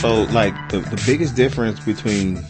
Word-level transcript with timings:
So, 0.00 0.24
like 0.24 0.54
the, 0.68 0.80
the 0.80 1.00
biggest 1.06 1.36
difference 1.36 1.78
between 1.78 2.42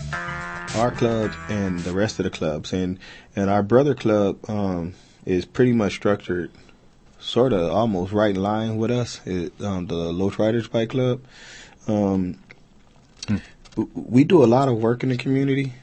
our 0.75 0.91
club 0.91 1.33
and 1.51 1.79
the 1.81 1.93
rest 1.93 2.19
of 2.19 2.25
the 2.25 2.31
clubs, 2.31 2.73
and 2.73 2.99
and 3.37 3.51
our 3.51 3.63
brother 3.63 3.95
club 3.95 4.39
um, 4.49 4.95
is 5.27 5.45
pretty 5.45 5.73
much 5.73 5.93
structured, 5.93 6.51
sort 7.21 7.53
of 7.53 7.71
almost 7.71 8.11
right 8.13 8.35
in 8.35 8.43
line 8.43 8.79
with 8.79 8.91
us. 8.91 9.21
It, 9.27 9.53
um, 9.61 9.87
the 9.87 9.95
Los 9.95 10.39
Riders 10.39 10.67
Bike 10.67 10.91
Club. 10.91 11.21
Um, 11.87 12.39
w- 13.77 13.91
We 13.95 14.25
do 14.25 14.43
a 14.43 14.47
lot 14.47 14.69
of 14.69 14.79
work 14.79 15.03
in 15.03 15.11
the 15.11 15.19
community, 15.19 15.75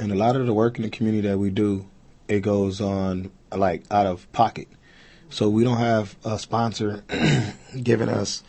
and 0.00 0.10
a 0.10 0.14
lot 0.14 0.34
of 0.34 0.46
the 0.46 0.54
work 0.54 0.76
in 0.76 0.82
the 0.82 0.90
community 0.90 1.28
that 1.28 1.36
we 1.38 1.50
do, 1.50 1.84
it 2.28 2.40
goes 2.40 2.80
on 2.80 3.30
like 3.54 3.82
out 3.90 4.06
of 4.06 4.30
pocket. 4.32 4.68
So 5.30 5.48
we 5.48 5.64
don't 5.64 5.78
have 5.78 6.16
a 6.24 6.38
sponsor 6.38 7.04
giving 7.82 8.08
us 8.08 8.42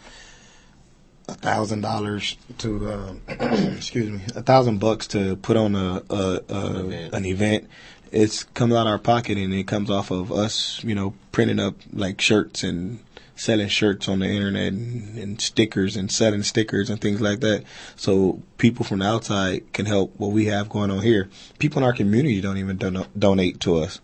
a 1.28 1.34
thousand 1.34 1.82
dollars 1.82 2.38
to 2.60 2.92
um, 2.92 3.22
excuse 3.28 4.10
me 4.10 4.22
a 4.36 4.42
thousand 4.42 4.80
bucks 4.80 5.08
to 5.08 5.36
put 5.38 5.58
on 5.58 5.76
a, 5.76 6.02
a, 6.10 6.42
a 6.50 6.80
event. 6.86 7.14
an 7.14 7.26
event 7.26 7.70
it's 8.12 8.44
comes 8.44 8.74
out 8.74 8.88
of 8.88 8.92
our 8.92 8.98
pocket 8.98 9.38
and 9.38 9.54
it 9.54 9.68
comes 9.68 9.92
off 9.92 10.10
of 10.10 10.32
us 10.32 10.84
you 10.84 10.96
know 10.96 11.14
printing 11.32 11.60
up 11.60 11.76
like 11.94 12.20
shirts 12.20 12.64
and 12.64 13.00
selling 13.40 13.68
shirts 13.70 14.08
on 14.10 14.20
the 14.20 14.26
internet 14.28 14.74
and, 14.74 15.18
and 15.18 15.42
stickers 15.42 15.96
and 15.96 16.12
selling 16.12 16.44
stickers 16.44 16.90
and 16.90 17.00
things 17.00 17.22
like 17.22 17.40
that 17.40 17.64
so 17.96 18.42
people 18.58 18.84
from 18.84 19.00
the 19.00 19.06
outside 19.06 19.72
can 19.72 19.86
help 19.86 20.14
what 20.18 20.32
we 20.32 20.46
have 20.46 20.68
going 20.70 20.92
on 20.92 21.02
here 21.02 21.30
people 21.58 21.78
in 21.80 21.84
our 21.86 21.94
community 21.94 22.42
don't 22.42 22.58
even 22.58 22.78
don- 22.78 23.08
donate 23.18 23.60
to 23.62 23.78
us 23.78 24.00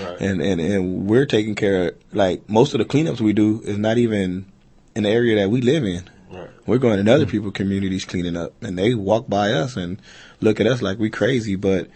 Right. 0.00 0.20
and, 0.20 0.40
and 0.40 0.60
and 0.60 1.06
we're 1.08 1.26
taking 1.26 1.56
care 1.56 1.88
of 1.88 1.94
like 2.12 2.48
most 2.48 2.72
of 2.72 2.78
the 2.78 2.84
cleanups 2.84 3.20
we 3.20 3.32
do 3.32 3.60
is 3.64 3.78
not 3.78 3.98
even 3.98 4.46
in 4.94 5.02
the 5.02 5.08
area 5.10 5.36
that 5.40 5.50
we 5.50 5.60
live 5.60 5.82
in 5.84 6.08
right. 6.30 6.48
we're 6.66 6.78
going 6.78 7.00
in 7.00 7.08
other 7.08 7.26
people's 7.26 7.52
communities 7.54 8.04
cleaning 8.04 8.36
up, 8.36 8.52
and 8.62 8.78
they 8.78 8.94
walk 8.94 9.28
by 9.28 9.50
us 9.52 9.76
and 9.76 10.00
look 10.40 10.60
at 10.60 10.68
us 10.68 10.82
like 10.82 10.98
we 11.00 11.10
crazy. 11.10 11.56
But 11.56 11.88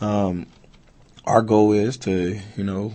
um, 0.00 0.46
our 1.24 1.42
goal 1.42 1.72
is 1.72 1.96
to, 1.98 2.40
you 2.56 2.64
know, 2.64 2.94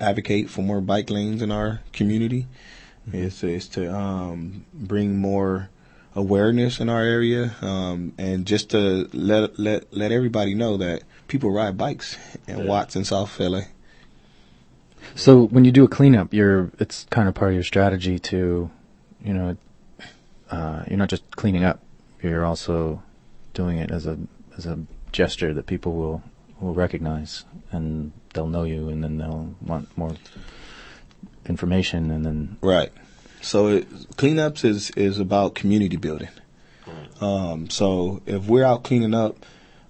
advocate 0.00 0.50
for 0.50 0.62
more 0.62 0.80
bike 0.80 1.10
lanes 1.10 1.42
in 1.42 1.50
our 1.50 1.80
community. 1.92 2.46
Is 3.12 3.40
to, 3.40 3.48
is 3.48 3.68
to 3.68 3.94
um, 3.94 4.66
bring 4.74 5.16
more 5.16 5.70
awareness 6.14 6.78
in 6.78 6.90
our 6.90 7.02
area, 7.02 7.54
um, 7.62 8.12
and 8.18 8.44
just 8.44 8.70
to 8.70 9.08
let 9.14 9.58
let 9.58 9.90
let 9.96 10.12
everybody 10.12 10.54
know 10.54 10.76
that 10.76 11.04
people 11.26 11.50
ride 11.50 11.78
bikes 11.78 12.18
in 12.46 12.58
Yeah. 12.58 12.64
Watts 12.64 12.96
and 12.96 13.06
South 13.06 13.38
LA. 13.40 13.62
So 15.14 15.46
when 15.46 15.64
you 15.64 15.72
do 15.72 15.84
a 15.84 15.88
cleanup, 15.88 16.34
you're 16.34 16.70
it's 16.78 17.06
kind 17.10 17.28
of 17.28 17.34
part 17.34 17.52
of 17.52 17.54
your 17.54 17.64
strategy 17.64 18.18
to, 18.18 18.70
you 19.24 19.32
know, 19.32 19.56
uh, 20.50 20.84
you're 20.88 20.98
not 20.98 21.08
just 21.08 21.34
cleaning 21.36 21.64
up. 21.64 21.80
You're 22.22 22.44
also 22.44 23.02
doing 23.54 23.78
it 23.78 23.90
as 23.90 24.06
a 24.06 24.18
as 24.56 24.66
a 24.66 24.80
gesture 25.12 25.54
that 25.54 25.66
people 25.66 25.94
will 25.94 26.22
will 26.60 26.74
recognize 26.74 27.44
and 27.70 28.12
they'll 28.32 28.48
know 28.48 28.64
you 28.64 28.88
and 28.88 29.02
then 29.02 29.18
they'll 29.18 29.54
want 29.60 29.96
more 29.96 30.14
information 31.46 32.10
and 32.10 32.24
then 32.24 32.56
Right. 32.60 32.92
So 33.40 33.68
it, 33.68 33.90
cleanups 34.16 34.64
is 34.64 34.90
is 34.90 35.18
about 35.18 35.54
community 35.54 35.96
building. 35.96 36.28
Um, 37.20 37.68
so 37.68 38.22
if 38.26 38.46
we're 38.46 38.64
out 38.64 38.84
cleaning 38.84 39.14
up, 39.14 39.44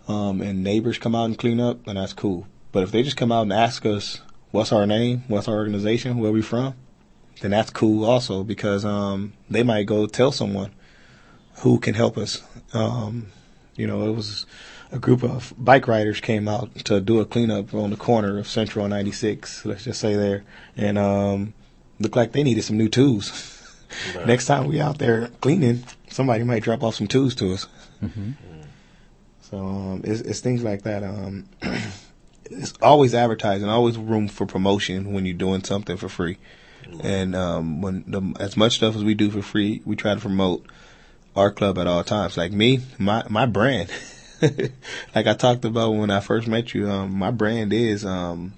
um, 0.08 0.40
and 0.40 0.64
neighbors 0.64 0.98
come 0.98 1.14
out 1.14 1.26
and 1.26 1.38
clean 1.38 1.60
up, 1.60 1.84
then 1.84 1.96
that's 1.96 2.14
cool. 2.14 2.46
But 2.72 2.82
if 2.82 2.90
they 2.90 3.02
just 3.02 3.16
come 3.16 3.30
out 3.30 3.42
and 3.42 3.52
ask 3.52 3.84
us, 3.86 4.20
"What's 4.50 4.72
our 4.72 4.86
name? 4.86 5.24
What's 5.28 5.48
our 5.48 5.54
organization? 5.54 6.18
Where 6.18 6.32
we 6.32 6.42
from?" 6.42 6.74
then 7.40 7.52
that's 7.52 7.70
cool 7.70 8.04
also 8.04 8.42
because 8.42 8.84
um, 8.84 9.32
they 9.48 9.62
might 9.62 9.86
go 9.86 10.06
tell 10.06 10.32
someone 10.32 10.72
who 11.58 11.78
can 11.78 11.94
help 11.94 12.18
us. 12.18 12.42
Um, 12.72 13.28
you 13.76 13.86
know, 13.86 14.08
it 14.08 14.12
was 14.12 14.46
a 14.90 14.98
group 14.98 15.22
of 15.22 15.52
bike 15.58 15.86
riders 15.86 16.20
came 16.20 16.48
out 16.48 16.74
to 16.86 17.00
do 17.00 17.20
a 17.20 17.24
cleanup 17.24 17.74
on 17.74 17.90
the 17.90 17.96
corner 17.96 18.38
of 18.38 18.48
Central 18.48 18.84
and 18.84 18.90
96. 18.92 19.64
Let's 19.64 19.84
just 19.84 20.00
say 20.00 20.16
there, 20.16 20.44
and 20.76 20.98
um, 20.98 21.54
looked 21.98 22.16
like 22.16 22.32
they 22.32 22.42
needed 22.42 22.64
some 22.64 22.78
new 22.78 22.88
tools. 22.88 23.54
Right. 24.14 24.26
Next 24.26 24.46
time 24.46 24.66
we 24.68 24.80
out 24.80 24.98
there 24.98 25.28
cleaning, 25.40 25.84
somebody 26.10 26.44
might 26.44 26.62
drop 26.62 26.82
off 26.82 26.96
some 26.96 27.06
tools 27.06 27.34
to 27.36 27.54
us. 27.54 27.66
So 29.40 29.58
um, 29.58 30.02
it's, 30.04 30.20
it's 30.20 30.40
things 30.40 30.62
like 30.62 30.82
that. 30.82 31.02
Um, 31.02 31.48
it's 32.44 32.74
always 32.82 33.14
advertising, 33.14 33.68
always 33.68 33.96
room 33.96 34.28
for 34.28 34.46
promotion 34.46 35.12
when 35.12 35.24
you're 35.24 35.36
doing 35.36 35.64
something 35.64 35.96
for 35.96 36.08
free. 36.08 36.36
And 37.02 37.34
um, 37.36 37.80
when 37.80 38.04
the, 38.06 38.34
as 38.40 38.56
much 38.56 38.76
stuff 38.76 38.96
as 38.96 39.04
we 39.04 39.14
do 39.14 39.30
for 39.30 39.42
free, 39.42 39.82
we 39.84 39.96
try 39.96 40.14
to 40.14 40.20
promote 40.20 40.64
our 41.36 41.50
club 41.50 41.78
at 41.78 41.86
all 41.86 42.02
times. 42.04 42.36
Like 42.36 42.52
me, 42.52 42.80
my 42.98 43.24
my 43.28 43.46
brand, 43.46 43.90
like 45.14 45.26
I 45.26 45.34
talked 45.34 45.64
about 45.64 45.90
when 45.90 46.10
I 46.10 46.20
first 46.20 46.46
met 46.48 46.74
you, 46.74 46.88
um, 46.88 47.14
my 47.14 47.30
brand 47.30 47.72
is 47.72 48.04
um, 48.04 48.54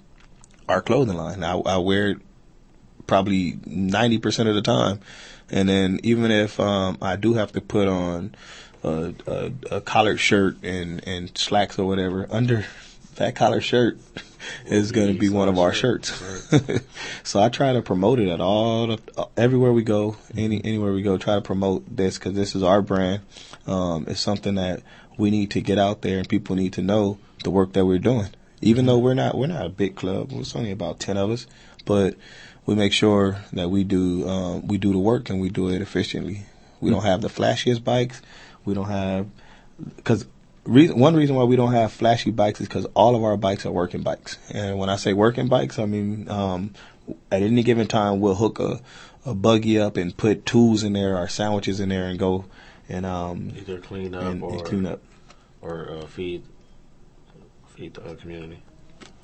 our 0.67 0.81
clothing 0.81 1.17
line. 1.17 1.43
I, 1.43 1.57
I 1.57 1.77
wear 1.77 2.09
it 2.09 2.17
probably 3.07 3.59
ninety 3.65 4.17
percent 4.17 4.49
of 4.49 4.55
the 4.55 4.61
time, 4.61 4.99
and 5.49 5.67
then 5.67 5.99
even 6.03 6.31
if 6.31 6.59
um, 6.59 6.97
I 7.01 7.15
do 7.15 7.33
have 7.33 7.51
to 7.53 7.61
put 7.61 7.87
on 7.87 8.35
a, 8.83 9.13
a, 9.27 9.51
a 9.71 9.81
collared 9.81 10.19
shirt 10.19 10.57
and 10.63 11.05
and 11.07 11.35
slacks 11.37 11.77
or 11.79 11.87
whatever 11.87 12.27
under 12.29 12.65
that 13.15 13.35
collared 13.35 13.63
shirt 13.63 13.97
is 14.65 14.91
going 14.91 15.13
to 15.13 15.19
be 15.19 15.29
one 15.29 15.47
of 15.47 15.59
our 15.59 15.73
shirts. 15.73 16.11
so 17.23 17.41
I 17.41 17.49
try 17.49 17.73
to 17.73 17.81
promote 17.81 18.19
it 18.19 18.29
at 18.29 18.41
all 18.41 18.87
the, 18.87 19.27
everywhere 19.37 19.73
we 19.73 19.83
go, 19.83 20.17
any 20.35 20.63
anywhere 20.63 20.93
we 20.93 21.01
go. 21.01 21.17
Try 21.17 21.35
to 21.35 21.41
promote 21.41 21.95
this 21.95 22.17
because 22.17 22.33
this 22.33 22.55
is 22.55 22.63
our 22.63 22.81
brand. 22.81 23.21
Um, 23.67 24.05
it's 24.07 24.19
something 24.19 24.55
that 24.55 24.81
we 25.21 25.31
need 25.31 25.51
to 25.51 25.61
get 25.61 25.77
out 25.77 26.01
there 26.01 26.17
and 26.17 26.27
people 26.27 26.55
need 26.55 26.73
to 26.73 26.81
know 26.81 27.19
the 27.43 27.51
work 27.51 27.73
that 27.73 27.85
we're 27.85 27.99
doing. 27.99 28.29
Even 28.61 28.87
though 28.87 28.97
we're 28.97 29.13
not 29.13 29.37
we're 29.37 29.47
not 29.47 29.65
a 29.65 29.69
big 29.69 29.95
club, 29.95 30.31
it's 30.33 30.55
only 30.55 30.71
about 30.71 30.99
ten 30.99 31.15
of 31.15 31.29
us, 31.29 31.47
but 31.85 32.15
we 32.65 32.75
make 32.75 32.91
sure 32.91 33.37
that 33.53 33.69
we 33.69 33.83
do 33.83 34.27
um, 34.27 34.67
we 34.67 34.77
do 34.77 34.91
the 34.91 34.99
work 34.99 35.29
and 35.29 35.39
we 35.39 35.49
do 35.49 35.69
it 35.69 35.81
efficiently. 35.81 36.43
We 36.79 36.89
don't 36.89 37.03
have 37.03 37.21
the 37.21 37.27
flashiest 37.27 37.83
bikes. 37.83 38.21
We 38.65 38.73
don't 38.73 38.89
have 38.89 39.27
because 39.95 40.25
reason, 40.65 40.99
one 40.99 41.15
reason 41.15 41.35
why 41.35 41.43
we 41.43 41.55
don't 41.55 41.73
have 41.73 41.91
flashy 41.91 42.31
bikes 42.31 42.59
is 42.61 42.67
because 42.67 42.85
all 42.93 43.15
of 43.15 43.23
our 43.23 43.37
bikes 43.37 43.65
are 43.65 43.71
working 43.71 44.01
bikes. 44.01 44.37
And 44.51 44.77
when 44.77 44.89
I 44.89 44.95
say 44.95 45.13
working 45.13 45.47
bikes, 45.47 45.79
I 45.79 45.85
mean 45.85 46.29
um, 46.29 46.73
at 47.31 47.41
any 47.41 47.63
given 47.63 47.87
time 47.87 48.19
we'll 48.19 48.35
hook 48.35 48.59
a, 48.59 48.81
a 49.25 49.33
buggy 49.33 49.79
up 49.79 49.97
and 49.97 50.15
put 50.15 50.45
tools 50.45 50.83
in 50.83 50.93
there 50.93 51.17
or 51.17 51.27
sandwiches 51.27 51.79
in 51.79 51.89
there 51.89 52.05
and 52.05 52.19
go 52.19 52.45
and 52.89 53.05
um 53.05 53.53
Either 53.55 53.79
clean 53.79 54.13
up 54.13 54.23
and, 54.23 54.43
or 54.43 54.53
and 54.53 54.65
clean 54.65 54.85
up 54.85 55.01
or 55.61 55.89
uh, 55.91 56.05
feed 56.07 56.43
feed 57.67 57.93
the 57.93 58.03
uh, 58.03 58.15
community 58.15 58.61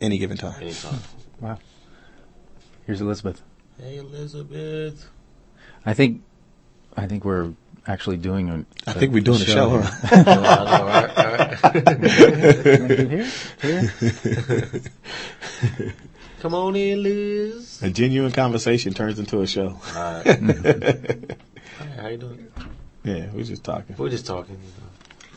any 0.02 0.18
given 0.18 0.38
time. 0.38 0.62
anytime. 0.62 1.00
wow. 1.42 1.58
Here's 2.86 3.02
Elizabeth. 3.02 3.42
hey 3.80 3.98
Elizabeth. 3.98 5.09
I 5.86 5.94
think 5.94 6.22
I 6.96 7.08
think 7.08 7.25
we're 7.25 7.53
actually 7.88 8.18
doing 8.18 8.50
a 8.50 8.66
I 8.90 8.94
think 8.94 9.14
we're 9.14 9.22
doing 9.24 9.42
a 9.42 9.46
show. 9.46 9.70
here. 9.70 9.90
I 10.12 10.24
know, 10.24 10.86
right? 10.86 11.18
right? 11.18 11.58
Here? 13.62 13.92
Come 16.40 16.54
on 16.54 16.75
in, 16.75 17.02
Liz. 17.02 17.81
a 17.81 17.90
genuine 17.90 18.31
conversation 18.31 18.94
turns 18.94 19.18
into 19.18 19.42
a 19.42 19.48
show. 19.48 19.69
All 19.96 19.96
right. 19.96 20.24
Hey, 20.25 21.19
how 21.98 22.08
you 22.08 22.18
doing? 22.18 22.48
Yeah, 23.04 23.25
we're 23.34 23.44
just 23.44 23.64
talking. 23.64 23.96
We're 23.98 24.10
just 24.10 24.28
talking. 24.28 24.60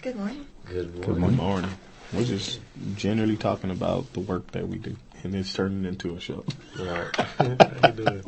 Good 0.03 0.17
morning. 0.17 0.45
Good 0.71 0.95
morning. 0.95 1.03
Good 1.03 1.19
morning. 1.19 1.37
morning. 1.37 1.71
We're 2.13 2.25
just 2.25 2.61
generally 2.95 3.37
talking 3.37 3.73
about 3.73 4.13
the 4.13 4.21
work 4.21 4.53
that 4.53 4.69
we 4.69 4.79
do, 4.79 4.97
and 5.25 5.35
it's 5.35 5.53
turning 5.53 5.85
into 5.85 6.15
a 6.15 6.21
show. 6.21 6.45
All 6.79 6.85
right. 6.87 7.17
how 7.17 7.89
you 7.89 7.93
doing? 7.93 8.23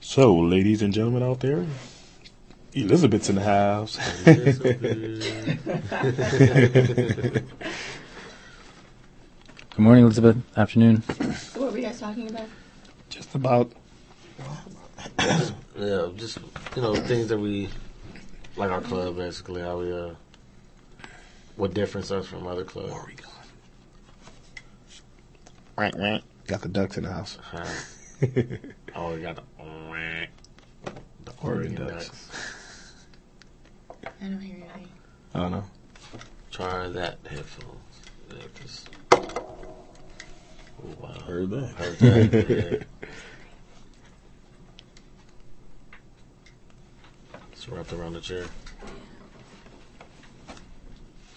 So, 0.00 0.36
ladies 0.36 0.80
and 0.80 0.94
gentlemen 0.94 1.24
out 1.24 1.40
there, 1.40 1.66
Elizabeth's 2.72 3.28
in 3.28 3.34
the 3.34 3.42
house. 3.42 3.98
Good 4.24 4.62
morning, 9.76 10.04
Elizabeth. 10.04 10.36
Afternoon. 10.56 10.98
What 11.56 11.72
were 11.72 11.78
you 11.78 11.84
guys 11.84 11.98
talking 11.98 12.30
about? 12.30 12.46
just 13.10 13.34
about 13.34 13.72
yeah, 15.78 16.08
just 16.16 16.38
you 16.76 16.82
know 16.82 16.94
things 16.94 17.28
that 17.28 17.38
we 17.38 17.68
like 18.56 18.70
our 18.70 18.80
club 18.80 19.16
basically 19.16 19.62
how 19.62 19.78
we 19.78 19.92
uh 19.92 20.10
what 21.56 21.74
difference 21.74 22.10
us 22.10 22.26
from 22.26 22.46
other 22.46 22.64
clubs. 22.64 22.92
where 22.92 23.02
are 23.02 23.06
we 23.06 23.14
going. 23.14 23.28
Got 26.46 26.62
the 26.62 26.68
ducks 26.68 26.96
in 26.96 27.04
the 27.04 27.12
house. 27.12 27.38
Uh, 27.52 27.66
oh, 28.96 29.14
we 29.14 29.20
got 29.20 29.36
the 29.36 29.42
the 31.24 31.32
Oregon 31.42 31.42
Oregon 31.42 31.74
Ducks. 31.86 32.06
ducks. 32.08 32.30
I 34.20 34.24
don't 34.28 34.40
hear 34.40 34.56
anything. 34.74 34.88
I 35.34 35.38
don't 35.40 35.50
know. 35.52 35.64
try 36.50 36.88
that 36.88 37.18
headphones. 37.28 37.76
Yeah, 38.30 38.36
'cause- 38.58 38.84
oh, 39.12 39.76
wow. 41.00 41.12
Heard 41.26 41.50
that. 41.50 41.68
Heard 41.76 41.98
that. 42.30 42.86
It's 47.68 47.76
wrapped 47.76 47.92
around 47.92 48.14
the 48.14 48.20
chair. 48.22 48.46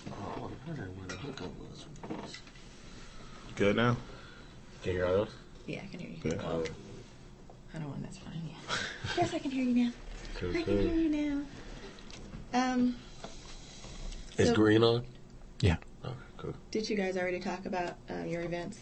Oh, 0.09 0.13
I 0.37 0.67
wonder 0.69 0.83
where 0.95 1.07
the 1.09 1.15
hookup 1.15 1.49
was. 1.59 2.37
Good 3.55 3.75
now. 3.75 3.97
Can 4.81 4.93
you 4.93 4.97
hear 4.99 5.07
all 5.07 5.13
those? 5.17 5.35
Yeah, 5.67 5.81
I 5.83 5.87
can 5.87 5.99
hear 5.99 6.09
you. 6.09 6.17
Good. 6.23 6.41
Well, 6.41 6.63
I 7.73 7.79
don't 7.79 7.89
want 7.89 8.03
that's 8.03 8.17
fine. 8.19 8.41
Yeah. 8.47 8.75
yes, 9.17 9.33
I 9.33 9.39
can 9.39 9.51
hear 9.51 9.63
you 9.65 9.85
now. 9.85 9.91
Cool, 10.35 10.51
I 10.51 10.53
can 10.53 10.63
cool. 10.63 10.77
hear 10.77 10.93
you 10.95 11.09
now. 11.09 11.41
Um, 12.53 12.95
Is 14.37 14.47
So- 14.47 14.55
green 14.55 14.83
on? 14.83 15.03
Yeah. 15.59 15.75
Okay, 16.05 16.13
cool. 16.37 16.53
did 16.71 16.89
you 16.89 16.95
guys 16.95 17.17
already 17.17 17.41
talk 17.41 17.65
about 17.65 17.95
uh, 18.09 18.23
your 18.23 18.43
events? 18.43 18.79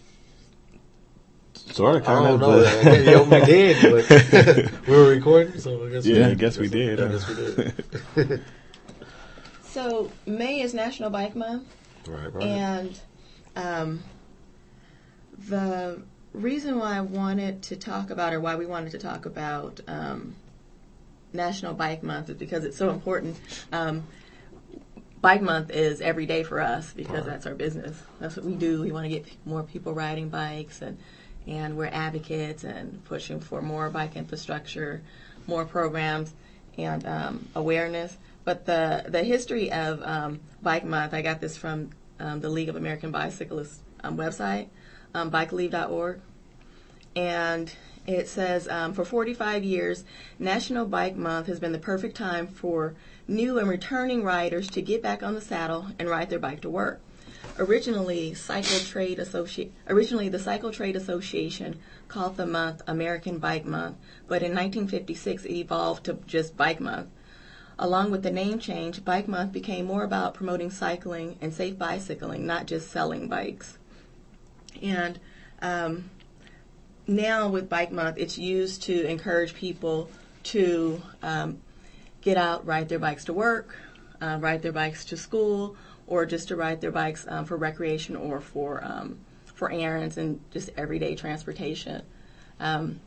Sort 1.72 1.96
of, 1.98 2.02
I 2.04 2.06
kind 2.06 2.26
don't 2.26 2.34
of. 2.36 2.42
know. 2.42 2.82
but- 2.84 3.04
Yeah, 3.06 3.40
we 3.40 3.46
did, 3.46 3.82
but 3.82 4.72
we 4.88 4.94
were 4.96 5.10
recording, 5.10 5.60
so 5.60 5.86
I 5.86 5.90
guess 5.90 6.06
Yeah, 6.06 6.26
we 6.28 6.32
I 6.32 6.34
guess 6.34 6.58
we 6.58 6.68
did, 6.68 7.00
I 7.00 7.08
guess 7.10 7.28
we 7.30 7.36
did. 8.26 8.42
So 9.64 10.12
May 10.26 10.62
is 10.62 10.74
National 10.74 11.10
Bike 11.12 11.36
Month, 11.36 11.68
right, 12.08 12.34
right. 12.34 12.44
and 12.44 13.00
um, 13.56 14.04
the 15.48 16.02
reason 16.34 16.80
why 16.80 16.98
I 16.98 17.02
wanted 17.02 17.62
to 17.64 17.76
talk 17.76 18.10
about, 18.10 18.34
or 18.34 18.40
why 18.40 18.56
we 18.56 18.66
wanted 18.66 18.92
to 18.94 18.98
talk 18.98 19.26
about 19.28 19.80
um, 19.88 20.36
National 21.34 21.74
Bike 21.76 22.02
Month, 22.02 22.30
is 22.32 22.36
because 22.38 22.66
it's 22.66 22.78
so 22.78 22.90
important. 22.90 23.38
Um, 23.72 24.08
Bike 25.22 25.42
Month 25.44 25.70
is 25.70 26.02
every 26.02 26.26
day 26.26 26.44
for 26.44 26.60
us 26.60 26.92
because 26.92 27.26
that's 27.26 27.46
our 27.46 27.54
business. 27.54 28.02
That's 28.20 28.38
what 28.38 28.46
we 28.46 28.56
do. 28.56 28.82
We 28.82 28.92
want 28.92 29.06
to 29.06 29.10
get 29.10 29.26
more 29.46 29.62
people 29.64 29.94
riding 29.94 30.30
bikes, 30.30 30.82
and 30.82 30.98
and 31.50 31.76
we're 31.76 31.88
advocates 31.88 32.64
and 32.64 33.04
pushing 33.06 33.40
for 33.40 33.62
more 33.62 33.90
bike 33.90 34.16
infrastructure, 34.16 35.02
more 35.48 35.66
programs, 35.66 36.34
and 36.78 37.06
um, 37.06 37.48
awareness. 37.56 38.18
But 38.46 38.66
the 38.66 39.06
the 39.08 39.24
history 39.24 39.72
of 39.72 40.02
um, 40.04 40.40
Bike 40.62 40.86
Month, 40.86 41.14
I 41.14 41.22
got 41.22 41.42
this 41.42 41.58
from 41.58 41.90
um, 42.20 42.40
the 42.40 42.50
League 42.50 42.70
of 42.70 42.76
American 42.76 43.12
Bicyclists 43.12 43.80
um, 44.04 44.16
website, 44.16 44.68
um, 45.14 45.32
bikeleague.org, 45.32 46.22
and 47.16 47.74
it 48.06 48.28
says 48.28 48.68
for 48.96 49.06
45 49.06 49.64
years, 49.64 50.04
National 50.38 50.86
Bike 50.86 51.16
Month 51.16 51.48
has 51.48 51.60
been 51.60 51.74
the 51.74 51.80
perfect 51.80 52.16
time 52.16 52.48
for 52.48 52.96
new 53.28 53.60
and 53.60 53.68
returning 53.68 54.24
riders 54.24 54.70
to 54.72 54.82
get 54.82 55.02
back 55.02 55.22
on 55.22 55.36
the 55.36 55.42
saddle 55.42 55.88
and 56.00 56.10
ride 56.10 56.30
their 56.30 56.40
bike 56.40 56.62
to 56.62 56.70
work. 56.70 57.02
Originally, 57.60 58.34
Cycle 58.34 58.80
Trade 58.80 59.18
Associ- 59.18 59.72
originally 59.90 60.30
the 60.30 60.40
Cycle 60.40 60.72
Trade 60.72 60.96
Association 60.96 61.78
called 62.08 62.38
the 62.38 62.46
month 62.46 62.82
American 62.88 63.38
Bike 63.38 63.66
Month, 63.66 63.98
but 64.30 64.42
in 64.42 64.56
1956 64.56 65.44
it 65.44 65.52
evolved 65.52 66.06
to 66.06 66.14
just 66.26 66.56
Bike 66.56 66.80
Month. 66.80 67.10
Along 67.78 68.12
with 68.12 68.24
the 68.24 68.32
name 68.32 68.60
change, 68.60 69.04
Bike 69.04 69.28
Month 69.28 69.52
became 69.52 69.86
more 69.86 70.06
about 70.06 70.34
promoting 70.34 70.72
cycling 70.72 71.38
and 71.42 71.54
safe 71.54 71.78
bicycling, 71.78 72.46
not 72.46 72.66
just 72.66 72.92
selling 72.92 73.28
bikes. 73.28 73.78
And 74.82 75.20
um, 75.62 76.10
now 77.08 77.50
with 77.50 77.68
Bike 77.68 77.92
Month, 77.92 78.18
it's 78.20 78.38
used 78.38 78.84
to 78.84 79.06
encourage 79.06 79.54
people 79.54 80.10
to 80.44 81.02
um, 81.22 81.60
get 82.22 82.38
out, 82.38 82.66
ride 82.66 82.88
their 82.88 83.00
bikes 83.00 83.26
to 83.26 83.34
work, 83.34 83.76
uh, 84.22 84.38
ride 84.40 84.62
their 84.62 84.72
bikes 84.72 85.04
to 85.06 85.18
school, 85.18 85.76
or 86.10 86.26
just 86.26 86.48
to 86.48 86.56
ride 86.56 86.82
their 86.82 86.92
bikes 86.92 87.26
um, 87.30 87.46
for 87.46 87.56
recreation 87.56 88.16
or 88.16 88.42
for 88.42 88.84
um, 88.84 89.20
for 89.46 89.72
errands 89.72 90.18
and 90.18 90.42
just 90.52 90.70
everyday 90.76 91.16
transportation. 91.16 92.02
Um, 92.60 93.00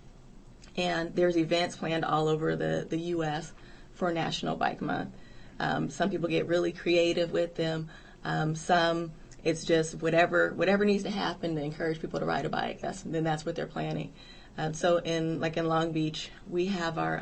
and 0.77 1.15
there's 1.15 1.37
events 1.37 1.77
planned 1.77 2.05
all 2.05 2.29
over 2.29 2.57
the, 2.57 2.87
the 2.89 2.99
U.S. 2.99 3.53
for 3.93 4.13
National 4.13 4.57
Bike 4.57 4.81
Month. 4.81 5.11
Um, 5.59 5.91
some 5.91 6.11
people 6.11 6.29
get 6.29 6.47
really 6.47 6.73
creative 6.73 7.33
with 7.33 7.57
them. 7.57 7.91
Um, 8.25 8.55
some 8.55 9.13
it's 9.45 9.65
just 9.65 10.01
whatever 10.01 10.53
whatever 10.55 10.85
needs 10.85 11.03
to 11.03 11.11
happen 11.11 11.57
to 11.57 11.63
encourage 11.63 12.01
people 12.01 12.21
to 12.21 12.27
ride 12.27 12.45
a 12.45 12.49
bike. 12.49 12.81
That's 12.81 13.03
then 13.03 13.25
that's 13.25 13.45
what 13.45 13.57
they're 13.57 13.67
planning. 13.67 14.13
Um, 14.57 14.75
so 14.75 14.99
in 14.99 15.41
like 15.41 15.57
in 15.57 15.67
Long 15.67 15.93
Beach, 15.93 16.31
we 16.49 16.67
have 16.67 16.99
our 16.99 17.21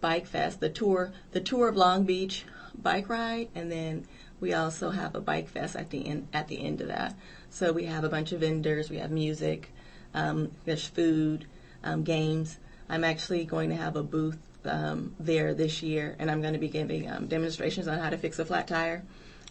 bike 0.00 0.26
fest, 0.26 0.60
the 0.60 0.70
tour, 0.70 1.12
the 1.32 1.40
tour 1.40 1.68
of 1.68 1.76
Long 1.76 2.04
Beach 2.04 2.44
bike 2.80 3.08
ride, 3.08 3.48
and 3.54 3.70
then 3.70 4.06
we 4.40 4.54
also 4.54 4.90
have 4.90 5.14
a 5.14 5.20
bike 5.20 5.48
fest 5.48 5.76
at 5.76 5.90
the 5.90 6.06
end 6.06 6.28
at 6.32 6.48
the 6.48 6.64
end 6.64 6.80
of 6.80 6.88
that. 6.88 7.14
So 7.50 7.72
we 7.72 7.84
have 7.84 8.04
a 8.04 8.08
bunch 8.08 8.32
of 8.32 8.40
vendors, 8.40 8.90
we 8.90 8.98
have 8.98 9.10
music, 9.10 9.70
um, 10.14 10.50
there's 10.64 10.86
food, 10.86 11.46
um, 11.82 12.02
games. 12.02 12.58
I'm 12.88 13.04
actually 13.04 13.44
going 13.44 13.70
to 13.70 13.76
have 13.76 13.96
a 13.96 14.02
booth 14.02 14.38
um, 14.64 15.14
there 15.18 15.54
this 15.54 15.82
year, 15.82 16.16
and 16.18 16.30
I'm 16.30 16.40
going 16.40 16.54
to 16.54 16.58
be 16.58 16.68
giving 16.68 17.10
um, 17.10 17.26
demonstrations 17.26 17.88
on 17.88 17.98
how 17.98 18.10
to 18.10 18.18
fix 18.18 18.38
a 18.38 18.44
flat 18.44 18.66
tire, 18.68 19.04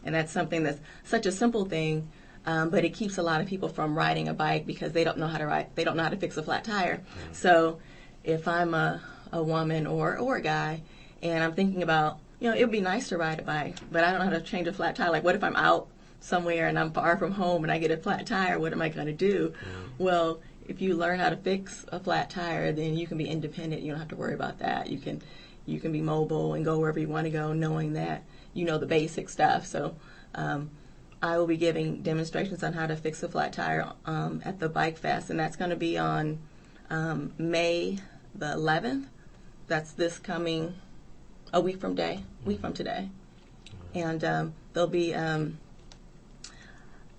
and 0.03 0.13
that's 0.13 0.31
something 0.31 0.63
that's 0.63 0.79
such 1.03 1.25
a 1.25 1.31
simple 1.31 1.65
thing. 1.65 2.09
Um, 2.45 2.69
but 2.69 2.85
it 2.85 2.93
keeps 2.93 3.17
a 3.17 3.23
lot 3.23 3.41
of 3.41 3.47
people 3.47 3.67
from 3.67 3.97
riding 3.97 4.29
a 4.29 4.33
bike 4.33 4.65
because 4.65 4.93
they 4.93 5.03
don't 5.03 5.17
know 5.17 5.27
how 5.27 5.37
to 5.37 5.45
ride. 5.45 5.67
They 5.75 5.83
don't 5.83 5.97
know 5.97 6.03
how 6.03 6.09
to 6.09 6.15
fix 6.15 6.37
a 6.37 6.43
flat 6.43 6.63
tire. 6.63 7.01
So, 7.33 7.79
if 8.23 8.47
I'm 8.47 8.73
a, 8.73 9.01
a 9.33 9.43
woman 9.43 9.85
or 9.85 10.17
or 10.17 10.37
a 10.37 10.41
guy, 10.41 10.81
and 11.21 11.43
I'm 11.43 11.53
thinking 11.53 11.83
about, 11.83 12.19
you 12.39 12.49
know, 12.49 12.55
it 12.55 12.61
would 12.61 12.71
be 12.71 12.81
nice 12.81 13.09
to 13.09 13.17
ride 13.17 13.39
a 13.39 13.43
bike, 13.43 13.77
but 13.91 14.03
I 14.03 14.11
don't 14.11 14.19
know 14.19 14.25
how 14.25 14.31
to 14.31 14.41
change 14.41 14.67
a 14.67 14.73
flat 14.73 14.95
tire. 14.95 15.09
Like, 15.09 15.23
what 15.23 15.35
if 15.35 15.43
I'm 15.43 15.55
out 15.55 15.87
somewhere 16.19 16.67
and 16.67 16.77
I'm 16.77 16.91
far 16.91 17.17
from 17.17 17.31
home 17.31 17.63
and 17.63 17.71
I 17.71 17.79
get 17.79 17.91
a 17.91 17.97
flat 17.97 18.27
tire? 18.27 18.59
What 18.59 18.73
am 18.73 18.81
I 18.81 18.89
going 18.89 19.07
to 19.07 19.13
do? 19.13 19.53
Well, 19.97 20.41
if 20.67 20.81
you 20.81 20.95
learn 20.95 21.19
how 21.19 21.29
to 21.29 21.37
fix 21.37 21.85
a 21.91 21.99
flat 21.99 22.29
tire, 22.29 22.71
then 22.71 22.97
you 22.97 23.07
can 23.07 23.17
be 23.17 23.27
independent. 23.27 23.81
You 23.81 23.91
don't 23.91 23.99
have 23.99 24.09
to 24.09 24.15
worry 24.15 24.33
about 24.33 24.59
that. 24.59 24.89
You 24.89 24.99
can 24.99 25.21
you 25.65 25.79
can 25.79 25.91
be 25.91 26.01
mobile 26.01 26.53
and 26.53 26.63
go 26.63 26.79
wherever 26.79 26.99
you 26.99 27.09
want 27.09 27.25
to 27.25 27.31
go, 27.31 27.53
knowing 27.53 27.93
that 27.93 28.23
you 28.53 28.65
know 28.65 28.77
the 28.77 28.87
basic 28.87 29.29
stuff. 29.29 29.65
So. 29.65 29.95
Um, 30.35 30.71
I 31.19 31.39
will 31.39 31.47
be 31.47 31.57
giving 31.57 32.03
demonstrations 32.03 32.63
on 32.63 32.73
how 32.73 32.85
to 32.85 32.95
fix 32.95 33.23
a 33.23 33.27
flat 33.27 33.51
tire 33.51 33.91
um, 34.05 34.39
at 34.45 34.59
the 34.59 34.69
Bike 34.69 34.99
Fest, 34.99 35.31
and 35.31 35.39
that's 35.39 35.55
going 35.55 35.71
to 35.71 35.75
be 35.75 35.97
on 35.97 36.37
um, 36.91 37.33
May 37.39 37.97
the 38.35 38.45
11th. 38.45 39.05
That's 39.65 39.93
this 39.93 40.19
coming 40.19 40.75
a 41.53 41.61
week 41.61 41.79
from 41.79 41.95
day, 41.95 42.23
week 42.45 42.59
from 42.59 42.73
today, 42.73 43.09
and 43.93 44.23
um, 44.23 44.53
there'll 44.73 44.89
be, 44.89 45.13
um, 45.13 45.57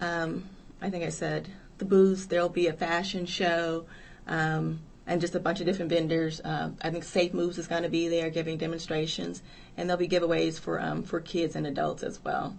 um, 0.01 0.49
I 0.81 0.91
think 0.91 1.05
I 1.05 1.11
said 1.11 1.49
the 1.79 1.85
booths. 1.85 2.27
There'll 2.27 2.49
be 2.49 2.67
a 2.67 2.73
fashion 2.73 3.27
show. 3.27 3.87
Um, 4.27 4.81
and 5.09 5.23
just 5.23 5.35
a 5.35 5.41
bunch 5.41 5.59
of 5.61 5.67
different 5.67 5.91
vendors. 5.91 6.41
Um, 6.45 6.77
I 6.83 6.91
think 6.91 7.03
Safe 7.03 7.33
Moves 7.33 7.59
is 7.59 7.67
going 7.67 7.83
to 7.83 7.89
be 7.89 8.09
there 8.09 8.29
giving 8.29 8.59
demonstrations, 8.59 9.43
and 9.77 9.89
there'll 9.89 9.99
be 9.99 10.09
giveaways 10.09 10.61
for 10.61 10.81
um, 10.81 11.03
for 11.03 11.19
kids 11.21 11.57
and 11.57 11.67
adults 11.67 12.03
as 12.03 12.23
well. 12.23 12.57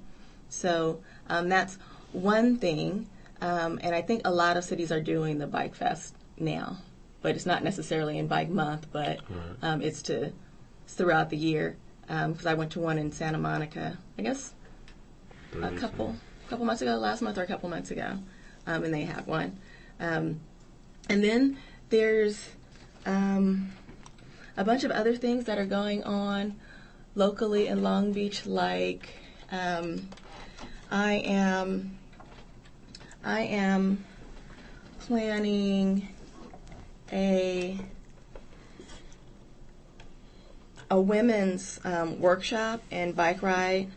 So 0.50 1.02
um, 1.30 1.48
that's 1.48 1.78
one 2.12 2.58
thing, 2.58 3.08
um, 3.40 3.80
and 3.84 3.94
I 3.94 4.02
think 4.02 4.24
a 4.26 4.32
lot 4.32 4.58
of 4.58 4.64
cities 4.64 4.92
are 4.92 5.00
doing 5.00 5.38
the 5.38 5.46
Bike 5.46 5.76
Fest 5.76 6.16
now, 6.40 6.78
but 7.22 7.36
it's 7.36 7.46
not 7.46 7.64
necessarily 7.64 8.18
in 8.18 8.26
Bike 8.28 8.50
Month, 8.50 8.88
but 8.92 9.20
um, 9.62 9.84
it's 9.84 10.02
to 10.04 10.34
throughout 10.96 11.30
the 11.30 11.38
year. 11.38 11.78
Because 12.02 12.46
I 12.46 12.56
went 12.56 12.72
to 12.72 12.80
one 12.80 12.98
in 12.98 13.12
Santa 13.12 13.38
Monica, 13.38 13.98
I 14.18 14.24
guess 14.24 14.54
a 15.62 15.72
couple 15.72 16.16
couple 16.50 16.66
months 16.66 16.82
ago, 16.82 16.96
last 16.96 17.22
month 17.22 17.38
or 17.38 17.44
a 17.44 17.48
couple 17.48 17.70
months 17.70 17.92
ago, 17.92 18.18
um, 18.66 18.84
and 18.84 18.92
they 18.92 19.04
have 19.04 19.28
one. 19.28 19.60
Um, 20.00 20.40
and 21.08 21.24
then 21.24 21.58
there's 21.90 22.50
um, 23.06 23.72
a 24.58 24.64
bunch 24.64 24.84
of 24.84 24.90
other 24.90 25.16
things 25.16 25.46
that 25.46 25.60
are 25.60 25.66
going 25.66 26.04
on 26.04 26.56
locally 27.14 27.68
in 27.68 27.84
Long 27.84 28.12
Beach, 28.12 28.46
like. 28.48 29.10
Um, 29.52 30.10
I 30.92 31.14
am 31.26 32.00
I 33.24 33.42
am 33.42 34.04
planning 35.02 36.08
a 37.12 37.80
a 40.90 41.00
women's 41.00 41.80
um, 41.84 42.20
workshop 42.20 42.82
and 42.92 43.16
bike 43.16 43.42
ride 43.42 43.88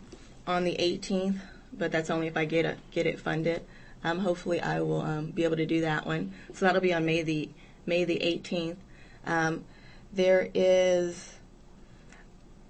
on 0.47 0.65
the 0.65 0.77
18th, 0.77 1.39
but 1.73 1.91
that's 1.93 2.11
only 2.11 2.27
if 2.27 2.37
I 2.37 2.45
get 2.45 2.65
it 2.65 2.79
get 2.91 3.07
it 3.07 3.19
funded. 3.21 3.63
Um, 4.05 4.19
hopefully, 4.19 4.61
I 4.61 4.81
will 4.81 5.01
um, 5.01 5.27
be 5.27 5.45
able 5.45 5.57
to 5.57 5.67
do 5.67 5.83
that 5.83 6.07
one. 6.07 6.33
So 6.55 6.67
that'll 6.67 6.81
be 6.81 6.93
on 6.93 7.07
May 7.07 7.23
the 7.23 7.49
May 7.87 8.05
the 8.05 8.19
18th. 8.19 8.77
Um, 9.27 9.65
there 10.13 10.49
is 10.55 11.35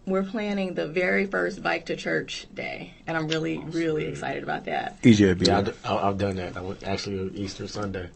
we're 0.05 0.25
planning 0.25 0.75
the 0.75 0.87
very 0.87 1.27
first 1.27 1.63
bike 1.63 1.87
to 1.87 1.97
church 1.97 2.47
day, 2.53 2.95
and 3.07 3.17
I'm 3.17 3.29
really, 3.29 3.59
really 3.59 4.07
excited 4.07 4.43
about 4.43 4.65
that. 4.67 5.01
EJ, 5.03 5.47
Yeah, 5.47 5.59
I 5.59 5.63
d- 5.63 5.73
I- 5.85 6.09
I've 6.09 6.19
done 6.19 6.37
that. 6.37 6.57
I 6.57 6.61
went 6.61 6.83
actually 6.83 7.31
Easter 7.37 7.67
Sunday. 7.69 8.09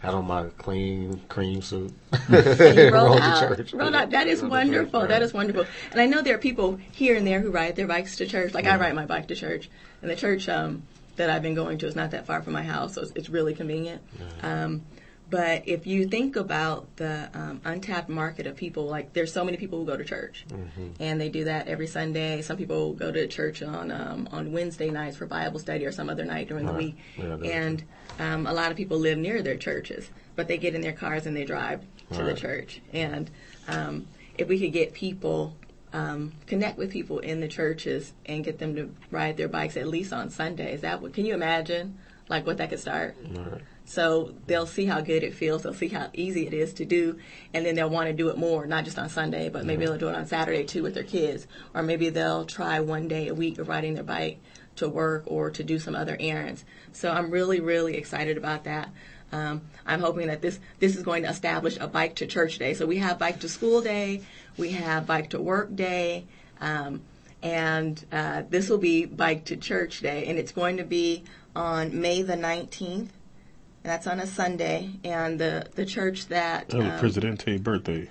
Had 0.00 0.14
on 0.14 0.26
my 0.26 0.44
clean 0.56 1.20
cream 1.28 1.60
suit. 1.60 1.92
And 2.28 2.76
you 2.76 2.90
roll 2.90 3.04
Roll 3.04 3.16
to 3.16 3.22
out. 3.22 3.56
church. 3.56 3.72
Roll 3.74 3.94
out. 3.94 4.10
That 4.10 4.26
is 4.28 4.42
wonderful. 4.42 5.00
church, 5.02 5.10
right. 5.10 5.22
is 5.22 5.34
wonderful. 5.34 5.66
And 5.92 6.00
I 6.00 6.06
know 6.06 6.22
there 6.22 6.34
are 6.34 6.38
people 6.38 6.78
here 6.92 7.16
and 7.16 7.26
there 7.26 7.40
who 7.40 7.50
ride 7.50 7.76
their 7.76 7.86
bikes 7.86 8.16
to 8.16 8.26
church. 8.26 8.54
Like 8.54 8.66
I 8.66 8.76
ride 8.76 8.94
my 8.94 9.04
bike 9.04 9.28
to 9.28 9.34
church, 9.34 9.68
and 10.00 10.10
the 10.10 10.16
church 10.16 10.48
um, 10.48 10.84
that 11.16 11.28
I've 11.28 11.42
been 11.42 11.54
going 11.54 11.76
to 11.78 11.86
is 11.86 11.94
not 11.94 12.12
that 12.12 12.26
far 12.26 12.40
from 12.40 12.54
my 12.54 12.62
house, 12.62 12.94
so 12.94 13.02
it's, 13.02 13.12
it's 13.14 13.28
really 13.28 13.52
convenient. 13.54 14.00
Um, 14.42 14.86
but 15.30 15.68
if 15.68 15.86
you 15.86 16.06
think 16.08 16.36
about 16.36 16.96
the 16.96 17.30
um, 17.34 17.60
untapped 17.64 18.08
market 18.08 18.46
of 18.46 18.56
people, 18.56 18.86
like 18.86 19.12
there's 19.12 19.32
so 19.32 19.44
many 19.44 19.56
people 19.56 19.78
who 19.78 19.86
go 19.86 19.96
to 19.96 20.04
church, 20.04 20.44
and 20.98 21.20
they 21.20 21.28
do 21.28 21.44
that 21.44 21.68
every 21.68 21.86
Sunday. 21.86 22.42
Some 22.42 22.56
people 22.56 22.92
go 22.94 23.12
to 23.12 23.26
church 23.28 23.62
on 23.62 23.90
um, 23.92 24.28
on 24.32 24.52
Wednesday 24.52 24.90
nights 24.90 25.16
for 25.16 25.26
Bible 25.26 25.58
study 25.60 25.86
or 25.86 25.92
some 25.92 26.10
other 26.10 26.24
night 26.24 26.48
during 26.48 26.66
the 26.66 26.72
Right. 26.72 26.84
week, 26.84 26.96
Yeah, 27.16 27.36
and 27.52 27.84
um, 28.18 28.46
a 28.46 28.52
lot 28.52 28.70
of 28.70 28.76
people 28.76 28.98
live 28.98 29.18
near 29.18 29.40
their 29.42 29.56
churches, 29.56 30.10
but 30.36 30.48
they 30.48 30.58
get 30.58 30.74
in 30.74 30.80
their 30.80 30.92
cars 30.92 31.26
and 31.26 31.36
they 31.36 31.44
drive 31.44 31.80
to 32.12 32.18
the 32.18 32.24
Right. 32.30 32.36
church. 32.36 32.80
And 32.92 33.30
um, 33.68 34.08
if 34.36 34.48
we 34.48 34.58
could 34.58 34.72
get 34.72 34.92
people, 34.92 35.56
um, 35.92 36.32
connect 36.46 36.76
with 36.76 36.90
people 36.90 37.20
in 37.20 37.40
the 37.40 37.48
churches 37.48 38.12
and 38.26 38.42
get 38.44 38.58
them 38.58 38.74
to 38.76 38.94
ride 39.10 39.36
their 39.36 39.48
bikes 39.48 39.76
at 39.76 39.86
least 39.86 40.12
on 40.12 40.28
Sundays, 40.30 40.80
that 40.80 41.00
would, 41.00 41.12
can 41.14 41.24
you 41.24 41.34
imagine 41.34 41.98
like 42.28 42.46
what 42.46 42.56
that 42.58 42.70
could 42.70 42.80
start? 42.80 43.16
Right. 43.30 43.60
So 43.90 44.32
they'll 44.46 44.68
see 44.68 44.86
how 44.86 45.00
good 45.00 45.24
it 45.24 45.34
feels. 45.34 45.64
They'll 45.64 45.74
see 45.74 45.88
how 45.88 46.10
easy 46.12 46.46
it 46.46 46.54
is 46.54 46.72
to 46.74 46.84
do, 46.84 47.18
and 47.52 47.66
then 47.66 47.74
they'll 47.74 47.90
want 47.90 48.06
to 48.06 48.12
do 48.12 48.28
it 48.28 48.38
more, 48.38 48.64
not 48.64 48.84
just 48.84 49.00
on 49.00 49.08
Sunday, 49.08 49.48
but 49.48 49.66
maybe 49.66 49.84
they'll 49.84 49.98
do 49.98 50.08
it 50.08 50.14
on 50.14 50.26
Saturday 50.26 50.62
too 50.62 50.84
with 50.84 50.94
their 50.94 51.02
kids, 51.02 51.48
or 51.74 51.82
maybe 51.82 52.08
they'll 52.08 52.44
try 52.44 52.78
one 52.78 53.08
day 53.08 53.26
a 53.26 53.34
week 53.34 53.58
of 53.58 53.68
riding 53.68 53.94
their 53.94 54.04
bike 54.04 54.38
to 54.76 54.88
work 54.88 55.24
or 55.26 55.50
to 55.50 55.64
do 55.64 55.80
some 55.80 55.96
other 55.96 56.16
errands. 56.20 56.64
So 56.92 57.10
I'm 57.10 57.32
really, 57.32 57.58
really 57.58 57.96
excited 57.96 58.36
about 58.36 58.62
that. 58.62 58.90
Um, 59.32 59.62
I'm 59.84 59.98
hoping 59.98 60.28
that 60.28 60.40
this 60.40 60.60
this 60.78 60.94
is 60.94 61.02
going 61.02 61.24
to 61.24 61.28
establish 61.28 61.76
a 61.80 61.88
bike 61.88 62.14
to 62.16 62.28
church 62.28 62.60
day. 62.60 62.74
So 62.74 62.86
we 62.86 62.98
have 62.98 63.18
bike 63.18 63.40
to 63.40 63.48
school 63.48 63.80
day, 63.80 64.22
we 64.56 64.70
have 64.70 65.04
bike 65.04 65.30
to 65.30 65.40
work 65.42 65.74
day. 65.74 66.26
Um, 66.60 67.02
and 67.42 68.04
uh, 68.12 68.42
this 68.48 68.68
will 68.68 68.78
be 68.78 69.06
Bike 69.06 69.46
to 69.46 69.56
Church 69.56 70.00
Day, 70.00 70.26
and 70.26 70.38
it's 70.38 70.52
going 70.52 70.76
to 70.76 70.84
be 70.84 71.24
on 71.56 71.98
May 71.98 72.20
the 72.20 72.36
19th. 72.36 73.08
That's 73.82 74.06
on 74.06 74.20
a 74.20 74.26
Sunday, 74.26 74.90
and 75.04 75.38
the 75.38 75.66
the 75.74 75.86
church 75.86 76.26
that 76.28 76.74
Oh, 76.74 76.80
um, 76.80 76.98
Presidente 76.98 77.56
birthday. 77.58 78.08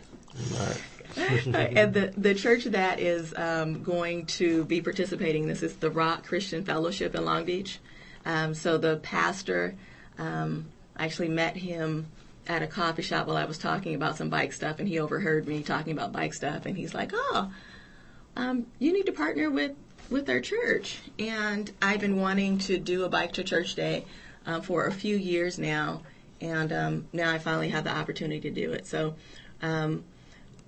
Right. 0.54 0.82
and 1.18 1.94
the 1.94 2.14
the 2.18 2.34
church 2.34 2.66
that 2.66 3.00
is 3.00 3.34
um, 3.36 3.84
going 3.84 4.26
to 4.26 4.66
be 4.66 4.82
participating. 4.82 5.48
This 5.48 5.62
is 5.62 5.76
the 5.76 5.92
Rock 5.92 6.26
Christian 6.26 6.64
Fellowship 6.64 7.14
in 7.14 7.24
Long 7.26 7.46
Beach. 7.46 7.80
Um, 8.26 8.54
so 8.54 8.78
the 8.78 8.98
pastor, 8.98 9.76
um, 10.18 10.66
I 10.96 11.06
actually 11.06 11.30
met 11.30 11.56
him 11.56 12.08
at 12.48 12.64
a 12.64 12.68
coffee 12.68 13.02
shop 13.02 13.28
while 13.28 13.38
I 13.38 13.46
was 13.46 13.58
talking 13.58 13.94
about 13.94 14.18
some 14.18 14.30
bike 14.30 14.54
stuff, 14.54 14.80
and 14.80 14.88
he 14.88 15.00
overheard 15.00 15.48
me 15.48 15.62
talking 15.62 15.94
about 15.94 16.12
bike 16.12 16.34
stuff, 16.34 16.66
and 16.66 16.76
he's 16.76 16.96
like, 16.96 17.12
"Oh, 17.14 17.52
um, 18.36 18.66
you 18.80 18.92
need 18.92 19.06
to 19.06 19.12
partner 19.12 19.52
with 19.52 19.74
with 20.10 20.28
our 20.30 20.42
church." 20.42 20.98
And 21.20 21.72
I've 21.80 22.00
been 22.00 22.18
wanting 22.18 22.58
to 22.60 22.80
do 22.80 23.04
a 23.04 23.10
bike 23.10 23.34
to 23.34 23.44
church 23.44 23.76
day 23.76 24.06
um, 24.46 24.62
for 24.62 24.86
a 24.86 24.92
few 24.92 25.16
years 25.16 25.60
now, 25.60 26.02
and 26.42 26.72
um, 26.72 27.08
now 27.14 27.32
I 27.32 27.38
finally 27.38 27.70
have 27.70 27.84
the 27.84 27.96
opportunity 27.96 28.42
to 28.42 28.52
do 28.52 28.72
it. 28.74 28.88
So. 28.88 29.16
Um, 29.62 30.04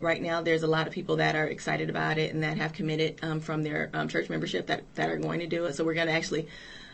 right 0.02 0.22
now 0.22 0.42
there's 0.42 0.64
a 0.64 0.68
lot 0.68 0.88
of 0.88 0.94
people 0.94 1.18
that 1.18 1.36
are 1.36 1.46
excited 1.46 1.90
about 1.90 2.18
it 2.18 2.34
and 2.34 2.44
that 2.44 2.58
have 2.58 2.74
committed 2.74 3.20
um, 3.22 3.40
from 3.40 3.64
their 3.64 3.90
um, 3.94 4.08
church 4.08 4.30
membership 4.30 4.68
that, 4.68 4.84
that 4.96 5.10
are 5.10 5.18
going 5.18 5.40
to 5.40 5.48
do 5.48 5.66
it. 5.66 5.76
So 5.76 5.84
we're 5.84 5.94
going 5.94 6.08
to 6.08 6.14
actually, 6.14 6.48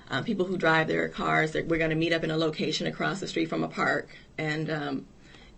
um, 0.09 0.23
people 0.23 0.45
who 0.45 0.57
drive 0.57 0.87
their 0.87 1.07
cars, 1.07 1.53
we're 1.53 1.77
going 1.77 1.89
to 1.89 1.95
meet 1.95 2.13
up 2.13 2.23
in 2.23 2.31
a 2.31 2.37
location 2.37 2.87
across 2.87 3.19
the 3.19 3.27
street 3.27 3.49
from 3.49 3.63
a 3.63 3.67
park 3.67 4.09
and 4.37 4.69
um, 4.69 5.07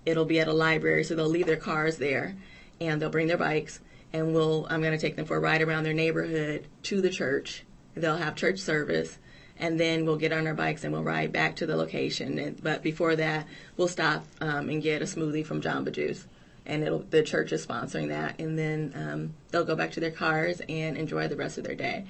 it'll 0.05 0.25
be 0.25 0.39
at 0.39 0.47
a 0.47 0.53
library. 0.53 1.03
So 1.03 1.15
they'll 1.15 1.27
leave 1.27 1.47
their 1.47 1.57
cars 1.57 1.97
there 1.97 2.35
and 2.79 3.01
they'll 3.01 3.09
bring 3.09 3.27
their 3.27 3.37
bikes 3.37 3.79
and 4.13 4.33
we'll, 4.33 4.67
I'm 4.69 4.81
going 4.81 4.93
to 4.93 4.99
take 4.99 5.15
them 5.15 5.25
for 5.25 5.37
a 5.37 5.41
ride 5.41 5.61
around 5.61 5.83
their 5.83 5.93
neighborhood 5.93 6.67
to 6.83 7.01
the 7.01 7.09
church. 7.09 7.63
They'll 7.95 8.17
have 8.17 8.35
church 8.35 8.59
service 8.59 9.17
and 9.59 9.79
then 9.79 10.05
we'll 10.05 10.17
get 10.17 10.31
on 10.31 10.47
our 10.47 10.53
bikes 10.53 10.83
and 10.83 10.93
we'll 10.93 11.03
ride 11.03 11.31
back 11.31 11.57
to 11.57 11.65
the 11.65 11.75
location. 11.75 12.39
And, 12.39 12.63
but 12.63 12.81
before 12.81 13.15
that, 13.17 13.45
we'll 13.77 13.87
stop 13.87 14.25
um, 14.41 14.69
and 14.69 14.81
get 14.81 15.01
a 15.01 15.05
smoothie 15.05 15.45
from 15.45 15.61
Jamba 15.61 15.91
Juice 15.91 16.25
and 16.69 17.09
the 17.09 17.23
church 17.23 17.51
is 17.51 17.65
sponsoring 17.65 18.09
that, 18.09 18.39
and 18.39 18.57
then 18.57 18.93
um, 18.95 19.33
they'll 19.49 19.65
go 19.65 19.75
back 19.75 19.91
to 19.91 19.99
their 19.99 20.11
cars 20.11 20.61
and 20.69 20.97
enjoy 20.97 21.27
the 21.27 21.35
rest 21.35 21.57
of 21.57 21.63
their 21.63 21.75
day. 21.75 22.05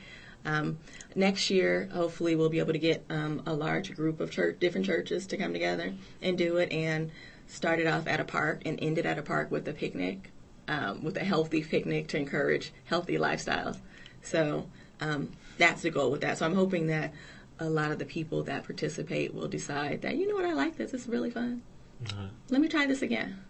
Um, 0.46 0.78
next 1.16 1.50
year, 1.50 1.90
hopefully, 1.94 2.36
we'll 2.36 2.50
be 2.50 2.60
able 2.60 2.74
to 2.74 2.80
get 2.80 3.06
um, 3.10 3.42
a 3.46 3.54
large 3.54 3.96
group 3.96 4.20
of 4.20 4.32
church, 4.32 4.60
different 4.60 4.86
churches 4.86 5.26
to 5.28 5.38
come 5.38 5.54
together 5.54 5.94
and 6.22 6.38
do 6.38 6.58
it, 6.58 6.72
and 6.72 7.12
start 7.48 7.80
it 7.80 7.88
off 7.88 8.08
at 8.08 8.20
a 8.20 8.26
park 8.26 8.62
and 8.66 8.82
end 8.82 8.98
it 8.98 9.06
at 9.06 9.18
a 9.18 9.22
park 9.22 9.50
with 9.50 9.68
a 9.68 9.74
picnic, 9.74 10.30
um, 10.68 11.04
with 11.04 11.16
a 11.18 11.24
healthy 11.24 11.64
picnic 11.64 12.08
to 12.10 12.18
encourage 12.18 12.74
healthy 12.86 13.18
lifestyles. 13.18 13.80
So 14.22 14.68
um, 15.00 15.32
that's 15.58 15.82
the 15.82 15.90
goal 15.90 16.12
with 16.12 16.22
that. 16.22 16.38
So 16.38 16.46
I'm 16.46 16.56
hoping 16.56 16.88
that 16.88 17.14
a 17.60 17.70
lot 17.70 17.92
of 17.92 18.00
the 18.00 18.06
people 18.06 18.44
that 18.44 18.64
participate 18.64 19.34
will 19.34 19.48
decide 19.48 20.02
that 20.02 20.16
you 20.16 20.28
know 20.28 20.36
what 20.36 20.46
I 20.46 20.54
like 20.54 20.78
this. 20.78 20.94
It's 20.94 21.08
really 21.08 21.30
fun. 21.30 21.62
Right. 22.02 22.30
Let 22.50 22.62
me 22.62 22.70
try 22.70 22.86
this 22.86 23.02
again 23.02 23.44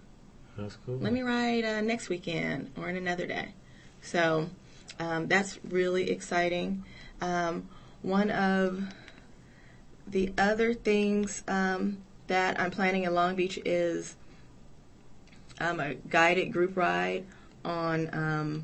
That's 0.57 0.75
cool. 0.85 0.97
let 0.97 1.13
me 1.13 1.21
ride 1.21 1.63
uh, 1.63 1.81
next 1.81 2.09
weekend 2.09 2.71
or 2.75 2.89
in 2.89 2.97
another 2.97 3.27
day. 3.27 3.53
So 4.01 4.49
um, 4.99 5.27
that's 5.27 5.59
really 5.63 6.09
exciting. 6.09 6.83
Um, 7.21 7.69
one 8.01 8.31
of 8.31 8.83
the 10.07 10.33
other 10.37 10.73
things 10.73 11.43
um, 11.47 11.99
that 12.27 12.59
I'm 12.59 12.71
planning 12.71 13.03
in 13.03 13.13
Long 13.13 13.35
Beach 13.35 13.59
is 13.65 14.15
um, 15.59 15.79
a 15.79 15.93
guided 15.95 16.51
group 16.51 16.75
ride 16.75 17.25
on 17.63 18.09
um, 18.13 18.63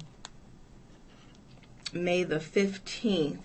May 1.94 2.24
the 2.24 2.38
15th, 2.40 3.40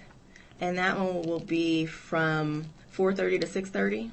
and 0.60 0.78
that 0.78 0.98
one 0.98 1.22
will 1.22 1.40
be 1.40 1.86
from 1.86 2.66
4:30 2.92 3.40
to 3.40 3.46
6:30, 3.46 4.10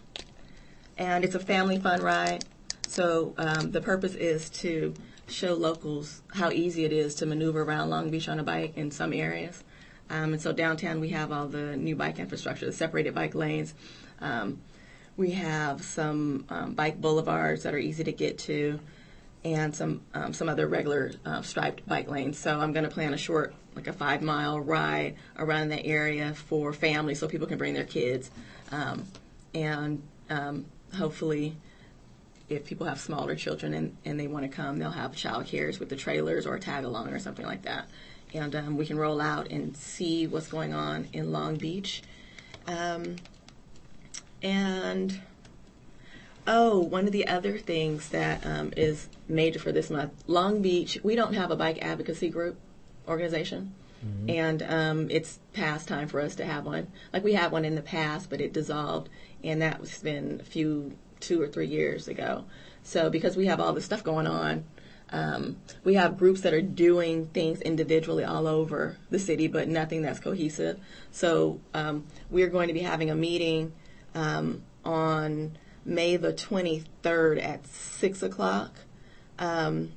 and 0.98 1.24
it's 1.24 1.36
a 1.36 1.40
family 1.40 1.78
fun 1.80 2.02
ride. 2.02 2.46
So 2.88 3.34
um, 3.38 3.72
the 3.72 3.82
purpose 3.82 4.16
is 4.16 4.50
to 4.62 4.94
show 5.28 5.54
locals 5.54 6.22
how 6.34 6.52
easy 6.52 6.86
it 6.86 6.94
is 6.94 7.16
to 7.16 7.26
maneuver 7.26 7.62
around 7.62 7.90
Long 7.90 8.10
Beach 8.10 8.30
on 8.30 8.40
a 8.40 8.44
bike 8.44 8.78
in 8.78 8.92
some 8.92 9.12
areas. 9.14 9.64
Um, 10.10 10.34
and 10.34 10.42
so 10.42 10.54
downtown 10.54 11.00
we 11.02 11.10
have 11.10 11.32
all 11.32 11.48
the 11.48 11.76
new 11.76 11.96
bike 11.96 12.20
infrastructure, 12.20 12.66
the 12.66 12.72
separated 12.72 13.14
bike 13.14 13.36
lanes. 13.36 13.74
Um, 14.22 14.62
we 15.18 15.32
have 15.32 15.84
some 15.84 16.46
um, 16.50 16.74
bike 16.76 17.02
boulevards 17.02 17.64
that 17.64 17.74
are 17.74 17.80
easy 17.80 18.04
to 18.04 18.12
get 18.12 18.38
to, 18.40 18.80
and 19.44 19.76
some 19.76 20.02
um, 20.14 20.34
some 20.34 20.48
other 20.48 20.68
regular 20.68 21.12
uh, 21.26 21.42
striped 21.42 21.88
bike 21.88 22.10
lanes. 22.10 22.38
So 22.38 22.60
I'm 22.60 22.72
going 22.72 22.86
to 22.86 22.92
plan 22.92 23.14
a 23.14 23.18
short, 23.18 23.54
like 23.78 23.88
a 23.88 23.94
five 23.94 24.22
mile 24.22 24.60
ride 24.60 25.16
around 25.38 25.70
the 25.70 25.86
area 25.86 26.34
for 26.34 26.74
families, 26.74 27.20
so 27.20 27.28
people 27.28 27.48
can 27.48 27.58
bring 27.58 27.74
their 27.74 27.86
kids, 27.86 28.30
um, 28.72 29.06
and 29.54 30.02
um, 30.30 30.66
hopefully 30.96 31.56
if 32.50 32.66
people 32.66 32.88
have 32.88 33.00
smaller 33.00 33.36
children 33.36 33.74
and, 33.74 33.98
and 34.06 34.20
they 34.20 34.28
want 34.28 34.50
to 34.50 34.50
come, 34.50 34.80
they'll 34.80 34.90
have 34.92 35.16
child 35.16 35.46
cares 35.46 35.80
with 35.80 35.90
the 35.90 35.96
trailers 35.96 36.46
or 36.46 36.56
a 36.56 36.60
tag 36.60 36.86
along 36.86 37.10
or 37.10 37.20
something 37.20 37.46
like 37.46 37.64
that. 37.64 37.88
And 38.34 38.56
um, 38.56 38.78
we 38.78 38.86
can 38.86 38.98
roll 38.98 39.20
out 39.20 39.52
and 39.52 39.76
see 39.76 40.28
what's 40.28 40.48
going 40.48 40.74
on 40.74 41.08
in 41.14 41.32
Long 41.32 41.58
Beach. 41.58 42.04
Um, 42.68 43.18
and 44.42 45.20
oh, 46.46 46.80
one 46.80 47.06
of 47.06 47.12
the 47.12 47.28
other 47.28 47.58
things 47.58 48.10
that 48.10 48.46
um, 48.46 48.72
is 48.78 49.10
major 49.28 49.60
for 49.60 49.72
this 49.72 49.90
month, 49.90 50.12
Long 50.28 50.62
Beach, 50.62 50.98
we 51.04 51.16
don't 51.16 51.34
have 51.34 51.52
a 51.52 51.56
bike 51.56 51.80
advocacy 51.82 52.30
group 52.30 52.58
organization. 53.08 53.74
And 54.30 54.64
um, 54.64 55.08
it's 55.10 55.40
past 55.54 55.88
time 55.88 56.08
for 56.08 56.22
us 56.22 56.36
to 56.36 56.46
have 56.46 56.66
one. 56.66 56.88
Like 57.12 57.24
we 57.24 57.34
had 57.34 57.52
one 57.52 57.66
in 57.66 57.76
the 57.76 57.82
past, 57.82 58.30
but 58.30 58.40
it 58.42 58.54
dissolved, 58.54 59.10
and 59.44 59.62
that 59.62 59.82
was 59.82 59.98
been 60.00 60.40
a 60.40 60.44
few 60.44 60.96
two 61.20 61.42
or 61.42 61.48
three 61.48 61.68
years 61.68 62.08
ago. 62.08 62.46
So 62.84 63.10
because 63.10 63.36
we 63.36 63.48
have 63.48 63.60
all 63.60 63.74
this 63.74 63.86
stuff 63.86 64.04
going 64.04 64.28
on, 64.28 64.66
um, 65.10 65.58
we 65.84 65.96
have 65.96 66.18
groups 66.18 66.42
that 66.42 66.54
are 66.54 66.62
doing 66.62 67.28
things 67.28 67.62
individually 67.62 68.24
all 68.24 68.48
over 68.48 68.98
the 69.10 69.20
city, 69.20 69.48
but 69.48 69.68
nothing 69.68 70.02
that's 70.02 70.20
cohesive. 70.20 70.80
So 71.12 71.60
um, 71.74 72.06
we're 72.30 72.50
going 72.50 72.68
to 72.68 72.74
be 72.74 72.82
having 72.82 73.10
a 73.10 73.16
meeting 73.16 73.74
um, 74.14 74.64
on 74.84 75.58
May 75.86 76.18
the 76.18 76.34
23rd 76.34 77.44
at 77.44 77.66
6 77.66 78.24
o'clock. 78.24 78.76
Um, 79.40 79.94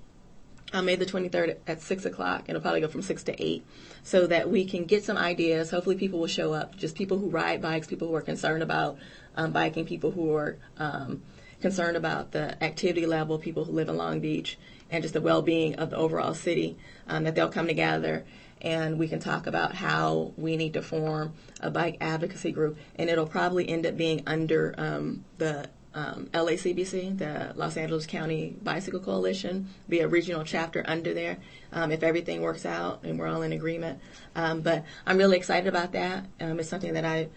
on 0.73 0.85
May 0.85 0.97
the 0.97 1.07
23rd 1.07 1.57
at 1.67 1.81
6 1.81 2.05
o'clock, 2.05 2.41
and 2.41 2.50
it'll 2.50 2.61
probably 2.61 2.81
go 2.81 2.89
from 2.89 3.03
6 3.03 3.23
to 3.25 3.43
8, 3.43 3.65
so 4.03 4.27
that 4.27 4.50
we 4.50 4.65
can 4.65 4.85
get 4.85 5.05
some 5.05 5.17
ideas. 5.17 5.71
Hopefully, 5.71 5.97
people 5.97 6.19
will 6.19 6.27
show 6.27 6.53
up, 6.53 6.77
just 6.77 6.97
people 6.97 7.19
who 7.19 7.29
ride 7.29 7.61
bikes, 7.61 7.87
people 7.87 8.09
who 8.09 8.15
are 8.15 8.23
concerned 8.23 8.62
about 8.62 8.99
um, 9.37 9.53
biking, 9.53 9.85
people 9.85 10.11
who 10.11 10.35
are 10.35 10.59
um, 10.79 11.23
concerned 11.61 11.97
about 11.97 12.33
the 12.33 12.62
activity 12.62 13.07
level, 13.07 13.39
people 13.39 13.65
who 13.65 13.73
live 13.73 13.89
in 13.89 13.97
Long 13.97 14.21
Beach, 14.21 14.59
and 14.91 15.03
just 15.03 15.15
the 15.15 15.21
well 15.21 15.43
being 15.43 15.75
of 15.77 15.91
the 15.91 15.97
overall 15.97 16.35
city, 16.35 16.77
um, 17.09 17.25
that 17.25 17.35
they'll 17.35 17.50
come 17.50 17.67
together 17.67 18.25
and 18.62 18.99
we 18.99 19.09
can 19.09 19.21
talk 19.21 19.47
about 19.47 19.75
how 19.75 20.33
we 20.37 20.57
need 20.57 20.75
to 20.75 20.83
form 20.83 21.33
a 21.61 21.71
bike 21.71 21.97
advocacy 22.00 22.53
group. 22.53 22.79
And 22.97 23.09
it'll 23.09 23.27
probably 23.27 23.69
end 23.69 23.87
up 23.87 23.97
being 23.97 24.23
under 24.27 24.75
um, 24.77 25.25
the 25.39 25.71
um, 25.94 26.26
LACBC, 26.32 27.18
the 27.18 27.52
Los 27.56 27.76
Angeles 27.76 28.06
County 28.06 28.56
Bicycle 28.62 29.00
Coalition, 29.00 29.68
be 29.88 30.00
a 30.00 30.09
regional 30.09 30.44
chapter 30.44 30.85
under 30.87 31.12
there 31.14 31.38
um, 31.73 31.90
if 31.90 32.02
everything 32.02 32.42
works 32.42 32.64
out 32.64 33.00
and 33.02 33.18
we're 33.18 33.26
all 33.26 33.42
in 33.42 33.52
agreement. 33.52 33.99
Um, 34.37 34.61
but 34.61 34.85
I'm 35.06 35.18
really 35.18 35.37
excited 35.37 35.66
about 35.68 35.92
that. 35.92 36.25
Um, 36.40 36.61
it's 36.61 36.68
something 36.68 36.94
that 36.94 37.04
I 37.04 37.28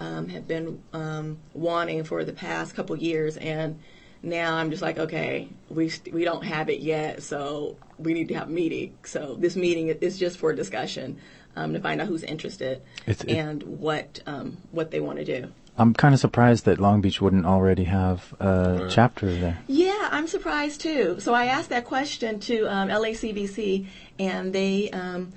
um, 0.00 0.28
have 0.28 0.46
been 0.46 0.82
um, 0.92 1.38
wanting 1.54 2.04
for 2.04 2.24
the 2.24 2.32
past 2.32 2.74
couple 2.74 2.96
years, 2.96 3.36
and 3.36 3.80
now 4.22 4.56
I'm 4.56 4.70
just 4.70 4.82
like, 4.82 4.98
okay, 4.98 5.48
we 5.68 5.88
st- 5.88 6.14
we 6.14 6.24
don't 6.24 6.44
have 6.44 6.68
it 6.68 6.80
yet, 6.80 7.22
so 7.22 7.76
we 7.98 8.12
need 8.12 8.28
to 8.28 8.34
have 8.34 8.48
a 8.48 8.52
meeting. 8.52 8.96
So 9.04 9.36
this 9.38 9.56
meeting 9.56 9.88
is 9.88 10.18
just 10.18 10.38
for 10.38 10.52
discussion 10.52 11.18
um, 11.56 11.72
to 11.72 11.80
find 11.80 12.00
out 12.00 12.08
who's 12.08 12.22
interested 12.24 12.82
It's- 13.06 13.24
it- 13.24 13.36
and 13.36 13.62
what 13.62 14.20
um, 14.26 14.58
what 14.70 14.90
they 14.90 15.00
want 15.00 15.18
to 15.18 15.24
do. 15.24 15.52
I'm 15.78 15.94
kind 15.94 16.12
of 16.12 16.20
surprised 16.20 16.66
that 16.66 16.78
Long 16.78 17.00
Beach 17.00 17.20
wouldn't 17.20 17.46
already 17.46 17.84
have 17.84 18.34
a 18.38 18.88
chapter 18.90 19.34
there. 19.34 19.58
Yeah, 19.66 20.08
I'm 20.10 20.26
surprised 20.26 20.82
too. 20.82 21.18
So 21.18 21.32
I 21.32 21.46
asked 21.46 21.70
that 21.70 21.86
question 21.86 22.40
to 22.40 22.66
um, 22.66 22.88
LACBC, 22.88 23.86
and 24.18 24.52
they 24.52 24.90
um, 24.90 25.32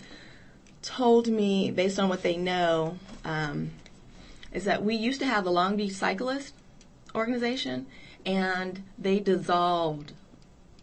told 0.81 1.27
me, 1.27 1.71
based 1.71 1.99
on 1.99 2.09
what 2.09 2.21
they 2.21 2.35
know, 2.35 2.97
um, 3.23 3.71
is 4.51 4.65
that 4.65 4.83
we 4.83 4.95
used 4.95 5.19
to 5.21 5.25
have 5.25 5.45
the 5.45 5.51
Long 5.51 5.77
Beach 5.77 5.93
Cyclist 5.93 6.53
organization, 7.13 7.85
and 8.25 8.83
they 8.97 9.19
dissolved 9.19 10.11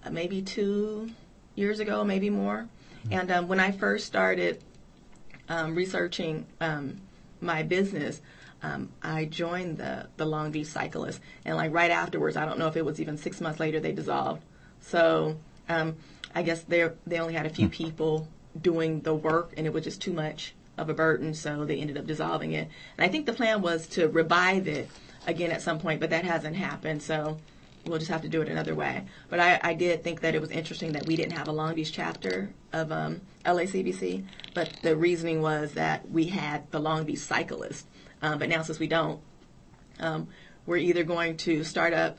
uh, 0.05 0.11
maybe 0.11 0.41
two 0.41 1.11
years 1.55 1.79
ago, 1.79 2.05
maybe 2.05 2.31
more. 2.31 2.69
And 3.11 3.31
um, 3.31 3.49
when 3.49 3.61
I 3.61 3.73
first 3.73 4.07
started 4.07 4.63
um, 5.49 5.75
researching 5.75 6.47
um, 6.61 7.01
my 7.41 7.63
business, 7.63 8.23
um, 8.63 8.91
I 9.03 9.25
joined 9.25 9.79
the 9.79 10.09
the 10.17 10.25
Long 10.25 10.51
Beach 10.51 10.69
Cyclists, 10.69 11.21
and 11.45 11.57
like 11.57 11.73
right 11.73 11.91
afterwards, 11.91 12.37
I 12.37 12.45
don't 12.45 12.59
know 12.59 12.69
if 12.69 12.77
it 12.77 12.85
was 12.85 13.01
even 13.01 13.17
six 13.17 13.41
months 13.41 13.61
later, 13.61 13.81
they 13.81 13.93
dissolved. 13.93 14.43
So 14.81 15.37
um, 15.69 15.97
I 16.35 16.43
guess 16.43 16.63
they 16.63 16.89
they 17.07 17.19
only 17.19 17.35
had 17.35 17.47
a 17.47 17.51
few 17.51 17.69
people 17.69 18.29
doing 18.61 19.01
the 19.01 19.15
work, 19.15 19.53
and 19.57 19.67
it 19.67 19.73
was 19.73 19.85
just 19.85 20.01
too 20.01 20.13
much 20.13 20.55
of 20.79 20.89
a 20.89 20.95
burden, 20.95 21.35
so 21.35 21.65
they 21.65 21.79
ended 21.79 21.99
up 21.99 22.07
dissolving 22.07 22.53
it. 22.53 22.69
And 22.97 23.05
I 23.05 23.09
think 23.09 23.27
the 23.27 23.33
plan 23.33 23.63
was 23.63 23.87
to 23.89 24.09
revive 24.09 24.69
it 24.69 24.89
again 25.27 25.51
at 25.51 25.63
some 25.63 25.79
point, 25.79 26.01
but 26.01 26.11
that 26.11 26.25
hasn't 26.25 26.57
happened. 26.57 27.03
So 27.03 27.39
we'll 27.87 27.99
just 27.99 28.11
have 28.11 28.23
to 28.23 28.29
do 28.29 28.41
it 28.43 28.49
another 28.49 28.75
way. 28.75 29.05
But 29.29 29.41
I, 29.41 29.61
I 29.63 29.75
did 29.75 30.03
think 30.03 30.21
that 30.21 30.35
it 30.35 30.41
was 30.41 30.51
interesting 30.51 30.93
that 30.93 31.07
we 31.07 31.17
didn't 31.17 31.33
have 31.33 31.49
a 31.49 31.53
Long 31.53 31.75
Beach 31.75 31.93
chapter 31.93 32.51
of 32.73 32.93
um, 32.93 33.21
LACBC, 33.45 34.25
but 34.55 34.73
the 34.83 34.97
reasoning 34.97 35.43
was 35.43 35.73
that 35.73 36.09
we 36.11 36.27
had 36.27 36.71
the 36.71 36.79
Long 36.79 37.05
Beach 37.05 37.19
Cyclist. 37.19 37.87
Um, 38.23 38.39
but 38.39 38.49
now 38.49 38.63
since 38.63 38.79
we 38.79 38.87
don't, 38.87 39.21
um, 40.01 40.29
we're 40.65 40.77
either 40.79 41.05
going 41.05 41.37
to 41.39 41.65
start 41.65 41.93
up 41.93 42.19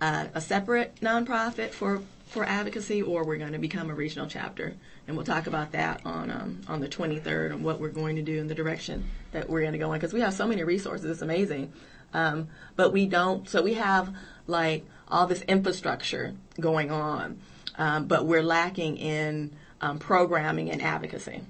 uh, 0.00 0.26
a 0.34 0.40
separate 0.40 0.96
nonprofit 0.96 1.70
for 1.70 2.02
for 2.26 2.44
advocacy, 2.44 3.00
or 3.00 3.24
we're 3.24 3.36
going 3.36 3.52
to 3.52 3.58
become 3.58 3.90
a 3.90 3.94
regional 3.94 4.26
chapter, 4.26 4.74
and 5.06 5.16
we'll 5.16 5.26
talk 5.26 5.46
about 5.46 5.72
that 5.72 6.00
on 6.04 6.30
um, 6.30 6.60
on 6.66 6.80
the 6.80 6.88
23rd 6.88 7.52
and 7.52 7.64
what 7.64 7.78
we're 7.78 7.90
going 7.90 8.16
to 8.16 8.22
do 8.22 8.38
in 8.38 8.48
the 8.48 8.54
direction 8.54 9.08
that 9.32 9.48
we're 9.48 9.60
going 9.60 9.72
to 9.72 9.78
go 9.78 9.92
in 9.92 10.00
because 10.00 10.12
we 10.12 10.20
have 10.20 10.34
so 10.34 10.46
many 10.46 10.64
resources. 10.64 11.10
It's 11.10 11.22
amazing, 11.22 11.72
um, 12.12 12.48
but 12.76 12.92
we 12.92 13.06
don't. 13.06 13.48
So 13.48 13.62
we 13.62 13.74
have 13.74 14.14
like 14.46 14.84
all 15.06 15.26
this 15.26 15.42
infrastructure 15.42 16.34
going 16.58 16.90
on, 16.90 17.40
um, 17.76 18.06
but 18.06 18.26
we're 18.26 18.42
lacking 18.42 18.96
in 18.96 19.54
um, 19.80 19.98
programming 19.98 20.70
and 20.70 20.82
advocacy. 20.82 21.40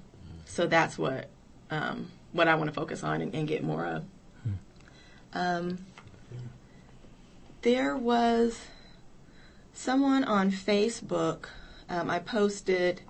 So 0.45 0.67
that's 0.67 0.97
what 0.97 1.29
um, 1.71 2.11
what 2.35 2.49
I 2.49 2.55
want 2.55 2.67
to 2.67 2.73
focus 2.73 3.01
on 3.03 3.21
and, 3.21 3.33
and 3.33 3.47
get 3.47 3.63
more 3.63 3.85
of. 3.85 4.03
Um, 5.33 5.79
there 7.61 7.95
was 7.95 8.59
someone 9.73 10.23
on 10.23 10.51
Facebook. 10.51 11.47
Um, 11.89 12.09
I 12.09 12.19
posted 12.19 13.01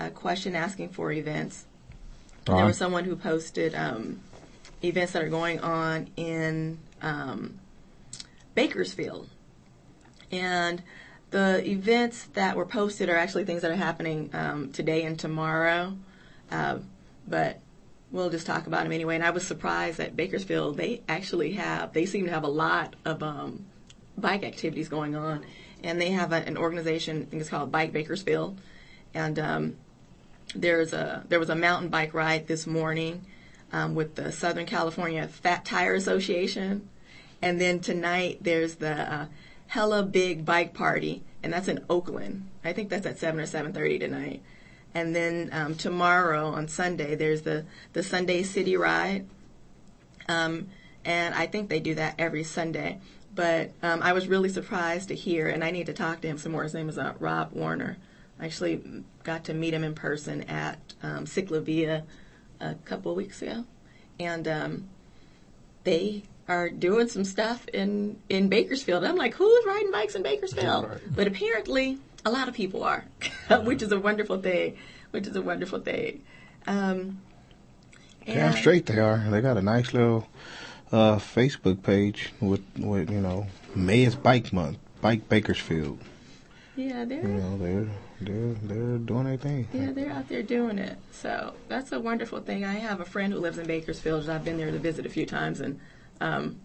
a 0.00 0.10
question 0.10 0.56
asking 0.56 0.90
for 0.90 1.12
events. 1.12 1.66
There 2.44 2.64
was 2.64 2.78
someone 2.78 3.04
who 3.04 3.16
posted 3.16 3.74
um, 3.74 4.20
events 4.82 5.12
that 5.12 5.22
are 5.22 5.28
going 5.28 5.60
on 5.60 6.08
in 6.16 6.78
um, 7.02 7.58
Bakersfield. 8.54 9.28
And 10.30 10.82
the 11.30 11.62
events 11.68 12.24
that 12.32 12.56
were 12.56 12.64
posted 12.64 13.10
are 13.10 13.16
actually 13.16 13.44
things 13.44 13.60
that 13.62 13.70
are 13.70 13.76
happening 13.76 14.30
um, 14.32 14.72
today 14.72 15.04
and 15.04 15.18
tomorrow. 15.18 15.94
Uh, 16.50 16.78
but 17.28 17.60
we'll 18.10 18.30
just 18.30 18.46
talk 18.46 18.66
about 18.66 18.84
them 18.84 18.92
anyway. 18.92 19.14
And 19.16 19.24
I 19.24 19.30
was 19.30 19.46
surprised 19.46 19.98
that 19.98 20.16
Bakersfield, 20.16 20.76
they 20.76 21.02
actually 21.08 21.52
have, 21.52 21.92
they 21.92 22.06
seem 22.06 22.24
to 22.24 22.32
have 22.32 22.44
a 22.44 22.48
lot 22.48 22.96
of 23.04 23.22
um, 23.22 23.66
bike 24.16 24.44
activities 24.44 24.88
going 24.88 25.14
on. 25.14 25.44
And 25.84 26.00
they 26.00 26.10
have 26.10 26.32
a, 26.32 26.36
an 26.36 26.56
organization, 26.56 27.22
I 27.22 27.24
think 27.26 27.40
it's 27.40 27.50
called 27.50 27.70
Bike 27.70 27.92
Bakersfield. 27.92 28.58
And 29.14 29.38
um, 29.38 29.76
there's 30.54 30.92
a 30.92 31.24
there 31.28 31.38
was 31.38 31.50
a 31.50 31.54
mountain 31.54 31.88
bike 31.88 32.14
ride 32.14 32.46
this 32.46 32.66
morning 32.66 33.24
um, 33.72 33.94
with 33.94 34.14
the 34.14 34.32
Southern 34.32 34.66
California 34.66 35.26
Fat 35.28 35.64
Tire 35.64 35.94
Association, 35.94 36.88
and 37.42 37.60
then 37.60 37.80
tonight 37.80 38.38
there's 38.40 38.76
the 38.76 39.12
uh, 39.12 39.26
Hella 39.66 40.02
Big 40.02 40.44
Bike 40.44 40.74
Party, 40.74 41.22
and 41.42 41.52
that's 41.52 41.68
in 41.68 41.84
Oakland. 41.90 42.48
I 42.64 42.72
think 42.72 42.88
that's 42.88 43.06
at 43.06 43.18
seven 43.18 43.40
or 43.40 43.46
seven 43.46 43.72
thirty 43.72 43.98
tonight. 43.98 44.42
And 44.98 45.14
then 45.14 45.50
um, 45.52 45.74
tomorrow 45.76 46.48
on 46.48 46.66
Sunday 46.66 47.14
there's 47.14 47.42
the 47.42 47.64
the 47.92 48.02
Sunday 48.02 48.42
City 48.42 48.76
Ride, 48.76 49.26
um, 50.28 50.70
and 51.04 51.36
I 51.36 51.46
think 51.46 51.68
they 51.68 51.78
do 51.78 51.94
that 51.94 52.16
every 52.18 52.42
Sunday. 52.42 52.98
But 53.32 53.70
um, 53.80 54.02
I 54.02 54.12
was 54.12 54.26
really 54.26 54.48
surprised 54.48 55.10
to 55.10 55.14
hear, 55.14 55.48
and 55.48 55.62
I 55.62 55.70
need 55.70 55.86
to 55.86 55.92
talk 55.92 56.20
to 56.22 56.28
him 56.28 56.36
some 56.36 56.50
more. 56.50 56.64
His 56.64 56.74
name 56.74 56.88
is 56.88 56.98
uh, 56.98 57.14
Rob 57.20 57.52
Warner. 57.52 57.96
I 58.40 58.46
actually 58.46 59.04
got 59.22 59.44
to 59.44 59.54
meet 59.54 59.72
him 59.72 59.84
in 59.84 59.94
person 59.94 60.42
at 60.42 60.80
um, 61.00 61.26
Ciclavia 61.26 62.02
a 62.58 62.74
couple 62.84 63.12
of 63.12 63.16
weeks 63.16 63.40
ago, 63.40 63.66
and 64.18 64.48
um, 64.48 64.88
they 65.84 66.24
are 66.48 66.70
doing 66.70 67.06
some 67.06 67.24
stuff 67.24 67.68
in 67.68 68.18
in 68.28 68.48
Bakersfield. 68.48 69.04
I'm 69.04 69.14
like, 69.14 69.34
who's 69.34 69.64
riding 69.64 69.92
bikes 69.92 70.16
in 70.16 70.24
Bakersfield? 70.24 70.88
Right. 70.88 71.00
But 71.14 71.28
apparently, 71.28 71.98
a 72.28 72.30
lot 72.30 72.48
of 72.48 72.54
people 72.54 72.84
are, 72.84 73.04
which 73.62 73.82
is 73.82 73.90
a 73.92 73.98
wonderful 73.98 74.40
thing. 74.40 74.76
Which 75.10 75.26
is 75.26 75.34
a 75.36 75.42
wonderful 75.42 75.80
thing. 75.80 76.22
Um, 76.66 77.22
Damn 78.26 78.50
and- 78.50 78.54
straight 78.54 78.86
they 78.86 78.98
are. 78.98 79.24
They 79.30 79.40
got 79.40 79.56
a 79.56 79.62
nice 79.62 79.94
little 79.94 80.28
uh, 80.92 81.16
Facebook 81.16 81.82
page 81.82 82.30
with, 82.40 82.62
with 82.78 83.10
you 83.10 83.20
know 83.20 83.46
May's 83.74 84.14
Bike 84.14 84.52
Month, 84.52 84.78
Bike 85.00 85.28
Bakersfield. 85.28 85.98
Yeah, 86.76 87.04
they're 87.06 87.22
You 87.22 87.28
know 87.28 87.58
they're 87.58 87.86
they're 88.20 88.54
they're 88.62 88.98
doing 88.98 89.24
their 89.24 89.36
thing. 89.38 89.66
Yeah, 89.72 89.92
they're 89.92 90.12
out 90.12 90.28
there 90.28 90.42
doing 90.42 90.78
it. 90.78 90.98
So 91.10 91.54
that's 91.68 91.90
a 91.92 91.98
wonderful 91.98 92.40
thing. 92.40 92.64
I 92.64 92.74
have 92.74 93.00
a 93.00 93.04
friend 93.06 93.32
who 93.32 93.38
lives 93.40 93.58
in 93.58 93.66
Bakersfield, 93.66 94.28
I've 94.28 94.44
been 94.44 94.58
there 94.58 94.70
to 94.70 94.78
visit 94.78 95.06
a 95.06 95.08
few 95.08 95.24
times, 95.26 95.60
and 95.60 95.80
um, 96.20 96.60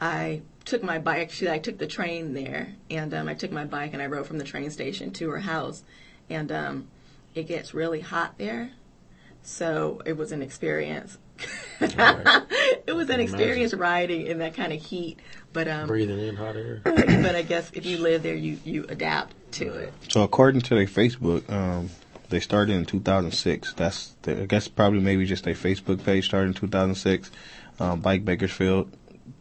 I 0.00 0.42
took 0.64 0.82
my 0.82 0.98
bike. 0.98 1.22
Actually, 1.22 1.50
I 1.50 1.58
took 1.58 1.78
the 1.78 1.86
train 1.86 2.34
there, 2.34 2.74
and 2.90 3.12
um, 3.14 3.28
I 3.28 3.34
took 3.34 3.52
my 3.52 3.64
bike 3.64 3.92
and 3.92 4.02
I 4.02 4.06
rode 4.06 4.26
from 4.26 4.38
the 4.38 4.44
train 4.44 4.70
station 4.70 5.10
to 5.12 5.30
her 5.30 5.38
house, 5.38 5.82
and 6.28 6.50
um, 6.52 6.88
it 7.34 7.44
gets 7.44 7.74
really 7.74 8.00
hot 8.00 8.38
there, 8.38 8.70
so 9.42 10.02
it 10.04 10.16
was 10.16 10.32
an 10.32 10.42
experience. 10.42 11.18
it 11.80 12.94
was 12.94 13.08
an 13.08 13.20
experience 13.20 13.72
riding 13.72 14.26
in 14.26 14.38
that 14.38 14.54
kind 14.54 14.72
of 14.72 14.82
heat, 14.82 15.18
but 15.52 15.66
um, 15.68 15.86
Breathing 15.86 16.18
in 16.18 16.36
hot 16.36 16.56
air. 16.56 16.80
but 16.84 17.34
I 17.34 17.42
guess 17.42 17.70
if 17.72 17.86
you 17.86 17.98
live 17.98 18.22
there, 18.22 18.34
you 18.34 18.58
you 18.64 18.84
adapt 18.88 19.34
to 19.52 19.72
it. 19.72 19.92
So 20.08 20.22
according 20.22 20.60
to 20.62 20.74
their 20.74 20.86
Facebook, 20.86 21.50
um, 21.50 21.88
they 22.28 22.40
started 22.40 22.76
in 22.76 22.84
2006. 22.84 23.74
That's 23.74 24.14
the, 24.22 24.42
I 24.42 24.46
guess 24.46 24.68
probably 24.68 25.00
maybe 25.00 25.24
just 25.24 25.44
their 25.44 25.54
Facebook 25.54 26.04
page 26.04 26.26
started 26.26 26.48
in 26.48 26.54
2006. 26.54 27.30
Um, 27.78 28.00
Bike 28.00 28.24
Bakersfield 28.24 28.92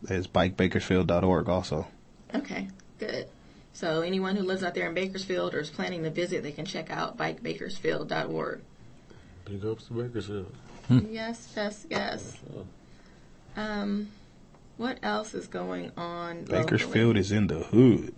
is 0.07 0.27
bikebakersfield.org 0.27 1.49
also. 1.49 1.87
Okay, 2.33 2.67
good. 2.99 3.27
So 3.73 4.01
anyone 4.01 4.35
who 4.35 4.43
lives 4.43 4.63
out 4.63 4.75
there 4.75 4.87
in 4.87 4.93
Bakersfield 4.93 5.53
or 5.53 5.59
is 5.59 5.69
planning 5.69 6.03
to 6.03 6.09
visit, 6.09 6.43
they 6.43 6.51
can 6.51 6.65
check 6.65 6.91
out 6.91 7.17
bikebakersfield.org. 7.17 8.61
Big 9.45 9.65
ups 9.65 9.85
to 9.85 9.93
Bakersfield. 9.93 10.53
Yes, 10.89 11.53
yes, 11.55 11.85
yes. 11.89 12.37
Um, 13.55 14.09
what 14.77 14.97
else 15.03 15.33
is 15.33 15.47
going 15.47 15.91
on? 15.97 16.45
Bakersfield 16.45 17.15
is 17.17 17.31
in 17.31 17.47
the 17.47 17.59
hood. 17.59 18.13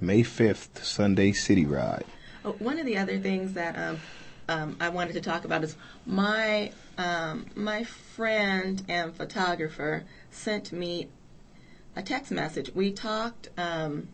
May 0.00 0.22
5th, 0.22 0.84
Sunday 0.84 1.32
City 1.32 1.64
Ride. 1.64 2.04
Oh, 2.44 2.52
one 2.58 2.78
of 2.78 2.84
the 2.84 2.98
other 2.98 3.18
things 3.18 3.54
that 3.54 3.76
um, 3.78 4.00
um, 4.48 4.76
I 4.80 4.90
wanted 4.90 5.14
to 5.14 5.20
talk 5.20 5.44
about 5.44 5.64
is 5.64 5.76
my 6.06 6.72
um, 6.98 7.46
my 7.54 7.84
friend 7.84 8.82
and 8.88 9.14
photographer 9.14 10.04
sent 10.34 10.72
me 10.72 11.08
a 11.96 12.02
text 12.02 12.32
message. 12.32 12.74
We 12.74 12.92
talked 12.92 13.48
um, 13.56 14.08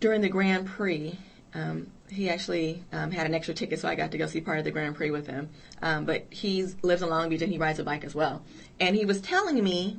during 0.00 0.20
the 0.20 0.28
Grand 0.28 0.66
Prix. 0.66 1.18
Um, 1.54 1.90
he 2.08 2.28
actually 2.28 2.84
um, 2.92 3.10
had 3.10 3.26
an 3.26 3.34
extra 3.34 3.54
ticket, 3.54 3.80
so 3.80 3.88
I 3.88 3.94
got 3.94 4.12
to 4.12 4.18
go 4.18 4.26
see 4.26 4.40
part 4.40 4.58
of 4.58 4.64
the 4.64 4.70
Grand 4.70 4.94
Prix 4.94 5.10
with 5.10 5.26
him. 5.26 5.48
Um, 5.82 6.04
but 6.04 6.26
he 6.30 6.66
lives 6.82 7.02
in 7.02 7.08
Long 7.08 7.28
Beach 7.28 7.42
and 7.42 7.50
he 7.50 7.58
rides 7.58 7.78
a 7.78 7.84
bike 7.84 8.04
as 8.04 8.14
well. 8.14 8.42
And 8.78 8.94
he 8.94 9.04
was 9.04 9.20
telling 9.20 9.62
me 9.62 9.98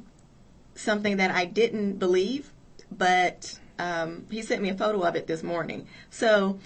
something 0.75 1.17
that 1.17 1.31
I 1.31 1.45
didn't 1.45 1.97
believe, 1.97 2.51
but 2.91 3.59
um, 3.79 4.25
he 4.29 4.41
sent 4.41 4.61
me 4.61 4.69
a 4.69 4.75
photo 4.75 5.01
of 5.01 5.15
it 5.15 5.27
this 5.27 5.43
morning. 5.43 5.87
So 6.09 6.59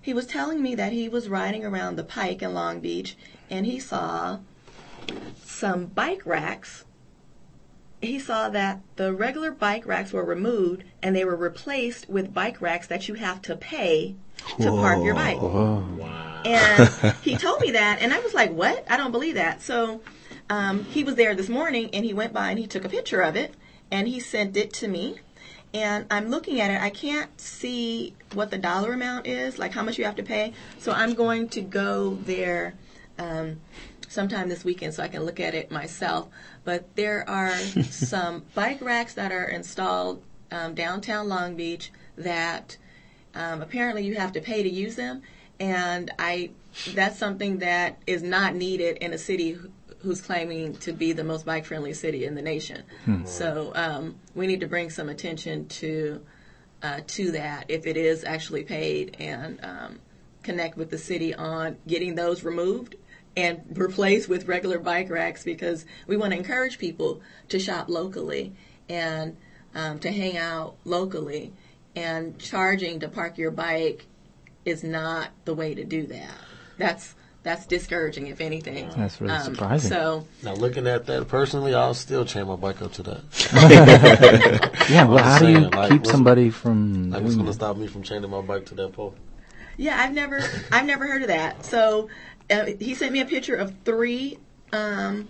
he 0.00 0.12
was 0.12 0.26
telling 0.26 0.62
me 0.62 0.74
that 0.74 0.92
he 0.92 1.08
was 1.08 1.28
riding 1.28 1.64
around 1.64 1.96
the 1.96 2.04
pike 2.04 2.42
in 2.42 2.52
Long 2.52 2.80
Beach 2.80 3.16
and 3.50 3.64
he 3.64 3.80
saw 3.80 4.38
some 5.42 5.86
bike 5.86 6.24
racks. 6.24 6.83
He 8.04 8.18
saw 8.18 8.48
that 8.50 8.80
the 8.96 9.12
regular 9.12 9.50
bike 9.50 9.86
racks 9.86 10.12
were 10.12 10.24
removed 10.24 10.84
and 11.02 11.14
they 11.14 11.24
were 11.24 11.36
replaced 11.36 12.08
with 12.08 12.34
bike 12.34 12.60
racks 12.60 12.86
that 12.88 13.08
you 13.08 13.14
have 13.14 13.42
to 13.42 13.56
pay 13.56 14.16
to 14.60 14.70
park 14.70 15.02
your 15.02 15.14
bike. 15.14 15.40
Wow. 15.40 16.42
And 16.44 17.14
he 17.22 17.36
told 17.36 17.60
me 17.60 17.72
that, 17.72 18.00
and 18.02 18.12
I 18.12 18.20
was 18.20 18.34
like, 18.34 18.52
"What? 18.52 18.84
I 18.90 18.96
don't 18.96 19.12
believe 19.12 19.34
that." 19.34 19.62
So 19.62 20.02
um, 20.50 20.84
he 20.84 21.04
was 21.04 21.14
there 21.14 21.34
this 21.34 21.48
morning, 21.48 21.90
and 21.92 22.04
he 22.04 22.12
went 22.12 22.32
by 22.32 22.50
and 22.50 22.58
he 22.58 22.66
took 22.66 22.84
a 22.84 22.88
picture 22.88 23.20
of 23.20 23.36
it, 23.36 23.54
and 23.90 24.08
he 24.08 24.20
sent 24.20 24.56
it 24.56 24.72
to 24.74 24.88
me. 24.88 25.20
And 25.72 26.06
I'm 26.08 26.28
looking 26.28 26.60
at 26.60 26.70
it. 26.70 26.80
I 26.80 26.90
can't 26.90 27.40
see 27.40 28.14
what 28.32 28.52
the 28.52 28.58
dollar 28.58 28.92
amount 28.92 29.26
is, 29.26 29.58
like 29.58 29.72
how 29.72 29.82
much 29.82 29.98
you 29.98 30.04
have 30.04 30.14
to 30.16 30.22
pay. 30.22 30.52
So 30.78 30.92
I'm 30.92 31.14
going 31.14 31.48
to 31.48 31.60
go 31.62 32.14
there 32.14 32.74
um, 33.18 33.60
sometime 34.14 34.48
this 34.48 34.64
weekend 34.64 34.94
so 34.94 35.02
I 35.02 35.08
can 35.08 35.24
look 35.24 35.40
at 35.40 35.54
it 35.54 35.70
myself. 35.70 36.28
But 36.64 36.94
there 36.96 37.28
are 37.28 37.54
some 37.90 38.44
bike 38.54 38.80
racks 38.80 39.14
that 39.14 39.32
are 39.32 39.44
installed 39.44 40.22
um, 40.50 40.74
downtown 40.74 41.28
Long 41.28 41.56
Beach 41.56 41.90
that 42.16 42.76
um, 43.34 43.60
apparently 43.60 44.04
you 44.04 44.14
have 44.14 44.32
to 44.32 44.40
pay 44.40 44.62
to 44.62 44.70
use 44.70 44.94
them, 44.94 45.22
and 45.58 46.10
I 46.18 46.50
that's 46.94 47.18
something 47.18 47.58
that 47.58 47.98
is 48.06 48.22
not 48.22 48.54
needed 48.54 48.98
in 48.98 49.12
a 49.12 49.18
city 49.18 49.58
who's 50.00 50.20
claiming 50.20 50.76
to 50.76 50.92
be 50.92 51.12
the 51.12 51.24
most 51.24 51.46
bike 51.46 51.64
friendly 51.64 51.94
city 51.94 52.24
in 52.24 52.34
the 52.34 52.42
nation. 52.42 52.82
So 53.26 53.72
um, 53.74 54.16
we 54.34 54.46
need 54.46 54.60
to 54.60 54.66
bring 54.66 54.90
some 54.90 55.08
attention 55.08 55.66
to 55.68 56.20
uh, 56.82 57.00
to 57.06 57.32
that 57.32 57.64
if 57.68 57.86
it 57.86 57.96
is 57.96 58.24
actually 58.24 58.62
paid 58.64 59.16
and 59.18 59.58
um, 59.62 59.98
connect 60.42 60.76
with 60.76 60.90
the 60.90 60.98
city 60.98 61.34
on 61.34 61.76
getting 61.86 62.14
those 62.14 62.44
removed 62.44 62.96
and 63.36 63.60
replaced 63.74 64.28
with 64.28 64.46
regular 64.46 64.78
bike 64.78 65.10
racks 65.10 65.42
because 65.44 65.84
we 66.06 66.16
want 66.16 66.32
to 66.32 66.38
encourage 66.38 66.78
people 66.78 67.20
to 67.48 67.58
shop 67.58 67.88
locally 67.88 68.52
and 68.88 69.36
um, 69.74 69.98
to 70.00 70.12
hang 70.12 70.36
out 70.36 70.76
locally 70.84 71.52
and 71.96 72.38
charging 72.38 73.00
to 73.00 73.08
park 73.08 73.38
your 73.38 73.50
bike 73.50 74.06
is 74.64 74.82
not 74.84 75.28
the 75.44 75.54
way 75.54 75.74
to 75.74 75.84
do 75.84 76.06
that. 76.06 76.34
That's 76.78 77.14
that's 77.42 77.66
discouraging, 77.66 78.28
if 78.28 78.40
anything. 78.40 78.88
That's 78.96 79.20
really 79.20 79.34
Um, 79.34 79.42
surprising. 79.54 79.90
So 79.90 80.26
Now 80.42 80.54
looking 80.54 80.86
at 80.86 81.04
that 81.06 81.28
personally, 81.28 81.74
I'll 81.74 81.92
still 81.92 82.24
chain 82.24 82.46
my 82.46 82.56
bike 82.56 82.80
up 82.80 82.92
to 82.94 83.02
that. 83.02 83.20
yeah, 84.90 85.04
well, 85.04 85.18
I'm 85.18 85.24
how 85.24 85.38
do 85.40 85.48
you 85.50 85.68
like, 85.68 85.90
keep 85.90 86.06
somebody 86.06 86.48
from 86.50 87.10
Like 87.10 87.20
it's 87.22 87.34
doing 87.34 87.44
gonna 87.44 87.52
stop 87.52 87.76
me 87.76 87.86
from 87.86 88.02
chaining 88.02 88.30
my 88.30 88.40
bike 88.40 88.64
to 88.66 88.74
that 88.76 88.92
pole. 88.94 89.14
yeah, 89.76 90.00
I've 90.00 90.14
never 90.14 90.40
I've 90.72 90.86
never 90.86 91.06
heard 91.06 91.22
of 91.22 91.28
that. 91.28 91.64
So 91.66 92.08
uh, 92.50 92.66
he 92.78 92.94
sent 92.94 93.12
me 93.12 93.20
a 93.20 93.26
picture 93.26 93.54
of 93.54 93.74
three 93.84 94.38
um, 94.72 95.28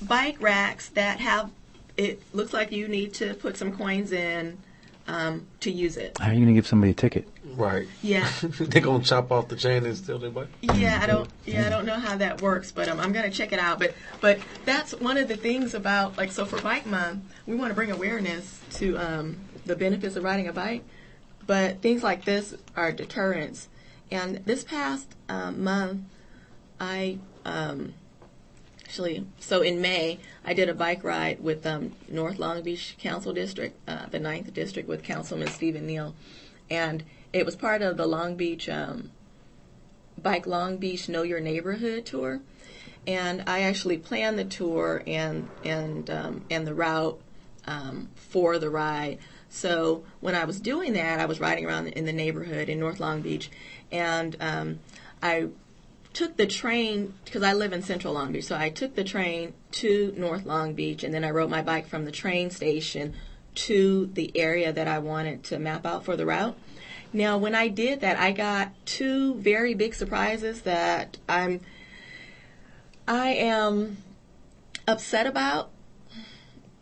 bike 0.00 0.36
racks 0.40 0.88
that 0.90 1.20
have. 1.20 1.50
It 1.96 2.22
looks 2.32 2.52
like 2.52 2.72
you 2.72 2.88
need 2.88 3.12
to 3.14 3.34
put 3.34 3.56
some 3.56 3.76
coins 3.76 4.12
in 4.12 4.58
um, 5.06 5.46
to 5.60 5.70
use 5.70 5.98
it. 5.98 6.16
How 6.18 6.30
are 6.30 6.32
you 6.32 6.38
going 6.38 6.48
to 6.48 6.54
give 6.54 6.66
somebody 6.66 6.92
a 6.92 6.94
ticket? 6.94 7.28
Right. 7.54 7.86
Yeah. 8.02 8.30
they 8.42 8.80
gonna 8.80 9.04
chop 9.04 9.30
off 9.30 9.48
the 9.48 9.56
chain 9.56 9.84
and 9.84 9.96
steal 9.96 10.18
their 10.18 10.30
bike. 10.30 10.48
Yeah, 10.62 11.00
I 11.02 11.06
don't. 11.06 11.28
Yeah, 11.44 11.66
I 11.66 11.68
don't 11.68 11.84
know 11.84 11.98
how 11.98 12.16
that 12.16 12.40
works, 12.40 12.72
but 12.72 12.88
um, 12.88 12.98
I'm 12.98 13.12
gonna 13.12 13.30
check 13.30 13.52
it 13.52 13.58
out. 13.58 13.78
But 13.78 13.94
but 14.20 14.38
that's 14.64 14.94
one 14.94 15.18
of 15.18 15.28
the 15.28 15.36
things 15.36 15.74
about 15.74 16.16
like 16.16 16.32
so 16.32 16.46
for 16.46 16.60
Bike 16.62 16.86
Month, 16.86 17.24
we 17.46 17.56
want 17.56 17.70
to 17.70 17.74
bring 17.74 17.90
awareness 17.90 18.60
to 18.74 18.96
um, 18.96 19.36
the 19.66 19.76
benefits 19.76 20.16
of 20.16 20.24
riding 20.24 20.48
a 20.48 20.52
bike. 20.52 20.82
But 21.46 21.82
things 21.82 22.02
like 22.02 22.24
this 22.24 22.54
are 22.76 22.92
deterrents. 22.92 23.68
And 24.10 24.36
this 24.44 24.62
past 24.62 25.14
um, 25.28 25.64
month, 25.64 26.02
I 26.82 27.18
um, 27.44 27.94
actually 28.84 29.24
so 29.38 29.62
in 29.62 29.80
May 29.80 30.18
I 30.44 30.52
did 30.52 30.68
a 30.68 30.74
bike 30.74 31.04
ride 31.04 31.40
with 31.40 31.64
um, 31.64 31.92
North 32.08 32.40
Long 32.40 32.60
Beach 32.62 32.96
Council 32.98 33.32
District, 33.32 33.78
uh, 33.88 34.06
the 34.06 34.18
Ninth 34.18 34.52
District, 34.52 34.88
with 34.88 35.04
Councilman 35.04 35.46
Steven 35.48 35.86
Neal, 35.86 36.16
and 36.68 37.04
it 37.32 37.46
was 37.46 37.54
part 37.54 37.82
of 37.82 37.96
the 37.96 38.06
Long 38.06 38.34
Beach. 38.34 38.68
Um, 38.68 39.12
Bike 40.20 40.46
Long 40.46 40.76
Beach 40.76 41.08
Know 41.08 41.22
Your 41.22 41.40
Neighborhood 41.40 42.04
tour, 42.04 42.40
and 43.06 43.44
I 43.46 43.62
actually 43.62 43.98
planned 43.98 44.38
the 44.38 44.44
tour 44.44 45.04
and 45.06 45.48
and 45.64 46.10
um, 46.10 46.44
and 46.50 46.66
the 46.66 46.74
route 46.74 47.20
um, 47.64 48.08
for 48.16 48.58
the 48.58 48.70
ride. 48.70 49.18
So 49.48 50.04
when 50.20 50.34
I 50.34 50.44
was 50.44 50.60
doing 50.60 50.94
that, 50.94 51.20
I 51.20 51.26
was 51.26 51.38
riding 51.38 51.64
around 51.64 51.88
in 51.88 52.06
the 52.06 52.12
neighborhood 52.12 52.68
in 52.68 52.80
North 52.80 52.98
Long 52.98 53.22
Beach, 53.22 53.50
and 53.90 54.36
um, 54.40 54.80
I 55.22 55.48
took 56.12 56.36
the 56.36 56.46
train 56.46 57.14
because 57.24 57.42
I 57.42 57.52
live 57.52 57.72
in 57.72 57.82
Central 57.82 58.14
Long 58.14 58.32
Beach. 58.32 58.44
So 58.44 58.56
I 58.56 58.70
took 58.70 58.94
the 58.94 59.04
train 59.04 59.54
to 59.72 60.12
North 60.16 60.44
Long 60.44 60.74
Beach, 60.74 61.04
and 61.04 61.14
then 61.14 61.24
I 61.24 61.30
rode 61.30 61.50
my 61.50 61.62
bike 61.62 61.86
from 61.86 62.04
the 62.04 62.12
train 62.12 62.50
station 62.50 63.14
to 63.54 64.06
the 64.14 64.30
area 64.34 64.72
that 64.72 64.88
I 64.88 64.98
wanted 64.98 65.44
to 65.44 65.58
map 65.58 65.84
out 65.84 66.04
for 66.04 66.16
the 66.16 66.26
route. 66.26 66.56
Now, 67.12 67.36
when 67.36 67.54
I 67.54 67.68
did 67.68 68.00
that, 68.00 68.18
I 68.18 68.32
got 68.32 68.72
two 68.86 69.34
very 69.34 69.74
big 69.74 69.94
surprises 69.94 70.62
that 70.62 71.18
I'm 71.28 71.60
I 73.06 73.30
am 73.30 73.98
upset 74.86 75.26
about. 75.26 75.70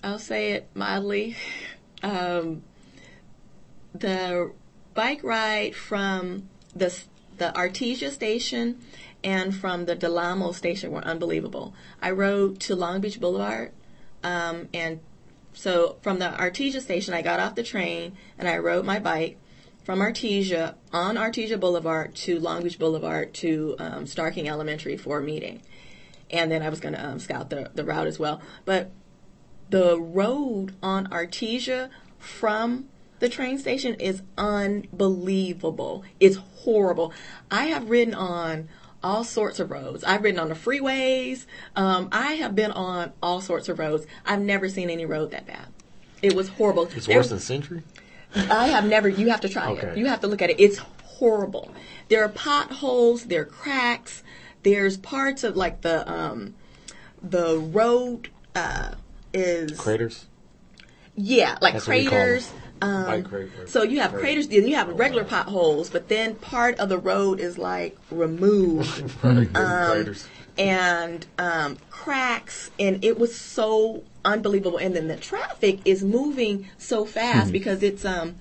I'll 0.03 0.19
say 0.19 0.53
it 0.53 0.69
mildly. 0.75 1.37
Um, 2.03 2.63
the 3.95 4.53
bike 4.95 5.23
ride 5.23 5.77
from 5.77 6.49
the 6.75 6.99
the 7.37 7.53
Artesia 7.55 8.11
station 8.11 8.81
and 9.23 9.55
from 9.55 9.85
the 9.87 9.97
Delamo 9.97 10.55
station 10.55 10.91
were 10.91 11.05
unbelievable. 11.05 11.75
I 12.01 12.11
rode 12.11 12.61
to 12.61 12.75
Long 12.75 13.01
Beach 13.01 13.21
Boulevard, 13.21 13.73
um, 14.23 14.69
and 14.73 15.01
so 15.53 15.97
from 16.03 16.19
the 16.19 16.27
Artesia 16.27 16.81
station, 16.81 17.15
I 17.15 17.23
got 17.23 17.41
off 17.41 17.55
the 17.55 17.63
train 17.63 18.17
and 18.39 18.49
I 18.49 18.59
rode 18.59 18.85
my 18.85 18.99
bike 18.99 19.37
from 19.85 20.01
Artesia 20.01 20.75
on 20.93 21.17
Artesia 21.17 21.59
Boulevard 21.59 22.15
to 22.15 22.39
Long 22.39 22.63
Beach 22.63 22.79
Boulevard 22.79 23.35
to 23.35 23.77
um, 23.79 24.07
Starr 24.07 24.31
King 24.31 24.49
Elementary 24.49 24.97
for 24.97 25.19
a 25.19 25.23
meeting, 25.23 25.63
and 26.31 26.51
then 26.51 26.63
I 26.63 26.69
was 26.69 26.81
going 26.81 26.95
to 26.95 27.05
um, 27.05 27.19
scout 27.19 27.51
the 27.51 27.71
the 27.75 27.85
route 27.85 28.07
as 28.07 28.19
well. 28.19 28.41
But 28.65 28.91
the 29.71 30.01
road 30.01 30.75
on 30.83 31.07
Artesia 31.09 31.91
from 32.19 32.89
the 33.21 33.29
train 33.29 33.59
station 33.59 33.95
is 33.95 34.23
unbelievable. 34.37 36.05
It's 36.19 36.37
horrible. 36.37 37.13
I 37.51 37.67
have 37.67 37.89
ridden 37.89 38.15
on 38.15 38.69
all 39.03 39.25
sorts 39.25 39.59
of 39.61 39.71
roads. 39.71 40.05
I've 40.05 40.23
ridden 40.23 40.41
on 40.41 40.49
the 40.49 40.55
freeways. 40.55 41.47
Um, 41.77 42.09
I 42.13 42.33
have 42.35 42.55
been 42.55 42.71
on 42.73 43.13
all 43.23 43.41
sorts 43.41 43.69
of 43.69 43.79
roads. 43.79 44.07
I've 44.27 44.41
never 44.41 44.69
seen 44.69 44.91
any 44.91 45.07
road 45.07 45.31
that 45.31 45.47
bad. 45.47 45.67
It 46.23 46.35
was 46.35 46.49
horrible. 46.51 46.89
It's 46.95 47.07
There- 47.07 47.17
worse 47.17 47.31
than 47.31 47.39
Century. 47.39 47.83
I 48.35 48.69
have 48.69 48.85
never. 48.85 49.09
You 49.09 49.31
have 49.31 49.41
to 49.41 49.49
try 49.49 49.73
it. 49.73 49.97
You 49.97 50.07
have 50.07 50.21
to 50.21 50.27
look 50.29 50.41
at 50.43 50.51
it. 50.51 50.61
It's 50.61 50.79
horrible. 50.79 51.75
There 52.09 52.23
are 52.25 52.29
potholes. 52.29 53.25
There 53.25 53.43
are 53.43 53.47
cracks. 53.47 54.23
There's 54.63 54.97
parts 54.97 55.43
of 55.43 55.57
like 55.57 55.81
the 55.81 56.09
um, 56.11 56.55
the 57.23 57.59
road 57.59 58.29
uh, 58.55 58.93
is 59.33 59.77
Craters. 59.79 60.27
yeah, 61.17 61.57
like 61.61 61.73
That's 61.75 61.89
what 61.89 61.97
we 61.97 62.05
call 62.05 62.19
craters. 62.19 62.53
Um, 62.83 63.27
so 63.67 63.83
you 63.83 64.01
have 64.01 64.15
craters, 64.15 64.49
then 64.49 64.67
you 64.67 64.75
have 64.77 64.89
regular 64.99 65.25
potholes, 65.25 65.91
but 65.91 66.09
then 66.09 66.35
part 66.37 66.79
of 66.79 66.89
the 66.89 66.99
road 66.99 67.39
is 67.41 67.59
like 67.59 67.97
removed. 68.11 69.19
Craters. 69.21 70.27
and 70.57 71.27
um, 71.39 71.77
cracks, 71.91 72.71
and 72.79 73.05
it 73.05 73.19
was 73.19 73.37
so 73.37 74.03
unbelievable. 74.25 74.79
And 74.79 74.95
then 74.97 75.09
the 75.09 75.17
traffic 75.17 75.81
is 75.85 76.03
moving 76.03 76.69
so 76.79 77.05
fast 77.05 77.53
because 77.53 77.83
it's 77.83 78.05
um, 78.05 78.37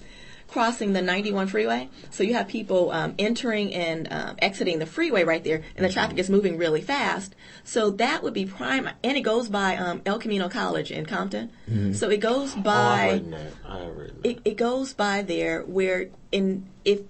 crossing 0.50 0.94
the 0.94 1.02
91 1.02 1.48
freeway. 1.48 1.90
So 2.10 2.24
you 2.24 2.34
have 2.34 2.48
people 2.48 2.92
um, 2.92 3.14
entering 3.20 3.74
and 3.74 4.08
um, 4.12 4.36
exiting 4.40 4.80
the 4.80 4.86
freeway 4.86 5.24
right 5.24 5.44
there, 5.44 5.62
and 5.76 5.86
the 5.86 5.90
traffic 5.92 6.18
is 6.18 6.30
moving 6.30 6.58
really 6.58 6.82
fast. 6.82 7.36
So 7.64 7.92
that 7.92 8.24
would 8.24 8.34
be 8.34 8.46
prime, 8.46 8.90
and 9.04 9.16
it 9.18 9.22
goes 9.22 9.48
by 9.50 9.78
um, 9.78 10.02
El 10.06 10.18
Camino 10.20 10.50
College 10.50 10.92
in 10.92 11.06
Compton. 11.06 11.52
So 11.94 12.10
it 12.10 12.18
goes 12.20 12.56
Oh, 12.58 12.62
by 12.62 13.12
ridden 13.14 13.32
that. 13.32 13.52
I 13.68 13.78
have 13.80 13.96
ridden 13.96 14.22
that. 14.24 14.30
it, 14.30 14.40
it 14.46 14.58
goes 14.58 14.94
by 14.94 15.22
there 15.22 15.62
where 15.64 16.08
in 16.32 16.68
if 16.84 17.02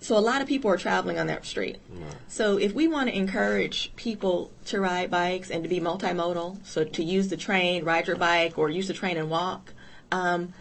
so 0.00 0.16
a 0.16 0.20
lot 0.20 0.40
of 0.42 0.46
people 0.48 0.70
are 0.70 0.76
traveling 0.76 1.18
on 1.18 1.26
that 1.26 1.44
street 1.44 1.78
so 2.28 2.56
if 2.56 2.72
we 2.72 2.86
want 2.86 3.08
to 3.08 3.16
encourage 3.16 3.92
people 3.96 4.52
to 4.66 4.80
ride 4.80 5.10
bikes 5.10 5.50
and 5.50 5.64
to 5.64 5.68
be 5.68 5.80
multimodal 5.80 6.64
so 6.64 6.84
to 6.84 7.02
use 7.02 7.28
the 7.28 7.36
train 7.36 7.84
ride 7.84 8.06
your 8.06 8.14
bike 8.16 8.56
or 8.58 8.68
use 8.70 8.86
the 8.86 8.94
train 8.94 9.16
and 9.16 9.28
walk 9.28 9.72
um, 10.12 10.52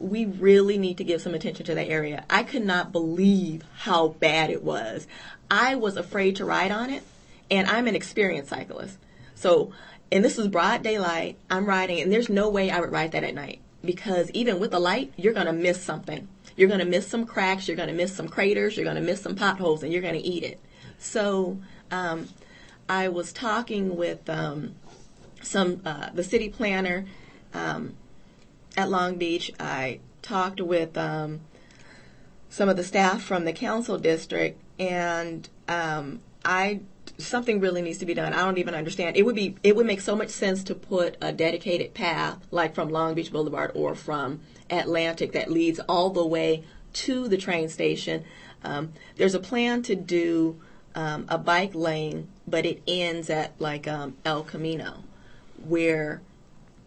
we 0.00 0.24
really 0.24 0.78
need 0.78 0.96
to 0.96 1.04
give 1.04 1.20
some 1.20 1.34
attention 1.34 1.64
to 1.64 1.74
that 1.74 1.88
area 1.88 2.24
i 2.28 2.42
could 2.42 2.64
not 2.64 2.90
believe 2.90 3.62
how 3.78 4.08
bad 4.08 4.50
it 4.50 4.62
was 4.62 5.06
i 5.50 5.74
was 5.74 5.96
afraid 5.96 6.34
to 6.34 6.44
ride 6.44 6.72
on 6.72 6.90
it 6.90 7.02
and 7.50 7.68
i'm 7.68 7.86
an 7.86 7.94
experienced 7.94 8.50
cyclist 8.50 8.98
so 9.34 9.72
and 10.12 10.24
this 10.24 10.38
is 10.38 10.48
broad 10.48 10.82
daylight. 10.82 11.38
I'm 11.50 11.66
riding, 11.66 12.00
and 12.00 12.12
there's 12.12 12.28
no 12.28 12.48
way 12.48 12.70
I 12.70 12.80
would 12.80 12.90
ride 12.90 13.12
that 13.12 13.24
at 13.24 13.34
night 13.34 13.60
because 13.84 14.30
even 14.32 14.58
with 14.58 14.72
the 14.72 14.80
light, 14.80 15.12
you're 15.16 15.32
gonna 15.32 15.52
miss 15.52 15.82
something. 15.82 16.28
You're 16.56 16.68
gonna 16.68 16.84
miss 16.84 17.06
some 17.06 17.26
cracks. 17.26 17.68
You're 17.68 17.76
gonna 17.76 17.92
miss 17.92 18.14
some 18.14 18.28
craters. 18.28 18.76
You're 18.76 18.84
gonna 18.84 19.00
miss 19.00 19.22
some 19.22 19.36
potholes, 19.36 19.82
and 19.82 19.92
you're 19.92 20.02
gonna 20.02 20.20
eat 20.22 20.42
it. 20.42 20.60
So 20.98 21.58
um, 21.90 22.28
I 22.88 23.08
was 23.08 23.32
talking 23.32 23.96
with 23.96 24.28
um, 24.28 24.74
some 25.42 25.80
uh, 25.84 26.10
the 26.12 26.24
city 26.24 26.48
planner 26.48 27.06
um, 27.54 27.94
at 28.76 28.90
Long 28.90 29.16
Beach. 29.16 29.52
I 29.58 30.00
talked 30.22 30.60
with 30.60 30.96
um, 30.96 31.40
some 32.48 32.68
of 32.68 32.76
the 32.76 32.84
staff 32.84 33.22
from 33.22 33.44
the 33.44 33.52
council 33.52 33.98
district, 33.98 34.60
and 34.78 35.48
um, 35.68 36.20
I 36.44 36.80
something 37.18 37.60
really 37.60 37.82
needs 37.82 37.98
to 37.98 38.06
be 38.06 38.14
done. 38.14 38.32
I 38.32 38.44
don't 38.44 38.58
even 38.58 38.74
understand. 38.74 39.16
It 39.16 39.24
would 39.24 39.36
be 39.36 39.56
it 39.62 39.76
would 39.76 39.86
make 39.86 40.00
so 40.00 40.16
much 40.16 40.30
sense 40.30 40.62
to 40.64 40.74
put 40.74 41.16
a 41.20 41.32
dedicated 41.32 41.94
path 41.94 42.38
like 42.50 42.74
from 42.74 42.90
Long 42.90 43.14
Beach 43.14 43.32
Boulevard 43.32 43.72
or 43.74 43.94
from 43.94 44.40
Atlantic 44.70 45.32
that 45.32 45.50
leads 45.50 45.80
all 45.80 46.10
the 46.10 46.26
way 46.26 46.64
to 46.92 47.28
the 47.28 47.36
train 47.36 47.68
station. 47.68 48.24
Um, 48.62 48.92
there's 49.16 49.34
a 49.34 49.40
plan 49.40 49.82
to 49.82 49.94
do 49.94 50.60
um, 50.94 51.26
a 51.28 51.38
bike 51.38 51.74
lane, 51.74 52.28
but 52.46 52.66
it 52.66 52.82
ends 52.86 53.30
at 53.30 53.52
like 53.60 53.86
um, 53.86 54.16
El 54.24 54.42
Camino, 54.42 55.04
where 55.64 56.20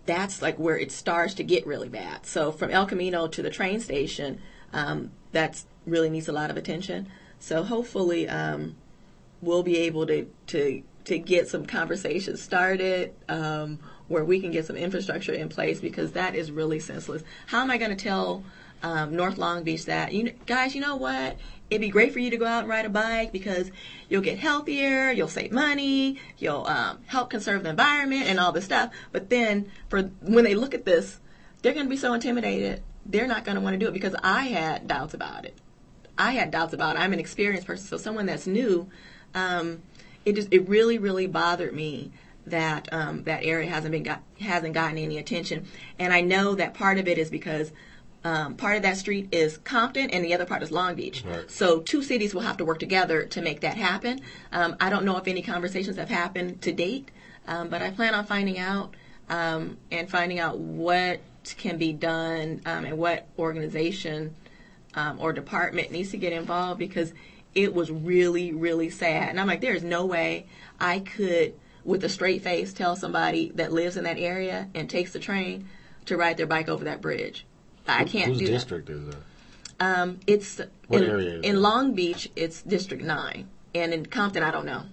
that's 0.06 0.42
like 0.42 0.58
where 0.58 0.78
it 0.78 0.92
starts 0.92 1.34
to 1.36 1.44
get 1.44 1.66
really 1.66 1.90
bad. 1.90 2.26
So 2.26 2.52
from 2.52 2.72
El 2.72 2.86
Camino 2.86 3.28
to 3.28 3.42
the 3.42 3.50
train 3.50 3.80
station, 3.80 4.40
um, 4.74 5.12
that's 5.32 5.66
really 5.86 6.10
needs 6.10 6.28
a 6.28 6.34
lot 6.34 6.50
of 6.50 6.58
attention. 6.58 7.08
So 7.40 7.64
hopefully, 7.64 8.28
um, 8.28 8.76
we'll 9.42 9.64
be 9.64 9.78
able 9.78 10.08
to 10.08 10.28
to 10.48 10.84
to 11.06 11.18
get 11.18 11.48
some 11.48 11.66
conversations 11.66 12.42
started 12.42 13.14
um, 13.28 13.80
where 14.08 14.24
we 14.24 14.40
can 14.40 14.52
get 14.52 14.66
some 14.66 14.78
infrastructure 14.78 15.34
in 15.34 15.50
place 15.50 15.82
because 15.82 16.14
that 16.14 16.36
is 16.36 16.52
really 16.52 16.80
senseless. 16.80 17.24
How 17.48 17.62
am 17.62 17.70
I 17.70 17.78
going 17.78 17.96
to 17.96 18.02
tell 18.02 18.44
um, 18.82 19.16
North 19.16 19.38
Long 19.38 19.64
Beach 19.64 19.86
that 19.86 20.14
you 20.14 20.32
guys, 20.46 20.76
you 20.76 20.82
know 20.82 20.96
what? 20.96 21.38
It'd 21.74 21.82
be 21.82 21.90
great 21.90 22.14
for 22.14 22.20
you 22.20 22.30
to 22.30 22.38
go 22.38 22.46
out 22.46 22.60
and 22.60 22.70
ride 22.70 22.86
a 22.86 22.90
bike 22.90 23.32
because 23.32 23.72
you'll 24.08 24.22
get 24.22 24.38
healthier, 24.38 25.10
you'll 25.10 25.28
save 25.28 25.52
money, 25.52 26.20
you'll 26.38 26.68
um, 26.68 27.00
help 27.08 27.32
conserve 27.32 27.64
the 27.64 27.72
environment 27.72 28.28
and 28.28 28.40
all 28.40 28.52
this 28.52 28.66
stuff. 28.66 28.94
But 29.12 29.32
then, 29.32 29.72
for 29.90 30.04
when 30.22 30.44
they 30.44 30.54
look 30.54 30.76
at 30.76 30.86
this, 30.86 31.20
they're 31.64 31.74
going 31.74 31.88
to 31.88 31.90
be 31.90 31.98
so 31.98 32.14
intimidated. 32.14 32.84
They're 33.08 33.26
not 33.26 33.44
going 33.44 33.56
to 33.56 33.62
want 33.62 33.74
to 33.74 33.80
do 33.80 33.88
it 33.88 33.94
because 33.94 34.14
I 34.22 34.44
had 34.44 34.88
doubts 34.88 35.16
about 35.16 35.46
it. 35.46 35.58
I 36.16 36.34
had 36.34 36.52
doubts 36.52 36.74
about 36.74 36.96
it. 36.96 37.00
I'm 37.00 37.12
an 37.12 37.20
experienced 37.20 37.66
person, 37.66 37.88
so 37.88 37.98
someone 37.98 38.28
that's 38.28 38.46
new, 38.46 38.88
um, 39.34 39.82
it 40.26 40.36
just 40.36 40.50
it 40.52 40.70
really 40.70 41.00
really 41.00 41.26
bothered 41.26 41.74
me 41.74 42.12
that 42.46 42.88
um, 42.94 43.24
that 43.24 43.44
area 43.44 43.68
hasn't 43.68 43.94
been 43.94 44.04
got 44.04 44.22
hasn't 44.40 44.76
gotten 44.76 45.00
any 45.00 45.18
attention, 45.18 45.66
and 45.98 46.14
I 46.14 46.22
know 46.22 46.54
that 46.54 46.76
part 46.76 47.00
of 47.00 47.08
it 47.08 47.18
is 47.18 47.32
because 47.32 47.72
um, 48.24 48.56
part 48.56 48.78
of 48.78 48.84
that 48.84 48.98
street 48.98 49.30
is 49.32 49.58
Compton 49.58 50.10
and 50.10 50.24
the 50.24 50.34
other 50.34 50.46
part 50.46 50.64
is 50.64 50.72
Long 50.72 50.96
Beach. 50.96 51.24
Right. 51.26 51.50
So 51.50 51.80
two 51.80 52.02
cities 52.02 52.34
will 52.34 52.42
have 52.42 52.58
to 52.58 52.66
work 52.66 52.80
together 52.80 53.26
to 53.26 53.42
make 53.42 53.62
that 53.62 53.78
happen. 53.78 54.22
Um, 54.52 54.76
I 54.80 54.90
don't 54.90 55.06
know 55.06 55.18
if 55.18 55.28
any 55.28 55.42
conversations 55.42 55.98
have 55.98 56.10
happened 56.10 56.62
to 56.62 56.72
date, 56.72 57.12
um, 57.48 57.70
but 57.70 57.82
I 57.82 57.92
plan 57.92 58.14
on 58.14 58.26
finding 58.26 58.60
out 58.60 58.96
um, 59.30 59.78
and 59.92 60.10
finding 60.10 60.40
out 60.40 60.58
what 60.58 61.20
can 61.58 61.78
be 61.78 61.92
done 61.92 62.62
um, 62.66 62.86
and 62.86 62.98
what 62.98 63.28
organization 63.38 64.36
um, 64.96 65.20
or 65.20 65.34
department 65.34 65.92
needs 65.92 66.12
to 66.12 66.18
get 66.18 66.32
involved 66.32 66.80
because 66.80 67.14
it 67.56 67.74
was 67.74 67.92
really, 67.92 68.54
really 68.54 68.90
sad. 68.90 69.30
And 69.30 69.40
I'm 69.40 69.48
like, 69.48 69.62
there's 69.62 69.84
no 69.84 70.06
way 70.06 70.48
I 70.80 71.00
could, 71.00 71.54
with 71.84 72.04
a 72.04 72.10
straight 72.10 72.42
face, 72.44 72.74
tell 72.74 72.96
somebody 72.96 73.52
that 73.56 73.72
lives 73.72 73.98
in 73.98 74.06
that 74.06 74.18
area 74.18 74.70
and 74.74 74.90
takes 74.90 75.12
the 75.12 75.20
train 75.20 75.68
to 76.06 76.18
ride 76.18 76.38
their 76.38 76.48
bike 76.48 76.70
over 76.70 76.86
that 76.86 77.02
bridge. 77.02 77.46
I 77.88 78.04
can't 78.06 78.30
Whose 78.30 78.40
do 78.40 78.48
district 78.48 78.90
is 78.90 79.06
that? 79.06 79.16
that. 79.78 80.00
Um, 80.00 80.20
it's 80.28 80.62
What 80.88 81.04
in, 81.04 81.10
area 81.10 81.30
is 81.40 81.46
in 81.46 81.56
it? 81.56 81.60
Long 81.60 81.94
Beach. 81.94 82.30
It's 82.36 82.62
District 82.62 83.04
Nine, 83.04 83.50
and 83.76 83.94
in 83.94 84.06
Compton, 84.06 84.44
I 84.44 84.52
don't 84.52 84.66
know. 84.66 84.84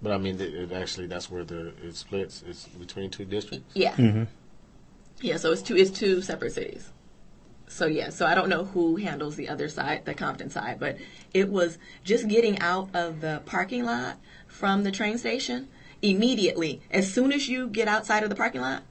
But 0.00 0.12
I 0.12 0.18
mean, 0.18 0.40
it, 0.40 0.54
it 0.54 0.72
actually, 0.72 1.06
that's 1.06 1.30
where 1.30 1.44
the 1.44 1.72
it 1.82 1.96
splits. 1.96 2.42
It's 2.46 2.66
between 2.66 3.10
two 3.10 3.24
districts. 3.24 3.74
Yeah, 3.74 4.26
yeah. 5.20 5.36
So 5.36 5.52
it's 5.52 5.62
two. 5.62 5.76
It's 5.76 5.90
two 5.90 6.20
separate 6.22 6.52
cities. 6.52 6.90
So 7.68 7.86
yeah. 7.86 8.10
So 8.10 8.26
I 8.26 8.34
don't 8.34 8.48
know 8.48 8.64
who 8.64 8.96
handles 8.96 9.36
the 9.36 9.48
other 9.48 9.68
side, 9.68 10.04
the 10.04 10.14
Compton 10.14 10.50
side, 10.50 10.78
but 10.78 10.98
it 11.32 11.48
was 11.48 11.78
just 12.04 12.28
getting 12.28 12.58
out 12.60 12.90
of 12.94 13.20
the 13.20 13.42
parking 13.46 13.84
lot 13.84 14.18
from 14.46 14.84
the 14.84 14.90
train 14.90 15.18
station 15.18 15.68
immediately. 16.02 16.80
As 16.90 17.12
soon 17.12 17.32
as 17.32 17.48
you 17.48 17.68
get 17.68 17.88
outside 17.88 18.22
of 18.24 18.28
the 18.28 18.36
parking 18.36 18.60
lot, 18.60 18.82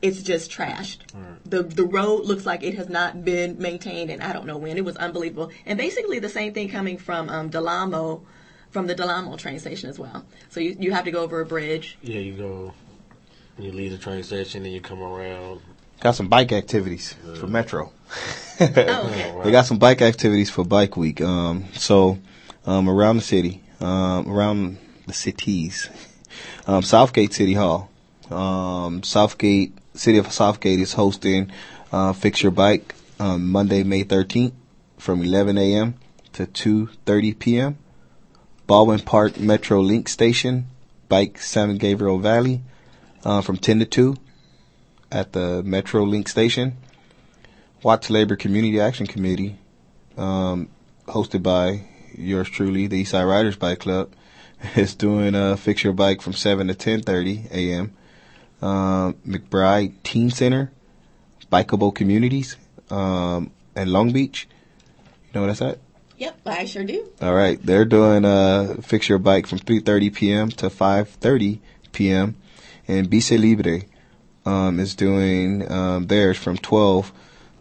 it's 0.00 0.22
just 0.22 0.50
trashed. 0.50 0.98
The 1.44 1.62
the 1.62 1.84
road 1.84 2.24
looks 2.24 2.46
like 2.46 2.62
it 2.62 2.74
has 2.74 2.88
not 2.88 3.24
been 3.24 3.58
maintained, 3.58 4.10
and 4.10 4.22
I 4.22 4.32
don't 4.32 4.46
know 4.46 4.56
when. 4.58 4.76
It 4.76 4.84
was 4.84 4.96
unbelievable. 4.96 5.50
And 5.66 5.78
basically 5.78 6.18
the 6.18 6.28
same 6.28 6.52
thing 6.52 6.68
coming 6.68 6.98
from 6.98 7.28
um, 7.28 7.50
Delamo, 7.50 8.22
from 8.70 8.86
the 8.86 8.94
Delamo 8.94 9.36
train 9.38 9.58
station 9.58 9.88
as 9.90 9.98
well. 9.98 10.24
So 10.50 10.60
you 10.60 10.76
you 10.78 10.92
have 10.92 11.04
to 11.04 11.10
go 11.10 11.22
over 11.22 11.40
a 11.40 11.46
bridge. 11.46 11.98
Yeah, 12.02 12.20
you 12.20 12.34
go, 12.34 12.74
you 13.58 13.72
leave 13.72 13.92
the 13.92 13.98
train 13.98 14.22
station, 14.22 14.64
and 14.64 14.72
you 14.72 14.80
come 14.80 15.02
around. 15.02 15.60
Got 16.00 16.14
some 16.14 16.28
bike 16.28 16.52
activities 16.52 17.14
for 17.40 17.48
Metro. 17.48 17.92
Oh, 18.60 18.64
okay. 18.64 19.34
They 19.44 19.50
got 19.50 19.66
some 19.66 19.78
bike 19.78 20.02
activities 20.02 20.50
for 20.50 20.64
Bike 20.64 20.96
Week. 20.96 21.20
Um, 21.20 21.64
so 21.74 22.18
um, 22.66 22.88
around 22.88 23.16
the 23.16 23.22
city, 23.22 23.62
um, 23.80 24.30
around 24.30 24.78
the 25.06 25.12
cities, 25.12 25.88
um, 26.66 26.82
Southgate 26.82 27.32
City 27.32 27.54
Hall, 27.54 27.90
um, 28.30 29.02
Southgate 29.02 29.77
City 29.98 30.18
of 30.18 30.32
Southgate 30.32 30.78
is 30.78 30.92
hosting 30.92 31.50
uh, 31.92 32.12
Fix 32.12 32.42
Your 32.42 32.52
Bike 32.52 32.94
on 33.18 33.48
Monday, 33.48 33.82
May 33.82 34.04
13th, 34.04 34.52
from 34.96 35.22
11 35.22 35.58
a.m. 35.58 35.94
to 36.34 36.46
2:30 36.46 37.38
p.m. 37.38 37.78
Baldwin 38.68 39.00
Park 39.00 39.40
Metro 39.40 39.80
Link 39.80 40.08
Station, 40.08 40.68
Bike 41.08 41.40
San 41.40 41.76
Gabriel 41.78 42.18
Valley, 42.18 42.60
uh, 43.24 43.40
from 43.40 43.56
10 43.56 43.80
to 43.80 43.84
2 43.86 44.16
at 45.10 45.32
the 45.32 45.62
Metro 45.64 46.04
Link 46.04 46.28
Station. 46.28 46.76
Watts 47.82 48.10
Labor 48.10 48.36
Community 48.36 48.80
Action 48.80 49.06
Committee, 49.06 49.56
um, 50.16 50.68
hosted 51.06 51.42
by 51.42 51.86
yours 52.16 52.48
truly, 52.48 52.86
the 52.86 53.02
Eastside 53.02 53.28
Riders 53.28 53.56
Bike 53.56 53.80
Club, 53.80 54.12
is 54.76 54.94
doing 54.94 55.34
a 55.34 55.56
fix 55.56 55.82
your 55.82 55.92
bike 55.92 56.20
from 56.20 56.34
seven 56.34 56.68
to 56.68 56.74
ten 56.74 57.02
thirty 57.02 57.46
a.m. 57.50 57.94
Um, 58.60 59.14
McBride 59.26 59.94
Teen 60.02 60.30
Center, 60.30 60.72
Bikeable 61.52 61.94
Communities, 61.94 62.56
um, 62.90 63.50
and 63.76 63.90
Long 63.92 64.12
Beach. 64.12 64.48
You 65.26 65.30
know 65.34 65.40
what 65.42 65.50
I 65.50 65.54
said? 65.54 65.80
Yep, 66.18 66.40
I 66.46 66.64
sure 66.64 66.82
do. 66.82 67.08
All 67.22 67.34
right, 67.34 67.64
they're 67.64 67.84
doing 67.84 68.24
uh, 68.24 68.78
fix 68.82 69.08
your 69.08 69.18
bike 69.18 69.46
from 69.46 69.60
3:30 69.60 70.14
p.m. 70.14 70.48
to 70.50 70.68
5:30 70.68 71.60
p.m. 71.92 72.34
and 72.88 73.08
Bice 73.08 73.30
Libre 73.30 73.82
um, 74.44 74.80
is 74.80 74.94
doing 74.94 75.70
um, 75.70 76.06
theirs 76.06 76.36
from 76.36 76.56
12 76.56 77.12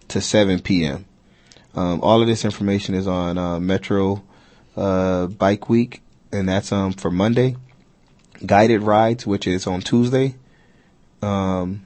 to 0.07 0.21
7 0.21 0.59
p.m. 0.61 1.05
Um, 1.75 2.01
all 2.01 2.21
of 2.21 2.27
this 2.27 2.45
information 2.45 2.95
is 2.95 3.07
on 3.07 3.37
uh, 3.37 3.59
Metro 3.59 4.23
uh, 4.75 5.27
Bike 5.27 5.69
Week, 5.69 6.01
and 6.31 6.49
that's 6.49 6.71
um, 6.71 6.93
for 6.93 7.11
Monday. 7.11 7.55
Guided 8.45 8.81
rides, 8.81 9.27
which 9.27 9.45
is 9.45 9.67
on 9.67 9.81
Tuesday. 9.81 10.35
Um, 11.21 11.85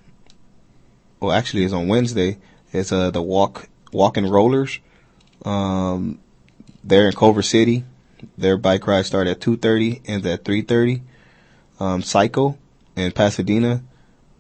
well, 1.20 1.32
actually, 1.32 1.64
it's 1.64 1.74
on 1.74 1.88
Wednesday. 1.88 2.38
It's 2.74 2.92
uh, 2.92 3.12
the 3.12 3.22
walk 3.22 3.70
walk 3.92 4.18
and 4.18 4.30
rollers. 4.30 4.80
Um, 5.46 6.20
they're 6.84 7.08
in 7.08 7.14
Culver 7.14 7.42
City. 7.42 7.84
Their 8.38 8.58
bike 8.58 8.86
rides 8.88 9.08
start 9.08 9.28
at 9.28 9.40
2:30 9.40 10.02
and 10.08 10.26
at 10.26 10.44
3:30. 10.44 11.02
Um, 11.80 12.02
Cycle 12.02 12.60
in 12.96 13.12
Pasadena, 13.12 13.82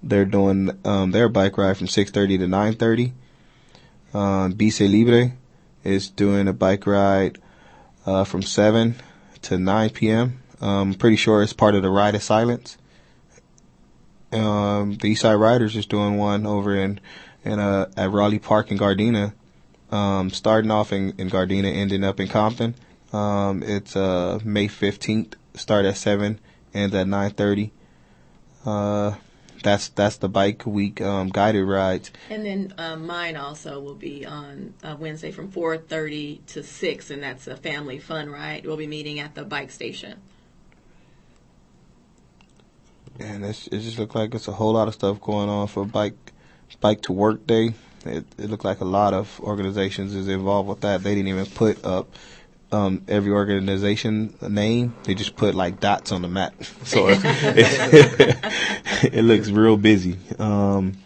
they're 0.03 0.25
doing 0.25 0.77
um, 0.85 1.11
their 1.11 1.29
bike 1.29 1.57
ride 1.57 1.77
from 1.77 1.87
6:30 1.87 2.39
to 2.39 2.47
9:30. 2.47 3.11
Um, 4.13 4.51
Bice 4.53 4.81
Libre 4.81 5.31
is 5.83 6.09
doing 6.09 6.47
a 6.47 6.53
bike 6.53 6.85
ride 6.85 7.39
uh, 8.05 8.23
from 8.23 8.41
7 8.41 8.95
to 9.43 9.57
9 9.57 9.89
p.m. 9.91 10.41
Um, 10.59 10.93
pretty 10.93 11.15
sure 11.15 11.41
it's 11.41 11.53
part 11.53 11.75
of 11.75 11.81
the 11.81 11.89
Ride 11.89 12.15
of 12.15 12.21
Silence. 12.21 12.77
Um, 14.31 14.95
the 14.95 15.13
Eastside 15.13 15.39
Riders 15.39 15.75
is 15.75 15.85
doing 15.85 16.17
one 16.17 16.45
over 16.45 16.75
in 16.75 16.99
in 17.43 17.59
uh, 17.59 17.89
at 17.97 18.11
Rowley 18.11 18.39
Park 18.39 18.71
in 18.71 18.77
Gardena 18.77 19.33
um, 19.91 20.29
starting 20.29 20.71
off 20.71 20.93
in, 20.93 21.13
in 21.17 21.29
Gardena, 21.29 21.73
ending 21.73 22.03
up 22.03 22.19
in 22.19 22.27
Compton. 22.27 22.75
Um, 23.13 23.61
it's 23.61 23.95
uh, 23.95 24.39
May 24.43 24.67
15th, 24.67 25.33
start 25.53 25.85
at 25.85 25.97
7, 25.97 26.39
ends 26.73 26.95
at 26.95 27.07
9.30. 27.07 27.71
Uh, 28.65 29.15
that's 29.63 29.89
that's 29.89 30.17
the 30.17 30.29
bike 30.29 30.65
week 30.65 31.01
um, 31.01 31.29
guided 31.29 31.67
rides. 31.67 32.09
And 32.31 32.43
then 32.43 32.73
um, 32.79 33.05
mine 33.05 33.35
also 33.35 33.79
will 33.79 33.93
be 33.93 34.25
on 34.25 34.73
uh, 34.83 34.95
Wednesday 34.97 35.31
from 35.31 35.51
4:30 35.51 36.43
to 36.47 36.63
6, 36.63 37.11
and 37.11 37.21
that's 37.21 37.45
a 37.45 37.55
family 37.55 37.99
fun 37.99 38.31
ride. 38.31 38.65
We'll 38.65 38.77
be 38.77 38.87
meeting 38.87 39.19
at 39.19 39.35
the 39.35 39.43
bike 39.43 39.69
station. 39.69 40.19
And 43.23 43.45
it 43.45 43.69
just 43.69 43.99
looked 43.99 44.15
like 44.15 44.33
it's 44.33 44.47
a 44.47 44.51
whole 44.51 44.73
lot 44.73 44.87
of 44.87 44.93
stuff 44.93 45.21
going 45.21 45.49
on 45.49 45.67
for 45.67 45.85
bike 45.85 46.15
bike 46.79 47.01
to 47.03 47.13
work 47.13 47.45
day. 47.45 47.73
It, 48.05 48.25
it 48.37 48.49
looked 48.49 48.65
like 48.65 48.79
a 48.79 48.85
lot 48.85 49.13
of 49.13 49.39
organizations 49.41 50.15
is 50.15 50.27
involved 50.27 50.69
with 50.69 50.81
that. 50.81 51.03
They 51.03 51.13
didn't 51.13 51.27
even 51.27 51.45
put 51.45 51.85
up 51.85 52.07
um, 52.71 53.03
every 53.07 53.31
organization 53.31 54.33
name. 54.41 54.95
They 55.03 55.13
just 55.13 55.35
put 55.35 55.55
like 55.55 55.79
dots 55.79 56.11
on 56.11 56.21
the 56.21 56.27
map, 56.27 56.53
so 56.83 57.09
it, 57.09 57.19
it, 57.23 59.13
it 59.13 59.23
looks 59.23 59.49
real 59.49 59.77
busy. 59.77 60.17
Um, 60.39 60.97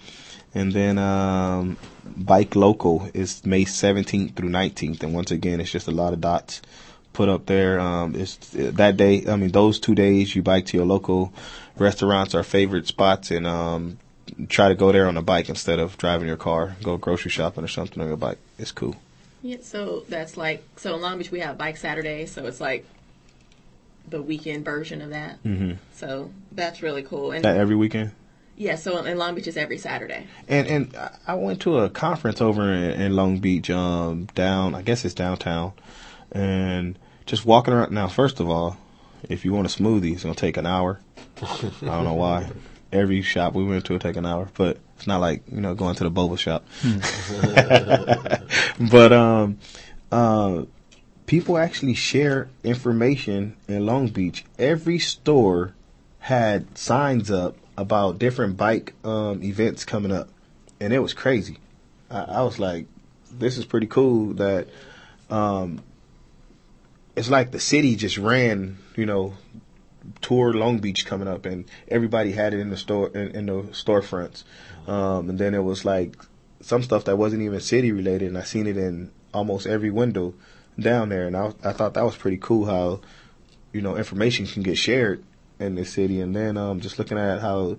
and 0.54 0.72
then 0.72 0.98
um, 0.98 1.78
Bike 2.16 2.56
Local 2.56 3.10
is 3.14 3.46
May 3.46 3.66
17th 3.66 4.36
through 4.36 4.50
19th, 4.50 5.04
and 5.04 5.14
once 5.14 5.32
again, 5.32 5.60
it's 5.60 5.72
just 5.72 5.88
a 5.88 5.92
lot 5.92 6.14
of 6.14 6.22
dots 6.22 6.62
put 7.12 7.30
up 7.30 7.46
there. 7.46 7.80
Um, 7.80 8.16
it's 8.16 8.38
that 8.54 8.96
day. 8.98 9.26
I 9.28 9.36
mean, 9.36 9.52
those 9.52 9.80
two 9.80 9.96
days, 9.96 10.36
you 10.36 10.44
bike 10.44 10.68
to 10.68 10.78
your 10.78 10.86
local 10.86 11.34
restaurants 11.78 12.34
or 12.36 12.44
favorite 12.44 12.88
spots, 12.88 13.32
and 13.32 13.46
um, 13.48 13.98
try 14.50 14.70
to 14.70 14.76
go 14.76 14.92
there 14.92 15.08
on 15.08 15.18
a 15.18 15.22
bike 15.22 15.50
instead 15.50 15.80
of 15.80 15.98
driving 15.98 16.28
your 16.28 16.38
car. 16.38 16.76
Go 16.84 16.98
grocery 16.98 17.32
shopping 17.32 17.64
or 17.64 17.68
something 17.68 18.02
on 18.02 18.08
your 18.08 18.18
bike. 18.18 18.38
It's 18.58 18.72
cool. 18.72 18.96
Yeah, 19.42 19.58
so 19.62 20.04
that's 20.10 20.38
like 20.38 20.64
so 20.78 20.96
in 20.96 21.02
Long 21.02 21.18
Beach 21.18 21.32
we 21.32 21.40
have 21.42 21.58
Bike 21.58 21.78
Saturday, 21.78 22.26
so 22.26 22.46
it's 22.48 22.60
like 22.60 22.86
the 24.08 24.22
weekend 24.22 24.66
version 24.66 25.02
of 25.02 25.10
that. 25.12 25.42
Mm-hmm. 25.44 25.74
So 25.94 26.32
that's 26.52 26.82
really 26.82 27.04
cool. 27.04 27.32
And 27.32 27.44
That 27.46 27.58
every 27.58 27.76
weekend. 27.76 28.12
yeah, 28.56 28.76
so 28.76 29.04
in 29.04 29.18
Long 29.18 29.36
Beach 29.36 29.48
is 29.48 29.58
every 29.58 29.78
Saturday. 29.78 30.26
And 30.48 30.68
and 30.68 30.96
I- 30.96 31.12
I 31.28 31.36
went 31.36 31.62
to 31.62 31.80
a 31.80 31.90
conference 31.90 32.42
over 32.42 32.72
in, 32.72 33.02
in 33.02 33.16
Long 33.16 33.38
Beach, 33.40 33.70
um, 33.70 34.26
down 34.36 34.74
I 34.76 34.82
guess 34.82 35.06
it's 35.06 35.14
downtown, 35.14 35.74
and 36.32 36.98
just 37.28 37.46
walking 37.46 37.74
around. 37.74 37.92
Now, 37.92 38.08
first 38.08 38.40
of 38.40 38.50
all, 38.50 38.78
if 39.30 39.46
you 39.46 39.54
want 39.54 39.68
a 39.68 39.82
smoothie, 39.82 40.14
it's 40.14 40.24
gonna 40.24 40.36
take 40.36 40.58
an 40.58 40.66
hour. 40.66 41.00
I 41.42 41.72
don't 41.82 42.04
know 42.04 42.14
why. 42.14 42.50
Every 42.92 43.22
shop 43.22 43.54
we 43.54 43.64
went 43.64 43.86
to 43.86 43.94
would 43.94 44.02
take 44.02 44.16
an 44.16 44.26
hour, 44.26 44.50
but 44.56 44.78
it's 44.96 45.08
not 45.08 45.20
like 45.20 45.44
you 45.52 45.62
know 45.62 45.76
going 45.76 45.96
to 45.96 46.04
the 46.04 46.12
boba 46.12 46.38
shop. 46.38 46.64
but 48.92 49.12
um, 49.12 49.58
uh, 50.12 50.64
people 51.26 51.58
actually 51.58 51.96
share 51.96 52.50
information 52.64 53.58
in 53.68 53.86
Long 53.86 54.08
Beach. 54.08 54.46
Every 54.58 55.00
store 55.00 55.74
had 56.20 56.78
signs 56.78 57.30
up 57.30 57.58
about 57.78 58.20
different 58.20 58.56
bike 58.58 58.94
um, 59.04 59.44
events 59.44 59.84
coming 59.84 60.12
up, 60.12 60.30
and 60.80 60.94
it 60.94 61.00
was 61.00 61.14
crazy. 61.14 61.58
I, 62.10 62.22
I 62.22 62.42
was 62.44 62.60
like, 62.60 62.86
"This 63.32 63.58
is 63.58 63.66
pretty 63.66 63.88
cool." 63.88 64.34
That 64.36 64.70
um, 65.30 65.82
it's 67.16 67.30
like 67.30 67.52
the 67.52 67.60
city 67.60 67.96
just 67.96 68.18
ran, 68.18 68.78
you 68.96 69.06
know, 69.06 69.34
tour 70.22 70.54
Long 70.54 70.80
Beach 70.80 71.06
coming 71.06 71.28
up, 71.28 71.46
and 71.46 71.66
everybody 71.88 72.32
had 72.32 72.54
it 72.54 72.60
in 72.60 72.70
the 72.70 72.78
store 72.78 73.10
in, 73.10 73.36
in 73.36 73.46
the 73.46 73.64
storefronts. 73.72 74.44
Um, 74.88 75.30
and 75.30 75.40
then 75.40 75.54
it 75.54 75.64
was 75.64 75.86
like 75.86 76.16
some 76.62 76.84
stuff 76.84 77.06
that 77.06 77.18
wasn't 77.18 77.44
even 77.44 77.60
city 77.60 77.92
related, 77.92 78.28
and 78.28 78.38
I 78.38 78.44
seen 78.44 78.68
it 78.68 78.78
in 78.78 79.12
almost 79.34 79.68
every 79.68 79.92
window 79.92 80.34
down 80.80 81.10
there, 81.10 81.28
and 81.28 81.36
I, 81.36 81.54
I 81.64 81.74
thought 81.74 81.94
that 81.94 82.06
was 82.06 82.16
pretty 82.16 82.38
cool 82.38 82.66
how 82.66 83.02
you 83.72 83.82
know 83.82 83.96
information 83.96 84.46
can 84.46 84.64
get 84.64 84.78
shared 84.78 85.24
in 85.60 85.76
the 85.76 85.86
city, 85.86 86.20
and 86.22 86.36
then 86.36 86.58
um, 86.58 86.80
just 86.80 87.00
looking 87.00 87.18
at 87.18 87.42
how 87.42 87.78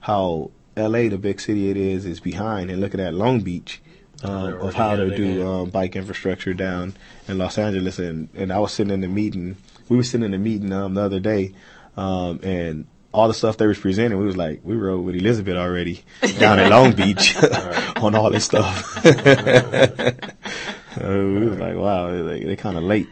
how 0.00 0.50
L.A. 0.76 1.08
the 1.08 1.18
big 1.18 1.40
city 1.40 1.70
it 1.70 1.76
is 1.76 2.06
is 2.06 2.20
behind, 2.20 2.70
and 2.70 2.80
looking 2.80 3.00
at 3.00 3.14
Long 3.14 3.40
Beach. 3.40 3.80
Um, 4.22 4.54
of 4.60 4.74
how 4.74 4.90
working 4.90 5.08
they 5.08 5.14
at 5.14 5.20
it 5.20 5.24
do 5.34 5.48
um, 5.48 5.70
bike 5.70 5.96
infrastructure 5.96 6.54
down 6.54 6.94
in 7.26 7.38
Los 7.38 7.58
Angeles, 7.58 7.98
and, 7.98 8.28
and 8.34 8.52
I 8.52 8.58
was 8.60 8.72
sitting 8.72 8.92
in 8.92 9.00
the 9.00 9.08
meeting. 9.08 9.56
We 9.88 9.96
were 9.96 10.04
sitting 10.04 10.24
in 10.24 10.30
the 10.30 10.38
meeting 10.38 10.72
um, 10.72 10.94
the 10.94 11.02
other 11.02 11.20
day, 11.20 11.54
um, 11.96 12.40
and 12.42 12.86
all 13.12 13.28
the 13.28 13.34
stuff 13.34 13.56
they 13.56 13.66
was 13.66 13.78
presenting, 13.78 14.18
we 14.18 14.24
was 14.24 14.36
like, 14.36 14.60
we 14.64 14.74
rode 14.74 15.04
with 15.04 15.14
Elizabeth 15.14 15.56
already 15.56 16.02
down 16.38 16.58
in 16.58 16.70
Long 16.70 16.92
Beach 16.92 17.36
on 17.96 18.14
all 18.14 18.30
this 18.30 18.44
stuff. 18.44 19.04
uh, 19.06 20.12
we 20.96 21.46
was 21.46 21.58
like, 21.58 21.76
wow, 21.76 22.10
they, 22.24 22.44
they 22.44 22.56
kind 22.56 22.76
of 22.76 22.84
late. 22.84 23.08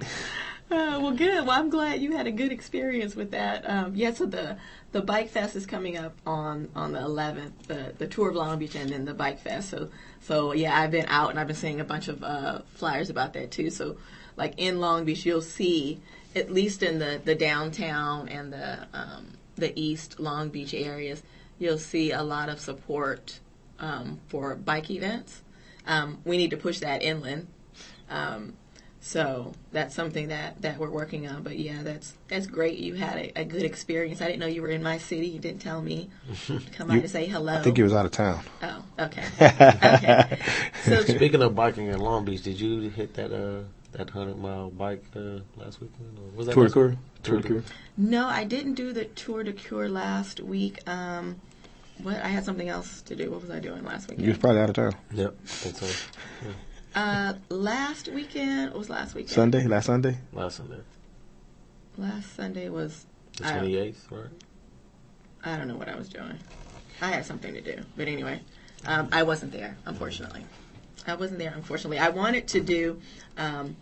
Uh, 0.71 0.99
well, 1.03 1.13
good. 1.13 1.47
Well, 1.47 1.59
I'm 1.59 1.69
glad 1.69 2.01
you 2.01 2.17
had 2.17 2.29
a 2.29 2.31
good 2.31 2.53
experience 2.53 3.17
with 3.17 3.33
that. 3.33 3.69
Um, 3.69 3.95
yeah, 3.95 4.13
so 4.13 4.25
the 4.25 4.57
the 4.93 5.01
Bike 5.01 5.31
Fest 5.31 5.55
is 5.55 5.67
coming 5.67 5.97
up 5.97 6.15
on 6.27 6.69
on 6.75 6.93
the 6.93 6.99
11th, 6.99 7.53
the 7.67 7.95
the 7.97 8.07
tour 8.07 8.31
of 8.31 8.37
Long 8.37 8.59
Beach, 8.59 8.75
and 8.75 8.91
then 8.91 9.05
the 9.05 9.15
Bike 9.15 9.41
Fest. 9.41 9.71
So 9.71 9.89
so 10.21 10.53
yeah, 10.53 10.79
I've 10.79 10.91
been 10.91 11.07
out 11.07 11.31
and 11.31 11.39
I've 11.39 11.47
been 11.47 11.57
seeing 11.57 11.81
a 11.81 11.85
bunch 11.85 12.09
of 12.09 12.23
uh, 12.23 12.61
flyers 12.75 13.11
about 13.11 13.33
that 13.35 13.51
too. 13.51 13.71
So 13.71 13.97
like 14.37 14.55
in 14.57 14.81
Long 14.81 15.05
Beach, 15.05 15.25
you'll 15.25 15.43
see 15.43 16.01
at 16.35 16.51
least 16.51 16.83
in 16.83 16.99
the 16.99 17.21
the 17.25 17.35
downtown 17.35 18.29
and 18.29 18.53
the 18.53 18.87
um, 18.93 19.33
the 19.57 19.79
East 19.79 20.19
Long 20.19 20.49
Beach 20.49 20.75
areas, 20.75 21.23
you'll 21.59 21.79
see 21.79 22.11
a 22.11 22.23
lot 22.23 22.49
of 22.49 22.59
support 22.59 23.39
um, 23.79 24.21
for 24.29 24.55
bike 24.55 24.91
events. 24.91 25.43
Um, 25.87 26.19
we 26.25 26.37
need 26.37 26.51
to 26.51 26.57
push 26.57 26.81
that 26.81 27.03
inland. 27.03 27.47
Um, 28.09 28.55
so 29.03 29.53
that's 29.73 29.95
something 29.95 30.29
that, 30.29 30.61
that 30.63 30.79
we're 30.79 30.91
working 30.91 31.27
on. 31.27 31.43
But 31.43 31.59
yeah, 31.59 31.83
that's 31.83 32.15
that's 32.29 32.47
great. 32.47 32.79
You 32.79 32.95
had 32.95 33.17
a, 33.17 33.41
a 33.41 33.45
good 33.45 33.63
experience. 33.63 34.21
I 34.21 34.27
didn't 34.27 34.41
know 34.41 34.47
you 34.47 34.63
were 34.63 34.69
in 34.69 34.83
my 34.83 34.99
city. 34.99 35.27
You 35.29 35.39
didn't 35.39 35.61
tell 35.63 35.81
me. 35.81 36.11
Come 36.77 36.89
by 36.89 36.97
You- 36.97 37.01
to 37.03 37.09
say 37.09 37.27
hello. 37.27 37.55
I 37.59 37.63
think 37.63 37.77
he 37.79 37.83
was 37.83 37.95
out 37.95 38.05
of 38.05 38.13
town. 38.13 38.41
Oh, 38.63 38.85
okay. 38.99 39.25
okay. 39.41 40.39
So 40.85 41.01
Speaking 41.05 41.43
of 41.43 41.55
biking 41.55 41.87
in 41.87 41.99
Long 41.99 42.25
Beach, 42.25 42.43
did 42.43 42.61
you 42.61 42.91
hit 42.91 43.15
that 43.15 43.33
uh 43.33 43.63
that 43.93 44.11
hundred 44.11 44.39
mile 44.39 44.71
bike 44.71 45.05
uh, 45.17 45.41
last 45.57 45.81
weekend? 45.81 46.19
Or 46.19 46.37
was 46.37 46.47
that 46.47 46.53
Tour 46.55 46.67
de 46.67 46.73
Cure? 46.73 46.89
Tour 46.91 46.97
Tour 47.23 47.37
de 47.37 47.43
de 47.43 47.49
Cure. 47.49 47.63
no, 47.97 48.27
I 48.29 48.45
didn't 48.45 48.75
do 48.75 48.93
the 48.93 49.07
tour 49.07 49.43
de 49.43 49.53
cure 49.53 49.89
last 49.89 50.41
week. 50.41 50.79
Um, 50.89 51.41
what 52.03 52.17
I 52.17 52.29
had 52.29 52.45
something 52.45 52.69
else 52.69 53.03
to 53.03 53.17
do. 53.17 53.31
What 53.31 53.41
was 53.41 53.51
I 53.51 53.59
doing 53.59 53.85
last 53.85 54.09
week? 54.09 54.21
You 54.21 54.29
was 54.29 54.39
probably 54.39 54.61
out 54.61 54.71
of 54.71 54.77
town. 54.77 54.95
Yep, 55.13 55.35
I 55.43 55.47
think 55.47 55.77
so. 55.77 55.87
Uh, 56.95 57.35
last 57.49 58.09
weekend 58.09 58.71
what 58.71 58.79
was 58.79 58.91
last 58.91 59.15
weekend. 59.15 59.31
Sunday, 59.31 59.67
last 59.67 59.87
Sunday. 59.87 60.19
Last 60.33 60.57
Sunday, 60.57 60.81
Last 61.97 62.35
Sunday 62.35 62.69
was 62.69 63.07
the 63.37 63.47
I 63.47 63.51
don't- 63.51 63.59
twenty 63.61 63.77
eighth, 63.77 64.07
right? 64.11 64.25
I 65.45 65.57
don't 65.57 65.69
know 65.69 65.77
what 65.77 65.89
I 65.89 65.97
was 65.97 66.09
doing. 66.09 66.39
I 67.01 67.07
had 67.13 67.25
something 67.25 67.55
to 67.55 67.61
do, 67.61 67.83
but 67.97 68.09
anyway, 68.09 68.41
um, 68.87 69.09
I 69.13 69.23
wasn't 69.23 69.53
there, 69.53 69.77
unfortunately. 69.87 70.45
I 71.07 71.15
wasn't 71.15 71.39
there, 71.39 71.53
unfortunately. 71.55 71.99
I 71.99 72.11
wanted 72.11 72.47
to 72.49 72.61
do 72.61 73.01
um, 73.39 73.77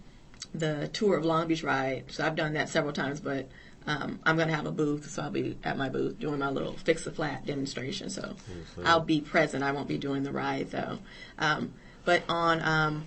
the 0.55 0.89
tour 0.93 1.17
of 1.17 1.25
Long 1.25 1.49
Beach 1.49 1.65
ride, 1.65 2.05
so 2.09 2.25
I've 2.25 2.37
done 2.37 2.53
that 2.53 2.69
several 2.69 2.93
times, 2.93 3.21
but 3.21 3.49
um, 3.89 4.21
I'm 4.25 4.37
going 4.37 4.49
to 4.49 4.55
have 4.55 4.67
a 4.67 4.71
booth, 4.71 5.11
so 5.11 5.23
I'll 5.23 5.31
be 5.31 5.57
at 5.65 5.77
my 5.77 5.89
booth 5.89 6.19
doing 6.21 6.39
my 6.39 6.51
little 6.51 6.75
fix 6.75 7.07
a 7.07 7.11
flat 7.11 7.45
demonstration. 7.47 8.11
So 8.11 8.37
I'll 8.85 9.01
be 9.01 9.21
present. 9.21 9.65
I 9.65 9.73
won't 9.73 9.89
be 9.89 9.99
doing 9.99 10.23
the 10.23 10.33
ride 10.33 10.71
though. 10.71 10.99
Um, 11.39 11.73
but 12.05 12.23
on 12.29 12.63
um, 12.63 13.05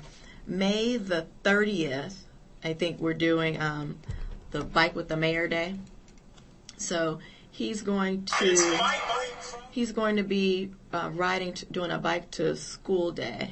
May 0.47 0.97
the 0.97 1.27
30th, 1.43 2.15
I 2.63 2.73
think 2.73 2.99
we're 2.99 3.13
doing 3.13 3.59
um, 3.61 3.97
the 4.51 4.63
Bike 4.63 4.95
with 4.95 5.07
the 5.07 5.17
Mayor 5.17 5.47
Day. 5.47 5.75
So 6.77 7.19
he's 7.51 7.81
going 7.81 8.25
to 8.25 8.79
he's 9.71 9.91
going 9.91 10.17
to 10.17 10.23
be 10.23 10.71
uh, 10.93 11.09
riding 11.13 11.53
to, 11.53 11.65
doing 11.67 11.91
a 11.91 11.97
bike 11.97 12.31
to 12.31 12.55
school 12.55 13.11
day, 13.11 13.51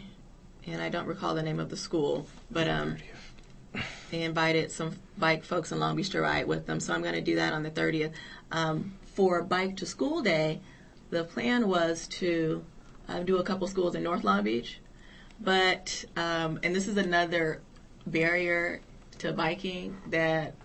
and 0.66 0.82
I 0.82 0.90
don't 0.90 1.06
recall 1.06 1.36
the 1.36 1.44
name 1.44 1.60
of 1.60 1.70
the 1.70 1.78
school, 1.78 2.28
but 2.50 2.68
um, 2.68 2.98
they 4.12 4.24
invited 4.24 4.72
some 4.72 4.96
bike 5.18 5.44
folks 5.44 5.72
in 5.72 5.80
Long 5.80 5.96
Beach 5.96 6.10
to 6.12 6.22
ride 6.22 6.48
with 6.48 6.66
them. 6.66 6.80
So 6.80 6.94
I'm 6.94 7.02
going 7.02 7.14
to 7.14 7.22
do 7.22 7.36
that 7.36 7.54
on 7.54 7.64
the 7.64 7.72
30th. 7.72 8.12
Um, 8.52 8.94
for 9.06 9.42
bike 9.44 9.78
to 9.78 9.86
school 9.86 10.22
day, 10.22 10.60
the 11.10 11.24
plan 11.24 11.68
was 11.68 12.08
to 12.08 12.64
uh, 13.08 13.20
do 13.20 13.38
a 13.38 13.44
couple 13.44 13.68
schools 13.68 13.96
in 13.96 14.04
North 14.04 14.24
Long 14.24 14.44
Beach, 14.44 14.80
but 15.40 16.06
um, 16.16 16.60
and 16.64 16.76
this 16.76 16.88
is 16.88 16.98
another 16.98 17.62
barrier 18.06 18.82
to 19.20 19.34
biking 19.34 19.98
that 20.08 20.56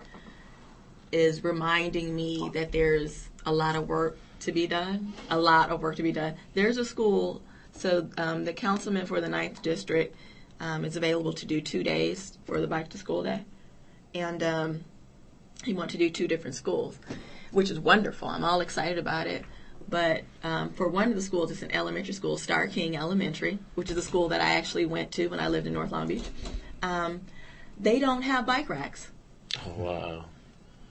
is 1.12 1.44
reminding 1.44 2.14
me 2.14 2.50
that 2.54 2.72
there's 2.72 3.28
a 3.46 3.52
lot 3.52 3.76
of 3.76 3.88
work 3.88 4.18
to 4.40 4.52
be 4.52 4.66
done. 4.66 5.12
A 5.30 5.38
lot 5.38 5.70
of 5.70 5.80
work 5.80 5.96
to 5.96 6.02
be 6.02 6.12
done. 6.12 6.34
There's 6.54 6.76
a 6.76 6.84
school, 6.84 7.42
so 7.72 8.08
um, 8.18 8.44
the 8.44 8.52
councilman 8.52 9.06
for 9.06 9.20
the 9.20 9.28
ninth 9.28 9.62
district 9.62 10.16
um, 10.60 10.84
is 10.84 10.96
available 10.96 11.32
to 11.34 11.46
do 11.46 11.60
two 11.60 11.82
days 11.82 12.38
for 12.44 12.60
the 12.60 12.66
bike 12.66 12.88
to 12.90 12.98
school 12.98 13.22
day, 13.22 13.44
and 14.14 14.42
um, 14.42 14.84
he 15.64 15.72
wants 15.72 15.92
to 15.92 15.98
do 15.98 16.10
two 16.10 16.28
different 16.28 16.56
schools, 16.56 16.98
which 17.52 17.70
is 17.70 17.78
wonderful. 17.78 18.28
I'm 18.28 18.44
all 18.44 18.60
excited 18.60 18.98
about 18.98 19.26
it. 19.26 19.44
But 19.94 20.24
um, 20.42 20.70
for 20.70 20.88
one 20.88 21.10
of 21.10 21.14
the 21.14 21.22
schools, 21.22 21.52
it's 21.52 21.62
an 21.62 21.70
elementary 21.70 22.14
school, 22.14 22.36
Starr 22.36 22.66
King 22.66 22.96
Elementary, 22.96 23.60
which 23.76 23.92
is 23.92 23.96
a 23.96 24.02
school 24.02 24.30
that 24.30 24.40
I 24.40 24.54
actually 24.54 24.86
went 24.86 25.12
to 25.12 25.28
when 25.28 25.38
I 25.38 25.46
lived 25.46 25.68
in 25.68 25.72
North 25.72 25.92
Long 25.92 26.08
Beach. 26.08 26.24
Um, 26.82 27.20
they 27.78 28.00
don't 28.00 28.22
have 28.22 28.44
bike 28.44 28.68
racks. 28.68 29.12
Oh 29.64 29.70
wow, 29.76 30.24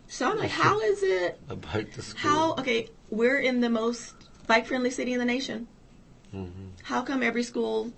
So 0.08 0.32
I'm 0.32 0.38
like, 0.38 0.52
how 0.52 0.80
is 0.80 1.04
it? 1.04 1.38
a 1.50 1.58
bike 1.58 1.92
to 1.96 2.02
school. 2.02 2.18
How 2.22 2.52
okay? 2.54 2.88
We're 3.10 3.40
in 3.40 3.60
the 3.60 3.70
most 3.70 4.14
bike-friendly 4.48 4.92
city 4.92 5.12
in 5.12 5.20
the 5.20 5.26
nation. 5.26 5.68
Mm-hmm. 6.34 6.68
How 6.84 7.02
come 7.02 7.24
every 7.24 7.44
school 7.44 7.92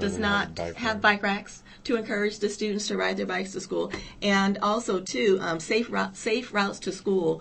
does 0.00 0.16
Doesn't 0.16 0.24
have 0.24 0.54
bike 0.56 0.74
have 0.74 0.94
racks. 0.94 1.00
bike 1.00 1.22
racks 1.22 1.62
to 1.84 1.94
encourage 1.94 2.40
the 2.40 2.48
students 2.48 2.88
to 2.88 2.96
ride 2.96 3.16
their 3.18 3.26
bikes 3.26 3.52
to 3.52 3.60
school? 3.60 3.92
And 4.20 4.58
also, 4.58 4.98
too, 4.98 5.38
um, 5.42 5.60
safe 5.60 5.88
route, 5.92 6.16
safe 6.16 6.52
routes 6.52 6.80
to 6.80 6.90
school. 6.90 7.40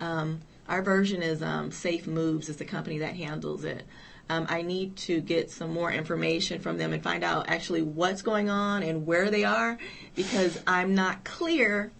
Um, 0.00 0.40
our 0.68 0.82
version 0.82 1.22
is 1.22 1.42
um, 1.42 1.70
Safe 1.72 2.06
Moves 2.06 2.48
is 2.48 2.56
the 2.56 2.64
company 2.64 2.98
that 2.98 3.16
handles 3.16 3.64
it. 3.64 3.84
Um, 4.30 4.46
I 4.50 4.60
need 4.60 4.96
to 4.98 5.20
get 5.20 5.50
some 5.50 5.72
more 5.72 5.90
information 5.90 6.60
from 6.60 6.76
them 6.76 6.92
and 6.92 7.02
find 7.02 7.24
out 7.24 7.48
actually 7.48 7.80
what's 7.80 8.20
going 8.20 8.50
on 8.50 8.82
and 8.82 9.06
where 9.06 9.30
they 9.30 9.44
are 9.44 9.78
because 10.14 10.60
I'm 10.66 10.94
not 10.94 11.24
clear. 11.24 11.90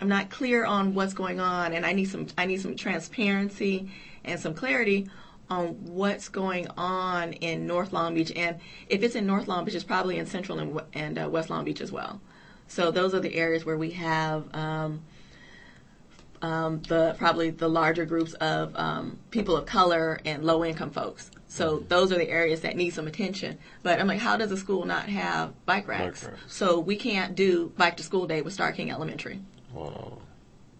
I'm 0.00 0.08
not 0.08 0.30
clear 0.30 0.64
on 0.64 0.94
what's 0.94 1.12
going 1.12 1.40
on, 1.40 1.74
and 1.74 1.84
I 1.84 1.92
need 1.92 2.06
some 2.06 2.26
I 2.38 2.46
need 2.46 2.60
some 2.62 2.74
transparency 2.74 3.90
and 4.24 4.40
some 4.40 4.54
clarity 4.54 5.08
on 5.50 5.68
what's 5.84 6.30
going 6.30 6.66
on 6.78 7.34
in 7.34 7.66
North 7.66 7.92
Long 7.92 8.14
Beach. 8.14 8.32
And 8.34 8.58
if 8.88 9.02
it's 9.02 9.14
in 9.14 9.26
North 9.26 9.46
Long 9.46 9.66
Beach, 9.66 9.74
it's 9.74 9.84
probably 9.84 10.18
in 10.18 10.24
Central 10.26 10.58
and, 10.58 10.80
and 10.94 11.18
uh, 11.18 11.28
West 11.28 11.50
Long 11.50 11.64
Beach 11.64 11.82
as 11.82 11.92
well. 11.92 12.20
So 12.68 12.90
those 12.90 13.14
are 13.14 13.20
the 13.20 13.34
areas 13.34 13.66
where 13.66 13.76
we 13.76 13.90
have 13.90 14.52
um, 14.54 15.02
um, 16.42 16.82
the 16.88 17.14
probably 17.18 17.50
the 17.50 17.68
larger 17.68 18.04
groups 18.04 18.34
of 18.34 18.74
um, 18.76 19.18
people 19.30 19.56
of 19.56 19.64
color 19.64 20.20
and 20.24 20.44
low 20.44 20.64
income 20.64 20.90
folks. 20.90 21.30
So 21.46 21.84
those 21.88 22.12
are 22.12 22.18
the 22.18 22.28
areas 22.28 22.62
that 22.62 22.76
need 22.76 22.90
some 22.90 23.06
attention. 23.06 23.58
But 23.82 24.00
I'm 24.00 24.06
like, 24.06 24.20
how 24.20 24.36
does 24.36 24.50
a 24.50 24.56
school 24.56 24.84
not 24.84 25.08
have 25.08 25.52
bike 25.66 25.86
racks? 25.86 26.24
racks. 26.24 26.40
So 26.48 26.80
we 26.80 26.96
can't 26.96 27.34
do 27.34 27.72
bike 27.76 27.96
to 27.98 28.02
school 28.02 28.26
day 28.26 28.42
with 28.42 28.54
Starr 28.54 28.72
King 28.72 28.90
Elementary. 28.90 29.40
Wow. 29.72 30.18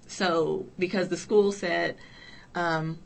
So 0.06 0.66
because 0.78 1.08
the 1.08 1.16
school 1.16 1.52
said 1.52 1.96
um, 2.54 2.98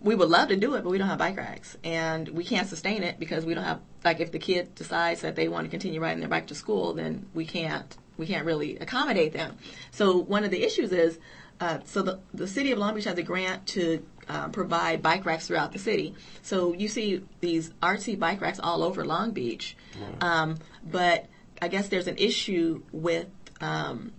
we 0.00 0.14
would 0.14 0.28
love 0.28 0.48
to 0.48 0.56
do 0.56 0.74
it, 0.74 0.84
but 0.84 0.90
we 0.90 0.98
don't 0.98 1.08
have 1.08 1.18
bike 1.18 1.36
racks, 1.36 1.76
and 1.82 2.28
we 2.28 2.44
can't 2.44 2.68
sustain 2.68 3.02
it 3.02 3.18
because 3.18 3.44
we 3.44 3.54
don't 3.54 3.64
have 3.64 3.80
like 4.04 4.20
if 4.20 4.30
the 4.30 4.38
kid 4.38 4.74
decides 4.74 5.22
that 5.22 5.34
they 5.34 5.48
want 5.48 5.64
to 5.64 5.70
continue 5.70 6.00
riding 6.00 6.20
their 6.20 6.28
bike 6.28 6.46
to 6.48 6.54
school, 6.54 6.92
then 6.92 7.26
we 7.34 7.44
can't 7.44 7.96
we 8.18 8.26
can't 8.26 8.44
really 8.44 8.78
accommodate 8.78 9.32
them. 9.32 9.56
So 9.90 10.18
one 10.18 10.44
of 10.44 10.52
the 10.52 10.62
issues 10.62 10.92
is. 10.92 11.18
Uh, 11.60 11.78
so 11.84 12.02
the, 12.02 12.18
the 12.32 12.46
city 12.48 12.72
of 12.72 12.78
Long 12.78 12.94
Beach 12.94 13.04
has 13.04 13.16
a 13.18 13.22
grant 13.22 13.66
to 13.68 14.04
uh, 14.28 14.48
provide 14.48 15.02
bike 15.02 15.24
racks 15.24 15.46
throughout 15.46 15.72
the 15.72 15.78
city. 15.78 16.14
So 16.42 16.72
you 16.72 16.88
see 16.88 17.22
these 17.40 17.70
artsy 17.82 18.18
bike 18.18 18.40
racks 18.40 18.58
all 18.58 18.82
over 18.82 19.04
Long 19.04 19.30
Beach, 19.32 19.76
um, 20.20 20.56
but 20.90 21.26
I 21.62 21.68
guess 21.68 21.88
there's 21.88 22.08
an 22.08 22.18
issue 22.18 22.82
with 22.92 23.28
um, 23.60 24.12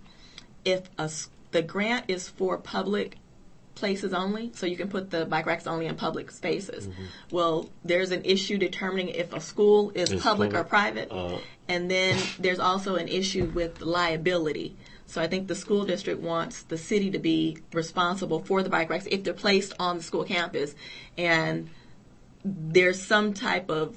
if 0.64 0.88
a 0.98 1.10
the 1.52 1.62
grant 1.62 2.06
is 2.08 2.28
for 2.28 2.58
public 2.58 3.16
places 3.74 4.12
only, 4.14 4.50
so 4.54 4.66
you 4.66 4.76
can 4.76 4.88
put 4.88 5.10
the 5.10 5.26
bike 5.26 5.46
racks 5.46 5.66
only 5.66 5.86
in 5.86 5.94
public 5.96 6.30
spaces. 6.30 6.88
Well, 7.30 7.68
there's 7.84 8.10
an 8.10 8.24
issue 8.24 8.58
determining 8.58 9.10
if 9.10 9.32
a 9.32 9.40
school 9.40 9.92
is 9.94 10.10
Is 10.10 10.22
public 10.22 10.54
or 10.54 10.64
private, 10.64 11.12
uh, 11.12 11.38
and 11.68 11.90
then 11.90 12.18
there's 12.38 12.58
also 12.58 12.96
an 12.96 13.08
issue 13.08 13.44
with 13.54 13.82
liability. 13.82 14.76
So 15.08 15.22
I 15.22 15.28
think 15.28 15.46
the 15.46 15.54
school 15.54 15.84
district 15.84 16.20
wants 16.20 16.62
the 16.64 16.76
city 16.76 17.12
to 17.12 17.18
be 17.18 17.58
responsible 17.72 18.40
for 18.40 18.62
the 18.62 18.68
bike 18.68 18.90
racks 18.90 19.06
if 19.08 19.22
they're 19.22 19.34
placed 19.34 19.72
on 19.78 19.98
the 19.98 20.02
school 20.02 20.24
campus, 20.24 20.74
and 21.16 21.70
there's 22.44 23.00
some 23.00 23.32
type 23.32 23.70
of 23.70 23.96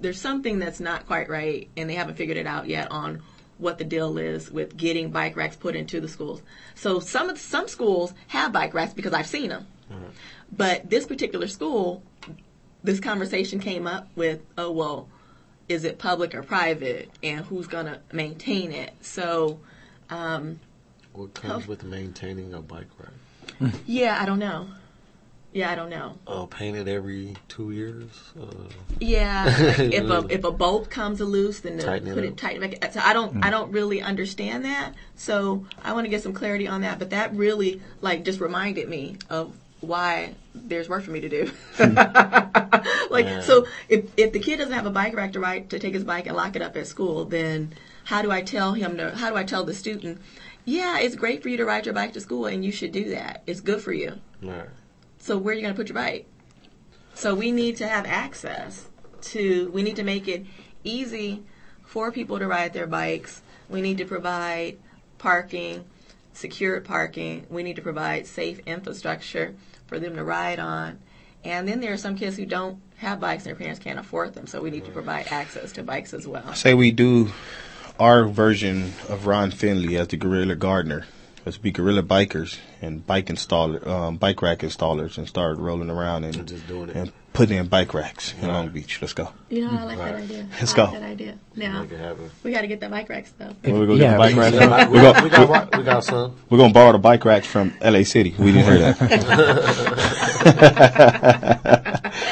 there's 0.00 0.20
something 0.20 0.58
that's 0.58 0.80
not 0.80 1.06
quite 1.06 1.28
right, 1.28 1.68
and 1.76 1.88
they 1.88 1.94
haven't 1.94 2.16
figured 2.16 2.36
it 2.36 2.46
out 2.46 2.68
yet 2.68 2.90
on 2.90 3.22
what 3.58 3.78
the 3.78 3.84
deal 3.84 4.18
is 4.18 4.50
with 4.50 4.76
getting 4.76 5.10
bike 5.10 5.36
racks 5.36 5.56
put 5.56 5.74
into 5.76 6.00
the 6.00 6.08
schools. 6.08 6.42
So 6.74 7.00
some 7.00 7.30
of 7.30 7.38
some 7.38 7.68
schools 7.68 8.12
have 8.28 8.52
bike 8.52 8.74
racks 8.74 8.94
because 8.94 9.12
I've 9.12 9.26
seen 9.26 9.50
them, 9.50 9.66
mm-hmm. 9.90 10.08
but 10.54 10.88
this 10.88 11.06
particular 11.06 11.48
school, 11.48 12.02
this 12.82 12.98
conversation 12.98 13.60
came 13.60 13.86
up 13.86 14.08
with, 14.16 14.40
oh 14.56 14.70
well, 14.70 15.08
is 15.68 15.84
it 15.84 15.98
public 15.98 16.34
or 16.34 16.42
private, 16.42 17.10
and 17.22 17.44
who's 17.44 17.66
gonna 17.66 18.00
maintain 18.10 18.72
it? 18.72 18.94
So. 19.02 19.60
Um, 20.10 20.60
What 21.12 21.34
comes 21.34 21.66
with 21.66 21.84
maintaining 21.84 22.54
a 22.54 22.60
bike 22.60 22.86
rack? 22.98 23.72
yeah, 23.86 24.18
I 24.20 24.26
don't 24.26 24.38
know. 24.38 24.68
Yeah, 25.52 25.70
I 25.70 25.74
don't 25.74 25.88
know. 25.88 26.18
Uh, 26.26 26.44
painted 26.44 26.86
every 26.86 27.34
two 27.48 27.70
years. 27.70 28.10
Uh, 28.38 28.68
Yeah, 29.00 29.46
if 29.78 30.04
a 30.04 30.26
if 30.28 30.44
a 30.44 30.50
bolt 30.50 30.90
comes 30.90 31.20
loose, 31.20 31.60
then 31.60 31.78
Tighten 31.78 32.12
put 32.12 32.24
up. 32.24 32.30
it 32.30 32.36
tight. 32.36 32.60
Like, 32.60 32.92
so 32.92 33.00
I 33.00 33.14
don't 33.14 33.42
I 33.42 33.48
don't 33.48 33.72
really 33.72 34.02
understand 34.02 34.66
that. 34.66 34.92
So 35.14 35.64
I 35.82 35.94
want 35.94 36.04
to 36.04 36.10
get 36.10 36.22
some 36.22 36.34
clarity 36.34 36.68
on 36.68 36.82
that. 36.82 36.98
But 36.98 37.10
that 37.10 37.34
really 37.34 37.80
like 38.02 38.24
just 38.24 38.40
reminded 38.40 38.88
me 38.88 39.16
of 39.30 39.56
why 39.80 40.34
there's 40.54 40.88
work 40.90 41.04
for 41.04 41.10
me 41.10 41.20
to 41.20 41.28
do. 41.28 41.50
like 41.78 43.24
Yeah. 43.24 43.40
so, 43.40 43.66
if 43.88 44.04
if 44.18 44.32
the 44.32 44.38
kid 44.40 44.58
doesn't 44.58 44.72
have 44.74 44.86
a 44.86 44.90
bike 44.90 45.14
rack 45.16 45.32
to 45.34 45.40
ride 45.40 45.70
to 45.70 45.78
take 45.78 45.94
his 45.94 46.04
bike 46.04 46.26
and 46.26 46.36
lock 46.36 46.54
it 46.56 46.60
up 46.62 46.76
at 46.76 46.86
school, 46.86 47.24
then 47.24 47.72
how 48.06 48.22
do 48.22 48.30
I 48.30 48.40
tell 48.40 48.72
him 48.72 48.96
to? 48.98 49.10
How 49.16 49.30
do 49.30 49.36
I 49.36 49.42
tell 49.42 49.64
the 49.64 49.74
student? 49.74 50.20
Yeah, 50.64 51.00
it's 51.00 51.16
great 51.16 51.42
for 51.42 51.48
you 51.48 51.56
to 51.56 51.64
ride 51.64 51.86
your 51.86 51.94
bike 51.94 52.12
to 52.12 52.20
school, 52.20 52.46
and 52.46 52.64
you 52.64 52.70
should 52.70 52.92
do 52.92 53.10
that. 53.10 53.42
It's 53.46 53.60
good 53.60 53.82
for 53.82 53.92
you. 53.92 54.20
right. 54.40 54.68
So 55.18 55.36
where 55.36 55.52
are 55.52 55.56
you 55.56 55.62
going 55.62 55.74
to 55.74 55.76
put 55.76 55.88
your 55.88 55.94
bike? 55.94 56.26
So 57.14 57.34
we 57.34 57.50
need 57.50 57.76
to 57.78 57.88
have 57.88 58.06
access 58.06 58.88
to. 59.22 59.70
We 59.72 59.82
need 59.82 59.96
to 59.96 60.04
make 60.04 60.28
it 60.28 60.46
easy 60.84 61.42
for 61.84 62.12
people 62.12 62.38
to 62.38 62.46
ride 62.46 62.72
their 62.74 62.86
bikes. 62.86 63.42
We 63.68 63.80
need 63.80 63.98
to 63.98 64.04
provide 64.04 64.78
parking, 65.18 65.84
secured 66.32 66.84
parking. 66.84 67.46
We 67.50 67.64
need 67.64 67.74
to 67.74 67.82
provide 67.82 68.28
safe 68.28 68.60
infrastructure 68.66 69.56
for 69.88 69.98
them 69.98 70.14
to 70.14 70.22
ride 70.22 70.60
on. 70.60 71.00
And 71.42 71.66
then 71.66 71.80
there 71.80 71.92
are 71.92 71.96
some 71.96 72.16
kids 72.16 72.36
who 72.36 72.46
don't 72.46 72.80
have 72.98 73.18
bikes 73.18 73.46
and 73.46 73.50
their 73.50 73.58
parents 73.58 73.80
can't 73.80 73.98
afford 73.98 74.34
them. 74.34 74.46
So 74.46 74.62
we 74.62 74.70
need 74.70 74.84
to 74.84 74.92
provide 74.92 75.26
access 75.32 75.72
to 75.72 75.82
bikes 75.82 76.14
as 76.14 76.28
well. 76.28 76.54
Say 76.54 76.74
we 76.74 76.92
do 76.92 77.32
our 77.98 78.24
version 78.26 78.92
of 79.08 79.26
Ron 79.26 79.50
Finley 79.50 79.96
as 79.96 80.08
the 80.08 80.16
Guerrilla 80.16 80.54
Gardener. 80.54 81.06
Let's 81.44 81.58
be 81.58 81.70
Guerrilla 81.70 82.02
Bikers 82.02 82.58
and 82.82 83.06
bike 83.06 83.26
installer, 83.26 83.86
um, 83.86 84.16
bike 84.16 84.42
rack 84.42 84.58
installers, 84.60 85.16
and 85.16 85.28
start 85.28 85.58
rolling 85.58 85.90
around 85.90 86.24
and, 86.24 86.34
And 86.36 86.48
just 86.48 86.66
doing 86.66 86.88
it. 86.88 86.96
and 86.96 87.12
putting 87.34 87.56
in 87.58 87.68
bike 87.68 87.94
racks 87.94 88.34
in 88.42 88.48
Long 88.48 88.68
Beach. 88.70 88.98
Let's 89.00 89.12
go. 89.12 89.28
You 89.48 89.60
know, 89.64 89.70
I 89.78 89.84
like 89.84 89.98
that 89.98 90.14
idea. 90.16 90.46
Let's 90.58 90.72
I 90.72 90.76
go. 90.76 90.82
like 90.86 90.92
that 90.94 91.02
idea. 91.04 91.38
Now 91.54 91.82
Make 91.82 91.92
it 91.92 92.00
happen. 92.00 92.30
we 92.42 92.50
got 92.50 92.62
to 92.62 92.66
get 92.66 92.80
the 92.80 92.88
bike 92.88 93.08
racks 93.08 93.32
though. 93.38 93.54
When 93.62 93.78
we 93.78 93.86
go 93.86 93.94
yeah, 93.94 94.10
get 94.10 94.12
the 94.12 94.18
bike 94.18 94.34
we- 94.34 94.40
racks, 94.40 94.54
We 94.56 94.58
got, 94.66 94.90
we 94.90 94.98
go, 94.98 95.12
we 95.22 95.30
got, 95.46 95.76
we 95.78 95.84
got 95.84 96.04
some. 96.04 96.34
we're 96.50 96.58
gonna 96.58 96.72
borrow 96.72 96.90
the 96.90 96.98
bike 96.98 97.24
racks 97.24 97.46
from 97.46 97.72
LA 97.80 98.02
City. 98.02 98.34
We 98.36 98.50
didn't 98.50 98.64
hear 98.64 98.92
that. 98.92 99.06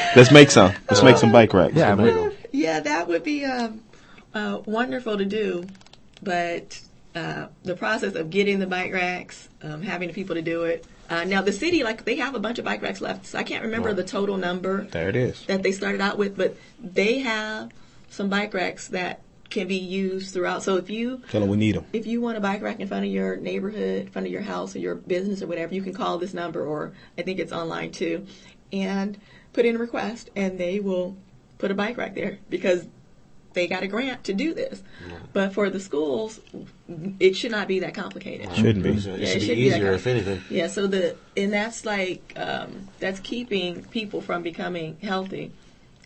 Let's 0.17 0.33
make 0.33 0.51
some. 0.51 0.73
Let's 0.91 1.03
make 1.05 1.19
some 1.19 1.31
bike 1.31 1.55
racks. 1.55 1.75
Yeah, 1.75 1.95
we- 1.95 2.11
Tomato. 2.11 2.35
Yeah, 2.51 2.81
that 2.81 3.07
would 3.07 3.23
be 3.23 3.45
um, 3.45 3.81
uh, 4.35 4.61
wonderful 4.67 5.17
to 5.19 5.25
do, 5.25 5.67
but 6.23 6.81
uh, 7.15 7.47
the 7.63 7.77
process 7.77 8.15
of 8.15 8.31
getting 8.31 8.59
the 8.59 8.67
bike 8.67 8.93
racks, 8.93 9.49
um, 9.63 9.83
having 9.83 10.09
the 10.09 10.15
people 10.15 10.35
to 10.35 10.43
do 10.43 10.65
it. 10.65 10.85
Uh, 11.09 11.25
now 11.25 11.43
the 11.43 11.53
city, 11.53 11.85
like 11.85 12.05
they 12.05 12.17
have 12.17 12.35
a 12.35 12.41
bunch 12.41 12.59
of 12.59 12.65
bike 12.65 12.83
racks 12.83 13.01
left. 13.01 13.27
So 13.27 13.39
I 13.39 13.43
can't 13.43 13.63
remember 13.65 13.93
the 13.93 14.05
total 14.05 14.37
number 14.37 14.85
There 14.91 15.09
it 15.09 15.17
is. 15.17 15.45
that 15.47 15.63
they 15.63 15.71
started 15.73 16.01
out 16.01 16.19
with, 16.19 16.37
but 16.37 16.57
they 16.83 17.19
have 17.21 17.71
some 18.09 18.29
bike 18.29 18.55
racks 18.55 18.89
that 18.89 19.21
can 19.51 19.69
be 19.69 19.77
used 19.77 20.33
throughout. 20.33 20.63
So 20.63 20.77
if 20.77 20.89
you 20.91 21.23
Tell 21.31 21.43
them 21.43 21.51
we 21.51 21.59
need 21.59 21.77
them. 21.77 21.85
if 21.93 22.07
you 22.07 22.21
want 22.21 22.39
a 22.39 22.41
bike 22.41 22.63
rack 22.63 22.81
in 22.81 22.89
front 22.89 23.05
of 23.05 23.11
your 23.13 23.37
neighborhood, 23.37 24.07
in 24.07 24.09
front 24.09 24.27
of 24.27 24.33
your 24.33 24.43
house 24.43 24.75
or 24.75 24.79
your 24.79 24.95
business 24.95 25.43
or 25.43 25.47
whatever, 25.47 25.75
you 25.75 25.83
can 25.83 25.93
call 25.93 26.19
this 26.19 26.33
number 26.35 26.65
or 26.65 26.93
I 27.19 27.23
think 27.23 27.39
it's 27.39 27.53
online 27.53 27.93
too, 27.93 28.27
and 28.73 29.19
put 29.53 29.67
in 29.67 29.77
a 29.77 29.79
request, 29.79 30.31
and 30.35 30.59
they 30.59 30.81
will 30.81 31.17
put 31.59 31.71
a 31.71 31.75
bike 31.75 31.97
rack 31.99 32.15
there 32.15 32.39
because 32.51 32.87
they 33.55 33.67
got 33.67 33.83
a 33.83 33.87
grant 33.87 34.25
to 34.25 34.35
do 34.35 34.53
this. 34.55 34.83
But 35.33 35.55
for 35.55 35.71
the 35.71 35.81
schools, 35.81 36.41
it 37.19 37.35
should 37.37 37.51
not 37.51 37.67
be 37.69 37.81
that 37.81 37.95
complicated. 37.95 38.55
Shouldn't 38.55 38.83
be. 38.83 38.91
It 38.91 39.01
should, 39.01 39.21
Yeah, 39.21 39.29
it 39.29 39.29
it 39.29 39.33
should 39.33 39.43
should 39.43 39.49
be 39.49 39.55
be 39.55 39.61
easier, 39.69 39.93
if 39.93 40.07
anything. 40.07 40.43
Yeah, 40.51 40.67
so 40.67 40.87
the 40.87 41.17
and 41.37 41.53
that's 41.53 41.85
like 41.85 42.33
um, 42.37 42.89
that's 43.01 43.21
keeping 43.21 43.85
people 43.85 44.21
from 44.21 44.43
becoming 44.43 44.99
healthy 45.03 45.53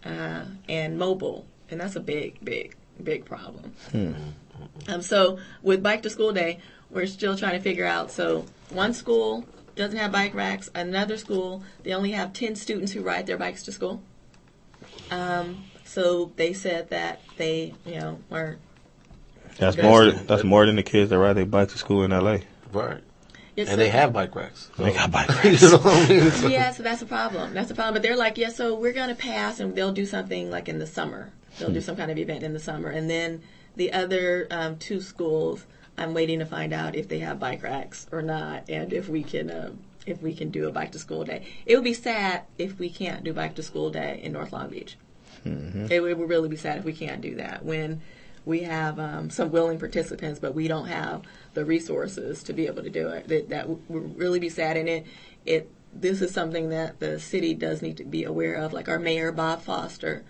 uh, 0.05 0.45
and 0.69 0.99
mobile, 0.99 1.47
and 1.71 1.81
that's 1.81 1.97
a 1.97 2.01
big, 2.01 2.39
big, 2.45 2.77
big 3.03 3.25
problem. 3.25 3.73
Hmm. 3.91 4.13
Um, 4.89 5.03
so 5.03 5.39
with 5.63 5.83
bike 5.83 6.03
to 6.03 6.11
school 6.11 6.33
day, 6.33 6.61
we're 6.91 7.07
still 7.07 7.37
trying 7.37 7.53
to 7.53 7.61
figure 7.61 7.87
out. 7.87 8.11
So 8.11 8.47
one 8.71 8.93
school 8.95 9.45
doesn't 9.77 9.97
have 9.97 10.11
bike 10.13 10.35
racks. 10.35 10.69
Another 10.75 11.17
school 11.17 11.63
they 11.83 11.93
only 11.93 12.13
have 12.13 12.33
ten 12.33 12.57
students 12.57 12.93
who 12.93 13.03
ride 13.03 13.27
their 13.27 13.37
bikes 13.37 13.63
to 13.65 13.73
school. 13.73 14.03
Um, 15.11 15.65
so 15.89 16.33
they 16.37 16.53
said 16.53 16.91
that 16.91 17.21
they, 17.37 17.75
you 17.87 17.99
know, 17.99 18.19
weren't. 18.31 18.59
That's 19.59 19.77
more. 19.77 20.11
That's 20.11 20.45
more 20.45 20.67
than 20.67 20.77
the 20.77 20.83
kids 20.83 21.11
that 21.11 21.19
ride 21.19 21.33
their 21.35 21.47
bike 21.47 21.71
to 21.71 21.79
school 21.79 22.05
in 22.05 22.11
LA. 22.13 22.39
Right. 22.73 23.03
it's 23.57 23.71
And 23.71 23.81
a- 23.81 23.85
they 23.85 23.89
have 23.89 24.13
bike 24.13 24.35
racks. 24.37 24.71
They 24.79 24.93
got 24.93 25.11
bike 25.11 25.29
you 25.45 25.51
racks. 25.51 25.63
know 25.63 25.79
what 25.79 25.87
I 25.87 26.09
mean? 26.09 26.31
So- 26.31 26.49
yeah, 26.59 26.71
so 26.73 26.83
that's 26.83 27.03
a 27.03 27.07
problem. 27.07 27.55
That's 27.55 27.71
a 27.71 27.75
problem. 27.75 27.95
But 27.95 28.03
they're 28.03 28.17
like, 28.17 28.39
yeah, 28.39 28.51
so 28.51 28.75
we're 28.79 28.93
going 28.93 29.09
to 29.09 29.15
pass 29.17 29.59
and 29.61 29.75
they'll 29.75 29.93
do 29.93 30.07
something 30.07 30.51
like 30.51 30.69
in 30.69 30.79
the 30.79 30.87
summer. 30.87 31.33
They'll 31.59 31.73
do 31.73 31.81
some 31.81 31.97
kind 31.97 32.11
of 32.11 32.19
event 32.19 32.45
in 32.45 32.53
the 32.53 32.61
summer. 32.61 32.91
And 32.91 33.11
then 33.11 33.43
the 33.75 33.93
other 33.93 34.47
um, 34.51 34.77
two 34.79 35.01
schools, 35.01 35.65
I'm 35.97 36.15
waiting 36.15 36.39
to 36.39 36.47
find 36.47 36.73
out 36.73 36.95
if 36.95 37.09
they 37.09 37.19
have 37.21 37.41
bike 37.41 37.65
racks 37.65 38.07
or 38.13 38.23
not 38.23 38.69
and 38.69 38.93
if 38.93 39.09
we 39.09 39.23
can. 39.25 39.51
Uh, 39.51 39.71
if 40.07 40.23
we 40.23 40.33
can 40.33 40.49
do 40.49 40.67
a 40.67 40.73
bike 40.73 40.93
to 40.93 40.99
school 40.99 41.23
day, 41.25 41.45
it 41.67 41.75
would 41.75 41.85
be 41.85 41.93
sad 41.93 42.43
if 42.57 42.79
we 42.79 42.89
can't 42.89 43.25
do 43.25 43.35
bike 43.35 43.55
to 43.57 43.63
school 43.63 43.91
day 43.91 44.19
in 44.23 44.33
North 44.33 44.55
Long 44.55 44.71
Beach. 44.71 44.97
It 45.45 46.01
would 46.01 46.19
would 46.19 46.29
really 46.29 46.49
be 46.49 46.57
sad 46.57 46.79
if 46.79 46.85
we 46.85 46.93
can't 46.93 47.21
do 47.21 47.37
that 47.37 47.65
when 47.65 48.01
we 48.45 48.61
have 48.61 48.99
um, 48.99 49.31
some 49.31 49.51
willing 49.51 49.79
participants, 49.79 50.41
but 50.41 50.55
we 50.55 50.69
don't 50.69 50.87
have 50.87 51.23
the 51.55 51.65
resources 51.65 52.43
to 52.45 52.53
be 52.53 52.67
able 52.67 52.83
to 52.83 52.91
do 52.91 53.09
it. 53.09 53.29
That, 53.29 53.51
that 53.51 53.69
would 53.69 54.19
really 54.19 54.39
be 54.39 54.49
sad, 54.49 54.77
and 54.77 54.89
it 54.89 55.07
it 55.45 55.71
this 55.93 56.23
is 56.23 56.33
something 56.33 56.71
that 56.71 57.01
the 57.01 57.19
city 57.19 57.55
does 57.55 57.83
need 57.83 57.97
to 57.99 58.05
be 58.05 58.25
aware 58.25 58.55
of, 58.55 58.73
like 58.73 58.89
our 58.89 58.99
mayor, 58.99 59.33
Bob 59.33 59.63
Foster. 59.63 60.25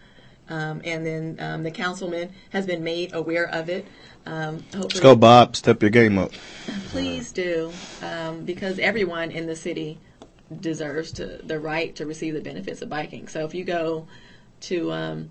Um, 0.51 0.81
and 0.85 1.05
then 1.05 1.37
um, 1.41 1.63
the 1.63 1.71
councilman 1.71 2.33
has 2.51 2.65
been 2.65 2.83
made 2.83 3.13
aware 3.13 3.47
of 3.47 3.69
it. 3.69 3.87
Um, 4.25 4.65
Let's 4.73 4.99
go, 4.99 5.15
Bob. 5.15 5.57
Step 5.57 5.83
your 5.83 5.91
game 5.91 6.19
up. 6.19 6.33
please 6.89 7.33
do, 7.33 7.71
um, 8.03 8.45
because 8.45 8.79
everyone 8.79 9.31
in 9.31 9.47
the 9.47 9.57
city 9.57 9.99
deserves 10.61 11.13
to 11.13 11.41
the 11.45 11.61
right 11.61 11.95
to 11.97 12.07
receive 12.07 12.35
the 12.35 12.41
benefits 12.41 12.81
of 12.81 12.89
biking. 12.89 13.29
So 13.29 13.45
if 13.45 13.55
you 13.55 13.65
go 13.65 14.07
to 14.63 14.93
um, 14.93 15.31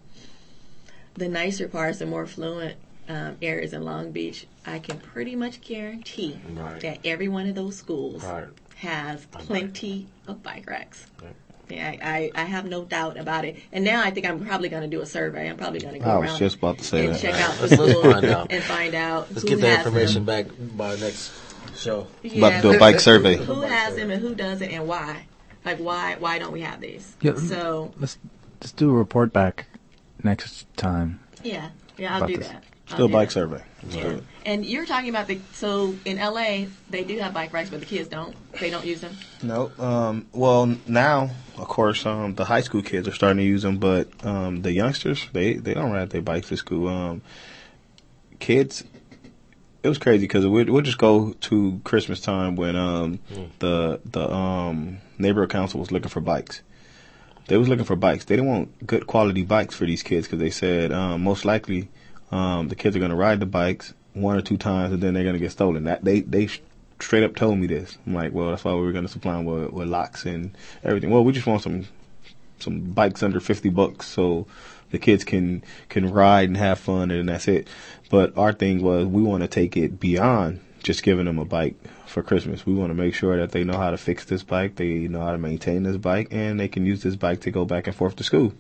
the 1.16 1.28
nicer 1.28 1.68
parts, 1.68 2.00
the 2.00 2.06
more 2.06 2.26
fluent 2.26 2.76
um, 3.10 3.38
areas 3.42 3.74
in 3.74 3.84
Long 3.84 4.12
Beach, 4.12 4.48
I 4.66 4.80
can 4.80 5.00
pretty 5.00 5.36
much 5.36 5.62
guarantee 5.62 6.40
Right. 6.54 6.80
that 6.82 7.00
every 7.06 7.28
one 7.28 7.48
of 7.48 7.56
those 7.56 7.76
schools 7.76 8.24
Right. 8.24 8.46
has 8.78 9.26
plenty 9.28 10.08
of 10.28 10.44
bike 10.44 10.70
racks. 10.70 11.08
Right. 11.22 11.34
Yeah, 11.70 11.96
I, 12.02 12.32
I, 12.36 12.42
I 12.44 12.46
have 12.46 12.66
no 12.66 12.86
doubt 12.86 13.18
about 13.18 13.44
it. 13.44 13.58
And 13.74 13.84
now 13.84 14.02
I 14.02 14.10
think 14.10 14.26
I'm 14.26 14.46
probably 14.46 14.70
going 14.70 14.84
to 14.84 14.88
do 14.88 15.02
a 15.02 15.06
survey. 15.06 15.50
I'm 15.50 15.58
probably 15.58 15.80
going 15.80 15.96
to 15.96 16.00
go 16.00 16.06
I 16.06 16.14
around 16.14 16.22
was 16.30 16.40
just 16.40 16.58
about 16.58 16.78
to 16.78 16.84
say 16.86 17.06
and 17.08 17.16
that. 17.16 17.22
check 17.22 17.34
out 17.36 17.56
the 17.56 17.68
Let's- 17.68 17.78
let's 17.78 17.92
schools 17.92 18.48
and 18.50 18.64
find 18.64 18.96
out 18.96 19.28
Let's 19.32 19.42
who 19.42 19.50
get 19.50 19.60
that 19.62 19.80
information 19.86 20.26
them. 20.26 20.46
back 20.48 20.56
by 20.78 20.96
next 20.96 21.34
show. 21.76 22.08
About 22.24 22.54
to 22.54 22.62
do 22.62 22.74
a 22.74 22.80
bike 22.80 23.02
survey. 23.02 23.36
Who 23.36 23.62
has 23.62 23.96
them 23.96 24.12
and 24.12 24.22
who 24.22 24.34
doesn't 24.34 24.70
and 24.70 24.88
why? 24.88 25.26
Like 25.66 25.80
why 25.80 26.16
why 26.20 26.40
don't 26.40 26.54
we 26.54 26.62
have 26.62 26.80
these? 26.80 27.16
Yeah. 27.22 27.36
So 27.36 27.94
Let's 28.00 28.18
let's 28.62 28.72
do 28.72 28.90
a 28.90 28.94
report 28.94 29.32
back 29.34 29.68
next 30.24 30.66
time. 30.78 31.20
yeah, 31.44 31.70
yeah, 31.98 32.12
I'll 32.12 32.18
About 32.18 32.30
do 32.30 32.38
this. 32.38 32.48
that. 32.48 32.64
I'll 32.90 32.94
Still 32.96 33.08
do 33.08 33.14
bike 33.14 33.28
that. 33.30 33.34
survey. 33.34 33.64
Let's 33.84 33.96
do 33.96 34.02
Yeah. 34.02 34.08
it. 34.08 34.24
And 34.46 34.66
you're 34.66 34.86
talking 34.86 35.10
about 35.10 35.28
the 35.28 35.40
so 35.54 35.94
in 36.06 36.18
LA 36.18 36.68
they 36.90 37.04
do 37.04 37.18
have 37.20 37.34
bike 37.34 37.52
racks, 37.52 37.70
but 37.70 37.82
the 37.82 37.86
kids 37.86 38.08
don't. 38.08 38.34
They 38.60 38.70
don't 38.70 38.86
use 38.86 39.02
them. 39.02 39.16
No. 39.44 39.72
Um, 39.78 40.28
well, 40.32 40.78
now, 40.88 41.32
of 41.58 41.68
course, 41.68 42.06
um, 42.06 42.36
the 42.36 42.46
high 42.46 42.62
school 42.62 42.82
kids 42.82 43.08
are 43.08 43.12
starting 43.14 43.38
to 43.40 43.44
use 43.44 43.62
them, 43.64 43.78
but 43.78 44.08
um, 44.26 44.62
the 44.62 44.72
youngsters, 44.72 45.28
they, 45.34 45.54
they 45.56 45.74
don't 45.74 45.92
ride 45.92 46.10
their 46.12 46.22
bikes 46.22 46.48
to 46.48 46.56
school. 46.58 46.88
Um, 46.88 47.22
kids, 48.40 48.84
it 49.84 49.90
was 49.90 49.98
crazy 49.98 50.24
because 50.24 50.46
we'd, 50.48 50.70
we'd 50.70 50.86
just 50.86 50.98
go 50.98 51.34
to 51.34 51.82
Christmas 51.84 52.22
time 52.22 52.56
when 52.56 52.76
um, 52.78 53.20
the 53.60 54.00
the 54.06 54.32
um, 54.32 55.00
neighborhood 55.18 55.50
council 55.50 55.80
was 55.82 55.92
looking 55.92 56.10
for 56.10 56.22
bikes. 56.22 56.62
They 57.48 57.58
was 57.58 57.70
looking 57.70 57.86
for 57.86 57.96
bikes. 57.96 58.26
They 58.26 58.36
didn't 58.36 58.50
want 58.50 58.86
good 58.86 59.08
quality 59.08 59.44
bikes 59.44 59.76
for 59.76 59.86
these 59.86 60.04
kids 60.04 60.28
because 60.28 60.40
they 60.40 60.50
said 60.50 60.92
um, 60.92 61.24
most 61.24 61.46
likely 61.46 61.90
um, 62.32 62.68
the 62.68 62.76
kids 62.76 62.96
are 62.96 63.00
going 63.00 63.12
to 63.12 63.18
ride 63.18 63.40
the 63.40 63.46
bikes 63.46 63.94
one 64.14 64.36
or 64.36 64.42
two 64.42 64.58
times 64.58 64.94
and 64.94 65.02
then 65.02 65.14
they're 65.14 65.24
going 65.24 65.36
to 65.36 65.40
get 65.40 65.52
stolen. 65.52 65.86
That 65.86 66.04
they 66.04 66.22
they 66.22 66.50
straight 67.00 67.24
up 67.24 67.36
told 67.36 67.58
me 67.58 67.68
this. 67.68 67.98
I'm 68.06 68.14
like, 68.14 68.34
well, 68.34 68.50
that's 68.50 68.64
why 68.64 68.74
we 68.74 68.82
were 68.82 68.92
going 68.92 69.06
to 69.06 69.12
supply 69.12 69.34
them 69.34 69.46
with, 69.46 69.72
with 69.72 69.88
locks 69.88 70.26
and 70.26 70.58
everything. 70.84 71.10
Well, 71.10 71.24
we 71.24 71.34
just 71.34 71.48
want 71.48 71.62
some 71.62 71.88
some 72.60 72.80
bikes 72.82 73.22
under 73.22 73.40
50 73.40 73.70
bucks 73.70 74.08
so 74.08 74.48
the 74.90 74.98
kids 74.98 75.24
can 75.24 75.64
can 75.90 76.12
ride 76.12 76.50
and 76.50 76.58
have 76.58 76.80
fun 76.80 77.12
and 77.12 77.30
that's 77.30 77.48
it. 77.48 77.68
But 78.10 78.38
our 78.38 78.52
thing 78.52 78.82
was 78.82 79.06
we 79.06 79.22
want 79.22 79.44
to 79.44 79.48
take 79.48 79.78
it 79.78 80.00
beyond 80.00 80.60
just 80.84 81.04
giving 81.04 81.26
them 81.26 81.40
a 81.40 81.46
bike 81.46 81.76
for 82.08 82.24
Christmas. 82.24 82.66
We 82.66 82.74
want 82.74 82.90
to 82.90 82.96
make 82.96 83.14
sure 83.14 83.38
that 83.38 83.52
they 83.52 83.64
know 83.64 83.78
how 83.78 83.92
to 83.92 83.98
fix 83.98 84.26
this 84.26 84.44
bike, 84.44 84.76
they 84.76 85.08
know 85.08 85.22
how 85.22 85.32
to 85.32 85.38
maintain 85.38 85.84
this 85.84 85.98
bike, 85.98 86.30
and 86.32 86.60
they 86.60 86.68
can 86.68 86.86
use 86.86 87.04
this 87.04 87.16
bike 87.16 87.42
to 87.42 87.52
go 87.52 87.66
back 87.66 87.88
and 87.88 87.96
forth 87.96 88.16
to 88.18 88.24
school. 88.24 88.54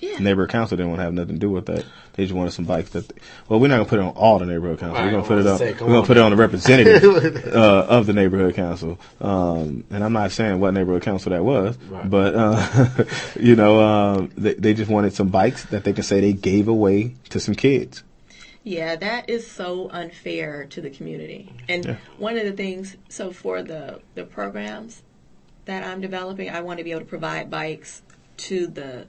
Yeah. 0.00 0.16
Neighborhood 0.20 0.50
council 0.50 0.76
didn't 0.76 0.90
want 0.90 1.00
to 1.00 1.04
have 1.04 1.12
nothing 1.12 1.34
to 1.34 1.40
do 1.40 1.50
with 1.50 1.66
that. 1.66 1.84
They 2.12 2.22
just 2.22 2.32
wanted 2.32 2.52
some 2.52 2.66
bikes 2.66 2.90
that. 2.90 3.12
well, 3.48 3.58
we're 3.58 3.66
not 3.66 3.78
gonna 3.78 3.88
put 3.88 3.98
it 3.98 4.02
on 4.02 4.12
all 4.12 4.38
the 4.38 4.46
neighborhood 4.46 4.78
council. 4.78 5.04
we're 5.04 5.10
gonna 5.10 5.24
put 5.24 5.32
it 5.34 5.36
was 5.38 5.46
on. 5.46 5.58
say, 5.58 5.72
we're 5.72 5.78
gonna 5.78 5.98
on, 5.98 6.06
put 6.06 6.16
it 6.16 6.20
on 6.20 6.30
the 6.30 6.36
representative 6.36 7.46
uh, 7.52 7.86
of 7.88 8.06
the 8.06 8.12
neighborhood 8.12 8.54
council. 8.54 8.96
Um, 9.20 9.82
and 9.90 10.04
I'm 10.04 10.12
not 10.12 10.30
saying 10.30 10.60
what 10.60 10.72
neighborhood 10.72 11.02
council 11.02 11.30
that 11.30 11.44
was, 11.44 11.76
Right. 11.88 12.08
but 12.08 12.32
uh, 12.36 13.04
you 13.40 13.56
know, 13.56 13.80
um, 13.80 14.30
they, 14.36 14.54
they 14.54 14.72
just 14.74 14.88
wanted 14.88 15.14
some 15.14 15.30
bikes 15.30 15.64
that 15.66 15.82
they 15.82 15.92
can 15.92 16.04
say 16.04 16.20
they 16.20 16.32
gave 16.32 16.68
away 16.68 17.14
to 17.30 17.40
some 17.40 17.56
kids. 17.56 18.04
Yeah, 18.68 18.96
that 18.96 19.30
is 19.30 19.50
so 19.50 19.88
unfair 19.88 20.66
to 20.66 20.82
the 20.82 20.90
community. 20.90 21.50
And 21.70 21.86
Yeah. 21.86 21.96
one 22.18 22.36
of 22.36 22.44
the 22.44 22.52
things, 22.52 22.98
so 23.08 23.30
for 23.32 23.62
the 23.62 24.00
the 24.14 24.24
programs 24.24 25.02
that 25.64 25.84
I'm 25.84 26.02
developing, 26.02 26.50
I 26.50 26.60
want 26.60 26.76
to 26.76 26.84
be 26.84 26.90
able 26.90 27.00
to 27.00 27.06
provide 27.06 27.50
bikes 27.50 28.02
to 28.48 28.66
the 28.66 29.06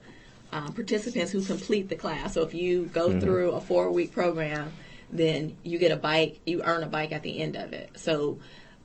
um, 0.50 0.72
participants 0.72 1.32
who 1.32 1.42
complete 1.42 1.90
the 1.90 1.94
class. 1.94 2.32
So 2.34 2.42
if 2.42 2.54
you 2.54 2.86
go 2.86 3.20
through 3.20 3.50
a 3.50 3.60
four 3.60 3.90
week 3.90 4.12
program, 4.12 4.72
then 5.12 5.58
you 5.62 5.78
get 5.78 5.92
a 5.92 5.96
bike, 5.96 6.40
you 6.46 6.62
earn 6.62 6.82
a 6.82 6.88
bike 6.88 7.12
at 7.12 7.22
the 7.22 7.38
end 7.38 7.54
of 7.54 7.74
it. 7.74 7.90
So, 7.96 8.38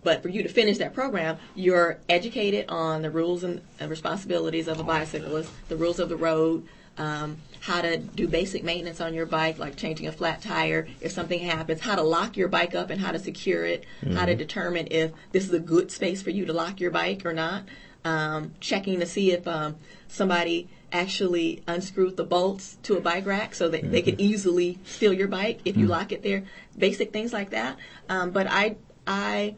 but 0.03 0.21
for 0.21 0.27
you 0.27 0.43
to 0.43 0.49
finish 0.49 0.77
that 0.79 0.93
program, 0.93 1.37
you're 1.55 1.99
educated 2.09 2.65
on 2.67 3.01
the 3.01 3.09
rules 3.09 3.45
and 3.45 3.61
responsibilities 3.79 4.67
of 4.67 4.79
a 4.81 4.83
bicyclist, 4.83 5.49
the 5.69 5.77
rules 5.77 5.99
of 5.99 6.09
the 6.09 6.17
road, 6.17 6.67
um, 6.97 7.37
how 7.61 7.81
to 7.81 7.97
do 7.97 8.27
basic 8.27 8.63
maintenance 8.63 9.01
on 9.01 9.13
your 9.13 9.25
bike, 9.25 9.57
like 9.57 9.75
changing 9.75 10.07
a 10.07 10.11
flat 10.11 10.41
tire 10.41 10.87
if 11.01 11.11
something 11.11 11.39
happens, 11.39 11.81
how 11.81 11.95
to 11.95 12.03
lock 12.03 12.37
your 12.37 12.47
bike 12.47 12.75
up 12.75 12.89
and 12.89 13.01
how 13.01 13.11
to 13.11 13.19
secure 13.19 13.65
it, 13.65 13.85
how 14.13 14.25
to 14.25 14.35
determine 14.35 14.87
if 14.91 15.11
this 15.31 15.45
is 15.45 15.53
a 15.53 15.59
good 15.59 15.91
space 15.91 16.21
for 16.21 16.29
you 16.29 16.45
to 16.45 16.53
lock 16.53 16.79
your 16.79 16.91
bike 16.91 17.25
or 17.25 17.33
not, 17.33 17.63
um, 18.03 18.53
checking 18.59 18.99
to 18.99 19.05
see 19.05 19.31
if 19.31 19.47
um, 19.47 19.75
somebody 20.07 20.69
actually 20.91 21.63
unscrewed 21.67 22.15
the 22.15 22.23
bolts 22.23 22.77
to 22.83 22.95
a 22.95 23.01
bike 23.01 23.25
rack 23.25 23.55
so 23.55 23.67
that 23.67 23.91
they 23.91 24.01
could 24.01 24.21
easily 24.21 24.79
steal 24.85 25.11
your 25.11 25.27
bike 25.27 25.59
if 25.65 25.75
you 25.75 25.87
lock 25.87 26.11
it 26.11 26.23
there. 26.23 26.43
Basic 26.77 27.11
things 27.11 27.33
like 27.33 27.49
that. 27.49 27.77
Um, 28.07 28.31
but 28.31 28.47
I, 28.47 28.77
I 29.07 29.55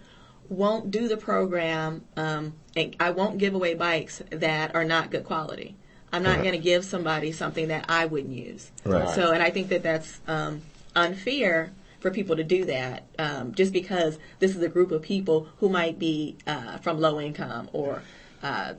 won't 0.50 0.92
do 0.92 1.08
the 1.08 1.18
program, 1.18 2.06
um, 2.16 2.54
and 2.76 2.96
I 3.00 3.12
won't 3.12 3.38
give 3.38 3.54
away 3.54 3.74
bikes 3.74 4.22
that 4.30 4.74
are 4.74 4.86
not 4.86 5.12
good 5.12 5.26
quality. 5.26 5.76
I'm 6.12 6.24
not 6.24 6.36
Right. 6.38 6.44
going 6.44 6.54
to 6.54 6.58
give 6.64 6.86
somebody 6.86 7.32
something 7.32 7.68
that 7.68 7.86
I 7.90 8.06
wouldn't 8.06 8.34
use. 8.34 8.72
Right. 8.86 9.10
So, 9.10 9.32
and 9.32 9.44
I 9.44 9.50
think 9.50 9.70
that 9.70 9.84
that's 9.84 10.20
um, 10.28 10.62
unfair 10.96 11.74
for 12.00 12.12
people 12.12 12.36
to 12.36 12.44
do 12.44 12.66
that 12.66 13.04
um, 13.20 13.54
just 13.54 13.74
because 13.74 14.18
this 14.40 14.56
is 14.56 14.62
a 14.62 14.70
group 14.70 14.92
of 14.92 15.02
people 15.02 15.50
who 15.58 15.68
might 15.70 16.00
be 16.00 16.38
uh, 16.46 16.78
from 16.78 17.00
low 17.00 17.20
income 17.20 17.70
or 17.74 18.04
uh, 18.44 18.76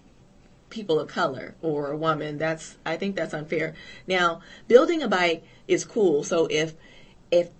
people 0.70 1.00
of 1.00 1.08
color 1.08 1.54
or 1.60 1.90
a 1.90 1.96
woman. 1.96 2.38
That's 2.38 2.76
I 2.86 2.96
think 2.96 3.16
that's 3.16 3.34
unfair. 3.34 3.74
Now, 4.06 4.40
building 4.68 5.02
a 5.02 5.08
bike 5.08 5.44
is 5.66 5.84
cool. 5.84 6.22
So 6.22 6.46
if 6.46 6.74
if 7.30 7.50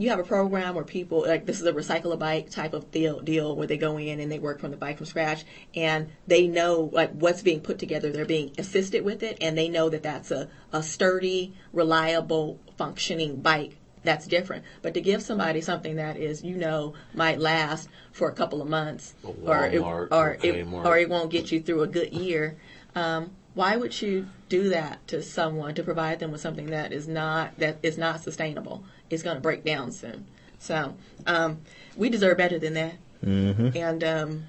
you 0.00 0.08
have 0.08 0.18
a 0.18 0.24
program 0.24 0.74
where 0.74 0.84
people 0.84 1.26
like 1.26 1.44
this 1.44 1.60
is 1.60 1.66
a 1.66 1.72
recycle 1.72 2.12
a 2.14 2.16
bike 2.16 2.48
type 2.48 2.72
of 2.72 2.90
deal 2.90 3.20
deal 3.20 3.54
where 3.54 3.66
they 3.66 3.76
go 3.76 3.98
in 3.98 4.18
and 4.18 4.32
they 4.32 4.38
work 4.38 4.58
from 4.58 4.70
the 4.70 4.76
bike 4.76 4.96
from 4.96 5.04
scratch 5.04 5.44
and 5.74 6.08
they 6.26 6.46
know 6.48 6.88
like 6.92 7.12
what's 7.12 7.42
being 7.42 7.60
put 7.60 7.78
together. 7.78 8.10
They're 8.10 8.24
being 8.24 8.52
assisted 8.56 9.04
with 9.04 9.22
it 9.22 9.36
and 9.42 9.58
they 9.58 9.68
know 9.68 9.90
that 9.90 10.02
that's 10.02 10.30
a, 10.30 10.48
a 10.72 10.82
sturdy 10.82 11.52
reliable 11.74 12.58
functioning 12.78 13.42
bike. 13.42 13.76
That's 14.02 14.26
different. 14.26 14.64
But 14.80 14.94
to 14.94 15.02
give 15.02 15.22
somebody 15.22 15.60
something 15.60 15.96
that 15.96 16.16
is 16.16 16.42
you 16.42 16.56
know 16.56 16.94
might 17.12 17.38
last 17.38 17.90
for 18.10 18.28
a 18.30 18.32
couple 18.32 18.62
of 18.62 18.68
months 18.68 19.14
or 19.44 19.66
it, 19.66 19.78
or 19.78 20.08
or 20.10 20.38
it, 20.42 20.66
or 20.72 20.96
it 20.96 21.10
won't 21.10 21.30
get 21.30 21.52
you 21.52 21.60
through 21.60 21.82
a 21.82 21.86
good 21.86 22.14
year 22.14 22.56
um, 22.94 23.32
why 23.54 23.76
would 23.76 24.00
you 24.00 24.26
do 24.48 24.68
that 24.68 25.06
to 25.08 25.22
someone 25.22 25.74
to 25.74 25.82
provide 25.82 26.18
them 26.20 26.30
with 26.30 26.40
something 26.40 26.66
that 26.66 26.92
is 26.92 27.08
not 27.08 27.58
that 27.58 27.78
is 27.82 27.98
not 27.98 28.22
sustainable? 28.22 28.84
It's 29.10 29.22
going 29.22 29.36
to 29.36 29.42
break 29.42 29.64
down 29.64 29.92
soon. 29.92 30.26
So 30.58 30.94
um, 31.26 31.58
we 31.96 32.08
deserve 32.08 32.38
better 32.38 32.58
than 32.58 32.74
that. 32.74 32.94
Mm-hmm. 33.24 33.76
And 33.76 34.04
um, 34.04 34.44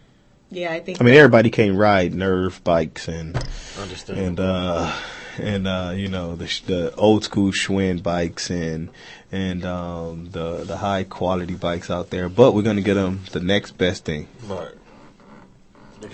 yeah, 0.52 0.72
I 0.72 0.80
think. 0.80 1.02
I 1.02 1.04
mean, 1.04 1.16
everybody 1.16 1.50
can't 1.50 1.76
ride 1.78 2.14
Nirve 2.14 2.64
bikes 2.64 3.08
and 3.08 3.36
Understand. 3.80 4.20
and 4.20 4.40
uh 4.40 4.96
and 5.40 5.68
uh 5.68 5.94
you 5.96 6.10
know 6.10 6.36
the 6.36 6.46
the 6.68 6.94
old 6.96 7.24
school 7.24 7.52
Schwinn 7.52 8.04
bikes 8.04 8.50
and 8.50 8.90
and 9.32 9.64
um 9.66 10.30
the 10.32 10.66
the 10.66 10.78
high 10.78 11.04
quality 11.04 11.56
bikes 11.56 11.90
out 11.90 12.10
there. 12.10 12.28
But 12.30 12.54
we're 12.54 12.64
gonna 12.64 12.82
get 12.82 12.96
them 12.96 13.22
the 13.32 13.40
next 13.40 13.78
best 13.78 14.04
thing. 14.06 14.28
Right. 14.46 14.72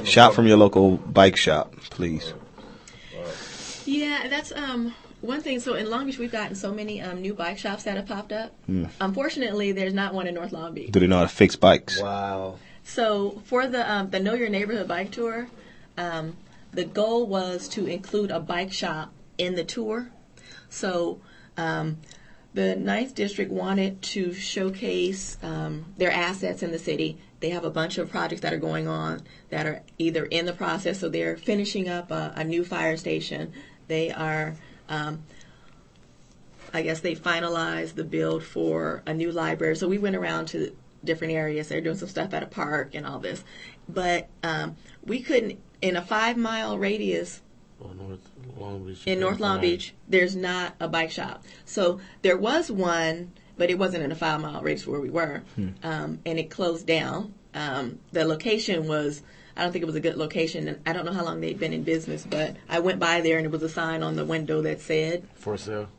Shop 0.04 0.34
from 0.34 0.48
your 0.48 0.58
local 0.58 0.98
bike 0.98 1.38
shop, 1.38 1.74
please. 1.90 2.34
Yeah, 3.86 4.28
that's 4.30 4.52
um 4.52 4.94
one 5.22 5.42
thing. 5.42 5.60
So 5.60 5.74
in 5.74 5.90
Long 5.90 6.06
Beach, 6.06 6.18
we've 6.18 6.32
gotten 6.32 6.56
so 6.56 6.74
many 6.74 7.02
um, 7.02 7.22
new 7.22 7.34
bike 7.34 7.58
shops 7.58 7.84
that 7.84 7.98
have 7.98 8.08
popped 8.08 8.32
up. 8.32 8.54
Unfortunately, 9.02 9.72
there's 9.72 9.94
not 9.94 10.14
one 10.14 10.28
in 10.28 10.36
North 10.36 10.52
Long 10.52 10.74
Beach. 10.74 10.92
Do 10.92 11.00
they 11.00 11.08
know 11.08 11.18
how 11.18 11.24
to 11.24 11.30
fix 11.30 11.56
bikes? 11.56 12.02
Wow. 12.02 12.60
So 12.84 13.42
for 13.46 13.68
the 13.68 13.90
um, 13.92 14.10
the 14.10 14.20
Know 14.20 14.34
Your 14.34 14.50
Neighborhood 14.50 14.88
bike 14.88 15.12
tour, 15.12 15.50
um, 15.98 16.38
the 16.72 16.86
goal 16.86 17.28
was 17.28 17.68
to 17.70 17.86
include 17.86 18.32
a 18.32 18.40
bike 18.40 18.72
shop 18.72 19.12
in 19.38 19.56
the 19.56 19.64
tour. 19.64 20.10
So 20.70 21.22
um, 21.58 21.98
the 22.54 22.76
Ninth 22.76 23.14
District 23.14 23.52
wanted 23.52 24.02
to 24.02 24.34
showcase 24.34 25.38
um, 25.44 25.86
their 25.98 26.12
assets 26.12 26.64
in 26.64 26.72
the 26.72 26.80
city. 26.80 27.18
They 27.40 27.50
have 27.50 27.66
a 27.66 27.70
bunch 27.70 27.98
of 27.98 28.10
projects 28.10 28.42
that 28.42 28.54
are 28.54 28.58
going 28.58 28.88
on 28.88 29.22
that 29.50 29.66
are 29.66 29.84
either 29.98 30.26
in 30.26 30.46
the 30.46 30.54
process, 30.54 31.00
so 31.00 31.10
they're 31.10 31.38
finishing 31.38 31.88
up 31.88 32.10
a, 32.10 32.34
a 32.36 32.44
new 32.44 32.64
fire 32.64 32.98
station. 32.98 33.54
They 33.88 34.12
are 34.12 34.56
um, 34.90 35.24
I 36.74 36.82
guess 36.82 37.00
they 37.00 37.16
finalized 37.16 37.96
the 37.96 38.04
build 38.04 38.44
for 38.44 39.02
a 39.06 39.14
new 39.14 39.32
library. 39.32 39.76
So 39.76 39.88
we 39.88 39.98
went 39.98 40.16
around 40.16 40.48
to 40.50 40.76
different 41.04 41.34
areas. 41.34 41.70
They're 41.70 41.82
doing 41.82 41.98
some 41.98 42.10
stuff 42.10 42.34
at 42.34 42.44
a 42.44 42.48
park 42.48 42.94
and 42.94 43.06
all 43.06 43.20
this, 43.20 43.44
but 43.88 44.28
um, 44.44 44.76
we 45.06 45.22
couldn't 45.22 45.60
in 45.82 45.96
a 45.96 46.02
five 46.02 46.38
mile 46.38 46.78
radius 46.78 47.42
Or 47.80 47.94
North 47.94 48.30
Long 48.58 48.84
Beach. 48.86 49.04
in 49.06 49.20
North 49.20 49.40
Long 49.40 49.62
Beach. 49.62 49.94
There's 50.10 50.36
not 50.36 50.76
a 50.80 50.88
bike 50.88 51.12
shop. 51.12 51.44
So 51.66 52.00
there 52.24 52.38
was 52.38 52.70
one, 52.72 53.32
but 53.58 53.70
it 53.70 53.78
wasn't 53.78 54.04
in 54.04 54.12
a 54.12 54.16
five 54.16 54.42
mile 54.42 54.62
radius 54.62 54.86
where 54.88 55.00
we 55.00 55.10
were, 55.10 55.44
um, 55.84 56.20
and 56.26 56.40
it 56.40 56.50
closed 56.50 56.86
down. 56.88 57.34
Um, 57.54 58.00
the 58.12 58.26
location 58.26 58.88
was. 58.88 59.22
I 59.58 59.64
don't 59.64 59.72
think 59.72 59.82
it 59.82 59.88
was 59.88 59.96
a 59.96 60.00
good 60.00 60.18
location, 60.18 60.68
and 60.68 60.80
I 60.86 60.94
don't 60.94 61.04
know 61.06 61.14
how 61.14 61.26
long 61.26 61.42
they'd 61.42 61.60
been 61.60 61.74
in 61.74 61.84
business, 61.84 62.26
but 62.30 62.56
I 62.70 62.80
went 62.80 63.00
by 63.00 63.22
there 63.22 63.38
and 63.38 63.46
there 63.46 63.52
was 63.52 63.64
a 63.64 63.70
sign 63.70 64.04
on 64.04 64.16
the 64.16 64.24
window 64.26 64.62
that 64.62 64.80
said 64.80 65.28
For 65.34 65.58
sale. 65.58 65.90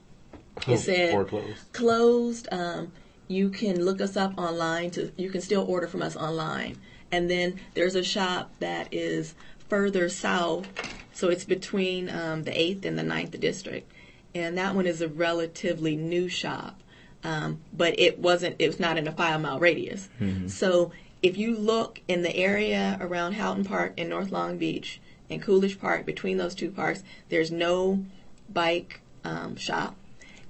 It 0.66 0.78
said 0.90 1.11
Foreclosed. 1.11 1.72
closed. 1.72 2.48
Um, 2.52 2.92
you 3.26 3.50
can 3.50 3.84
look 3.84 4.00
us 4.00 4.16
up 4.16 4.38
online. 4.38 4.90
To 4.92 5.12
you 5.16 5.30
can 5.30 5.40
still 5.40 5.64
order 5.68 5.86
from 5.88 6.02
us 6.02 6.16
online. 6.16 6.78
And 7.11 7.30
then 7.30 7.59
there's 7.74 7.94
a 7.94 8.04
shop 8.04 8.52
that 8.61 8.88
is 8.92 9.34
further 9.68 10.09
south, 10.09 10.68
so 11.12 11.28
it's 11.28 11.44
between 11.44 12.09
um, 12.11 12.44
the 12.44 12.59
eighth 12.59 12.84
and 12.84 12.98
the 12.98 13.02
9th 13.02 13.38
district, 13.40 13.90
and 14.34 14.56
that 14.59 14.74
one 14.74 14.86
is 14.86 15.00
a 15.00 15.09
relatively 15.09 15.96
new 15.96 16.28
shop. 16.28 16.80
Um, 17.24 17.61
but 17.72 17.98
it 17.98 18.18
wasn't. 18.18 18.56
It 18.61 18.68
was 18.68 18.78
not 18.78 18.96
in 18.98 19.09
a 19.09 19.12
five 19.12 19.40
mile 19.40 19.59
radius. 19.59 20.09
So 20.46 20.92
if 21.22 21.36
you 21.36 21.56
look 21.56 22.00
in 22.08 22.22
the 22.22 22.34
area 22.34 22.96
around 23.00 23.34
Houghton 23.34 23.64
Park 23.64 23.94
and 23.98 24.08
North 24.08 24.30
Long 24.30 24.58
Beach 24.58 25.00
and 25.28 25.42
Coolidge 25.42 25.80
Park, 25.80 26.06
between 26.06 26.36
those 26.36 26.54
two 26.54 26.70
parks, 26.70 27.02
there's 27.28 27.50
no 27.50 28.04
bike 28.48 29.00
um, 29.24 29.56
shop. 29.56 29.96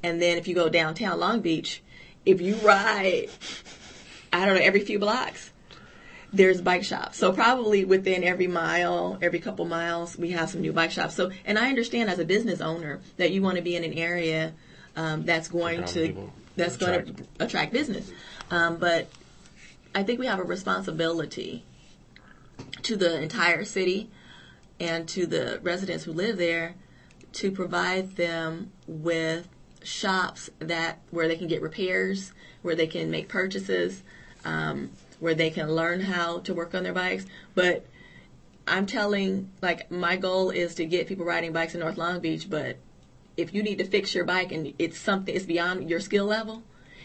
And 0.02 0.20
then 0.22 0.38
if 0.38 0.46
you 0.46 0.54
go 0.54 0.68
downtown 0.68 1.18
Long 1.18 1.40
Beach, 1.40 1.82
if 2.24 2.40
you 2.40 2.54
ride, 2.56 3.28
I 4.32 4.46
don't 4.46 4.56
know, 4.56 4.62
every 4.62 4.80
few 4.80 4.98
blocks, 4.98 5.50
there's 6.32 6.60
bike 6.60 6.84
shops. 6.84 7.16
So 7.16 7.32
probably 7.32 7.84
within 7.84 8.22
every 8.22 8.46
mile, 8.46 9.18
every 9.22 9.40
couple 9.40 9.64
miles, 9.64 10.16
we 10.16 10.32
have 10.32 10.50
some 10.50 10.60
new 10.60 10.72
bike 10.72 10.90
shops. 10.90 11.14
So, 11.14 11.30
and 11.46 11.58
I 11.58 11.68
understand 11.70 12.10
as 12.10 12.18
a 12.18 12.24
business 12.24 12.60
owner 12.60 13.00
that 13.16 13.30
you 13.32 13.40
want 13.40 13.56
to 13.56 13.62
be 13.62 13.76
in 13.76 13.84
an 13.84 13.94
area 13.94 14.52
um, 14.94 15.24
that's 15.24 15.48
going 15.48 15.84
to 15.86 16.30
that's 16.56 16.76
going 16.76 17.00
Attract. 17.00 17.16
to 17.16 17.44
attract 17.44 17.72
business. 17.72 18.10
Um, 18.50 18.76
but 18.76 19.08
I 19.94 20.02
think 20.02 20.18
we 20.18 20.26
have 20.26 20.38
a 20.38 20.44
responsibility 20.44 21.64
to 22.82 22.96
the 22.96 23.20
entire 23.20 23.64
city 23.64 24.10
and 24.80 25.08
to 25.08 25.26
the 25.26 25.60
residents 25.62 26.04
who 26.04 26.12
live 26.12 26.36
there 26.36 26.74
to 27.32 27.50
provide 27.50 28.16
them 28.16 28.72
with 28.86 29.48
shops 29.82 30.50
that 30.58 30.98
where 31.10 31.28
they 31.28 31.36
can 31.36 31.48
get 31.48 31.62
repairs, 31.62 32.32
where 32.62 32.74
they 32.74 32.86
can 32.86 33.10
make 33.10 33.28
purchases, 33.28 34.02
um, 34.44 34.90
where 35.20 35.34
they 35.34 35.50
can 35.50 35.72
learn 35.72 36.00
how 36.00 36.38
to 36.40 36.54
work 36.54 36.74
on 36.74 36.82
their 36.84 36.92
bikes. 36.92 37.26
But 37.54 37.86
I'm 38.66 38.86
telling, 38.86 39.50
like, 39.62 39.90
my 39.90 40.16
goal 40.16 40.50
is 40.50 40.74
to 40.76 40.84
get 40.84 41.06
people 41.06 41.24
riding 41.24 41.52
bikes 41.52 41.74
in 41.74 41.80
North 41.80 41.96
Long 41.96 42.20
Beach. 42.20 42.48
But 42.48 42.76
if 43.36 43.54
you 43.54 43.62
need 43.62 43.78
to 43.78 43.84
fix 43.84 44.14
your 44.14 44.24
bike 44.24 44.52
and 44.52 44.74
it's 44.78 44.98
something, 44.98 45.34
it's 45.34 45.46
beyond 45.46 45.88
your 45.88 46.00
skill 46.00 46.26
level, 46.26 46.62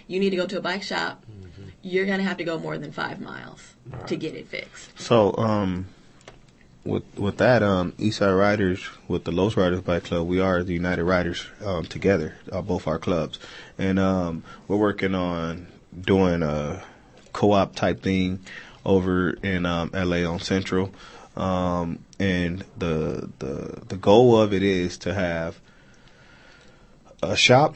you 0.07 0.19
need 0.19 0.31
to 0.31 0.35
go 0.35 0.45
to 0.45 0.57
a 0.57 0.61
bike 0.61 0.83
shop. 0.83 1.23
You're 1.83 2.05
gonna 2.05 2.23
have 2.23 2.37
to 2.37 2.45
go 2.45 2.57
more 2.57 2.77
than 2.77 2.93
five 2.93 3.19
miles 3.19 3.75
to 4.07 4.15
get 4.15 4.35
it 4.35 4.47
fixed. 4.47 4.97
So, 4.97 5.35
um, 5.37 5.87
with 6.85 7.03
with 7.17 7.37
that, 7.37 7.61
um, 7.61 7.91
Eastside 7.93 8.37
Riders 8.37 8.87
with 9.09 9.25
the 9.25 9.33
Los 9.33 9.57
Riders 9.57 9.81
Bike 9.81 10.05
Club, 10.05 10.25
we 10.25 10.39
are 10.39 10.63
the 10.63 10.73
United 10.73 11.03
Riders 11.03 11.45
um, 11.63 11.85
together, 11.85 12.35
uh, 12.51 12.61
both 12.61 12.87
our 12.87 12.97
clubs, 12.99 13.37
and 13.77 13.99
um, 13.99 14.43
we're 14.67 14.77
working 14.77 15.13
on 15.13 15.67
doing 15.99 16.41
a 16.41 16.81
co-op 17.33 17.75
type 17.75 18.01
thing 18.01 18.39
over 18.85 19.31
in 19.31 19.65
um, 19.65 19.91
LA 19.93 20.23
on 20.23 20.39
Central, 20.39 20.93
um, 21.35 21.99
and 22.17 22.63
the 22.77 23.29
the 23.39 23.81
the 23.89 23.97
goal 23.97 24.39
of 24.39 24.53
it 24.53 24.63
is 24.63 24.97
to 24.99 25.13
have 25.13 25.59
a 27.21 27.35
shop 27.35 27.75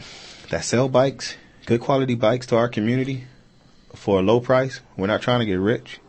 that 0.50 0.64
sell 0.64 0.88
bikes, 0.88 1.36
good 1.66 1.82
quality 1.82 2.16
bikes 2.16 2.46
to 2.48 2.56
our 2.56 2.70
community 2.70 3.26
for 3.98 4.20
a 4.20 4.22
low 4.22 4.40
price. 4.40 4.80
We're 4.96 5.08
not 5.08 5.22
trying 5.22 5.40
to 5.40 5.46
get 5.46 5.60
rich 5.60 6.00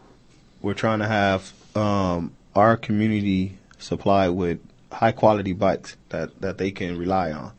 we're 0.63 0.75
trying 0.75 0.99
to 1.01 1.07
have 1.07 1.53
um, 1.77 2.33
our 2.55 2.77
community 2.77 3.59
supplied 3.79 4.31
with 4.31 4.59
high 4.91 5.13
quality 5.13 5.53
bikes 5.53 5.97
that, 6.09 6.41
that 6.41 6.59
they 6.59 6.71
can 6.71 6.99
rely 6.99 7.33
on. 7.33 7.53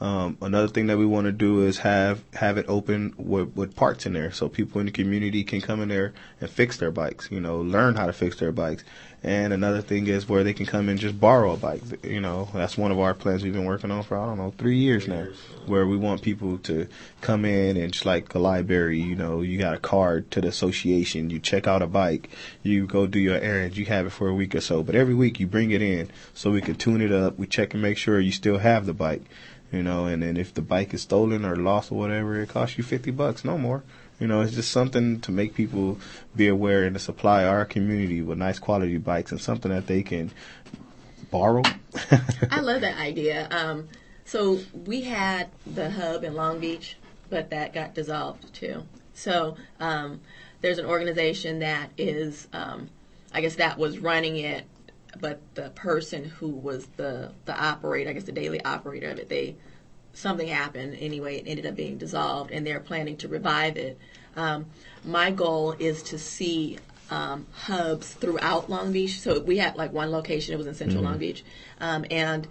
Um, 0.00 0.38
another 0.40 0.68
thing 0.68 0.86
that 0.86 0.96
we 0.96 1.04
want 1.04 1.26
to 1.26 1.32
do 1.32 1.62
is 1.66 1.78
have 1.78 2.22
have 2.32 2.56
it 2.56 2.64
open 2.68 3.12
with, 3.18 3.54
with 3.54 3.76
parts 3.76 4.06
in 4.06 4.14
there, 4.14 4.32
so 4.32 4.48
people 4.48 4.80
in 4.80 4.86
the 4.86 4.92
community 4.92 5.44
can 5.44 5.60
come 5.60 5.82
in 5.82 5.90
there 5.90 6.14
and 6.40 6.48
fix 6.48 6.78
their 6.78 6.90
bikes. 6.90 7.30
You 7.30 7.38
know, 7.38 7.60
learn 7.60 7.96
how 7.96 8.06
to 8.06 8.12
fix 8.14 8.36
their 8.36 8.50
bikes. 8.50 8.82
And 9.22 9.52
another 9.52 9.82
thing 9.82 10.06
is 10.06 10.26
where 10.26 10.42
they 10.44 10.54
can 10.54 10.64
come 10.64 10.88
and 10.88 10.98
just 10.98 11.20
borrow 11.20 11.52
a 11.52 11.56
bike. 11.56 11.82
You 12.02 12.20
know, 12.20 12.48
that's 12.54 12.78
one 12.78 12.90
of 12.90 12.98
our 12.98 13.12
plans 13.12 13.42
we've 13.42 13.52
been 13.52 13.66
working 13.66 13.90
on 13.90 14.02
for 14.02 14.16
I 14.16 14.24
don't 14.24 14.38
know 14.38 14.54
three 14.56 14.78
years 14.78 15.06
now, 15.06 15.26
where 15.66 15.86
we 15.86 15.98
want 15.98 16.22
people 16.22 16.56
to 16.58 16.88
come 17.20 17.44
in 17.44 17.76
and 17.76 17.92
just 17.92 18.06
like 18.06 18.34
a 18.34 18.38
library. 18.38 18.98
You 18.98 19.14
know, 19.14 19.42
you 19.42 19.58
got 19.58 19.74
a 19.74 19.78
card 19.78 20.30
to 20.30 20.40
the 20.40 20.48
association, 20.48 21.28
you 21.28 21.38
check 21.38 21.66
out 21.66 21.82
a 21.82 21.86
bike, 21.86 22.30
you 22.62 22.86
go 22.86 23.06
do 23.06 23.18
your 23.18 23.38
errands, 23.38 23.76
you 23.76 23.84
have 23.86 24.06
it 24.06 24.10
for 24.10 24.28
a 24.28 24.34
week 24.34 24.54
or 24.54 24.62
so, 24.62 24.82
but 24.82 24.94
every 24.94 25.14
week 25.14 25.38
you 25.38 25.46
bring 25.46 25.70
it 25.70 25.82
in 25.82 26.10
so 26.32 26.50
we 26.50 26.62
can 26.62 26.76
tune 26.76 27.02
it 27.02 27.12
up. 27.12 27.38
We 27.38 27.46
check 27.46 27.74
and 27.74 27.82
make 27.82 27.98
sure 27.98 28.20
you 28.20 28.32
still 28.32 28.58
have 28.58 28.86
the 28.86 28.94
bike 28.94 29.24
you 29.72 29.82
know, 29.84 30.06
and 30.06 30.22
then 30.22 30.36
if 30.36 30.52
the 30.52 30.62
bike 30.62 30.92
is 30.94 31.02
stolen 31.02 31.44
or 31.44 31.54
lost 31.54 31.92
or 31.92 31.98
whatever, 31.98 32.40
it 32.40 32.48
costs 32.48 32.76
you 32.76 32.84
50 32.84 33.12
bucks, 33.12 33.44
no 33.44 33.56
more. 33.56 33.84
You 34.20 34.26
know, 34.26 34.42
it's 34.42 34.54
just 34.54 34.70
something 34.70 35.20
to 35.22 35.32
make 35.32 35.54
people 35.54 35.98
be 36.36 36.46
aware 36.46 36.84
and 36.84 36.94
to 36.94 37.00
supply 37.00 37.44
our 37.44 37.64
community 37.64 38.20
with 38.20 38.38
nice 38.38 38.58
quality 38.58 38.98
bikes 38.98 39.32
and 39.32 39.40
something 39.40 39.72
that 39.72 39.86
they 39.86 40.02
can 40.02 40.30
borrow. 41.30 41.62
I 42.50 42.60
love 42.60 42.82
that 42.82 42.98
idea. 42.98 43.48
Um, 43.50 43.88
so 44.26 44.60
we 44.84 45.00
had 45.00 45.48
the 45.66 45.90
hub 45.90 46.22
in 46.22 46.34
Long 46.34 46.60
Beach, 46.60 46.96
but 47.30 47.50
that 47.50 47.72
got 47.72 47.94
dissolved 47.94 48.52
too. 48.54 48.84
So 49.14 49.56
um, 49.80 50.20
there's 50.60 50.78
an 50.78 50.86
organization 50.86 51.60
that 51.60 51.90
is, 51.96 52.46
um, 52.52 52.90
I 53.32 53.40
guess 53.40 53.56
that 53.56 53.78
was 53.78 53.98
running 53.98 54.36
it, 54.36 54.64
but 55.18 55.40
the 55.54 55.70
person 55.70 56.24
who 56.24 56.48
was 56.48 56.86
the 56.96 57.32
the 57.44 57.58
operator, 57.58 58.10
I 58.10 58.12
guess 58.12 58.24
the 58.24 58.32
daily 58.32 58.64
operator 58.64 59.10
of 59.10 59.18
it, 59.18 59.28
they 59.28 59.56
something 60.12 60.48
happened 60.48 60.96
anyway. 61.00 61.38
It 61.38 61.44
ended 61.46 61.66
up 61.66 61.76
being 61.76 61.98
dissolved, 61.98 62.50
and 62.50 62.66
they're 62.66 62.80
planning 62.80 63.16
to 63.18 63.28
revive 63.28 63.76
it. 63.76 63.98
Um, 64.36 64.66
my 65.04 65.30
goal 65.30 65.72
is 65.78 66.02
to 66.04 66.18
see 66.18 66.78
um, 67.10 67.46
hubs 67.52 68.12
throughout 68.14 68.70
Long 68.70 68.92
Beach. 68.92 69.20
So 69.20 69.40
we 69.40 69.58
had 69.58 69.76
like 69.76 69.92
one 69.92 70.10
location; 70.10 70.54
it 70.54 70.58
was 70.58 70.66
in 70.66 70.74
Central 70.74 71.02
Long 71.02 71.18
Beach, 71.18 71.44
um, 71.80 72.04
and 72.10 72.46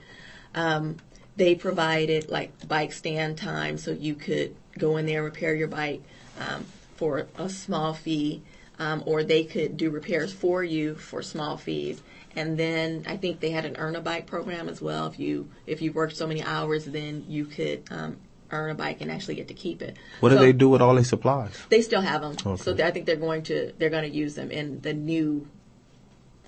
um, 0.55 0.97
they 1.35 1.55
provided 1.55 2.29
like 2.29 2.67
bike 2.67 2.91
stand 2.91 3.37
time, 3.37 3.77
so 3.77 3.91
you 3.91 4.15
could 4.15 4.55
go 4.77 4.97
in 4.97 5.05
there 5.05 5.25
and 5.25 5.33
repair 5.33 5.55
your 5.55 5.67
bike 5.67 6.01
um, 6.39 6.65
for 6.95 7.27
a 7.37 7.49
small 7.49 7.93
fee, 7.93 8.41
um, 8.77 9.03
or 9.05 9.23
they 9.23 9.43
could 9.43 9.77
do 9.77 9.89
repairs 9.89 10.33
for 10.33 10.63
you 10.63 10.95
for 10.95 11.21
small 11.21 11.57
fees. 11.57 12.01
And 12.35 12.57
then 12.57 13.05
I 13.07 13.17
think 13.17 13.39
they 13.39 13.49
had 13.51 13.65
an 13.65 13.75
earn 13.77 13.95
a 13.95 14.01
bike 14.01 14.27
program 14.27 14.69
as 14.69 14.81
well. 14.81 15.07
If 15.07 15.19
you 15.19 15.49
if 15.65 15.81
you 15.81 15.91
worked 15.91 16.15
so 16.15 16.27
many 16.27 16.43
hours, 16.43 16.85
then 16.85 17.25
you 17.27 17.45
could 17.45 17.83
um, 17.91 18.17
earn 18.51 18.69
a 18.71 18.75
bike 18.75 19.01
and 19.01 19.11
actually 19.11 19.35
get 19.35 19.47
to 19.47 19.53
keep 19.53 19.81
it. 19.81 19.97
what 20.19 20.29
do 20.29 20.37
they 20.37 20.53
do 20.53 20.69
with 20.69 20.81
all 20.81 20.95
these 20.95 21.09
supplies? 21.09 21.51
they 21.69 21.81
still 21.81 22.01
have 22.01 22.21
them, 22.21 22.35
Okay. 22.45 22.61
so 22.63 22.73
I 22.85 22.91
think 22.91 23.05
they're 23.05 23.15
going 23.15 23.43
to 23.43 23.73
they're 23.77 23.89
going 23.89 24.09
to 24.09 24.15
use 24.15 24.35
them 24.35 24.51
in 24.51 24.79
the 24.81 24.93
new 24.93 25.47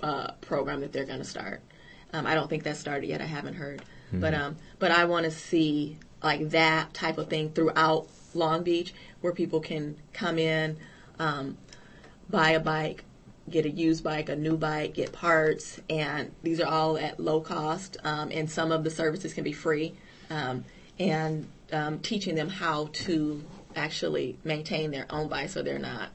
uh, 0.02 0.32
program 0.40 0.80
that 0.80 0.92
they're 0.92 1.04
going 1.04 1.18
to 1.20 1.24
start. 1.24 1.62
Um, 2.12 2.26
I 2.26 2.34
don't 2.34 2.48
think 2.50 2.62
that's 2.64 2.78
started 2.80 3.06
yet. 3.08 3.20
I 3.20 3.26
haven't 3.26 3.54
heard, 3.54 3.82
but 4.12 4.34
um, 4.34 4.56
but 4.78 4.90
I 4.90 5.04
want 5.06 5.24
to 5.24 5.30
see 5.30 5.98
like 6.22 6.50
that 6.50 6.92
type 6.94 7.18
of 7.18 7.28
thing 7.28 7.50
throughout 7.50 8.08
Long 8.34 8.62
Beach, 8.62 8.94
where 9.20 9.32
people 9.32 9.60
can 9.60 9.96
come 10.12 10.38
in, 10.38 10.76
um, 11.18 11.56
buy 12.28 12.50
a 12.50 12.60
bike, 12.60 13.04
get 13.50 13.66
a 13.66 13.70
used 13.70 14.04
bike, 14.04 14.28
a 14.28 14.36
new 14.36 14.56
bike, 14.56 14.94
get 14.94 15.12
parts, 15.12 15.80
and 15.90 16.32
these 16.42 16.60
are 16.60 16.68
all 16.68 16.96
at 16.96 17.18
low 17.18 17.40
cost. 17.40 17.96
Um, 18.04 18.30
and 18.32 18.50
some 18.50 18.72
of 18.72 18.84
the 18.84 18.90
services 18.90 19.34
can 19.34 19.44
be 19.44 19.52
free, 19.52 19.94
um, 20.30 20.64
and 20.98 21.48
um, 21.72 21.98
teaching 21.98 22.34
them 22.34 22.48
how 22.48 22.88
to 22.92 23.42
actually 23.74 24.38
maintain 24.44 24.90
their 24.90 25.06
own 25.10 25.28
bike, 25.28 25.50
so 25.50 25.62
they're 25.62 25.78
not 25.78 26.10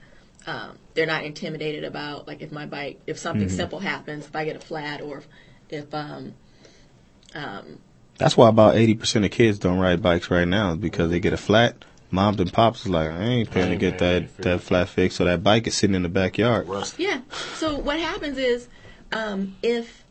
um, 0.45 0.78
they're 0.93 1.05
not 1.05 1.25
intimidated 1.25 1.84
about 1.84 2.28
like 2.28 2.41
if 2.41 2.51
my 2.51 2.65
bike 2.65 2.99
if 3.05 3.17
something 3.17 3.49
simple 3.49 3.80
happens, 3.80 4.25
if 4.25 4.36
I 4.36 4.45
get 4.45 4.55
a 4.55 4.59
flat, 4.59 5.01
or 5.01 5.17
if, 5.17 5.28
if 5.69 5.93
um, 5.93 6.34
um, 7.36 7.80
That's 8.17 8.38
why 8.38 8.49
about 8.49 8.75
80% 8.75 9.25
of 9.25 9.32
kids 9.32 9.59
don't 9.59 9.80
ride 9.80 10.01
bikes 10.01 10.32
right 10.32 10.47
now 10.47 10.71
is 10.71 10.78
because 10.78 11.11
they 11.11 11.19
get 11.19 11.34
a 11.34 11.38
flat. 11.38 11.84
Moms 12.09 12.39
and 12.39 12.51
pops 12.51 12.81
is 12.81 12.89
like, 12.89 13.09
I 13.09 13.23
ain't 13.23 13.51
paying 13.51 13.67
I 13.67 13.69
to 13.71 13.75
get 13.75 13.99
paying 13.99 14.29
that, 14.37 14.43
that 14.43 14.61
flat 14.61 14.89
fixed. 14.89 15.17
So 15.17 15.25
that 15.25 15.43
bike 15.43 15.67
is 15.67 15.75
sitting 15.75 15.95
in 15.95 16.03
the 16.03 16.09
backyard. 16.09 16.67
Rust. 16.67 16.97
Yeah. 16.99 17.21
So 17.55 17.77
what 17.77 17.99
happens 17.99 18.37
is, 18.37 18.67
um, 19.11 19.55
if 19.61 20.03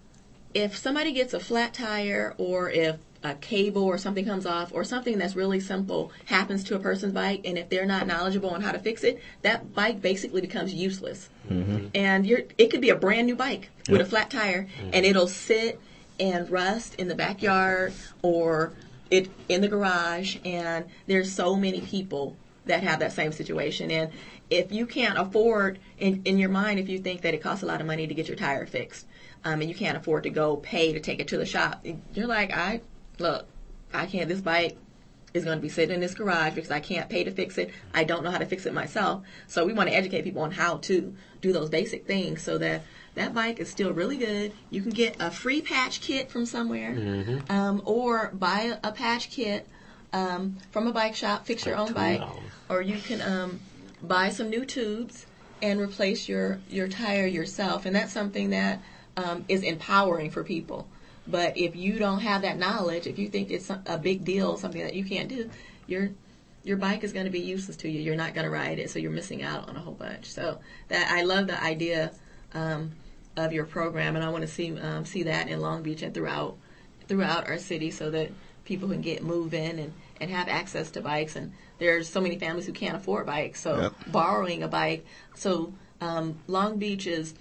if 0.54 0.76
somebody 0.76 1.12
gets 1.12 1.34
a 1.34 1.40
flat 1.40 1.74
tire 1.74 2.34
or 2.38 2.70
if 2.70 2.96
a 3.22 3.34
cable 3.34 3.84
or 3.84 3.98
something 3.98 4.24
comes 4.24 4.46
off 4.46 4.72
or 4.72 4.84
something 4.84 5.18
that's 5.18 5.36
really 5.36 5.60
simple 5.60 6.12
happens 6.26 6.64
to 6.64 6.76
a 6.76 6.78
person's 6.78 7.12
bike 7.12 7.40
and 7.44 7.58
if 7.58 7.68
they're 7.68 7.86
not 7.86 8.06
knowledgeable 8.06 8.50
on 8.50 8.60
how 8.60 8.70
to 8.72 8.78
fix 8.78 9.04
it 9.04 9.20
that 9.42 9.74
bike 9.74 10.00
basically 10.00 10.40
becomes 10.40 10.72
useless 10.72 11.28
and 11.94 12.26
you're 12.26 12.42
it 12.56 12.68
could 12.70 12.80
be 12.80 12.90
a 12.90 12.96
brand 12.96 13.26
new 13.26 13.34
bike 13.34 13.68
with 13.88 14.00
a 14.00 14.04
flat 14.04 14.30
tire 14.30 14.68
and 14.92 15.04
it'll 15.04 15.28
sit 15.28 15.80
and 16.18 16.48
rust 16.50 16.94
in 16.96 17.08
the 17.08 17.14
backyard 17.14 17.92
or 18.22 18.72
it 19.10 19.28
in 19.48 19.60
the 19.60 19.68
garage 19.68 20.36
and 20.44 20.84
there's 21.06 21.32
so 21.32 21.56
many 21.56 21.80
people 21.80 22.36
that 22.64 22.82
have 22.82 22.98
that 22.98 23.12
same 23.12 23.32
situation 23.32 23.90
and 23.90 24.10
if 24.50 24.72
you 24.72 24.86
can't 24.86 25.18
afford 25.18 25.78
in, 25.98 26.22
in 26.24 26.38
your 26.38 26.48
mind 26.48 26.78
if 26.78 26.88
you 26.88 26.98
think 26.98 27.22
that 27.22 27.34
it 27.34 27.42
costs 27.42 27.62
a 27.62 27.66
lot 27.66 27.80
of 27.80 27.86
money 27.86 28.06
to 28.06 28.14
get 28.14 28.26
your 28.26 28.36
tire 28.36 28.66
fixed 28.66 29.06
um, 29.44 29.60
and 29.60 29.68
you 29.68 29.74
can't 29.74 29.96
afford 29.96 30.24
to 30.24 30.30
go 30.30 30.56
pay 30.56 30.92
to 30.92 31.00
take 31.00 31.20
it 31.20 31.28
to 31.28 31.36
the 31.36 31.46
shop 31.46 31.84
you're 32.14 32.26
like 32.26 32.52
i 32.52 32.80
look 33.18 33.46
i 33.94 34.06
can't 34.06 34.28
this 34.28 34.40
bike 34.40 34.76
is 35.36 35.44
going 35.44 35.58
to 35.58 35.62
be 35.62 35.68
sitting 35.68 35.94
in 35.94 36.00
this 36.00 36.14
garage 36.14 36.54
because 36.54 36.70
I 36.70 36.80
can't 36.80 37.08
pay 37.08 37.22
to 37.24 37.30
fix 37.30 37.58
it. 37.58 37.70
I 37.94 38.04
don't 38.04 38.24
know 38.24 38.30
how 38.30 38.38
to 38.38 38.46
fix 38.46 38.66
it 38.66 38.74
myself. 38.74 39.22
So 39.46 39.64
we 39.64 39.72
want 39.72 39.88
to 39.88 39.94
educate 39.94 40.22
people 40.22 40.42
on 40.42 40.50
how 40.50 40.78
to 40.78 41.14
do 41.40 41.52
those 41.52 41.68
basic 41.68 42.06
things 42.06 42.42
so 42.42 42.58
that 42.58 42.82
that 43.16 43.34
bike 43.34 43.58
is 43.58 43.70
still 43.70 43.92
really 43.92 44.16
good. 44.18 44.52
You 44.70 44.82
can 44.82 44.90
get 44.92 45.16
a 45.20 45.30
free 45.30 45.60
patch 45.62 46.00
kit 46.00 46.30
from 46.30 46.46
somewhere, 46.46 46.94
um, 47.48 47.82
or 47.84 48.30
buy 48.34 48.76
a, 48.82 48.88
a 48.88 48.92
patch 48.92 49.30
kit 49.30 49.66
um, 50.12 50.56
from 50.70 50.86
a 50.86 50.92
bike 50.92 51.16
shop. 51.16 51.46
Fix 51.46 51.66
your 51.66 51.76
own 51.76 51.92
bike, 51.92 52.20
or 52.68 52.82
you 52.82 52.98
can 52.98 53.20
um, 53.22 53.60
buy 54.02 54.28
some 54.28 54.50
new 54.50 54.64
tubes 54.64 55.26
and 55.62 55.80
replace 55.80 56.28
your 56.28 56.60
your 56.68 56.88
tire 56.88 57.26
yourself. 57.26 57.86
And 57.86 57.96
that's 57.96 58.12
something 58.12 58.50
that 58.50 58.82
um, 59.16 59.44
is 59.48 59.62
empowering 59.62 60.30
for 60.30 60.44
people. 60.44 60.86
But 61.26 61.56
if 61.56 61.74
you 61.74 61.98
don't 61.98 62.20
have 62.20 62.42
that 62.42 62.58
knowledge, 62.58 63.06
if 63.06 63.18
you 63.18 63.28
think 63.28 63.50
it's 63.50 63.70
a 63.70 63.98
big 63.98 64.24
deal, 64.24 64.58
something 64.58 64.82
that 64.82 64.94
you 64.94 65.04
can't 65.04 65.28
do, 65.28 65.50
your 65.86 66.10
your 66.64 66.76
bike 66.76 67.02
is 67.02 67.12
going 67.14 67.24
to 67.24 67.30
be 67.30 67.40
useless 67.40 67.78
to 67.78 67.88
you. 67.88 68.00
You're 68.00 68.16
not 68.16 68.34
going 68.34 68.44
to 68.44 68.50
ride 68.50 68.78
it, 68.78 68.90
so 68.90 68.98
you're 68.98 69.10
missing 69.10 69.42
out 69.42 69.70
on 69.70 69.76
a 69.76 69.80
whole 69.80 69.94
bunch. 69.94 70.26
So 70.26 70.58
that 70.88 71.10
I 71.10 71.22
love 71.22 71.46
the 71.46 71.62
idea 71.62 72.12
um, 72.52 72.92
of 73.36 73.52
your 73.52 73.64
program, 73.64 74.16
and 74.16 74.24
I 74.24 74.30
want 74.30 74.42
to 74.42 74.48
see 74.48 74.78
um, 74.78 75.04
see 75.04 75.24
that 75.24 75.48
in 75.48 75.60
Long 75.60 75.82
Beach 75.82 76.02
and 76.02 76.14
throughout 76.14 76.56
throughout 77.08 77.48
our 77.48 77.58
city, 77.58 77.90
so 77.90 78.10
that 78.10 78.30
people 78.64 78.88
can 78.88 79.00
get 79.00 79.22
moving 79.22 79.78
and 79.78 79.92
and 80.20 80.30
have 80.30 80.48
access 80.48 80.90
to 80.92 81.00
bikes. 81.00 81.36
And 81.36 81.52
there's 81.78 82.08
so 82.08 82.20
many 82.20 82.38
families 82.38 82.66
who 82.66 82.72
can't 82.72 82.96
afford 82.96 83.26
bikes, 83.26 83.60
so 83.60 83.80
Yep. 83.80 83.92
borrowing 84.08 84.62
a 84.62 84.68
bike. 84.68 85.04
So 85.34 85.74
um, 86.00 86.38
Long 86.46 86.78
Beach 86.78 87.06
is 87.06 87.34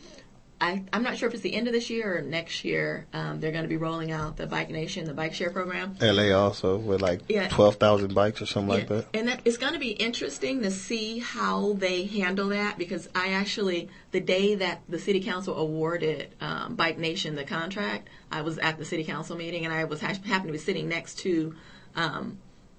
I, 0.61 0.83
I'm 0.93 1.03
not 1.03 1.17
sure 1.17 1.27
if 1.27 1.33
it's 1.33 1.43
the 1.43 1.53
end 1.53 1.67
of 1.67 1.73
this 1.73 1.89
year 1.89 2.17
or 2.17 2.21
next 2.21 2.63
year. 2.63 3.05
Um, 3.13 3.41
they're 3.41 3.51
going 3.51 3.65
to 3.65 3.69
be 3.69 3.75
rolling 3.75 4.11
out 4.13 4.37
the 4.37 4.47
Bike 4.47 4.69
Nation, 4.69 5.03
the 5.05 5.13
bike 5.13 5.33
share 5.33 5.49
program. 5.51 5.97
LA 6.01 6.31
also 6.31 6.77
with 6.77 7.01
like 7.01 7.21
Yeah. 7.27 7.49
twelve 7.49 7.75
thousand 7.75 8.13
bikes 8.15 8.41
or 8.41 8.45
something 8.45 8.69
like 8.69 8.87
that. 8.87 9.05
And 9.13 9.27
that 9.27 9.41
it's 9.43 9.57
going 9.57 9.73
to 9.73 9.79
be 9.79 9.89
interesting 9.91 10.61
to 10.61 10.71
see 10.71 11.19
how 11.19 11.73
they 11.73 12.05
handle 12.05 12.47
that 12.49 12.77
because 12.77 13.09
I 13.13 13.33
actually, 13.33 13.89
the 14.11 14.21
day 14.21 14.55
that 14.55 14.81
the 14.87 14.97
city 14.97 15.19
council 15.21 15.57
awarded 15.57 16.33
um, 16.39 16.75
Bike 16.75 16.97
Nation 16.97 17.35
the 17.35 17.43
contract, 17.43 18.07
I 18.31 18.41
was 18.41 18.57
at 18.57 18.77
the 18.77 18.85
city 18.85 19.03
council 19.03 19.35
meeting 19.35 19.65
and 19.65 19.73
I 19.73 19.83
was 19.83 19.99
ha- 19.99 20.13
happened 20.25 20.47
to 20.47 20.53
be 20.53 20.57
sitting 20.57 20.87
next 20.87 21.19
to 21.19 21.53
um, 21.97 22.37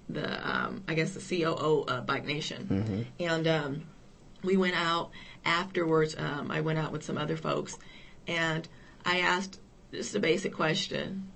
the, 0.09 0.49
um, 0.49 0.83
I 0.87 0.95
guess 0.95 1.13
the 1.13 1.43
COO 1.43 1.83
of 1.87 2.05
Bike 2.07 2.25
Nation, 2.25 3.05
and 3.19 3.47
um, 3.47 3.83
we 4.43 4.55
went 4.57 4.75
out 4.75 5.11
afterwards. 5.47 6.15
Um, 6.17 6.51
I 6.51 6.61
went 6.61 6.77
out 6.77 6.91
with 6.91 7.03
some 7.03 7.17
other 7.17 7.37
folks, 7.37 7.77
and 8.27 8.67
I 9.05 9.19
asked 9.21 9.59
just 9.91 10.13
a 10.15 10.19
basic 10.19 10.53
question 10.53 11.31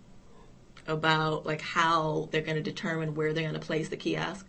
about 0.88 1.46
like 1.46 1.62
how 1.62 2.28
they're 2.32 2.42
going 2.42 2.58
to 2.58 2.64
determine 2.64 3.16
where 3.16 3.34
they're 3.34 3.44
going 3.50 3.60
to 3.60 3.66
place 3.66 3.90
the 3.90 3.98
kiosk, 3.98 4.46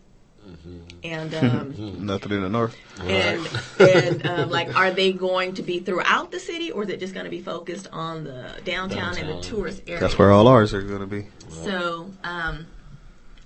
and 1.04 1.34
um, 1.34 1.74
Nothing 2.06 2.32
in 2.32 2.42
the 2.42 2.48
north. 2.48 2.76
and 3.00 3.48
and 3.78 4.26
um, 4.26 4.50
like 4.50 4.74
are 4.76 4.90
they 4.90 5.12
going 5.12 5.54
to 5.54 5.62
be 5.62 5.78
throughout 5.78 6.32
the 6.32 6.40
city 6.40 6.72
or 6.72 6.82
is 6.82 6.88
it 6.88 6.98
just 6.98 7.14
going 7.14 7.24
to 7.24 7.30
be 7.30 7.40
focused 7.40 7.86
on 7.92 8.24
the 8.24 8.60
downtown, 8.64 9.16
and 9.16 9.28
the 9.28 9.40
tourist 9.40 9.82
area? 9.86 10.00
That's 10.00 10.18
where 10.18 10.32
all 10.32 10.48
ours 10.48 10.74
are 10.74 10.82
gonna 10.82 11.06
be. 11.06 11.28
So 11.48 12.10
um, 12.24 12.66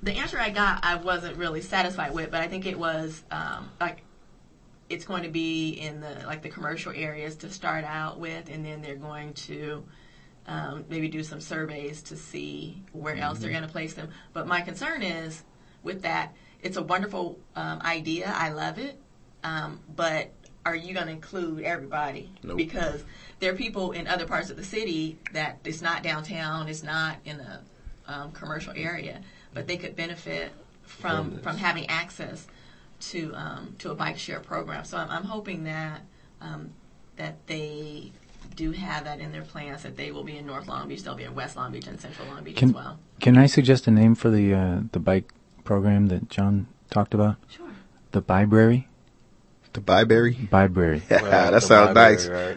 the 0.03 0.12
answer 0.12 0.39
I 0.39 0.51
got, 0.51 0.85
I 0.85 0.97
wasn't 0.97 1.37
really 1.37 1.61
satisfied 1.61 2.14
with, 2.14 2.31
but 2.31 2.41
I 2.41 2.49
think 2.49 2.64
it 2.64 2.79
was 2.79 3.23
um, 3.31 3.69
like 3.81 3.99
it's 4.89 5.05
going 5.05 5.22
to 5.24 5.28
be 5.28 5.70
in 5.70 6.01
the 6.01 6.24
like 6.26 6.43
the 6.43 6.49
commercial 6.49 6.93
areas 6.95 7.37
to 7.37 7.51
start 7.51 7.84
out 7.84 8.18
with, 8.18 8.49
and 8.49 8.64
then 8.64 8.82
they're 8.82 8.97
going 8.97 9.32
to 9.34 9.84
um, 10.47 10.84
maybe 10.89 11.09
do 11.09 11.22
some 11.22 11.41
surveys 11.41 12.03
to 12.03 12.16
see 12.16 12.82
where 12.93 13.16
else 13.16 13.39
they're 13.39 13.51
going 13.51 13.62
to 13.62 13.68
place 13.68 13.95
them. 13.95 14.11
But 14.32 14.47
my 14.47 14.61
concern 14.61 15.03
is 15.03 15.43
with 15.82 16.03
that, 16.03 16.34
it's 16.62 16.76
a 16.76 16.82
wonderful 16.82 17.39
um, 17.57 17.80
idea. 17.82 18.32
I 18.34 18.51
love 18.51 18.78
it, 18.78 19.01
um, 19.43 19.80
but 19.95 20.32
are 20.64 20.76
you 20.76 20.95
going 20.95 21.07
to 21.07 21.12
include 21.12 21.62
everybody? 21.64 22.30
Nope. 22.43 22.57
Because 22.57 23.05
there 23.41 23.53
are 23.53 23.57
people 23.57 23.93
in 23.93 24.07
other 24.07 24.26
parts 24.26 24.51
of 24.51 24.57
the 24.57 24.64
city 24.64 25.18
that 25.32 25.59
it's 25.64 25.82
not 25.82 26.03
downtown, 26.03 26.68
it's 26.68 26.82
not 26.82 27.16
in 27.24 27.41
a 27.41 27.62
um, 28.07 28.32
commercial 28.32 28.72
area, 28.76 29.20
but 29.53 29.66
they 29.66 29.76
could 29.76 29.97
benefit 29.97 30.53
from 30.82 31.32
From 31.32 31.41
from, 31.41 31.57
having 31.57 31.87
access 31.89 32.47
to 33.01 33.32
um, 33.34 33.74
to 33.78 33.90
a 33.90 33.94
bike 33.94 34.18
share 34.18 34.40
program. 34.40 34.84
So 34.84 34.97
I'm, 34.97 35.11
I'm 35.11 35.24
hoping 35.24 35.64
that 35.64 36.01
um, 36.40 36.70
that 37.16 37.47
they 37.47 38.12
do 38.55 38.72
have 38.72 39.05
that 39.05 39.20
in 39.20 39.32
their 39.32 39.42
plans. 39.42 39.82
That 39.82 39.97
they 39.97 40.11
will 40.11 40.24
be 40.24 40.36
in 40.36 40.47
North 40.47 40.68
Long 40.68 40.88
Beach, 40.88 41.03
they'll 41.03 41.14
be 41.14 41.24
in 41.24 41.34
West 41.34 41.57
Long 41.57 41.72
Beach 41.72 41.86
and 41.86 42.01
Central 42.01 42.28
Long 42.28 42.42
Beach 42.44 42.57
Can 42.57 42.70
as 42.70 42.74
well. 42.74 42.99
can 43.20 43.36
I 43.36 43.47
suggest 43.47 43.86
a 43.86 43.90
name 43.90 44.14
for 44.14 44.30
the 44.30 44.55
uh, 44.55 44.80
the 44.92 44.99
bike 45.01 45.32
program 45.64 46.07
that 46.09 46.28
John 46.30 46.66
talked 46.90 47.14
about? 47.14 47.36
Sure. 47.49 47.66
The 48.12 48.22
Bibrary. 48.22 48.86
The 49.72 49.80
Byberry. 49.82 50.49
Bibrary. 50.49 51.03
Right, 51.11 51.22
that 51.30 51.51
the 51.51 51.61
sounds 51.61 51.94
nice. 51.94 52.26
library, 52.26 52.57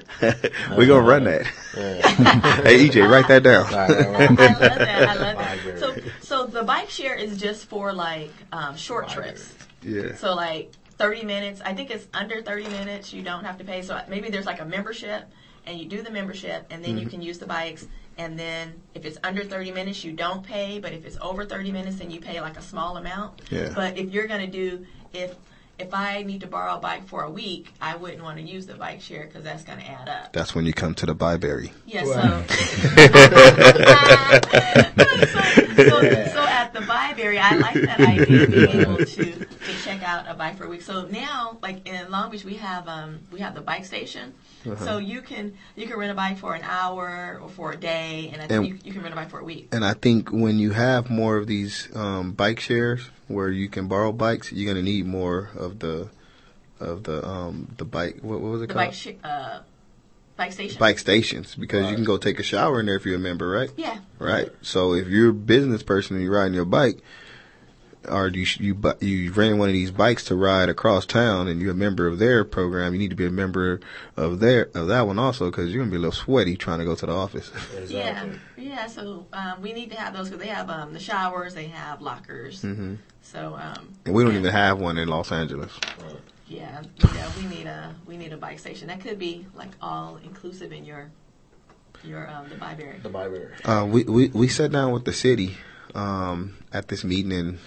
we 0.77 0.85
gonna 0.85 1.05
run 1.05 1.25
that. 1.25 1.45
Yeah. 1.75 2.07
hey 2.63 2.87
EJ, 2.87 3.09
write 3.11 3.27
that 3.27 3.43
down. 3.43 3.65
Right, 3.65 3.89
right, 3.89 4.39
I 4.39 4.47
love 4.47 4.59
that. 4.59 5.09
I 5.09 5.13
love 5.15 5.37
that. 5.37 5.79
So, 5.79 5.95
so 6.21 6.45
the 6.45 6.63
bike 6.63 6.89
share 6.89 7.15
is 7.15 7.37
just 7.37 7.65
for 7.65 7.91
like 7.91 8.31
um, 8.53 8.77
short 8.77 9.07
Library. 9.09 9.31
trips. 9.31 9.53
Yeah. 9.83 10.15
So 10.15 10.33
like 10.35 10.71
30 10.97 11.23
minutes. 11.23 11.61
I 11.63 11.73
think 11.73 11.91
it's 11.91 12.07
under 12.13 12.41
30 12.41 12.67
minutes. 12.69 13.13
You 13.13 13.21
don't 13.23 13.43
have 13.45 13.57
to 13.59 13.63
pay. 13.63 13.81
So 13.81 14.01
maybe 14.09 14.29
there's 14.29 14.45
like 14.45 14.59
a 14.59 14.65
membership, 14.65 15.23
and 15.65 15.79
you 15.79 15.85
do 15.87 16.01
the 16.01 16.11
membership, 16.11 16.65
and 16.69 16.83
then 16.83 16.97
you 16.97 17.01
Mm-hmm. 17.05 17.09
can 17.09 17.21
use 17.21 17.37
the 17.39 17.45
bikes. 17.47 17.87
And 18.17 18.37
then 18.37 18.81
if 18.95 19.05
it's 19.05 19.17
under 19.23 19.45
30 19.45 19.71
minutes, 19.71 20.03
you 20.03 20.11
don't 20.11 20.43
pay. 20.43 20.79
But 20.79 20.91
if 20.91 21.05
it's 21.05 21.17
over 21.21 21.45
30 21.45 21.71
minutes, 21.71 21.97
then 21.99 22.11
you 22.11 22.19
pay 22.19 22.41
like 22.41 22.57
a 22.57 22.61
small 22.61 22.97
amount. 22.97 23.41
Yeah. 23.49 23.71
But 23.73 23.97
if 23.97 24.09
you're 24.11 24.27
gonna 24.27 24.47
do 24.47 24.85
if 25.13 25.35
if 25.79 25.93
I 25.93 26.23
need 26.23 26.41
to 26.41 26.47
borrow 26.47 26.75
a 26.75 26.79
bike 26.79 27.07
for 27.07 27.23
a 27.23 27.29
week, 27.31 27.73
I 27.81 27.95
wouldn't 27.95 28.21
want 28.21 28.37
to 28.37 28.43
use 28.43 28.65
the 28.67 28.73
bike 28.75 29.01
share 29.01 29.25
because 29.25 29.43
that's 29.43 29.63
gonna 29.63 29.81
add 29.83 30.09
up. 30.09 30.33
That's 30.33 30.53
when 30.53 30.65
you 30.65 30.73
come 30.73 30.93
to 30.95 31.05
the 31.05 31.15
Byberry. 31.15 31.71
Yeah, 31.85 32.03
Wow. 32.05 32.43
so, 35.79 36.01
so, 36.01 36.25
so 36.33 36.43
at 36.45 36.71
the 36.73 36.79
Byberry, 36.81 37.39
I 37.39 37.55
like 37.55 37.73
that 37.75 37.99
idea 37.99 38.43
of 38.43 38.51
being 38.51 38.69
able 38.81 38.97
to, 38.97 39.05
to 39.05 39.73
check 39.83 40.03
out 40.03 40.25
a 40.27 40.33
bike 40.33 40.57
for 40.57 40.65
a 40.65 40.69
week. 40.69 40.81
So 40.81 41.05
now, 41.07 41.57
like 41.61 41.87
in 41.87 42.11
Long 42.11 42.29
Beach, 42.31 42.43
we 42.43 42.55
have 42.55 42.87
um, 42.87 43.19
we 43.31 43.39
have 43.39 43.55
the 43.55 43.61
bike 43.61 43.85
station. 43.85 44.33
So 44.79 44.97
you 44.97 45.21
can 45.21 45.53
you 45.75 45.87
can 45.87 45.97
rent 45.97 46.11
a 46.11 46.15
bike 46.15 46.37
for 46.37 46.53
an 46.53 46.61
hour 46.63 47.39
or 47.41 47.49
for 47.49 47.71
a 47.71 47.77
day, 47.77 48.29
and 48.33 48.41
I 48.41 48.47
think 48.47 48.51
And- 48.51 48.67
you, 48.67 48.79
you 48.83 48.91
can 48.93 49.01
rent 49.01 49.13
a 49.13 49.15
bike 49.15 49.29
for 49.29 49.39
a 49.39 49.43
week. 49.43 49.69
And 49.71 49.85
I 49.85 49.93
think 49.93 50.29
when 50.31 50.59
you 50.59 50.71
have 50.71 51.09
more 51.09 51.37
of 51.37 51.47
these 51.47 51.87
um, 51.95 52.33
bike 52.33 52.59
shares 52.59 53.09
where 53.29 53.49
you 53.49 53.69
can 53.69 53.87
borrow 53.87 54.11
bikes, 54.11 54.51
you're 54.51 54.71
gonna 54.71 54.83
need 54.83 55.05
more 55.05 55.51
of 55.55 55.79
the 55.79 56.09
of 56.81 57.03
the 57.03 57.25
um, 57.25 57.73
the 57.77 57.85
bike. 57.85 58.19
What, 58.21 58.41
what 58.41 58.51
was 58.51 58.61
it 58.61 58.67
The 58.67 58.73
called? 58.73 58.85
bike 58.87 58.93
sh- 58.93 59.07
uh, 59.23 59.59
bike 60.35 60.51
station. 60.51 60.79
bike 60.79 60.99
stations 60.99 61.55
because 61.55 61.89
you 61.89 61.95
can 61.95 62.03
go 62.05 62.17
take 62.17 62.39
a 62.39 62.43
shower 62.43 62.79
in 62.79 62.85
there 62.87 62.95
if 62.95 63.05
you're 63.05 63.15
a 63.15 63.19
member, 63.19 63.49
right? 63.49 63.69
Yeah. 63.77 63.99
Right. 64.17 64.49
So 64.61 64.93
if 64.93 65.07
you're 65.07 65.29
a 65.29 65.33
business 65.33 65.83
person 65.83 66.15
and 66.15 66.23
you're 66.25 66.33
riding 66.33 66.53
your 66.53 66.65
bike, 66.65 66.99
or 68.07 68.29
you 68.29 68.45
you 68.59 68.73
bu- 68.73 68.93
you 69.05 69.31
rent 69.33 69.57
one 69.57 69.67
of 69.69 69.73
these 69.73 69.91
bikes 69.91 70.23
to 70.25 70.35
ride 70.35 70.69
across 70.69 71.05
town, 71.05 71.49
and 71.49 71.61
you're 71.61 71.71
a 71.71 71.75
member 71.75 72.07
of 72.07 72.17
their 72.17 72.45
program, 72.45 72.93
you 72.93 72.99
need 72.99 73.09
to 73.09 73.15
be 73.15 73.25
a 73.25 73.29
member 73.29 73.81
of 74.15 74.39
their 74.39 74.69
of 74.73 74.87
that 74.87 75.05
one 75.05 75.19
also 75.19 75.51
because 75.51 75.69
you're 75.73 75.81
gonna 75.83 75.91
be 75.91 75.97
a 75.97 75.99
little 75.99 76.13
sweaty 76.13 76.55
trying 76.55 76.79
to 76.79 76.85
go 76.85 76.95
to 76.95 77.05
the 77.05 77.11
office. 77.13 77.51
Yeah, 77.89 78.09
Exactly. 78.09 78.39
yeah. 78.57 78.87
So 78.87 79.27
um, 79.33 79.61
we 79.61 79.73
need 79.73 79.89
to 79.91 79.97
have 79.97 80.13
those 80.13 80.29
because 80.29 80.41
they 80.45 80.49
have 80.51 80.69
um, 80.69 80.93
the 80.93 80.99
showers, 80.99 81.53
they 81.53 81.67
have 81.67 82.01
lockers. 82.01 82.61
hmm 82.61 82.95
So 83.21 83.55
um, 83.59 83.93
And 84.05 84.15
we 84.15 84.23
don't 84.23 84.33
yeah. 84.33 84.39
even 84.39 84.51
have 84.51 84.79
one 84.79 84.97
in 84.97 85.07
Los 85.07 85.31
Angeles. 85.31 85.71
Yeah, 86.47 86.81
yeah, 86.97 87.31
we 87.37 87.45
need 87.47 87.67
a 87.67 87.93
we 88.07 88.17
need 88.17 88.33
a 88.33 88.37
bike 88.37 88.57
station. 88.57 88.87
That 88.87 89.01
could 89.01 89.19
be 89.19 89.45
like 89.55 89.69
all 89.81 90.19
inclusive 90.23 90.71
in 90.71 90.83
your 90.83 91.11
your 92.03 92.27
um 92.29 92.49
the 92.49 92.55
Byberry. 92.55 93.01
The 93.03 93.09
library. 93.09 93.53
Uh, 93.63 93.85
we, 93.87 94.03
we 94.03 94.27
we 94.29 94.47
sat 94.47 94.71
down 94.71 94.91
with 94.91 95.05
the 95.05 95.13
city 95.13 95.57
um, 95.93 96.57
at 96.73 96.87
this 96.87 97.03
meeting, 97.03 97.31
and 97.31 97.59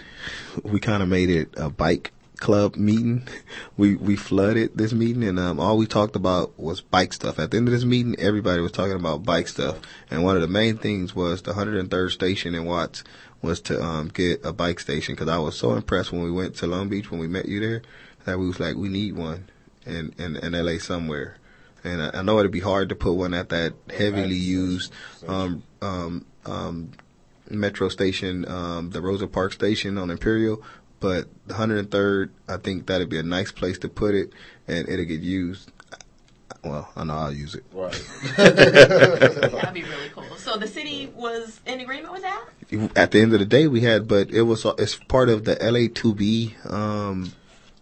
we 0.64 0.80
kind 0.80 1.02
of 1.02 1.08
made 1.08 1.30
it 1.30 1.54
a 1.56 1.70
bike 1.70 2.12
club 2.38 2.76
meeting. 2.76 3.28
We 3.76 3.96
we 3.96 4.16
flooded 4.16 4.76
this 4.76 4.92
meeting, 4.92 5.24
and 5.24 5.38
um, 5.38 5.58
all 5.58 5.78
we 5.78 5.86
talked 5.86 6.14
about 6.14 6.58
was 6.58 6.80
bike 6.80 7.12
stuff. 7.12 7.38
At 7.38 7.50
the 7.50 7.56
end 7.56 7.68
of 7.68 7.72
this 7.72 7.84
meeting, 7.84 8.16
everybody 8.18 8.60
was 8.60 8.72
talking 8.72 8.96
about 8.96 9.24
bike 9.24 9.48
stuff, 9.48 9.78
and 10.10 10.22
one 10.22 10.36
of 10.36 10.42
the 10.42 10.48
main 10.48 10.76
things 10.76 11.14
was 11.14 11.42
the 11.42 11.52
103rd 11.52 12.10
station 12.10 12.54
in 12.54 12.64
Watts 12.66 13.02
was 13.42 13.60
to 13.60 13.82
um, 13.82 14.08
get 14.08 14.44
a 14.44 14.52
bike 14.52 14.80
station 14.80 15.14
because 15.14 15.28
I 15.28 15.38
was 15.38 15.58
so 15.58 15.74
impressed 15.74 16.12
when 16.12 16.22
we 16.22 16.30
went 16.30 16.54
to 16.56 16.66
Long 16.66 16.88
Beach 16.88 17.10
when 17.10 17.20
we 17.20 17.26
met 17.26 17.46
you 17.46 17.60
there 17.60 17.82
that 18.24 18.38
we 18.38 18.46
was 18.46 18.60
like 18.60 18.76
we 18.76 18.88
need 18.88 19.16
one 19.16 19.48
in 19.84 20.14
in, 20.18 20.36
in 20.36 20.52
LA 20.52 20.78
somewhere. 20.78 21.36
And 21.84 22.00
I, 22.00 22.10
I 22.20 22.22
know 22.22 22.38
it'd 22.38 22.52
be 22.52 22.60
hard 22.60 22.88
to 22.90 22.94
put 22.94 23.14
one 23.14 23.34
at 23.34 23.48
that 23.48 23.74
heavily 23.90 24.36
used 24.36 24.92
um, 25.26 25.64
um, 25.80 26.24
um, 26.46 26.92
metro 27.50 27.88
station, 27.88 28.48
um, 28.48 28.90
the 28.90 29.02
Rosa 29.02 29.26
Parks 29.26 29.56
station 29.56 29.98
on 29.98 30.10
Imperial, 30.10 30.62
but 31.00 31.26
the 31.46 31.54
103rd, 31.54 32.30
I 32.48 32.58
think 32.58 32.86
that'd 32.86 33.08
be 33.08 33.18
a 33.18 33.24
nice 33.24 33.50
place 33.50 33.78
to 33.78 33.88
put 33.88 34.14
it, 34.14 34.32
and 34.68 34.88
it'll 34.88 35.04
get 35.04 35.20
used. 35.20 35.70
Well, 36.62 36.88
I 36.94 37.02
know 37.02 37.14
I'll 37.14 37.32
use 37.32 37.56
it. 37.56 37.64
Right. 37.72 37.92
That'd 38.36 39.74
be 39.74 39.82
really 39.82 40.10
cool. 40.10 40.22
So 40.52 40.58
the 40.58 40.68
city 40.68 41.10
was 41.16 41.62
in 41.64 41.80
agreement 41.80 42.12
with 42.12 42.20
that? 42.20 42.44
At 42.94 43.12
the 43.12 43.22
end 43.22 43.32
of 43.32 43.38
the 43.38 43.46
day, 43.46 43.68
we 43.68 43.80
had, 43.80 44.06
but 44.06 44.30
it 44.30 44.42
was 44.42 44.66
it's 44.76 44.96
part 44.96 45.30
of 45.30 45.46
the 45.46 45.56
LA2B. 45.56 46.70
Um, 46.70 47.32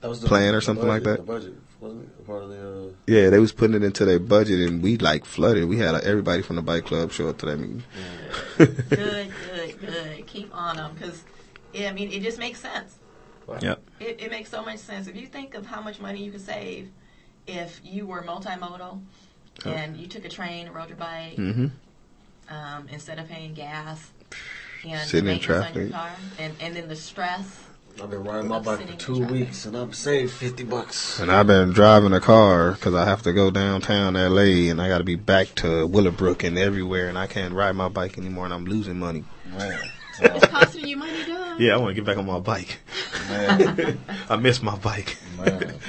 Plan 0.00 0.54
or 0.54 0.60
something 0.60 0.86
like 0.86 1.02
that? 1.02 1.16
The 1.16 1.22
budget 1.24 1.54
wasn't? 1.80 2.26
Part 2.26 2.44
of 2.44 2.50
the. 2.50 2.90
Uh, 2.90 2.92
yeah, 3.08 3.28
they 3.28 3.40
was 3.40 3.50
putting 3.50 3.74
it 3.74 3.82
into 3.82 4.04
their 4.04 4.20
budget, 4.20 4.60
and 4.60 4.84
we 4.84 4.98
like 4.98 5.24
flooded. 5.24 5.68
We 5.68 5.78
had 5.78 5.90
like, 5.90 6.04
everybody 6.04 6.42
from 6.42 6.56
the 6.56 6.62
bike 6.62 6.84
club 6.84 7.10
show 7.10 7.28
up 7.28 7.38
to 7.38 7.46
that 7.46 7.58
meeting. 7.58 7.82
Good, 8.58 8.86
good, 8.88 9.80
good. 9.80 10.26
Keep 10.26 10.54
on 10.54 10.76
them 10.76 10.94
because, 10.94 11.24
I 11.76 11.90
mean, 11.90 12.12
it 12.12 12.22
just 12.22 12.38
makes 12.38 12.60
sense. 12.60 12.98
Yep. 13.60 13.82
It, 13.98 14.20
it 14.20 14.30
makes 14.30 14.48
so 14.48 14.62
much 14.62 14.78
sense. 14.78 15.08
If 15.08 15.16
you 15.16 15.26
think 15.26 15.54
of 15.54 15.66
how 15.66 15.80
much 15.80 15.98
money 15.98 16.24
you 16.24 16.30
could 16.30 16.40
save 16.40 16.90
if 17.48 17.80
you 17.82 18.06
were 18.06 18.22
multimodal 18.22 19.00
and 19.66 19.96
you 19.96 20.06
took 20.06 20.24
a 20.24 20.28
train 20.28 20.66
and 20.66 20.74
rode 20.74 20.88
your 20.88 20.96
bike 20.96 21.34
hmm 21.34 21.66
um, 22.50 22.86
instead 22.90 23.18
of 23.18 23.28
paying 23.28 23.54
gas 23.54 24.10
and 24.84 25.00
Sitting 25.08 25.26
in 25.28 25.34
maintenance 25.36 25.66
on 25.66 25.74
your 25.74 25.88
traffic. 25.88 25.92
car 25.92 26.10
and, 26.38 26.54
and 26.60 26.76
then 26.76 26.88
the 26.88 26.96
stress. 26.96 27.64
I've 28.02 28.08
been 28.08 28.24
riding 28.24 28.48
my 28.48 28.60
bike 28.60 28.86
for 28.88 28.96
two 28.96 29.24
weeks 29.26 29.66
and 29.66 29.76
I'm 29.76 29.92
saved 29.92 30.32
fifty 30.32 30.64
bucks. 30.64 31.18
And 31.20 31.30
I've 31.30 31.46
been 31.46 31.72
driving 31.72 32.12
a 32.14 32.20
car 32.20 32.72
because 32.72 32.94
I 32.94 33.04
have 33.04 33.22
to 33.22 33.32
go 33.32 33.50
downtown 33.50 34.14
LA, 34.14 34.70
and 34.70 34.80
I 34.80 34.88
got 34.88 34.98
to 34.98 35.04
be 35.04 35.16
back 35.16 35.54
to 35.56 35.86
Willowbrook 35.86 36.42
and 36.44 36.56
everywhere, 36.56 37.08
and 37.08 37.18
I 37.18 37.26
can't 37.26 37.52
ride 37.52 37.72
my 37.76 37.88
bike 37.88 38.16
anymore, 38.16 38.44
and 38.46 38.54
I'm 38.54 38.64
losing 38.64 38.98
money. 38.98 39.24
Man, 39.52 39.78
It's 40.20 40.46
costing 40.46 40.86
you 40.86 40.96
money, 40.96 41.24
done. 41.26 41.60
Yeah, 41.60 41.74
I 41.74 41.76
want 41.76 41.90
to 41.90 41.94
get 41.94 42.06
back 42.06 42.16
on 42.16 42.24
my 42.26 42.38
bike. 42.38 42.78
man, 43.28 43.98
I 44.30 44.36
miss 44.36 44.62
my 44.62 44.76
bike. 44.76 45.18
man. 45.36 45.74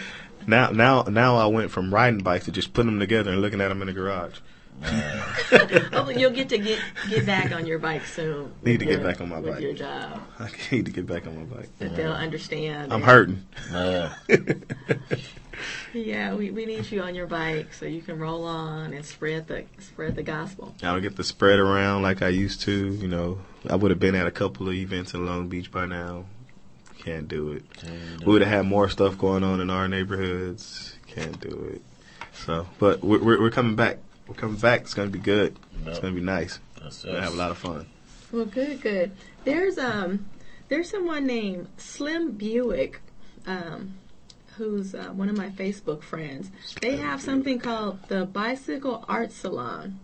Now, 0.48 0.72
now, 0.72 1.04
now 1.04 1.36
I 1.38 1.46
went 1.46 1.70
from 1.70 1.94
riding 1.94 2.22
bikes 2.24 2.46
to 2.46 2.52
just 2.52 2.74
putting 2.74 2.90
them 2.92 3.00
together 3.00 3.32
and 3.32 3.42
looking 3.42 3.62
at 3.62 3.68
them 3.70 3.80
in 3.82 3.86
the 3.88 3.94
garage. 3.94 4.40
Oh, 5.94 6.10
you'll 6.10 6.32
get 6.32 6.50
to 6.50 6.58
get 6.58 6.80
get 7.10 7.26
back 7.26 7.52
on 7.52 7.66
your 7.66 7.78
bike 7.78 8.06
soon. 8.06 8.54
Need 8.64 8.80
to 8.80 8.86
with 8.86 8.98
get 8.98 9.04
back 9.04 9.22
on 9.22 9.30
my 9.30 9.40
with 9.40 9.56
bike. 9.56 9.62
your 9.62 9.74
job. 9.74 10.22
I 10.40 10.50
need 10.72 10.86
to 10.86 10.92
get 10.92 11.06
back 11.06 11.28
on 11.28 11.38
my 11.38 11.56
bike. 11.56 11.70
That 11.80 11.96
they'll 11.96 12.14
understand. 12.14 12.94
I'm 12.94 13.02
hurting. 13.02 13.46
man. 13.72 14.12
Yeah, 15.94 16.34
we, 16.36 16.52
we 16.52 16.66
need 16.66 16.90
you 16.90 17.02
on 17.02 17.16
your 17.16 17.28
bike 17.28 17.74
so 17.74 17.86
you 17.86 18.02
can 18.02 18.18
roll 18.18 18.46
on 18.46 18.94
and 18.94 19.06
spread 19.06 19.48
the 19.48 19.66
spread 19.80 20.16
the 20.16 20.24
gospel. 20.24 20.74
I 20.82 20.88
don't 20.88 21.02
get 21.02 21.16
to 21.18 21.24
spread 21.24 21.60
around 21.60 22.02
like 22.02 22.22
I 22.22 22.30
used 22.30 22.62
to. 22.62 22.94
You 22.94 23.08
know, 23.08 23.40
I 23.70 23.76
would 23.76 23.92
have 23.92 24.00
been 24.00 24.16
at 24.16 24.26
a 24.26 24.32
couple 24.32 24.68
of 24.70 24.74
events 24.74 25.14
in 25.14 25.26
Long 25.26 25.50
Beach 25.50 25.72
by 25.72 25.86
now. 25.86 26.26
Can't 27.00 27.28
do 27.28 27.52
it. 27.52 27.64
We 28.26 28.32
would 28.34 28.42
have 28.42 28.52
had 28.52 28.66
more 28.66 28.88
stuff 28.90 29.18
going 29.18 29.44
on 29.44 29.60
in 29.60 29.70
our 29.70 29.88
neighborhoods. 29.88 30.96
Can't 31.08 31.40
do 31.40 31.72
it. 31.74 31.82
So, 32.34 32.68
but 32.80 33.04
we're 33.04 33.22
we're, 33.22 33.42
we're 33.42 33.52
coming 33.52 33.76
back. 33.76 33.98
We're 34.32 34.38
coming 34.38 34.56
back. 34.56 34.82
It's 34.84 34.94
gonna 34.94 35.10
be 35.10 35.20
good. 35.20 35.58
It's 35.86 36.00
gonna 36.00 36.16
be 36.16 36.22
nice. 36.22 36.60
That's 36.82 37.04
We're 37.04 37.12
gonna 37.12 37.24
have 37.24 37.34
a 37.34 37.38
lot 37.38 37.52
of 37.52 37.58
fun. 37.58 37.86
Well, 38.32 38.46
good, 38.46 38.80
good. 38.82 39.12
There's 39.44 39.78
um 39.78 40.28
there's 40.70 40.90
someone 40.90 41.26
named 41.28 41.68
Slim 41.76 42.32
Buick, 42.32 43.02
um, 43.46 43.96
who's 44.56 44.96
uh, 44.96 45.10
one 45.10 45.28
of 45.28 45.36
my 45.36 45.50
Facebook 45.50 46.02
friends. 46.02 46.50
They 46.82 46.96
have 46.96 47.22
something 47.22 47.60
called 47.60 48.00
the 48.08 48.26
Bicycle 48.26 49.04
Art 49.10 49.34
Salon. 49.34 50.00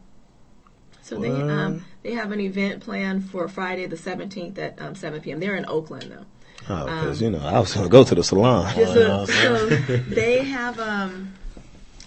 So 1.01 1.17
they 1.17 1.30
um 1.32 1.86
they 2.03 2.11
have 2.11 2.34
an 2.34 2.41
event 2.41 2.84
planned 2.84 3.30
for 3.30 3.47
Friday 3.47 3.86
the 3.86 3.95
17th 3.95 4.57
at 4.57 4.82
um, 4.82 4.93
7 4.93 5.21
p.m. 5.21 5.39
They're 5.39 5.55
in 5.55 5.65
Oakland 5.67 6.11
though. 6.11 6.25
Oh, 6.69 6.84
because 6.84 7.21
you 7.21 7.30
know 7.30 7.39
I 7.39 7.59
was 7.59 7.73
gonna 7.73 7.88
go 7.88 8.03
to 8.03 8.13
the 8.13 8.25
salon. 8.25 8.75
Just 8.75 8.93
yeah, 8.93 9.21
a- 9.21 9.25
so 9.25 9.67
they 10.09 10.43
have 10.43 10.78
um, 10.82 11.34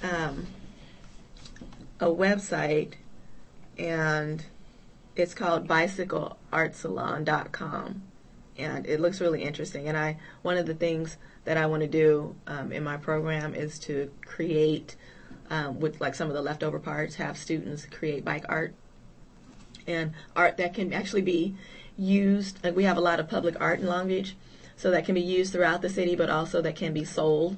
um, 0.02 0.46
a 2.00 2.06
website, 2.06 2.94
and 3.78 4.44
it's 5.16 5.34
called 5.34 5.68
bicycleartsalon.com, 5.68 8.02
and 8.56 8.86
it 8.86 9.00
looks 9.00 9.20
really 9.20 9.42
interesting. 9.42 9.88
And 9.88 9.96
I 9.96 10.16
one 10.42 10.56
of 10.56 10.66
the 10.66 10.74
things 10.74 11.16
that 11.44 11.56
I 11.56 11.66
want 11.66 11.82
to 11.82 11.88
do 11.88 12.34
um, 12.46 12.72
in 12.72 12.82
my 12.82 12.96
program 12.96 13.54
is 13.54 13.78
to 13.80 14.10
create 14.24 14.96
um, 15.50 15.80
with 15.80 16.00
like 16.00 16.14
some 16.14 16.28
of 16.28 16.34
the 16.34 16.42
leftover 16.42 16.78
parts, 16.78 17.16
have 17.16 17.36
students 17.36 17.84
create 17.86 18.24
bike 18.24 18.46
art 18.48 18.74
and 19.86 20.12
art 20.36 20.56
that 20.58 20.74
can 20.74 20.92
actually 20.92 21.22
be 21.22 21.54
used. 21.98 22.62
Like 22.64 22.76
we 22.76 22.84
have 22.84 22.96
a 22.96 23.02
lot 23.02 23.20
of 23.20 23.28
public 23.28 23.60
art 23.60 23.80
in 23.80 23.86
Long 23.86 24.08
Beach, 24.08 24.36
so 24.76 24.90
that 24.90 25.04
can 25.04 25.14
be 25.14 25.20
used 25.20 25.52
throughout 25.52 25.82
the 25.82 25.90
city, 25.90 26.14
but 26.14 26.30
also 26.30 26.62
that 26.62 26.76
can 26.76 26.94
be 26.94 27.04
sold 27.04 27.56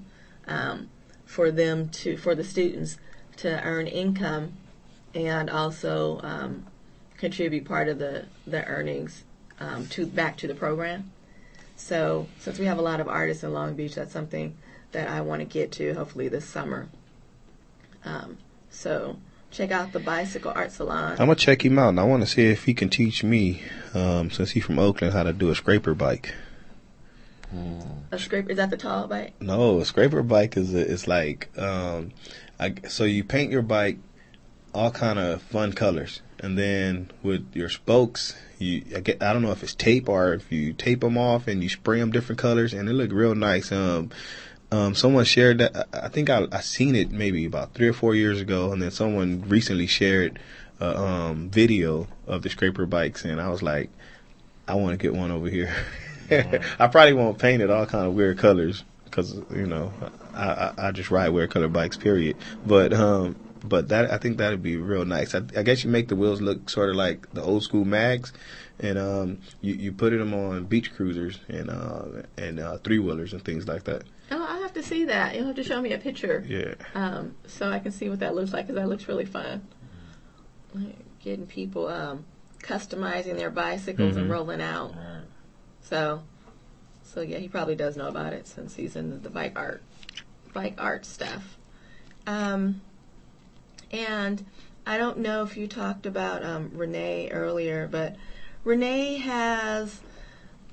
um, 0.48 0.88
for 1.24 1.50
them 1.50 1.88
to 1.90 2.16
for 2.16 2.34
the 2.34 2.44
students 2.44 2.96
to 3.42 3.62
earn 3.62 3.86
income 3.86 4.52
and 5.14 5.50
also 5.50 6.20
um, 6.22 6.66
contribute 7.18 7.64
part 7.64 7.88
of 7.88 7.98
the 7.98 8.24
the 8.46 8.64
earnings 8.64 9.24
um, 9.60 9.86
to 9.88 10.06
back 10.06 10.36
to 10.38 10.46
the 10.46 10.54
program. 10.54 11.10
So 11.76 12.28
since 12.38 12.58
we 12.58 12.66
have 12.66 12.78
a 12.78 12.82
lot 12.82 13.00
of 13.00 13.08
artists 13.08 13.42
in 13.42 13.52
Long 13.52 13.74
Beach, 13.74 13.96
that's 13.96 14.12
something 14.12 14.56
that 14.92 15.08
I 15.08 15.20
want 15.20 15.40
to 15.40 15.44
get 15.44 15.72
to 15.72 15.94
hopefully 15.94 16.28
this 16.28 16.44
summer. 16.44 16.88
Um, 18.04 18.38
so 18.70 19.16
check 19.50 19.70
out 19.70 19.92
the 19.92 20.00
Bicycle 20.00 20.52
Art 20.54 20.70
Salon. 20.70 21.12
I'm 21.12 21.26
gonna 21.26 21.34
check 21.34 21.64
him 21.64 21.78
out, 21.78 21.90
and 21.90 22.00
I 22.00 22.04
want 22.04 22.22
to 22.22 22.28
see 22.28 22.46
if 22.46 22.64
he 22.64 22.74
can 22.74 22.88
teach 22.88 23.24
me, 23.24 23.62
um, 23.94 24.30
since 24.30 24.52
he's 24.52 24.64
from 24.64 24.78
Oakland, 24.78 25.14
how 25.14 25.24
to 25.24 25.32
do 25.32 25.50
a 25.50 25.54
scraper 25.54 25.94
bike. 25.94 26.34
A 28.10 28.18
scraper 28.18 28.50
is 28.50 28.56
that 28.56 28.70
the 28.70 28.76
tall 28.78 29.06
bike? 29.06 29.34
No, 29.40 29.80
a 29.80 29.84
scraper 29.84 30.22
bike 30.22 30.56
is 30.56 30.74
a, 30.74 30.86
is 30.86 31.06
like 31.06 31.50
um, 31.58 32.12
I, 32.58 32.74
so 32.88 33.04
you 33.04 33.24
paint 33.24 33.50
your 33.50 33.62
bike 33.62 33.98
all 34.74 34.90
kind 34.90 35.18
of 35.18 35.42
fun 35.42 35.72
colors, 35.72 36.22
and 36.38 36.56
then 36.56 37.10
with 37.22 37.54
your 37.54 37.68
spokes, 37.68 38.36
you 38.58 38.84
I, 38.96 39.00
get, 39.00 39.22
I 39.22 39.32
don't 39.32 39.42
know 39.42 39.52
if 39.52 39.62
it's 39.62 39.74
tape 39.74 40.08
or 40.08 40.34
if 40.34 40.50
you 40.50 40.72
tape 40.72 41.00
them 41.00 41.18
off 41.18 41.46
and 41.48 41.62
you 41.62 41.68
spray 41.68 42.00
them 42.00 42.12
different 42.12 42.38
colors, 42.38 42.72
and 42.72 42.88
they 42.88 42.92
look 42.92 43.12
real 43.12 43.34
nice. 43.34 43.70
Um, 43.72 44.10
um, 44.70 44.94
someone 44.94 45.24
shared 45.24 45.58
that. 45.58 45.88
I 45.92 46.08
think 46.08 46.30
I 46.30 46.46
I 46.50 46.60
seen 46.60 46.94
it 46.94 47.10
maybe 47.10 47.44
about 47.44 47.74
three 47.74 47.88
or 47.88 47.92
four 47.92 48.14
years 48.14 48.40
ago, 48.40 48.72
and 48.72 48.80
then 48.80 48.90
someone 48.90 49.44
recently 49.48 49.86
shared 49.86 50.38
a 50.80 50.98
um, 50.98 51.50
video 51.50 52.08
of 52.26 52.42
the 52.42 52.50
scraper 52.50 52.86
bikes, 52.86 53.24
and 53.24 53.40
I 53.40 53.50
was 53.50 53.62
like, 53.62 53.90
I 54.66 54.74
want 54.74 54.98
to 54.98 55.02
get 55.02 55.14
one 55.14 55.30
over 55.30 55.48
here. 55.48 55.74
I 56.30 56.86
probably 56.86 57.12
won't 57.12 57.38
paint 57.38 57.62
it 57.62 57.70
all 57.70 57.84
kind 57.84 58.06
of 58.06 58.14
weird 58.14 58.38
colors 58.38 58.84
because 59.04 59.34
you 59.50 59.66
know 59.66 59.92
I, 60.34 60.72
I 60.78 60.88
I 60.88 60.90
just 60.92 61.10
ride 61.10 61.30
weird 61.30 61.50
color 61.50 61.68
bikes, 61.68 61.96
period. 61.96 62.36
But 62.64 62.92
um, 62.92 63.36
but 63.64 63.88
that 63.88 64.10
I 64.10 64.18
think 64.18 64.38
that'd 64.38 64.62
be 64.62 64.76
real 64.76 65.04
nice. 65.04 65.34
I, 65.34 65.42
I 65.56 65.62
guess 65.62 65.84
you 65.84 65.90
make 65.90 66.08
the 66.08 66.16
wheels 66.16 66.40
look 66.40 66.68
sort 66.70 66.90
of 66.90 66.96
like 66.96 67.28
the 67.32 67.42
old 67.42 67.62
school 67.62 67.84
mags, 67.84 68.32
and 68.80 68.98
um, 68.98 69.38
you 69.60 69.74
you 69.74 69.92
put 69.92 70.10
them 70.10 70.34
on 70.34 70.64
beach 70.64 70.92
cruisers 70.94 71.38
and 71.48 71.70
uh 71.70 72.04
and 72.36 72.58
uh, 72.60 72.78
three 72.78 72.98
wheelers 72.98 73.32
and 73.32 73.44
things 73.44 73.66
like 73.68 73.84
that. 73.84 74.02
Oh, 74.30 74.42
I 74.42 74.58
have 74.60 74.72
to 74.74 74.82
see 74.82 75.04
that. 75.04 75.34
You'll 75.36 75.46
have 75.46 75.56
to 75.56 75.64
show 75.64 75.80
me 75.82 75.92
a 75.92 75.98
picture 75.98 76.42
Yeah. 76.48 76.74
um, 76.94 77.34
so 77.46 77.70
I 77.70 77.78
can 77.80 77.92
see 77.92 78.08
what 78.08 78.20
that 78.20 78.34
looks 78.34 78.52
like 78.52 78.66
because 78.66 78.80
that 78.80 78.88
looks 78.88 79.06
really 79.06 79.26
fun. 79.26 79.66
Like, 80.74 80.96
Getting 81.20 81.46
people 81.46 81.86
um, 81.86 82.24
customizing 82.62 83.36
their 83.36 83.50
bicycles 83.50 84.16
and 84.16 84.26
Mhm. 84.26 84.32
rolling 84.32 84.60
out. 84.62 84.94
So, 85.82 86.22
so 87.04 87.20
yeah, 87.20 87.38
he 87.38 87.46
probably 87.48 87.76
does 87.76 87.96
know 87.96 88.08
about 88.08 88.32
it 88.32 88.46
since 88.48 88.74
he's 88.74 88.96
in 88.96 89.22
the 89.22 89.30
bike 89.30 89.52
art, 89.54 89.82
bike 90.52 90.74
art 90.78 91.04
stuff. 91.04 91.56
Um, 92.26 92.80
and 93.90 94.44
I 94.86 94.98
don't 94.98 95.18
know 95.18 95.42
if 95.42 95.56
you 95.56 95.66
talked 95.66 96.06
about 96.06 96.44
um, 96.44 96.70
Renee 96.74 97.30
earlier, 97.30 97.88
but 97.90 98.16
Renee 98.64 99.16
has, 99.18 100.00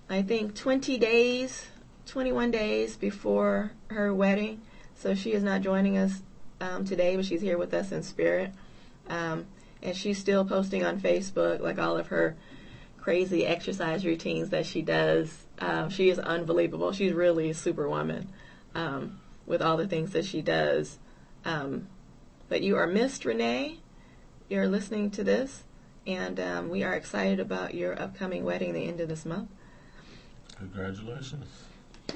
I 0.10 0.22
think, 0.22 0.56
20 0.56 0.98
days, 0.98 1.68
21 2.06 2.52
days 2.52 2.96
before 2.96 3.72
her 3.90 4.14
wedding. 4.14 4.62
So 4.96 5.16
she 5.16 5.32
is 5.34 5.44
not 5.44 5.62
joining 5.62 5.98
us 5.98 6.22
um, 6.62 6.86
today, 6.86 7.16
but 7.16 7.26
she's 7.26 7.42
here 7.42 7.58
with 7.58 7.74
us 7.74 7.92
in 7.92 8.04
spirit. 8.04 8.52
Um, 9.08 9.46
and 9.82 9.96
she's 9.96 10.18
still 10.18 10.46
posting 10.46 10.84
on 10.84 11.00
Facebook 11.00 11.62
like 11.62 11.80
all 11.80 11.98
of 11.98 12.08
her 12.08 12.36
crazy 13.00 13.46
exercise 13.46 14.06
routines 14.06 14.50
that 14.50 14.66
she 14.66 14.82
does. 14.82 15.46
Um, 15.60 15.90
she 15.90 16.10
is 16.10 16.20
unbelievable. 16.20 16.92
She's 16.92 17.14
really 17.14 17.50
a 17.50 17.54
superwoman 17.54 18.28
um, 18.76 19.19
with 19.50 19.62
all 19.62 19.76
the 19.76 19.88
things 19.88 20.12
that 20.12 20.24
she 20.24 20.42
does. 20.42 21.00
Um, 21.44 21.88
but 22.48 22.62
you 22.62 22.78
are 22.78 22.88
missed, 22.88 23.26
Renee. 23.26 23.80
You're 24.48 24.68
listening 24.68 25.12
to 25.12 25.24
this, 25.24 25.64
and 26.08 26.40
um, 26.40 26.70
we 26.70 26.84
are 26.84 26.94
excited 26.94 27.40
about 27.42 27.74
your 27.74 28.02
upcoming 28.02 28.46
wedding 28.46 28.74
the 28.74 28.88
end 28.88 29.02
of 29.02 29.10
this 29.10 29.26
month. 29.26 29.50
Congratulations. 30.58 31.46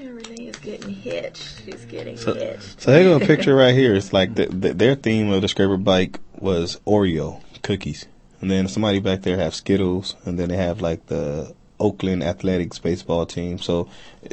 Yeah, 0.00 0.08
Renee 0.08 0.48
is 0.48 0.56
getting 0.56 0.92
hitched. 0.92 1.62
She's 1.64 1.84
getting 1.84 2.16
So- 2.16 2.34
hitched. 2.34 2.80
So 2.80 2.90
they 2.90 3.04
got 3.04 3.22
a 3.22 3.26
picture 3.26 3.54
right 3.62 3.74
here. 3.74 3.94
It's 3.94 4.12
like 4.12 4.34
the, 4.34 4.46
the, 4.46 4.74
their 4.74 4.94
theme 4.96 5.30
of 5.30 5.42
the 5.42 5.48
scraper 5.48 5.76
bike 5.76 6.18
was 6.38 6.80
Oreo 6.86 7.40
cookies, 7.62 8.06
and 8.40 8.50
then 8.50 8.68
somebody 8.68 8.98
back 9.00 9.22
there 9.22 9.36
have 9.38 9.54
Skittles, 9.54 10.16
and 10.24 10.38
then 10.38 10.48
they 10.48 10.56
have 10.56 10.80
like 10.80 11.06
the 11.06 11.54
Oakland 11.78 12.22
Athletics 12.24 12.78
baseball 12.78 13.26
team. 13.26 13.58
So 13.58 13.88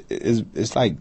it's 0.10 0.42
it's 0.56 0.76
like 0.76 0.96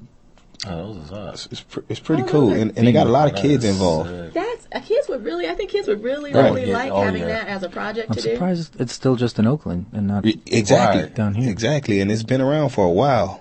Oh, 0.67 0.93
those 0.93 1.05
is 1.07 1.13
us. 1.13 1.49
it's, 1.51 1.61
pr- 1.63 1.81
it's 1.89 2.01
pretty 2.01 2.23
Oh, 2.25 2.27
cool, 2.27 2.53
and, 2.53 2.77
and 2.77 2.87
they 2.87 2.93
got 2.93 3.07
a 3.07 3.11
lot 3.11 3.29
of 3.33 3.35
kids 3.37 3.63
That's 3.65 3.75
involved. 3.75 4.11
sick. 4.11 4.33
That's 4.35 4.69
uh, 4.73 4.81
kids 4.81 5.09
would 5.09 5.25
really. 5.25 5.49
I 5.49 5.55
think 5.55 5.71
kids 5.71 5.89
would 5.89 6.03
really, 6.03 6.33
Right. 6.35 6.45
really 6.53 6.69
Yeah, 6.69 6.75
like 6.77 6.93
oh, 6.93 7.03
having 7.03 7.23
yeah. 7.23 7.29
that 7.29 7.49
as 7.49 7.63
a 7.63 7.69
project 7.71 8.11
I'm 8.11 8.17
to 8.17 8.23
do. 8.23 8.33
surprised 8.35 8.79
it's 8.81 8.93
still 8.93 9.17
just 9.17 9.39
in 9.39 9.47
Oakland 9.47 9.87
and 9.93 10.07
not. 10.07 10.27
Exactly, 10.47 11.03
Right. 11.05 11.15
Down 11.15 11.35
here. 11.35 11.51
exactly, 11.51 12.01
and 12.01 12.13
it's 12.13 12.23
been 12.25 12.41
around 12.43 12.71
for 12.71 12.85
a 12.85 12.91
while. 12.91 13.41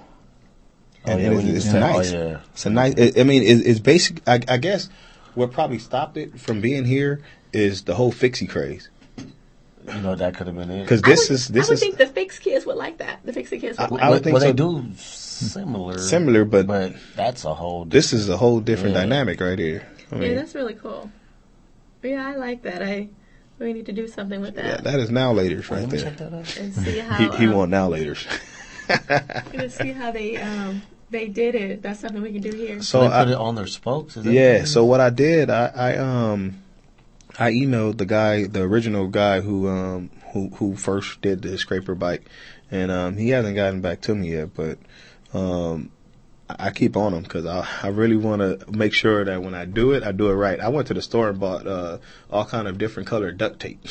Oh, 1.05 1.11
And 1.11 1.21
yeah, 1.21 1.27
it 1.27 1.29
when 1.31 1.39
is- 1.39 1.45
you 1.49 1.55
it's 1.57 1.65
said- 1.65 1.79
nice. 1.81 2.13
Oh, 2.13 2.27
yeah. 2.29 2.39
It's 2.53 2.65
a 2.65 2.69
nice. 2.69 2.93
I 2.97 3.19
I 3.19 3.23
mean, 3.23 3.43
it, 3.43 3.67
it's 3.67 3.79
basic. 3.81 4.21
I, 4.27 4.39
I 4.47 4.57
guess 4.57 4.87
what 5.35 5.51
probably 5.51 5.79
stopped 5.79 6.15
it 6.15 6.39
from 6.39 6.61
being 6.61 6.85
here 6.85 7.21
is 7.51 7.81
the 7.83 7.95
whole 7.95 8.11
fixie 8.13 8.47
craze. 8.47 8.89
You 9.17 10.01
know, 10.01 10.15
that 10.15 10.35
could 10.35 10.47
have 10.47 10.55
been 10.55 10.69
it. 10.69 10.83
Because 10.83 11.01
I 11.03 11.09
this 11.09 11.29
would, 11.29 11.35
is 11.35 11.47
this 11.49 11.65
I 11.67 11.69
would 11.69 11.73
is 11.73 11.79
think 11.79 11.97
the 11.97 12.05
fix 12.07 12.37
kids 12.39 12.65
would 12.65 12.75
like 12.77 12.99
that. 12.99 13.19
The 13.25 13.33
fixie 13.33 13.59
kids 13.59 13.77
would 13.77 13.91
I- 13.91 13.93
like 13.95 14.01
I 14.03 14.05
that. 14.05 14.11
would 14.11 14.23
think 14.23 14.33
well, 14.35 14.41
so. 14.41 14.47
they 14.47 14.53
do 14.53 14.93
similar. 15.39 15.97
Similar, 15.97 16.45
but- 16.45 16.67
but 16.67 16.93
that's 17.15 17.45
a 17.45 17.53
whole. 17.53 17.85
this 17.85 18.13
is 18.13 18.29
a 18.29 18.37
whole 18.37 18.59
different 18.59 18.95
Yeah. 18.95 19.01
dynamic 19.01 19.39
right 19.41 19.57
here. 19.59 19.87
I 20.11 20.19
Yeah, 20.19 20.35
that's 20.35 20.55
really 20.55 20.73
cool. 20.75 21.09
Yeah, 22.03 22.27
I 22.27 22.35
like 22.35 22.63
that. 22.63 22.81
I 22.81 23.09
we 23.59 23.73
need 23.73 23.85
to 23.87 23.91
do 23.91 24.07
something 24.07 24.39
with 24.39 24.55
that. 24.55 24.65
yeah, 24.65 24.75
that 24.75 24.83
that 24.85 24.99
is 24.99 25.09
now 25.11 25.33
laters 25.33 25.69
right 25.69 25.81
let 25.81 25.91
me 25.91 25.97
there. 25.97 26.09
check 26.09 26.17
that 26.17 26.33
out. 26.33 26.57
and 26.57 26.73
see 26.73 26.99
how 27.09 27.17
He, 27.31 27.37
he 27.37 27.47
um, 27.47 27.53
want 27.55 27.71
now 27.71 27.89
laters. 27.89 28.25
and 29.53 29.71
see 29.71 29.91
how 29.91 30.11
they 30.11 30.37
um 30.37 30.81
they 31.11 31.27
did 31.27 31.55
it. 31.55 31.81
That's 31.81 31.99
something 31.99 32.21
we 32.21 32.31
can 32.31 32.41
do 32.41 32.51
here. 32.55 32.81
So 32.81 33.01
they 33.01 33.09
put 33.09 33.27
it 33.29 33.33
on 33.35 33.55
their 33.55 33.67
spokes. 33.67 34.15
Is 34.17 34.25
yeah, 34.25 34.59
what 34.59 34.67
so 34.67 34.85
what 34.85 34.99
I 35.01 35.09
did, 35.09 35.49
I, 35.49 35.65
I 35.75 35.97
um, 35.97 36.61
I 37.37 37.51
emailed 37.51 37.97
the 37.97 38.05
guy, 38.05 38.45
the 38.47 38.61
original 38.61 39.07
guy 39.07 39.41
who 39.41 39.67
um 39.67 40.09
who 40.33 40.49
who 40.55 40.75
first 40.75 41.21
did 41.21 41.41
the 41.41 41.57
scraper 41.57 41.95
bike, 41.95 42.25
and 42.71 42.91
um 42.91 43.17
he 43.17 43.29
hasn't 43.29 43.55
gotten 43.55 43.81
back 43.81 44.01
to 44.01 44.15
me 44.15 44.31
yet, 44.33 44.53
but 44.55 44.77
um. 45.33 45.91
I 46.49 46.55
I 46.57 46.71
keep 46.71 46.97
on 46.97 47.11
them 47.11 47.21
because 47.21 47.45
I, 47.45 47.67
I 47.83 47.89
really 47.89 48.17
want 48.17 48.41
to 48.41 48.71
make 48.71 48.91
sure 48.91 49.23
that 49.23 49.43
when 49.43 49.53
I 49.53 49.65
do 49.65 49.91
it, 49.91 50.01
I 50.01 50.11
do 50.11 50.29
it 50.29 50.33
right. 50.33 50.59
I 50.59 50.69
went 50.69 50.87
to 50.87 50.95
the 50.95 51.01
store 51.01 51.29
and 51.29 51.39
bought 51.39 51.67
uh, 51.67 51.99
all 52.31 52.43
kind 52.43 52.67
of 52.67 52.79
different 52.79 53.07
colored 53.07 53.37
duct 53.37 53.59
tape. 53.59 53.85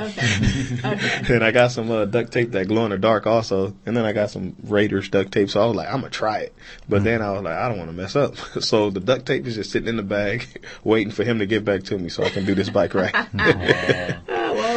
Okay. 0.00 0.78
okay. 0.84 1.34
and 1.34 1.44
I 1.44 1.50
got 1.50 1.72
some 1.72 1.90
uh, 1.90 2.04
duct 2.04 2.32
tape 2.32 2.52
that 2.52 2.68
glow 2.68 2.84
in 2.84 2.92
the 2.92 2.98
dark 2.98 3.26
also, 3.26 3.74
and 3.84 3.96
then 3.96 4.04
I 4.04 4.12
got 4.12 4.30
some 4.30 4.54
Raiders 4.62 5.08
duct 5.08 5.32
tape. 5.32 5.50
So 5.50 5.60
I 5.60 5.66
was 5.66 5.74
like, 5.74 5.88
I'm 5.88 6.00
gonna 6.00 6.10
try 6.10 6.38
it, 6.38 6.54
but 6.88 7.02
then 7.02 7.20
I 7.20 7.32
was 7.32 7.42
like, 7.42 7.56
I 7.56 7.68
don't 7.68 7.78
want 7.78 7.90
to 7.90 7.96
mess 7.96 8.14
up. 8.14 8.36
so 8.60 8.90
the 8.90 9.00
duct 9.00 9.26
tape 9.26 9.46
is 9.46 9.56
just 9.56 9.72
sitting 9.72 9.88
in 9.88 9.96
the 9.96 10.04
bag, 10.04 10.64
waiting 10.84 11.10
for 11.10 11.24
him 11.24 11.40
to 11.40 11.46
get 11.46 11.64
back 11.64 11.82
to 11.84 11.98
me 11.98 12.10
so 12.10 12.22
I 12.22 12.30
can 12.30 12.44
do 12.44 12.54
this 12.54 12.70
bike 12.70 12.94
right. 12.94 13.14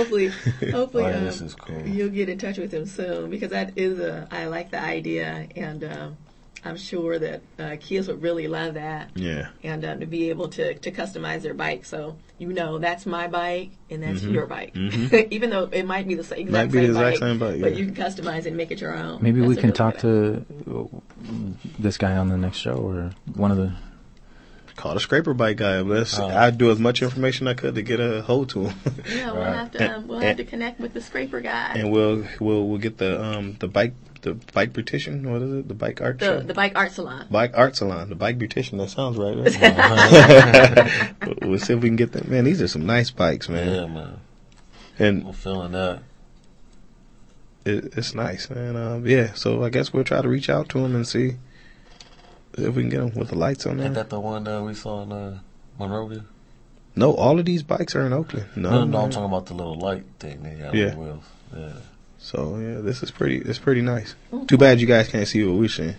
Wow. 0.02 0.12
Well, 0.12 0.30
hopefully, 0.30 0.72
hopefully, 0.72 1.04
Oh, 1.06 1.18
um, 1.18 1.26
this 1.26 1.42
is 1.42 1.56
cool. 1.56 1.88
you'll 1.88 2.10
get 2.10 2.30
in 2.30 2.38
touch 2.38 2.58
with 2.58 2.74
him 2.74 2.86
soon 2.86 3.30
because 3.30 3.52
that 3.52 3.78
is 3.78 4.00
a. 4.00 4.28
I 4.32 4.46
like 4.46 4.72
the 4.72 4.82
idea, 4.82 5.48
and 5.56 5.84
um, 5.84 6.18
I'm 6.64 6.78
sure 6.78 7.18
that 7.20 7.42
uh, 7.60 7.76
kids 7.80 8.08
would 8.08 8.22
really 8.22 8.48
love 8.48 8.76
that, 8.76 9.10
yeah, 9.16 9.50
and 9.64 9.84
um, 9.86 10.00
to 10.00 10.06
be 10.06 10.30
able 10.30 10.48
to 10.50 10.76
to 10.76 10.92
customize 10.92 11.42
their 11.42 11.54
bike. 11.54 11.86
So 11.86 12.18
you 12.38 12.54
know, 12.54 12.78
that's 12.80 13.06
my 13.06 13.28
bike, 13.28 13.72
and 13.90 14.04
that's 14.04 14.24
your 14.24 14.48
bike. 14.48 14.76
Even 15.32 15.50
though 15.52 15.70
it 15.72 15.86
might 15.86 16.08
be 16.08 16.16
the 16.16 16.24
same 16.24 16.48
exact, 16.48 16.72
Mm-hmm. 16.72 16.78
Might 16.78 16.82
be 16.82 16.88
same, 16.88 16.94
the 16.94 17.08
exact 17.08 17.20
bike, 17.20 17.30
same 17.30 17.40
bike, 17.40 17.62
but 17.62 17.72
yeah. 17.74 17.78
you 17.78 17.86
can 17.92 17.96
customize 17.96 18.40
it 18.40 18.48
and 18.48 18.58
make 18.58 18.72
it 18.72 18.82
your 18.82 18.96
own. 18.96 19.22
Maybe 19.22 19.40
That's 19.40 19.50
we 19.50 19.56
can 19.56 19.64
really 19.66 19.74
talk 19.78 20.00
good 20.00 20.46
to 20.66 21.02
this 21.80 21.98
guy 21.98 22.18
on 22.18 22.30
the 22.30 22.38
next 22.38 22.58
show 22.58 22.76
or 22.76 23.12
one 23.36 23.52
of 23.52 23.58
the. 23.58 23.74
Call 24.76 24.94
the 24.94 25.00
scraper 25.00 25.34
bike 25.34 25.58
guy. 25.58 25.82
Let's. 25.82 26.18
Oh. 26.20 26.28
I'd 26.28 26.58
do 26.58 26.72
as 26.72 26.80
much 26.80 27.02
information 27.02 27.48
I 27.48 27.54
could 27.54 27.76
to 27.76 27.82
get 27.82 28.00
a 28.00 28.22
hold 28.22 28.50
to 28.52 28.66
him. 28.66 28.80
Yeah, 29.10 29.32
we'll 29.32 29.42
Right. 29.42 29.56
have 29.56 29.72
to 29.72 29.96
um, 29.96 30.08
we'll 30.08 30.18
And- 30.18 30.26
have 30.28 30.38
to 30.38 30.44
connect 30.46 30.80
with 30.80 30.94
the 30.94 31.02
scraper 31.02 31.42
guy. 31.42 31.74
and 31.76 31.92
we'll 31.92 32.26
we'll 32.40 32.68
we'll 32.68 32.78
get 32.80 32.98
the 32.98 33.22
um 33.24 33.56
the 33.60 33.68
bike 33.68 33.94
the 34.22 34.36
bike 34.54 34.74
beautician. 34.74 35.24
What 35.32 35.42
is 35.42 35.52
it? 35.54 35.68
The 35.68 35.74
bike 35.74 36.00
art 36.02 36.20
the 36.20 36.26
show? 36.26 36.40
the 36.42 36.54
bike 36.54 36.74
art 36.76 36.92
salon. 36.92 37.26
Bike 37.32 37.54
art 37.56 37.76
salon, 37.76 38.10
the 38.10 38.16
bike 38.16 38.38
beautician. 38.38 38.78
That 38.78 38.90
sounds 38.92 39.18
right. 39.18 39.36
right? 39.36 41.38
we'll 41.42 41.60
see 41.60 41.74
if 41.74 41.82
we 41.82 41.90
can 41.90 41.96
get 41.96 42.12
that. 42.14 42.28
Man, 42.28 42.44
these 42.44 42.62
are 42.62 42.68
some 42.68 42.86
nice 42.86 43.10
bikes, 43.12 43.50
man. 43.50 43.74
yeah, 43.74 43.86
man. 43.88 44.20
And 45.00 45.26
I'm 45.28 45.34
feeling 45.34 45.72
that. 45.72 46.04
it, 47.66 47.98
it's 47.98 48.14
nice, 48.14 48.50
man. 48.50 48.76
Um, 48.76 49.08
yeah, 49.08 49.34
so 49.34 49.64
I 49.64 49.70
guess 49.70 49.92
we'll 49.92 50.04
try 50.04 50.22
to 50.22 50.30
reach 50.30 50.50
out 50.50 50.70
to 50.70 50.80
him 50.80 50.96
and 50.96 51.08
see 51.08 51.38
if 52.58 52.76
we 52.76 52.84
can 52.84 52.90
get 52.90 53.00
them 53.00 53.14
with 53.16 53.30
the 53.30 53.36
lights 53.38 53.66
on 53.66 53.80
Ain't 53.80 53.94
that 53.96 54.10
the 54.10 54.20
one 54.20 54.44
that 54.46 54.62
we 54.62 54.74
saw 54.74 55.04
in 55.04 55.12
uh, 55.12 55.40
Monrovia? 55.80 56.24
No, 56.96 57.14
all 57.14 57.40
of 57.40 57.46
these 57.46 57.64
bikes 57.64 57.96
are 57.96 58.06
in 58.06 58.14
Oakland. 58.14 58.48
No, 58.56 58.70
No, 58.72 58.84
no. 58.86 58.98
I'm 59.06 59.10
talking 59.10 59.26
about 59.26 59.46
the 59.46 59.54
little 59.54 59.76
light 59.80 60.04
thing 60.20 60.44
they 60.44 60.56
got 60.56 60.74
Yeah. 60.74 60.96
wheels. 60.96 61.24
Yeah. 61.56 61.74
So 62.20 62.58
yeah, 62.58 62.82
this 62.82 63.02
is 63.02 63.10
pretty. 63.12 63.38
It's 63.38 63.58
pretty 63.60 63.82
nice. 63.82 64.14
Too 64.48 64.58
bad 64.58 64.80
you 64.80 64.88
guys 64.88 65.08
can't 65.08 65.28
see 65.28 65.44
what 65.44 65.58
we're 65.58 65.70
seeing. 65.70 65.96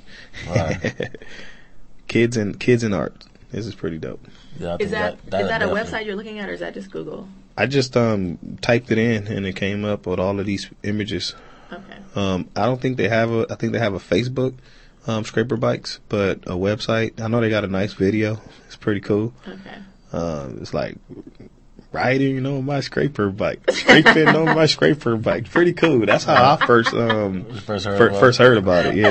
Right. 0.48 1.10
kids 2.08 2.36
and 2.36 2.58
kids 2.60 2.84
and 2.84 2.94
art. 2.94 3.24
This 3.50 3.66
is 3.66 3.74
pretty 3.74 3.98
dope. 3.98 4.24
Yeah, 4.58 4.68
I 4.68 4.72
Is 4.74 4.78
think 4.78 4.90
that 4.90 5.14
is 5.40 5.48
that 5.48 5.62
a 5.62 5.66
website 5.66 6.06
you're 6.06 6.16
looking 6.16 6.38
at, 6.38 6.48
or 6.48 6.52
is 6.52 6.60
that 6.60 6.74
just 6.74 6.90
Google? 6.90 7.28
I 7.56 7.66
just 7.66 7.96
um 7.96 8.38
typed 8.60 8.90
it 8.90 8.98
in 8.98 9.26
and 9.26 9.46
it 9.46 9.56
came 9.56 9.84
up 9.84 10.06
with 10.06 10.20
all 10.20 10.38
of 10.38 10.46
these 10.46 10.70
images. 10.82 11.34
Okay. 11.72 11.82
Um, 12.14 12.48
I 12.54 12.66
don't 12.66 12.80
think 12.80 12.98
they 12.98 13.08
have 13.08 13.30
a. 13.30 13.46
I 13.50 13.54
think 13.56 13.72
they 13.72 13.78
have 13.78 13.94
a 13.94 13.98
Facebook, 13.98 14.54
um, 15.06 15.24
scraper 15.24 15.56
bikes, 15.56 16.00
but 16.08 16.38
a 16.46 16.52
website. 16.56 17.20
I 17.20 17.28
know 17.28 17.40
they 17.40 17.50
got 17.50 17.64
a 17.64 17.68
nice 17.68 17.92
video. 17.94 18.40
It's 18.66 18.76
pretty 18.76 19.00
cool. 19.00 19.32
Okay. 19.46 19.76
Um, 20.12 20.58
it's 20.60 20.72
like 20.74 20.96
riding 21.92 22.44
on 22.46 22.64
my 22.64 22.80
scraper 22.80 23.30
bike, 23.30 23.60
scraping 23.70 24.28
on 24.28 24.46
my 24.54 24.66
scraper 24.66 25.16
bike. 25.16 25.50
Pretty 25.50 25.72
cool. 25.72 26.06
That's 26.06 26.24
how 26.24 26.54
I 26.60 26.66
first 26.66 26.92
um 26.94 27.44
First 27.60 27.84
heard 27.86 27.98
fir- 27.98 28.08
about 28.08 28.20
first 28.20 28.40
it? 28.40 28.42
heard 28.44 28.58
about 28.58 28.86
it. 28.86 28.94
Yeah, 28.96 29.10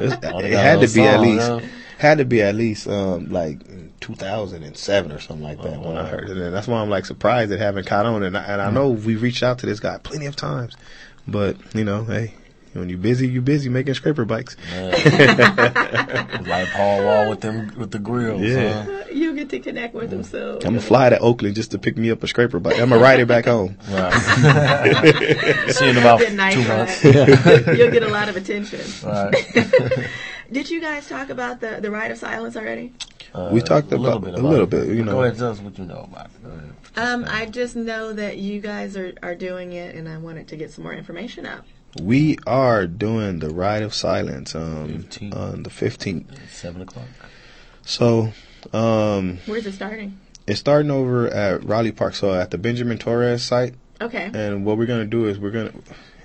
It's- 0.00 0.18
it 0.22 0.52
had 0.52 0.80
to 0.80 0.88
be 0.94 1.02
at 1.02 1.20
least 1.20 1.46
huh? 1.48 1.60
had 1.98 2.18
to 2.18 2.24
be 2.24 2.42
at 2.42 2.54
least 2.54 2.86
um 2.88 3.30
like 3.30 3.60
2007 4.00 5.12
or 5.12 5.20
something 5.20 5.42
like 5.44 5.62
that 5.62 5.76
Oh, 5.78 5.88
when 5.88 5.96
I 5.96 6.06
heard 6.06 6.28
it. 6.28 6.36
And 6.36 6.54
that's 6.54 6.66
why 6.66 6.80
I'm 6.80 6.90
like 6.90 7.06
surprised 7.06 7.52
it 7.52 7.60
haven't 7.60 7.86
caught 7.86 8.04
on. 8.04 8.22
And 8.22 8.36
I, 8.36 8.42
and 8.44 8.60
I 8.60 8.70
know 8.70 8.90
we 8.90 9.16
reached 9.16 9.42
out 9.42 9.58
to 9.60 9.66
this 9.66 9.80
guy 9.80 9.96
plenty 9.98 10.26
of 10.26 10.36
times, 10.36 10.76
but 11.26 11.56
you 11.74 11.84
know, 11.84 12.04
hey. 12.04 12.34
When 12.74 12.88
you're 12.88 12.98
busy, 12.98 13.28
you're 13.28 13.40
busy 13.42 13.68
making 13.68 13.94
scraper 13.94 14.24
bikes. 14.24 14.56
Yeah. 14.72 16.38
like 16.46 16.68
Paul 16.70 17.04
Wall 17.04 17.30
with 17.30 17.40
them 17.40 17.72
with 17.78 17.90
the 17.92 17.98
grills. 18.00 18.42
Yeah. 18.42 18.82
Huh? 18.82 19.04
You 19.12 19.34
get 19.34 19.48
to 19.50 19.60
connect 19.60 19.94
with 19.94 20.10
them 20.10 20.24
So 20.24 20.54
I'm 20.56 20.60
gonna 20.60 20.80
fly 20.80 21.08
to 21.08 21.18
Oakland 21.20 21.54
just 21.54 21.70
to 21.70 21.78
pick 21.78 21.96
me 21.96 22.10
up 22.10 22.22
a 22.22 22.26
scraper 22.26 22.58
bike. 22.58 22.78
I'm 22.80 22.88
gonna 22.88 23.00
ride 23.00 23.20
it 23.20 23.28
back 23.28 23.44
home. 23.46 23.76
Right. 23.88 24.12
See 25.72 25.84
you 25.84 25.90
in 25.92 25.96
about 25.98 26.18
Good 26.18 26.34
night, 26.34 26.54
two 26.54 26.60
right? 26.60 26.78
months. 26.78 27.04
You'll 27.78 27.90
get 27.92 28.02
a 28.02 28.08
lot 28.08 28.28
of 28.28 28.36
attention. 28.36 28.80
Right. 29.04 30.10
Did 30.52 30.68
you 30.70 30.80
guys 30.80 31.08
talk 31.08 31.30
about 31.30 31.60
the 31.60 31.78
the 31.80 31.90
Ride 31.90 32.10
of 32.10 32.18
Silence 32.18 32.56
already? 32.56 32.92
Uh, 33.32 33.50
We 33.52 33.60
talked 33.60 33.90
a 33.92 33.96
little 33.96 34.18
about- 34.18 34.34
bit 34.34 34.40
a 34.44 34.46
little 34.46 34.66
bit, 34.66 34.88
you 34.88 35.04
know, 35.04 35.12
Go 35.12 35.22
ahead, 35.24 35.38
tell 35.38 35.50
us 35.50 35.60
what 35.60 35.78
you 35.78 35.84
know 35.84 36.06
about 36.10 36.26
it. 36.26 36.42
Go 36.44 36.50
ahead. 36.50 36.72
Um, 36.96 37.24
I 37.28 37.46
just 37.46 37.74
know 37.74 38.12
that 38.12 38.38
you 38.38 38.60
guys 38.60 38.96
are, 38.96 39.12
are 39.22 39.34
doing 39.34 39.72
it, 39.72 39.96
and 39.96 40.08
I 40.08 40.18
wanted 40.18 40.46
to 40.48 40.56
get 40.56 40.70
some 40.70 40.84
more 40.84 40.92
information 40.94 41.44
out. 41.44 41.64
We 42.00 42.38
are 42.46 42.86
doing 42.86 43.38
the 43.38 43.50
Ride 43.50 43.82
of 43.82 43.94
Silence 43.94 44.54
um, 44.54 45.04
15th. 45.08 45.36
on 45.36 45.62
the 45.62 45.70
15th. 45.70 46.26
Seven 46.50 46.82
o'clock. 46.82 47.06
So 47.82 48.32
um, 48.72 49.38
Where's 49.46 49.66
it 49.66 49.74
starting? 49.74 50.18
it's 50.46 50.60
starting 50.60 50.90
over 50.90 51.28
at 51.28 51.64
Rowley 51.64 51.92
Park, 51.92 52.14
so 52.14 52.34
at 52.34 52.50
the 52.50 52.58
Benjamin 52.58 52.98
Torres 52.98 53.42
site. 53.44 53.74
Okay. 54.00 54.30
And 54.34 54.64
what 54.64 54.76
we're 54.76 54.86
gonna 54.86 55.04
do 55.04 55.26
is 55.26 55.38
we're 55.38 55.50
gonna 55.52 55.72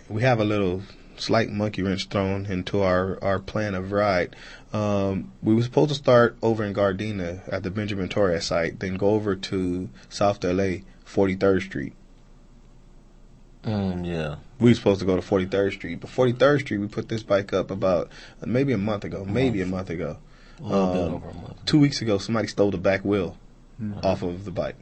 we 0.10 0.22
have 0.24 0.40
a 0.40 0.44
little 0.46 0.82
slight 1.18 1.50
monkey 1.50 1.84
wrench 1.84 2.08
thrown 2.08 2.46
into 2.48 2.82
our 2.82 3.22
our 3.24 3.40
plan 3.40 3.76
of 3.76 3.92
ride. 3.92 4.36
Um, 4.74 5.32
we 5.44 5.54
were 5.54 5.62
supposed 5.64 5.90
to 5.90 5.96
start 5.96 6.36
over 6.42 6.64
in 6.64 6.74
Gardena 6.74 7.42
at 7.52 7.64
the 7.64 7.70
Benjamin 7.72 8.10
Torres 8.10 8.46
site, 8.46 8.80
then 8.80 8.96
go 8.98 9.10
over 9.12 9.36
to 9.36 9.90
South 10.10 10.44
LA, 10.44 10.80
43rd 11.06 11.62
Street. 11.62 11.94
Mm, 13.64 14.06
yeah. 14.06 14.36
We 14.60 14.72
were 14.72 14.76
supposed 14.76 15.00
to 15.00 15.06
go 15.06 15.16
to 15.16 15.22
43rd 15.22 15.72
Street, 15.74 16.00
but 16.02 16.10
43rd 16.10 16.60
Street 16.62 16.78
we 16.80 16.88
put 16.88 17.08
this 17.10 17.24
bike 17.24 17.54
up 17.54 17.72
about 17.72 18.10
maybe 18.46 18.74
a 18.74 18.78
month 18.78 19.04
ago, 19.06 19.24
maybe 19.26 19.62
a 19.62 19.66
month 19.66 19.90
ago. 19.90 20.18
A 20.60 20.64
little 20.64 20.94
bit 20.94 21.02
Um, 21.04 21.14
over 21.14 21.30
a 21.30 21.34
month. 21.34 21.66
Two 21.66 21.80
weeks 21.80 22.02
ago, 22.02 22.18
somebody 22.18 22.48
stole 22.48 22.70
the 22.72 22.78
back 22.78 23.06
wheel 23.06 23.38
off 24.04 24.22
of 24.24 24.44
the 24.46 24.52
bike. 24.52 24.76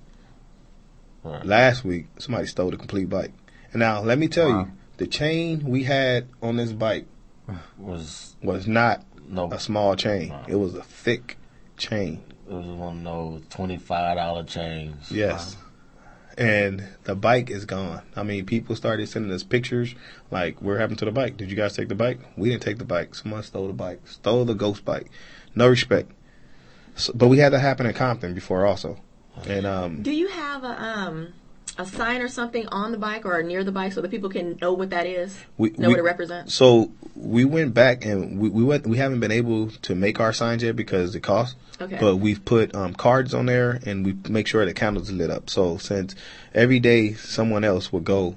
Right. 1.24 1.46
Last 1.46 1.84
week, 1.86 2.08
somebody 2.18 2.48
stole 2.48 2.72
the 2.72 2.78
complete 2.78 3.10
bike. 3.10 3.32
And 3.74 3.80
now, 3.82 4.02
let 4.02 4.18
me 4.18 4.28
tell 4.28 4.50
Wow. 4.50 4.60
you, 4.62 4.72
the 4.98 5.08
chain 5.08 5.64
we 5.66 5.84
had 5.84 6.28
on 6.42 6.56
this 6.58 6.72
bike 6.72 7.06
Was 7.78 8.36
was 8.42 8.68
not 8.68 9.04
no. 9.30 9.52
a 9.52 9.60
small 9.60 9.96
chain. 9.96 10.30
Wow. 10.30 10.46
It 10.48 10.56
was 10.56 10.74
a 10.74 10.82
thick 10.84 11.38
chain. 11.78 12.22
It 12.50 12.54
was 12.54 12.66
one 12.66 12.98
of 13.00 13.04
those 13.04 13.42
twenty 13.50 13.78
five 13.78 14.18
dollar 14.18 14.44
chains. 14.44 15.12
Yes. 15.12 15.56
And 16.38 16.88
the 17.06 17.16
bike 17.16 17.50
is 17.50 17.66
gone. 17.66 18.04
I 18.16 18.24
mean, 18.24 18.46
people 18.46 18.76
started 18.76 19.10
sending 19.10 19.32
us 19.32 19.44
pictures 19.44 19.96
like, 20.30 20.62
"What 20.62 20.78
happened 20.78 21.00
to 21.00 21.06
the 21.06 21.12
bike? 21.12 21.36
Did 21.38 21.50
you 21.50 21.58
guys 21.58 21.76
take 21.76 21.90
the 21.90 21.96
bike? 21.96 22.20
We 22.38 22.50
didn't 22.50 22.64
take 22.64 22.78
the 22.78 22.86
bike. 22.86 23.16
Someone 23.16 23.44
stole 23.44 23.68
the 23.68 23.74
bike. 23.74 24.02
Stole 24.08 24.46
the 24.46 24.54
ghost 24.54 24.86
bike. 24.86 25.10
No 25.56 25.68
respect." 25.68 26.12
So, 26.96 27.14
but 27.14 27.28
we 27.28 27.40
had 27.40 27.54
that 27.54 27.60
happen 27.60 27.86
in 27.86 27.94
Compton 27.94 28.34
before 28.34 28.66
also, 28.66 29.00
and 29.48 29.66
um, 29.66 30.02
Do 30.04 30.12
you 30.12 30.28
have 30.28 30.64
a 30.64 30.82
um 30.82 31.34
a 31.78 31.86
sign 31.86 32.22
or 32.22 32.28
something 32.28 32.68
on 32.68 32.92
the 32.92 32.98
bike 32.98 33.26
or 33.26 33.42
near 33.44 33.64
the 33.64 33.72
bike 33.72 33.94
so 33.94 34.02
that 34.02 34.12
people 34.12 34.30
can 34.30 34.58
know 34.62 34.74
what 34.74 34.90
that 34.92 35.06
is? 35.06 35.38
we, 35.58 35.72
know 35.72 35.88
we- 35.88 35.94
what 35.94 36.00
it 36.00 36.04
represents? 36.04 36.54
So 36.54 36.92
we 37.16 37.46
went 37.46 37.74
back 37.74 38.06
and 38.06 38.40
we 38.40 38.50
we 38.50 38.64
went. 38.64 38.86
We 38.88 38.98
haven't 38.98 39.20
been 39.20 39.32
able 39.32 39.70
to 39.70 39.96
make 39.96 40.20
our 40.20 40.34
signs 40.34 40.64
yet 40.64 40.76
because 40.76 41.16
it 41.16 41.22
costs. 41.22 41.56
Okay. 41.80 41.98
But 42.00 42.18
we've 42.18 42.44
put 42.44 42.74
um, 42.76 42.94
cards 42.94 43.34
on 43.34 43.46
there 43.46 43.80
and 43.86 44.06
we 44.06 44.18
make 44.30 44.48
sure 44.48 44.66
the 44.66 44.74
candles 44.74 45.12
are 45.12 45.14
lit 45.14 45.30
up. 45.30 45.50
So 45.50 45.78
since 45.78 46.16
every 46.54 46.80
day 46.80 47.14
someone 47.14 47.64
else 47.64 47.92
will 47.92 48.00
go 48.00 48.36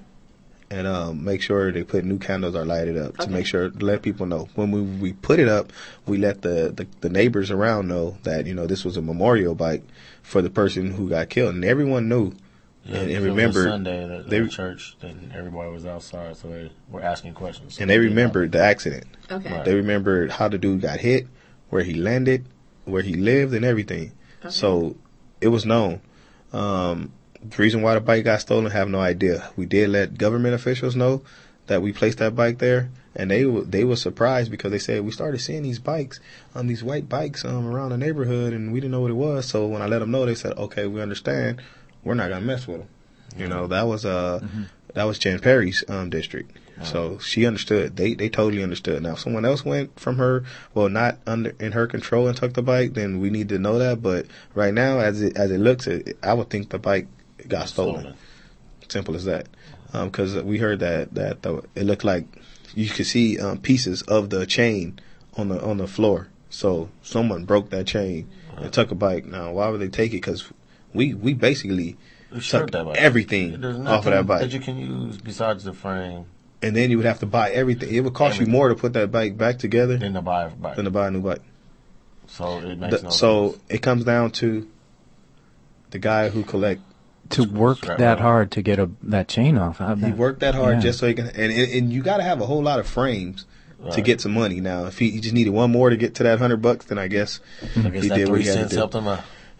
and 0.71 0.87
um, 0.87 1.25
make 1.25 1.43
sure 1.43 1.73
they 1.73 1.83
put 1.83 2.05
new 2.05 2.19
candles 2.19 2.55
are 2.55 2.65
lighted 2.65 2.97
up 2.97 3.17
to 3.19 3.29
make 3.29 3.45
sure 3.45 3.71
to 3.71 3.85
let 3.85 4.03
people 4.03 4.27
know. 4.27 4.49
When 4.55 4.71
we, 4.71 4.81
we 4.81 5.13
put 5.13 5.41
it 5.41 5.49
up, 5.49 5.73
we 6.07 6.17
let 6.17 6.43
the, 6.43 6.73
the, 6.75 6.87
the 7.01 7.09
neighbors 7.09 7.51
around 7.51 7.89
know 7.89 8.19
that 8.23 8.47
you 8.47 8.55
know 8.55 8.67
this 8.67 8.85
was 8.85 8.97
a 8.97 9.03
memorial 9.03 9.55
bike 9.55 9.83
for 10.23 10.43
the 10.43 10.51
person 10.51 10.93
who 10.93 11.09
got 11.09 11.29
killed, 11.29 11.55
and 11.55 11.65
everyone 11.65 12.09
knew. 12.09 12.35
Yeah, 12.91 12.97
and, 13.03 13.11
and 13.11 13.11
it 13.11 13.21
was 13.21 13.27
remember, 13.29 13.65
Sunday 13.65 14.19
at 14.19 14.29
they- 14.29 14.41
the 14.41 14.49
church, 14.49 14.97
and 15.03 15.33
everybody 15.35 15.71
was 15.71 15.87
outside, 15.87 16.37
so 16.37 16.49
they 16.49 16.71
were 16.91 17.03
asking 17.03 17.35
questions. 17.35 17.75
So 17.77 17.83
and 17.83 17.91
they 17.91 17.97
did 17.99 18.05
remembered 18.05 18.53
the 18.53 18.61
accident. 18.61 19.05
Okay. 19.31 19.51
Right. 19.53 19.65
They 19.65 19.75
remembered 19.75 20.33
how 20.33 20.49
the 20.49 20.59
dude 20.59 20.81
got 20.81 20.99
hit, 21.01 21.27
where 21.69 21.83
he 21.85 21.95
landed, 21.95 22.47
where 22.85 23.03
he 23.03 23.15
lived, 23.15 23.55
and 23.55 23.65
everything. 23.65 24.13
Okay. 24.41 24.51
So 24.51 24.97
it 25.41 25.49
was 25.49 25.65
known. 25.65 26.01
Um, 26.53 27.13
the 27.43 27.57
reason 27.57 27.83
why 27.83 27.95
the 27.95 28.01
bike 28.01 28.25
got 28.25 28.41
stolen, 28.41 28.67
I 28.67 28.71
have 28.71 28.89
no 28.89 28.99
idea. 29.01 29.51
We 29.57 29.67
did 29.67 29.89
let 29.91 30.19
government 30.19 30.55
officials 30.55 30.97
know 30.97 31.23
that 31.69 31.81
we 31.83 31.93
placed 31.93 32.19
that 32.19 32.35
bike 32.35 32.59
there, 32.59 32.91
and 33.15 33.31
they 33.31 33.45
w- 33.45 33.65
they 33.65 33.85
were 33.85 33.97
surprised 33.97 34.51
because 34.51 34.73
they 34.73 34.79
said 34.79 35.03
we 35.05 35.13
started 35.13 35.39
seeing 35.41 35.63
these 35.63 35.79
bikes, 35.79 36.19
um, 36.55 36.67
these 36.67 36.83
white 36.83 37.09
bikes, 37.09 37.45
um, 37.45 37.67
around 37.69 37.91
the 37.91 37.97
neighborhood, 37.97 38.53
and 38.53 38.73
we 38.73 38.81
didn't 38.81 38.91
know 38.91 39.01
what 39.01 39.11
it 39.13 39.15
was. 39.15 39.47
So 39.47 39.67
when 39.69 39.81
I 39.81 39.87
let 39.87 40.01
them 40.01 40.11
know, 40.11 40.27
they 40.27 40.35
said, 40.35 40.59
"Okay, 40.59 40.87
we 40.87 41.01
understand. 41.01 41.63
We're 42.05 42.15
not 42.15 42.29
gonna 42.29 42.45
mess 42.45 42.67
with 42.67 42.79
them." 42.81 42.89
You 43.37 43.49
know, 43.49 43.67
that 43.69 43.87
was 43.87 44.05
uh, 44.05 44.41
that 44.95 45.05
was 45.05 45.19
Jan 45.19 45.39
Perry's 45.41 45.85
um 45.89 46.11
district. 46.11 46.57
So 46.83 47.19
she 47.19 47.45
understood. 47.45 47.97
They 47.97 48.15
they 48.15 48.31
totally 48.31 48.63
understood. 48.63 49.03
Now, 49.03 49.13
if 49.13 49.19
someone 49.21 49.45
else 49.45 49.67
went 49.67 50.01
from 50.01 50.17
her, 50.17 50.45
well, 50.73 50.89
not 50.89 51.19
under 51.27 51.55
in 51.61 51.73
her 51.73 51.87
control 51.87 52.27
and 52.27 52.35
took 52.35 52.55
the 52.55 52.63
bike, 52.63 52.95
then 52.95 53.21
we 53.21 53.29
need 53.29 53.51
to 53.51 53.59
know 53.59 53.79
that. 53.79 54.01
But 54.01 54.27
right 54.55 54.73
now, 54.73 54.99
as 54.99 55.21
it 55.21 55.37
as 55.37 55.51
it 55.51 55.59
looks, 55.59 55.87
it, 55.87 56.17
I 56.23 56.33
would 56.33 56.49
think 56.49 56.71
the 56.71 56.79
bike 56.79 57.07
got 57.47 57.69
stolen. 57.69 58.01
Stolen. 58.01 58.17
Simple 58.89 59.15
as 59.15 59.27
that. 59.27 59.47
Um, 59.93 60.09
Because 60.09 60.35
we 60.43 60.57
heard 60.57 60.81
that 60.81 61.13
that 61.15 61.43
the, 61.43 61.63
it 61.75 61.85
looked 61.85 62.05
like 62.05 62.25
you 62.75 62.89
could 62.89 63.07
see 63.07 63.39
um, 63.39 63.59
pieces 63.59 64.01
of 64.03 64.31
the 64.31 64.47
chain 64.47 64.99
on 65.37 65.49
the 65.49 65.63
on 65.63 65.77
the 65.77 65.87
floor. 65.87 66.29
So 66.49 66.89
someone 67.03 67.45
broke 67.45 67.69
that 67.71 67.87
chain 67.87 68.27
and 68.57 68.73
took 68.73 68.91
a 68.91 68.95
bike. 68.95 69.27
Now, 69.27 69.53
why 69.53 69.69
would 69.69 69.81
they 69.81 69.89
take 69.89 70.13
it? 70.13 70.23
Because 70.23 70.51
we 70.95 71.15
we 71.15 71.35
basically 71.35 71.97
took 72.43 72.75
everything 72.75 73.65
off 73.87 74.07
of 74.07 74.13
that 74.13 74.27
bike. 74.27 74.41
that 74.43 74.53
you 74.53 74.61
can 74.61 74.79
use 74.79 75.17
besides 75.19 75.65
the 75.65 75.73
frame 75.73 76.27
and 76.63 76.77
then 76.77 76.91
you 76.91 76.97
would 76.99 77.07
have 77.07 77.19
to 77.21 77.27
buy 77.27 77.51
everything. 77.51 77.93
It 77.95 78.01
would 78.01 78.15
cost 78.15 78.39
you 78.39 78.47
more 78.47 78.69
to 78.69 78.75
put 78.75 78.93
that 78.93 79.11
bike 79.11 79.37
back 79.39 79.59
together 79.59 79.97
than 79.97 80.13
to 80.15 80.21
buy 80.23 80.45
a 80.45 80.51
bike. 80.51 80.77
than 80.77 80.85
to 80.85 80.91
buy 80.91 81.09
a 81.09 81.11
new 81.11 81.21
bike. 81.23 81.41
so 82.27 82.59
it 82.59 82.79
makes 82.79 82.97
The- 82.99 83.03
no 83.05 83.11
so 83.11 83.51
sense. 83.53 83.63
it 83.71 83.79
comes 83.83 84.05
down 84.05 84.31
to 84.33 84.69
the 85.91 85.99
guy 85.99 86.29
who 86.29 86.43
collect. 86.45 86.83
To 87.31 87.45
work 87.45 87.81
that 87.83 88.01
on. 88.01 88.19
hard 88.19 88.51
to 88.53 88.63
get 88.63 88.79
a 88.81 88.91
that 89.05 89.29
chain 89.29 89.57
off. 89.57 89.79
How 89.79 89.95
He 89.95 90.01
that- 90.03 90.17
worked 90.17 90.41
that 90.41 90.55
hard 90.57 90.77
Yeah. 90.77 90.81
just 90.81 90.99
so 90.99 91.07
he 91.07 91.15
can, 91.15 91.27
and 91.29 91.53
and, 91.53 91.73
and 91.73 91.93
you 91.93 92.03
got 92.03 92.17
to 92.17 92.25
have 92.25 92.41
a 92.41 92.47
whole 92.47 92.63
lot 92.63 92.81
of 92.81 92.87
frames 92.89 93.47
to 93.93 94.03
get 94.03 94.21
some 94.21 94.33
money. 94.35 94.61
Now, 94.61 94.87
if 94.87 94.99
he, 94.99 95.11
he 95.11 95.21
just 95.21 95.33
needed 95.33 95.51
one 95.51 95.71
more 95.71 95.89
to 95.91 95.97
get 95.97 96.17
to 96.17 96.23
that 96.25 96.39
hundred 96.41 96.61
bucks, 96.61 96.87
then 96.87 96.99
I 96.99 97.07
guess 97.09 97.39
I 97.77 97.89
guess 97.89 98.03
he 98.03 98.09
that 98.09 98.17
did 98.17 98.29
what 98.29 98.35
three 98.35 98.43
he 98.43 98.49
had 98.49 98.55
to 98.55 98.59
cents 98.61 98.73
do. 98.73 98.79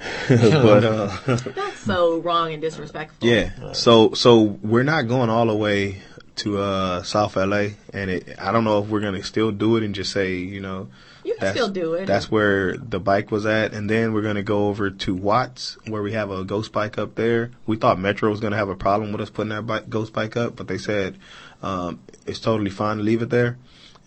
Helped 0.01 0.43
him 0.43 0.55
out. 0.55 0.63
but 0.63 0.85
uh, 0.85 1.37
That's 1.55 1.81
so 1.81 2.19
wrong 2.19 2.53
and 2.53 2.61
disrespectful. 2.63 3.29
Yeah. 3.29 3.73
So 3.73 4.15
so 4.15 4.43
we're 4.43 4.83
not 4.83 5.09
going 5.09 5.31
all 5.31 5.47
the 5.47 5.57
way 5.57 5.99
to 6.37 6.59
uh 6.59 7.03
South 7.03 7.37
LA 7.37 7.69
and 7.93 8.11
it 8.11 8.35
I 8.39 8.53
don't 8.53 8.65
know 8.65 8.83
if 8.83 8.89
we're 8.89 9.01
gonna 9.01 9.23
still 9.23 9.51
do 9.51 9.77
it 9.77 9.83
and 9.83 9.95
just 9.95 10.13
say, 10.13 10.37
you 10.37 10.61
know, 10.61 10.89
You 11.23 11.35
can 11.35 11.41
that's, 11.41 11.57
still 11.57 11.69
do 11.69 11.95
it. 11.95 12.07
That's 12.07 12.31
where 12.31 12.77
the 12.79 12.99
bike 13.01 13.31
was 13.31 13.45
at 13.45 13.75
and 13.75 13.91
then 13.91 14.13
we're 14.15 14.23
gonna 14.23 14.43
go 14.43 14.69
over 14.69 14.91
to 14.91 15.15
Watts 15.15 15.77
where 15.87 16.03
we 16.03 16.13
have 16.13 16.31
a 16.31 16.45
ghost 16.45 16.73
bike 16.73 16.97
up 16.99 17.15
there. 17.15 17.51
We 17.67 17.77
thought 17.77 17.99
Metro 17.99 18.31
was 18.31 18.41
gonna 18.41 18.57
have 18.57 18.71
a 18.71 18.77
problem 18.77 19.13
with 19.13 19.21
us 19.21 19.31
putting 19.31 19.51
that 19.51 19.67
bike, 19.67 19.91
ghost 19.91 20.13
bike 20.13 20.37
up, 20.37 20.57
but 20.57 20.67
they 20.67 20.79
said 20.79 21.19
um 21.63 22.01
it's 22.27 22.41
totally 22.41 22.71
fine 22.71 22.99
to 22.99 23.03
leave 23.03 23.21
it 23.23 23.31
there. 23.31 23.59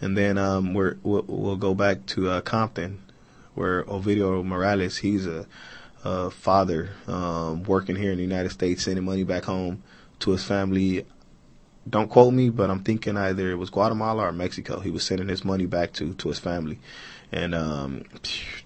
And 0.01 0.17
then 0.17 0.37
um 0.39 0.73
we're 0.73 0.97
we'll, 1.03 1.23
we'll 1.27 1.55
go 1.55 1.75
back 1.75 2.05
to 2.07 2.29
uh 2.29 2.41
Compton 2.41 2.99
where 3.53 3.83
Ovidio 3.83 4.43
Morales, 4.43 4.97
he's 4.97 5.27
a 5.27 5.45
uh, 6.03 6.29
father 6.29 6.89
um, 7.07 7.63
working 7.63 7.95
here 7.95 8.11
in 8.11 8.17
the 8.17 8.23
United 8.23 8.51
States, 8.51 8.83
sending 8.83 9.03
money 9.05 9.23
back 9.23 9.43
home 9.43 9.83
to 10.19 10.31
his 10.31 10.43
family. 10.43 11.05
Don't 11.89 12.09
quote 12.09 12.33
me, 12.33 12.49
but 12.49 12.69
I'm 12.69 12.83
thinking 12.83 13.17
either 13.17 13.51
it 13.51 13.55
was 13.55 13.69
Guatemala 13.69 14.27
or 14.27 14.31
Mexico. 14.31 14.79
He 14.79 14.91
was 14.91 15.03
sending 15.03 15.27
his 15.27 15.43
money 15.43 15.65
back 15.65 15.93
to 15.93 16.13
to 16.13 16.29
his 16.29 16.39
family, 16.39 16.79
and 17.31 17.53
um, 17.53 18.05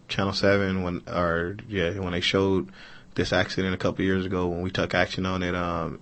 Channel 0.07 0.33
Seven 0.33 0.83
when 0.83 1.01
or 1.07 1.57
yeah 1.67 1.97
when 1.99 2.13
they 2.13 2.21
showed 2.21 2.71
this 3.15 3.33
accident 3.33 3.73
a 3.73 3.77
couple 3.77 4.05
years 4.05 4.25
ago 4.25 4.47
when 4.47 4.61
we 4.61 4.69
took 4.69 4.93
action 4.93 5.25
on 5.25 5.41
it, 5.41 5.55
um, 5.55 5.99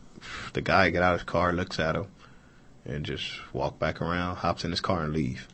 the 0.53 0.61
guy 0.61 0.89
get 0.89 1.01
out 1.01 1.13
of 1.13 1.21
his 1.21 1.25
car, 1.25 1.53
looks 1.53 1.79
at 1.79 1.95
him, 1.95 2.07
and 2.85 3.05
just 3.05 3.25
walk 3.53 3.79
back 3.79 4.01
around, 4.01 4.35
hops 4.35 4.65
in 4.65 4.71
his 4.71 4.81
car 4.81 5.03
and 5.03 5.13
leave. 5.13 5.47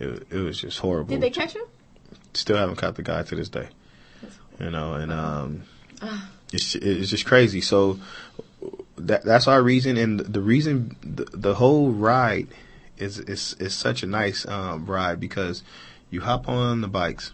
It, 0.00 0.26
it 0.30 0.38
was 0.38 0.60
just 0.60 0.80
horrible 0.80 1.10
Did 1.10 1.20
they 1.20 1.30
catch 1.30 1.54
him? 1.54 1.62
still 2.34 2.56
haven't 2.56 2.76
caught 2.76 2.96
the 2.96 3.02
guy 3.02 3.22
to 3.22 3.36
this 3.36 3.48
day. 3.48 3.68
You 4.62 4.70
know, 4.70 4.94
and 4.94 5.12
um, 5.12 5.62
Ah. 6.00 6.30
it's 6.52 6.76
it's 6.76 7.10
just 7.10 7.26
crazy. 7.26 7.60
So 7.60 7.98
that 8.96 9.24
that's 9.24 9.48
our 9.48 9.60
reason, 9.62 9.96
and 9.96 10.20
the 10.20 10.40
reason 10.40 10.96
the, 11.02 11.24
the 11.32 11.54
whole 11.56 11.90
ride 11.90 12.46
is 12.96 13.18
is 13.18 13.56
is 13.58 13.74
such 13.74 14.04
a 14.04 14.06
nice 14.06 14.46
um, 14.46 14.86
ride 14.86 15.18
because 15.18 15.64
you 16.10 16.20
hop 16.20 16.48
on 16.48 16.80
the 16.80 16.88
bikes, 16.88 17.32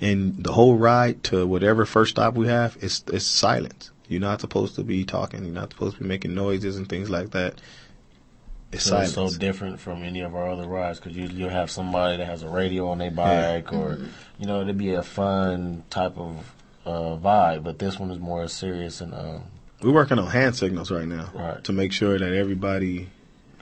and 0.00 0.42
the 0.42 0.52
whole 0.52 0.76
ride 0.76 1.22
to 1.24 1.46
whatever 1.46 1.84
first 1.84 2.12
stop 2.12 2.34
we 2.34 2.46
have 2.48 2.76
is 2.80 3.04
is 3.12 3.26
silence. 3.26 3.90
You're 4.08 4.20
not 4.20 4.40
supposed 4.40 4.76
to 4.76 4.82
be 4.84 5.04
talking. 5.04 5.44
You're 5.44 5.54
not 5.54 5.72
supposed 5.72 5.96
to 5.96 6.02
be 6.02 6.08
making 6.08 6.34
noises 6.34 6.76
and 6.76 6.88
things 6.88 7.10
like 7.10 7.30
that. 7.32 7.60
It's 8.72 8.84
So 8.84 8.98
it's 9.00 9.12
so 9.12 9.28
different 9.30 9.80
from 9.80 10.02
any 10.02 10.20
of 10.20 10.34
our 10.34 10.48
other 10.50 10.66
rides 10.66 10.98
because 10.98 11.16
you 11.16 11.26
you'll 11.26 11.50
have 11.50 11.70
somebody 11.70 12.16
that 12.16 12.26
has 12.26 12.42
a 12.42 12.48
radio 12.48 12.88
on 12.88 12.98
their 12.98 13.10
bike 13.10 13.72
or 13.72 13.98
you 14.38 14.46
know 14.46 14.60
it'd 14.62 14.78
be 14.78 14.94
a 14.94 15.02
fun 15.02 15.84
type 15.90 16.16
of 16.18 16.52
uh, 16.86 17.16
vibe, 17.16 17.62
but 17.64 17.78
this 17.78 17.98
one 17.98 18.10
is 18.10 18.18
more 18.18 18.48
serious 18.48 19.00
and 19.00 19.14
um, 19.14 19.42
We're 19.82 19.92
working 19.92 20.18
on 20.18 20.26
hand 20.28 20.56
signals 20.56 20.90
right 20.90 21.06
now 21.06 21.30
Right. 21.34 21.62
to 21.64 21.72
make 21.72 21.92
sure 21.92 22.18
that 22.18 22.32
everybody 22.32 23.08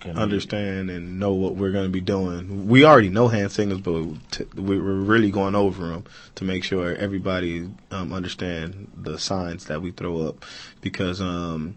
can 0.01 0.17
understand 0.17 0.89
and 0.89 1.21
know 1.21 1.35
what 1.35 1.57
we're 1.57 1.73
going 1.73 1.85
to 1.85 1.91
be 1.91 2.01
doing. 2.01 2.69
We 2.69 2.87
already 2.87 3.11
know 3.11 3.29
hand 3.29 3.53
signals, 3.53 3.83
but 3.83 4.05
t- 4.31 4.47
we- 4.55 4.79
we're 4.81 4.95
really 4.95 5.31
going 5.31 5.55
over 5.55 5.89
them 5.89 6.05
to 6.37 6.45
make 6.45 6.65
sure 6.65 6.95
everybody 6.95 7.69
um, 7.91 8.11
understand 8.15 8.91
the 8.97 9.19
signs 9.19 9.67
that 9.67 9.83
we 9.83 9.91
throw 9.91 10.23
up 10.27 10.47
because 10.81 11.21
um, 11.21 11.77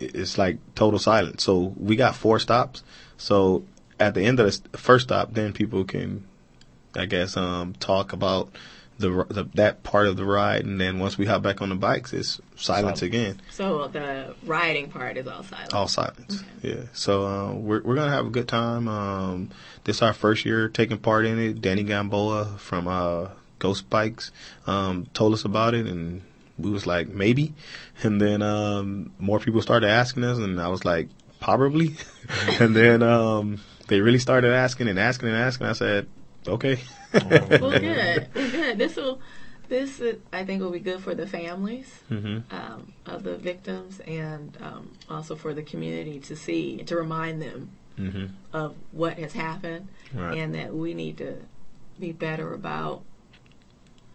it's 0.00 0.38
like 0.38 0.58
total 0.74 0.98
silence. 0.98 1.42
So 1.42 1.74
we 1.76 1.96
got 1.96 2.14
four 2.16 2.38
stops. 2.38 2.82
So 3.16 3.64
at 3.98 4.14
the 4.14 4.22
end 4.22 4.40
of 4.40 4.46
the 4.70 4.78
first 4.78 5.04
stop, 5.08 5.34
then 5.34 5.52
people 5.52 5.84
can, 5.84 6.24
I 6.96 7.06
guess, 7.06 7.36
um, 7.36 7.74
talk 7.74 8.12
about 8.12 8.50
the, 8.98 9.24
the 9.30 9.44
that 9.54 9.82
part 9.82 10.06
of 10.08 10.16
the 10.18 10.26
ride, 10.26 10.64
and 10.66 10.78
then 10.78 10.98
once 10.98 11.16
we 11.16 11.24
hop 11.24 11.40
back 11.42 11.62
on 11.62 11.70
the 11.70 11.74
bikes, 11.74 12.12
it's 12.12 12.38
silence 12.56 13.00
Silence. 13.00 13.02
again 13.02 13.40
So 13.50 13.88
the 13.88 14.34
riding 14.44 14.90
part 14.90 15.16
is 15.16 15.26
all 15.26 15.42
silence. 15.42 15.72
all 15.72 15.88
silence. 15.88 16.44
Yeah. 16.60 16.82
So 16.92 17.24
uh, 17.26 17.52
we're 17.54 17.80
we're 17.82 17.94
gonna 17.94 18.10
have 18.10 18.26
a 18.26 18.30
good 18.30 18.46
time. 18.46 18.88
Um, 18.88 19.50
this 19.84 19.96
is 19.96 20.02
our 20.02 20.12
first 20.12 20.44
year 20.44 20.68
taking 20.68 20.98
part 20.98 21.24
in 21.24 21.38
it. 21.38 21.62
Danny 21.62 21.82
Gamboa 21.82 22.56
from 22.58 22.86
uh, 22.88 23.28
Ghost 23.58 23.88
Bikes 23.88 24.32
um, 24.66 25.06
told 25.14 25.32
us 25.32 25.46
about 25.46 25.72
it, 25.72 25.86
and 25.86 26.20
we 26.62 26.70
was 26.70 26.86
like 26.86 27.08
maybe. 27.08 27.54
And 28.02 28.20
then 28.20 28.42
um, 28.42 29.12
more 29.18 29.40
people 29.40 29.62
started 29.62 29.88
asking 29.88 30.24
us, 30.24 30.38
and 30.38 30.60
I 30.60 30.68
was 30.68 30.84
like 30.84 31.08
probably. 31.40 31.96
and 32.60 32.74
then 32.76 33.02
um, 33.02 33.60
they 33.88 34.00
really 34.00 34.18
started 34.18 34.52
asking 34.52 34.88
and 34.88 34.98
asking 34.98 35.28
and 35.28 35.36
asking. 35.38 35.66
I 35.66 35.72
said 35.72 36.06
okay. 36.46 36.78
Well, 37.12 37.48
good. 37.58 37.60
Well, 38.34 38.50
good. 38.50 38.78
This 38.78 38.96
will, 38.96 39.20
this 39.68 40.00
is, 40.00 40.18
I 40.32 40.44
think 40.44 40.62
will 40.62 40.70
be 40.70 40.78
good 40.80 41.00
for 41.00 41.14
the 41.14 41.26
families 41.26 41.92
hmm 42.08 42.38
um, 42.50 42.92
of 43.06 43.22
the 43.24 43.36
victims 43.36 44.00
and 44.00 44.56
um, 44.60 44.92
also 45.08 45.34
for 45.36 45.54
the 45.54 45.62
community 45.62 46.18
to 46.20 46.36
see 46.36 46.78
to 46.84 46.96
remind 46.96 47.42
them 47.42 47.70
hmm 47.96 48.26
of 48.52 48.74
what 48.92 49.18
has 49.18 49.32
happened 49.32 49.88
Right. 50.14 50.38
and 50.38 50.54
that 50.54 50.74
we 50.74 50.94
need 50.94 51.18
to 51.18 51.36
be 51.98 52.12
better 52.12 52.52
about 52.54 53.02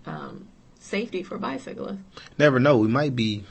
um, 0.05 0.47
safety 0.85 1.23
for 1.23 1.37
bicyclists. 1.37 1.97
Never 2.37 2.59
know. 2.59 2.77
We 2.77 2.87
might 2.87 3.15
be 3.15 3.43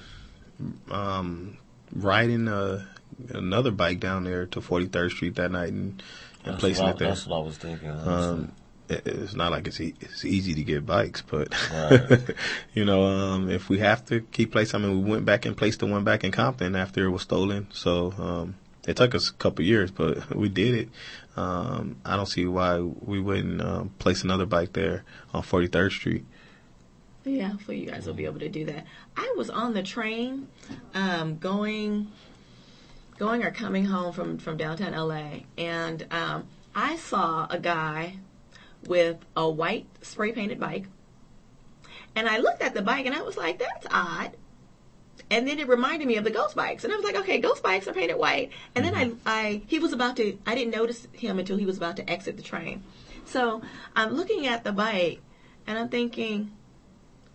um, 0.90 1.56
riding 1.94 2.48
uh, 2.48 2.84
another 3.30 3.70
bike 3.70 4.00
down 4.00 4.24
there 4.24 4.46
to 4.46 4.60
43rd 4.60 5.10
Street 5.10 5.34
that 5.36 5.50
night 5.50 5.72
and, 5.72 6.02
and 6.44 6.58
placing 6.58 6.84
what 6.84 6.90
I- 6.90 6.94
it 6.94 6.98
there. 6.98 7.08
That's 7.08 7.26
what 7.26 7.38
I 7.38 7.42
was 7.42 7.56
thinking. 7.58 7.90
Um, 7.90 8.52
it, 8.88 9.06
it's 9.06 9.34
not 9.34 9.50
like 9.50 9.66
it's 9.66 9.80
e- 9.80 9.94
it's 10.00 10.24
easy 10.24 10.54
to 10.54 10.62
get 10.62 10.84
bikes, 10.86 11.22
but 11.22 11.48
Right. 11.72 12.20
you 12.74 12.84
know, 12.84 13.04
um, 13.04 13.50
if 13.50 13.68
we 13.68 13.78
have 13.78 14.04
to 14.06 14.20
keep 14.20 14.52
placing, 14.52 14.82
I 14.84 14.86
mean, 14.86 15.04
we 15.04 15.10
went 15.10 15.24
back 15.24 15.46
and 15.46 15.56
placed 15.56 15.80
the 15.80 15.86
one 15.86 16.04
back 16.04 16.22
in 16.24 16.32
Compton 16.32 16.76
after 16.76 17.04
it 17.04 17.10
was 17.10 17.22
stolen. 17.22 17.66
So 17.72 18.12
um, 18.18 18.56
it 18.86 18.96
took 18.96 19.14
us 19.14 19.30
a 19.30 19.32
couple 19.32 19.64
years, 19.64 19.90
but 19.90 20.34
we 20.36 20.48
did 20.50 20.74
it. 20.74 20.88
Um, 21.36 21.96
I 22.04 22.14
don't 22.16 22.26
see 22.26 22.46
why 22.46 22.78
we 22.78 23.20
wouldn't 23.20 23.60
um, 23.60 23.88
place 23.98 24.22
another 24.22 24.46
bike 24.46 24.72
there 24.74 25.02
on 25.32 25.42
43rd 25.42 25.90
Street. 25.90 26.24
Yeah, 27.24 27.48
hopefully 27.48 27.80
you 27.80 27.90
guys 27.90 28.06
will 28.06 28.14
be 28.14 28.26
able 28.26 28.40
to 28.40 28.50
do 28.50 28.66
that. 28.66 28.86
I 29.16 29.34
was 29.36 29.48
on 29.48 29.72
the 29.72 29.82
train, 29.82 30.48
um, 30.92 31.38
going, 31.38 32.12
going 33.18 33.42
or 33.42 33.50
coming 33.50 33.86
home 33.86 34.12
from 34.12 34.36
from 34.38 34.58
downtown 34.58 34.92
LA, 34.92 35.44
and 35.56 36.06
um, 36.10 36.46
I 36.74 36.96
saw 36.96 37.46
a 37.48 37.58
guy 37.58 38.18
with 38.86 39.16
a 39.34 39.48
white 39.48 39.86
spray 40.02 40.32
painted 40.32 40.60
bike, 40.60 40.84
and 42.14 42.28
I 42.28 42.38
looked 42.38 42.60
at 42.60 42.74
the 42.74 42.82
bike 42.82 43.06
and 43.06 43.14
I 43.14 43.22
was 43.22 43.38
like, 43.38 43.58
"That's 43.58 43.86
odd." 43.90 44.32
And 45.30 45.48
then 45.48 45.58
it 45.58 45.66
reminded 45.66 46.06
me 46.06 46.16
of 46.16 46.24
the 46.24 46.30
ghost 46.30 46.54
bikes, 46.54 46.84
and 46.84 46.92
I 46.92 46.96
was 46.96 47.04
like, 47.06 47.16
"Okay, 47.16 47.38
ghost 47.38 47.62
bikes 47.62 47.88
are 47.88 47.94
painted 47.94 48.18
white." 48.18 48.50
And 48.74 48.84
then 48.84 48.94
I, 48.94 49.12
I, 49.24 49.62
he 49.66 49.78
was 49.78 49.94
about 49.94 50.16
to, 50.16 50.38
I 50.46 50.54
didn't 50.54 50.74
notice 50.74 51.08
him 51.12 51.38
until 51.38 51.56
he 51.56 51.64
was 51.64 51.78
about 51.78 51.96
to 51.96 52.10
exit 52.10 52.36
the 52.36 52.42
train. 52.42 52.82
So 53.24 53.62
I'm 53.96 54.12
looking 54.12 54.46
at 54.46 54.64
the 54.64 54.72
bike, 54.72 55.22
and 55.66 55.78
I'm 55.78 55.88
thinking, 55.88 56.52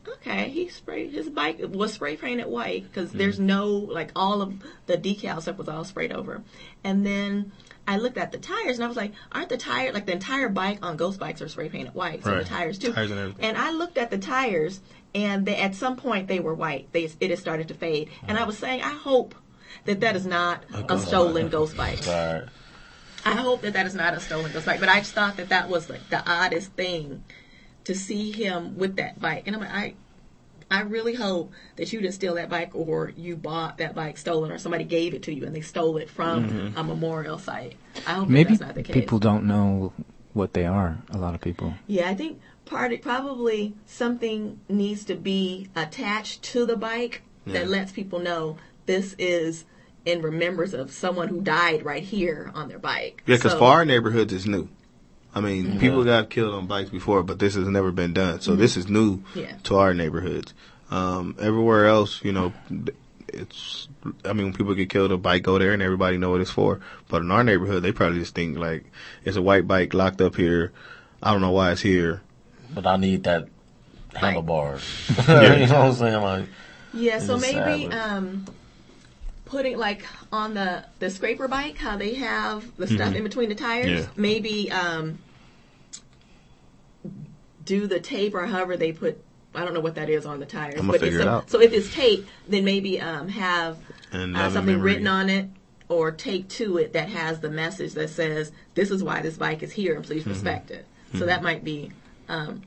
okay, 0.08 0.50
he 0.50 0.70
sprayed 0.70 1.12
his 1.12 1.30
bike 1.30 1.60
was 1.60 1.94
spray 1.94 2.16
painted 2.16 2.48
white 2.48 2.84
because 2.84 3.10
mm-hmm. 3.10 3.18
there's 3.18 3.40
no 3.40 3.68
like 3.68 4.12
all 4.16 4.42
of 4.42 4.54
the 4.86 4.98
decal 4.98 5.42
stuff 5.42 5.58
was 5.58 5.70
all 5.70 5.84
sprayed 5.84 6.12
over, 6.12 6.42
and 6.84 7.06
then 7.06 7.52
I 7.88 7.98
looked 7.98 8.18
at 8.18 8.32
the 8.32 8.38
tires 8.38 8.78
and 8.78 8.84
I 8.84 8.88
was 8.88 8.98
like, 8.98 9.14
aren't 9.32 9.50
the 9.50 9.58
tire 9.58 9.92
like 9.92 10.06
the 10.06 10.14
entire 10.14 10.50
bike 10.50 10.80
on 10.86 10.96
ghost 10.96 11.20
bikes 11.20 11.42
are 11.42 11.48
spray 11.48 11.70
painted 11.70 11.96
white, 11.96 12.24
so 12.24 12.32
Right. 12.32 12.44
the 12.44 12.50
tires 12.50 12.78
too. 12.78 12.94
Tires 12.94 13.12
and 13.12 13.20
everything. 13.20 13.46
And 13.46 13.58
I 13.58 13.72
looked 13.72 13.98
at 13.98 14.12
the 14.12 14.18
tires 14.18 14.80
and 15.16 15.46
they, 15.46 15.56
at 15.56 15.76
some 15.76 15.96
point 15.96 16.28
they 16.28 16.40
were 16.40 16.54
white. 16.54 16.92
They 16.92 17.10
it 17.20 17.30
had 17.32 17.40
started 17.40 17.68
to 17.70 17.74
fade, 17.74 18.10
and 18.28 18.38
I 18.38 18.42
mm-hmm. 18.42 18.48
was 18.48 18.58
saying, 18.58 18.84
I 18.84 18.94
hope 18.94 19.34
that 19.86 20.02
that 20.02 20.16
is 20.16 20.26
not 20.26 20.64
a, 20.74 21.00
stolen 21.00 21.50
ghost 21.50 21.76
bike. 21.76 22.06
Right. 22.06 22.44
I 23.26 23.34
hope 23.34 23.62
that 23.62 23.74
that 23.74 23.86
is 23.86 23.96
not 23.96 24.14
a 24.14 24.20
stolen 24.20 24.52
ghost 24.52 24.66
bike. 24.66 24.80
But 24.80 24.90
I 24.90 25.00
just 25.00 25.14
thought 25.14 25.38
that 25.38 25.50
that 25.50 25.70
was 25.70 25.90
like 25.90 26.10
the 26.10 26.24
oddest 26.30 26.72
thing 26.74 27.24
to 27.90 27.96
see 27.96 28.32
him 28.32 28.78
with 28.78 28.98
that 28.98 29.20
bike. 29.20 29.48
And 29.48 29.56
I'm 29.56 29.64
like, 29.64 29.72
I, 29.72 29.94
I 30.70 30.82
really 30.82 31.16
hope 31.16 31.52
that 31.76 31.92
you 31.92 32.00
didn't 32.00 32.14
steal 32.14 32.36
that 32.36 32.48
bike 32.48 32.70
or 32.76 33.12
you 33.18 33.36
bought 33.36 33.80
that 33.80 33.96
bike 33.96 34.20
stolen 34.20 34.52
or 34.52 34.60
somebody 34.60 34.84
gave 34.84 35.16
it 35.16 35.24
to 35.24 35.34
you 35.34 35.44
and 35.44 35.56
they 35.56 35.62
stole 35.62 35.98
it 35.98 36.08
from 36.08 36.48
mm-hmm. 36.48 36.78
a 36.78 36.84
memorial 36.84 37.40
site. 37.40 37.78
I 38.06 38.14
hope 38.14 38.28
that 38.28 38.32
Maybe 38.32 38.50
that's 38.50 38.62
not 38.62 38.76
the 38.76 38.84
case. 38.84 38.94
people 38.94 39.18
don't 39.18 39.46
know 39.46 39.92
what 40.34 40.54
they 40.54 40.68
are. 40.68 41.00
A 41.10 41.18
lot 41.18 41.34
of 41.34 41.42
people. 41.42 41.74
Yeah, 41.88 42.08
I 42.08 42.14
think 42.14 42.40
part 42.66 42.94
probably 43.02 43.74
something 43.88 44.60
needs 44.70 45.04
to 45.06 45.16
be 45.16 45.68
attached 45.76 46.44
to 46.44 46.68
the 46.68 46.78
bike 46.78 47.24
Yeah. 47.48 47.54
that 47.54 47.70
lets 47.70 47.92
people 47.92 48.20
know 48.20 48.58
this 48.86 49.16
is 49.18 49.66
in 50.06 50.22
remembrance 50.22 50.74
of 50.74 50.92
someone 50.92 51.30
who 51.30 51.42
died 51.42 51.84
right 51.84 52.04
here 52.04 52.52
on 52.54 52.70
their 52.70 52.78
bike. 52.78 53.24
Yeah, 53.26 53.38
because 53.38 53.54
So- 53.54 53.58
for 53.58 53.66
our 53.66 53.84
neighborhoods, 53.84 54.32
it's 54.32 54.46
new. 54.46 54.70
I 55.34 55.42
mean, 55.42 55.80
people 55.80 56.04
got 56.04 56.30
killed 56.30 56.56
on 56.56 56.66
bikes 56.68 56.90
before, 56.90 57.22
but 57.24 57.38
this 57.40 57.54
has 57.56 57.68
never 57.68 57.92
been 57.92 58.14
done. 58.14 58.42
So 58.42 58.56
this 58.56 58.76
is 58.78 58.88
new 58.90 59.22
Yeah. 59.36 59.54
to 59.66 59.78
our 59.78 59.94
neighborhoods. 59.94 60.54
Um, 60.90 61.36
everywhere 61.40 61.86
else, 61.88 62.24
you 62.24 62.32
know, 62.32 62.52
it's. 63.28 63.88
I 64.26 64.34
mean, 64.34 64.46
when 64.48 64.54
people 64.54 64.74
get 64.74 64.90
killed, 64.90 65.12
a 65.12 65.18
bike 65.18 65.44
go 65.44 65.60
there, 65.60 65.72
and 65.74 65.82
everybody 65.84 66.18
know 66.18 66.32
what 66.32 66.42
it's 66.42 66.50
for. 66.50 66.80
But 67.10 67.22
in 67.22 67.30
our 67.32 67.44
neighborhood, 67.44 67.84
they 67.84 67.92
probably 67.92 68.20
just 68.20 68.34
think 68.34 68.58
like 68.58 68.86
it's 69.24 69.38
a 69.38 69.42
white 69.42 69.68
bike 69.68 69.94
locked 69.94 70.20
up 70.22 70.36
here. 70.36 70.72
I 71.22 71.32
don't 71.32 71.42
know 71.42 71.52
why 71.52 71.72
it's 71.74 71.82
here. 71.82 72.22
But 72.74 72.88
I 72.88 72.98
need 72.98 73.24
that 73.26 73.48
handlebars. 74.16 74.82
Yeah. 75.28 75.56
you 75.58 75.68
know 75.68 75.80
what 75.80 75.86
I'm 75.90 75.94
saying? 75.94 76.22
Like, 76.22 76.46
Yeah, 76.94 77.20
so 77.20 77.38
maybe 77.38 77.54
savage. 77.54 77.94
um, 77.94 78.46
putting 79.50 79.78
like 79.78 80.06
on 80.32 80.54
the 80.54 80.86
the 81.00 81.10
scraper 81.10 81.48
bike, 81.48 81.78
how 81.78 81.98
they 81.98 82.14
have 82.16 82.66
the 82.78 82.88
stuff 82.88 83.16
in 83.16 83.24
between 83.24 83.50
the 83.50 83.56
tires. 83.56 83.88
Mm-hmm. 83.88 83.98
Yeah. 83.98 84.08
Maybe 84.16 84.72
um, 84.72 85.20
do 87.66 87.88
the 87.88 88.00
tape 88.00 88.34
or 88.34 88.46
however 88.46 88.78
they 88.78 88.92
put. 88.92 89.24
I 89.56 89.66
don't 89.66 89.74
know 89.74 89.80
what 89.80 89.96
that 89.96 90.10
is 90.10 90.26
on 90.26 90.40
the 90.40 90.46
tires. 90.46 90.80
But 90.82 90.96
if 90.96 91.02
figure 91.02 91.20
it 91.22 91.24
so, 91.24 91.30
out. 91.30 91.50
So 91.50 91.60
if 91.60 91.74
it's 91.74 91.92
tape, 91.94 92.28
then 92.48 92.64
maybe 92.64 93.02
um, 93.02 93.28
have 93.30 93.78
uh, 94.14 94.18
something 94.52 94.66
memory. 94.66 94.76
written 94.78 95.08
on 95.08 95.30
it 95.30 95.50
or 95.88 96.12
tape 96.12 96.48
to 96.50 96.78
it 96.78 96.94
that 96.94 97.10
has 97.10 97.40
the 97.40 97.50
message 97.50 97.94
that 97.94 98.10
says, 98.12 98.52
"This 98.76 98.92
is 98.92 99.04
why 99.04 99.22
this 99.22 99.38
bike 99.38 99.64
is 99.64 99.72
here, 99.72 99.96
and 99.96 100.06
please 100.06 100.22
Mm-hmm. 100.22 100.32
respect 100.32 100.72
it." 100.72 100.86
So 101.18 101.26
that 101.26 101.42
might 101.42 101.64
be. 101.64 101.92
Um, 102.28 102.62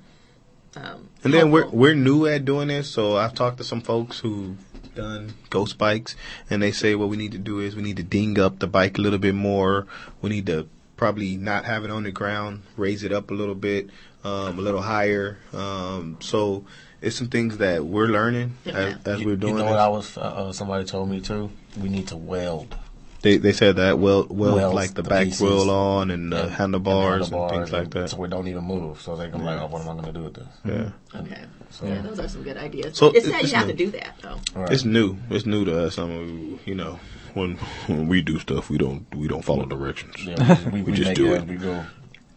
um, 0.74 1.08
And 1.22 1.32
then 1.32 1.52
we're 1.52 1.68
we're 1.68 1.94
new 1.94 2.26
at 2.26 2.44
doing 2.44 2.66
this, 2.68 2.90
so 2.90 3.16
I've 3.16 3.34
talked 3.34 3.58
to 3.58 3.64
some 3.64 3.80
folks 3.82 4.18
who've 4.18 4.56
done 4.94 5.34
ghost 5.50 5.78
bikes, 5.78 6.16
and 6.50 6.62
they 6.62 6.72
say 6.72 6.94
what 6.94 7.08
we 7.08 7.16
need 7.16 7.32
to 7.32 7.38
do 7.38 7.60
is 7.60 7.76
we 7.76 7.82
need 7.82 7.96
to 7.96 8.02
ding 8.02 8.38
up 8.38 8.58
the 8.58 8.66
bike 8.66 8.98
a 8.98 9.00
little 9.00 9.18
bit 9.18 9.34
more. 9.34 9.86
We 10.20 10.30
need 10.30 10.46
to 10.46 10.68
probably 10.96 11.36
not 11.36 11.64
have 11.64 11.84
it 11.84 11.90
on 11.90 12.04
the 12.04 12.12
ground, 12.12 12.62
raise 12.76 13.02
it 13.02 13.12
up 13.12 13.30
a 13.30 13.34
little 13.34 13.54
bit, 13.54 13.90
um, 14.24 14.58
a 14.58 14.62
little 14.62 14.82
higher. 14.82 15.38
Um, 15.52 16.18
so 16.20 16.64
it's 17.00 17.16
some 17.16 17.28
things 17.28 17.58
that 17.58 17.84
we're 17.84 18.06
learning 18.06 18.56
as, 18.66 18.96
as 19.04 19.20
you, 19.20 19.26
we're 19.26 19.36
doing. 19.36 19.54
you 19.54 19.58
know 19.58 19.64
this. 19.64 19.70
what 19.70 19.80
I 19.80 19.88
was? 19.88 20.16
Uh, 20.16 20.20
uh, 20.20 20.52
somebody 20.52 20.84
told 20.84 21.08
me 21.10 21.20
too. 21.20 21.50
We 21.80 21.88
need 21.88 22.08
to 22.08 22.16
weld. 22.16 22.76
They 23.22 23.36
they 23.38 23.52
said 23.52 23.76
that 23.76 23.98
well 23.98 24.26
well 24.28 24.56
Welds 24.56 24.74
like 24.74 24.94
the, 24.94 25.02
the 25.02 25.08
back 25.08 25.24
pieces 25.26 25.40
wheel 25.40 25.70
on 25.70 26.10
and 26.10 26.32
the 26.32 26.42
and- 26.44 26.52
handlebars 26.52 27.28
and, 27.30 27.36
handlebars 27.36 27.52
things 27.70 27.72
like 27.72 27.90
that. 27.90 28.10
So 28.10 28.16
we 28.18 28.28
don't 28.28 28.48
even 28.48 28.64
move. 28.64 29.00
So 29.00 29.16
they 29.16 29.30
can 29.30 29.38
be 29.40 29.44
like, 29.46 29.60
oh, 29.60 29.66
what 29.66 29.82
am 29.82 29.88
I 29.88 29.92
going 29.92 30.04
to 30.06 30.12
do 30.12 30.24
with 30.24 30.34
this? 30.34 30.46
yeah. 30.64 30.90
Okay. 31.20 31.44
So- 31.70 31.86
yeah, 31.86 32.02
those 32.02 32.18
are 32.18 32.28
some 32.28 32.42
good 32.42 32.56
ideas. 32.56 32.96
So 32.98 33.08
it's 33.08 33.26
it- 33.26 33.30
sad 33.30 33.42
it's 33.42 33.52
you 33.52 33.58
have 33.58 33.66
to 33.68 33.72
do 33.74 33.90
that 33.92 34.14
though. 34.20 34.38
All 34.56 34.62
right. 34.62 34.72
It's 34.72 34.84
new. 34.84 35.16
It's 35.30 35.46
new 35.46 35.64
to 35.64 35.86
us. 35.86 35.98
I 35.98 36.06
mean, 36.06 36.58
you 36.66 36.74
know, 36.74 36.98
when 37.34 37.56
when 37.86 38.08
we 38.08 38.20
do 38.22 38.38
stuff, 38.38 38.68
we 38.68 38.76
don't 38.78 39.06
we 39.14 39.28
don't 39.28 39.44
follow 39.44 39.64
directions. 39.66 40.16
yeah, 40.24 40.58
we, 40.70 40.82
we, 40.82 40.82
We 40.82 40.92
just 40.92 41.08
make 41.08 41.16
do 41.16 41.34
as 41.34 41.42
it. 41.42 41.48
We 41.48 41.56
go. 41.56 41.84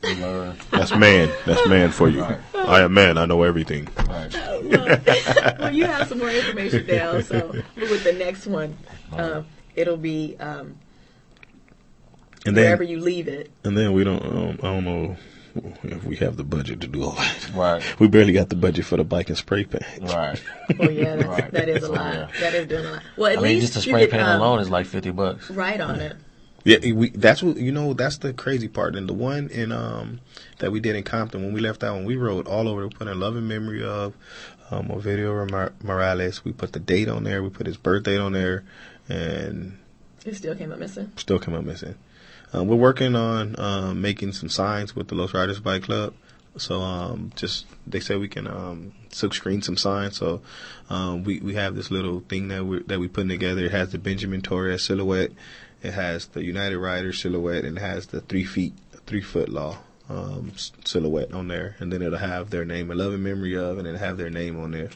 We 0.03 0.13
learn. 0.21 0.55
That's 0.71 0.95
man. 0.95 1.31
That's 1.47 1.67
man 1.67 1.89
for 1.89 2.07
you. 2.07 2.21
Right. 2.21 2.39
I 2.53 2.81
am 2.83 2.93
man. 2.93 3.17
I 3.17 3.25
know 3.25 3.41
everything. 3.41 3.87
Right. 4.07 4.31
well, 5.59 5.73
you 5.73 5.85
have 5.85 6.07
some 6.07 6.19
more 6.19 6.29
information 6.29 6.85
now, 6.85 7.19
so 7.21 7.51
with 7.75 8.03
the 8.03 8.13
next 8.13 8.45
one, 8.45 8.77
um, 9.13 9.45
it'll 9.75 9.97
be 9.97 10.35
um, 10.39 10.77
And 12.45 12.55
wherever 12.55 12.83
then 12.83 12.91
you 12.91 12.99
leave 12.99 13.27
it. 13.27 13.51
and 13.63 13.77
then 13.77 13.93
we 13.93 14.03
don't. 14.03 14.23
Um, 14.23 14.59
I 14.61 14.67
don't 14.67 14.85
know 14.85 15.17
if 15.83 16.03
we 16.03 16.17
have 16.17 16.35
the 16.35 16.43
budget 16.43 16.81
to 16.81 16.87
do 16.87 17.03
all 17.03 17.11
that. 17.11 17.49
Right. 17.53 17.81
We 17.99 18.07
barely 18.07 18.33
got 18.33 18.49
the 18.49 18.55
budget 18.57 18.85
for 18.85 18.97
the 18.97 19.03
bike 19.05 19.29
and 19.29 19.37
spray 19.37 19.63
paint. 19.63 19.85
Right. 20.11 20.41
Oh 20.79 20.89
yeah, 20.89 21.15
that's, 21.15 21.27
Right. 21.27 21.51
that 21.51 21.69
is 21.69 21.83
a 21.83 21.91
lot. 21.91 22.13
yeah. 22.13 22.27
That 22.41 22.53
is 22.55 22.67
doing 22.67 22.85
a 22.85 22.91
lot. 22.91 23.03
Well, 23.17 23.31
at 23.31 23.39
I 23.39 23.41
mean, 23.41 23.51
least 23.59 23.73
just 23.73 23.73
the 23.85 23.89
you 23.89 23.93
spray 23.93 24.01
could, 24.05 24.11
paint 24.11 24.23
um, 24.23 24.41
alone 24.41 24.59
is 24.59 24.69
like 24.69 24.85
fifty 24.85 25.11
bucks. 25.11 25.49
Right 25.49 25.79
on 25.79 25.99
it. 26.01 26.17
Yeah, 26.65 26.93
we. 26.93 27.11
That's 27.11 27.43
what 27.43 27.57
you 27.57 27.71
know. 27.71 27.93
That's 27.93 28.17
the 28.17 28.33
crazy 28.33 28.67
part. 28.67 28.95
And 28.95 29.07
the 29.07 29.13
one 29.13 29.49
in 29.49 29.71
um 29.71 30.19
that 30.59 30.71
we 30.71 30.79
did 30.79 30.95
in 30.95 31.03
Compton 31.03 31.43
when 31.43 31.53
we 31.53 31.61
left 31.61 31.83
out 31.83 31.95
when 31.95 32.05
we 32.05 32.15
rode 32.15 32.47
all 32.47 32.67
over. 32.67 32.83
We 32.87 32.89
put 32.89 33.07
in 33.07 33.19
love 33.19 33.35
and 33.35 33.47
memory 33.47 33.83
of 33.83 34.15
um 34.71 34.87
Ovidio 34.87 35.49
Mor- 35.51 35.73
Morales. 35.83 36.43
We 36.43 36.51
put 36.53 36.73
the 36.73 36.79
date 36.79 37.07
on 37.07 37.23
there. 37.23 37.43
We 37.43 37.49
put 37.51 37.67
his 37.67 37.77
birth 37.77 38.03
date 38.03 38.17
on 38.19 38.33
there, 38.33 38.63
and 39.09 39.77
It 40.25 40.35
still 40.35 40.55
came 40.55 40.71
up 40.71 40.79
missing. 40.79 41.11
still 41.17 41.39
came 41.39 41.55
up 41.55 41.63
missing. 41.63 41.95
Uh, 42.53 42.63
we're 42.63 42.75
working 42.75 43.15
on 43.15 43.59
um, 43.59 44.01
making 44.01 44.31
some 44.31 44.49
signs 44.49 44.95
with 44.95 45.07
the 45.07 45.15
Los 45.15 45.33
Riders 45.33 45.59
Bike 45.59 45.83
Club. 45.83 46.13
So 46.57 46.81
um, 46.81 47.31
just 47.35 47.65
they 47.85 47.99
said 47.99 48.19
we 48.19 48.29
can 48.29 48.47
um, 48.47 48.93
silk 49.09 49.33
screen 49.33 49.61
some 49.61 49.75
signs. 49.75 50.15
So 50.17 50.41
um, 50.89 51.23
we 51.25 51.39
we 51.39 51.55
have 51.55 51.75
this 51.75 51.91
little 51.91 52.21
thing 52.21 52.47
that 52.47 52.65
we 52.65 52.81
that 52.83 52.99
we 52.99 53.07
putting 53.09 53.29
together. 53.29 53.65
It 53.65 53.71
has 53.71 53.91
the 53.91 53.97
Benjamin 53.97 54.41
Torres 54.41 54.83
silhouette. 54.83 55.31
It 55.83 55.93
has 55.93 56.27
the 56.27 56.43
United 56.43 56.77
Riders 56.77 57.21
silhouette, 57.21 57.65
and 57.65 57.77
it 57.77 57.81
has 57.81 58.07
the 58.07 58.21
three 58.21 58.45
feet 58.45 58.73
three 59.05 59.21
foot 59.21 59.49
law 59.49 59.79
um, 60.09 60.53
silhouette 60.85 61.33
on 61.33 61.49
there. 61.49 61.75
And 61.79 61.91
then 61.91 62.01
it'll 62.01 62.17
have 62.17 62.51
their 62.51 62.63
name, 62.63 62.89
a 62.89 62.95
loving 62.95 63.21
memory 63.23 63.57
of, 63.57 63.77
and 63.77 63.85
it'll 63.85 63.99
have 63.99 64.17
their 64.17 64.29
name 64.29 64.57
on 64.57 64.71
there. 64.71 64.89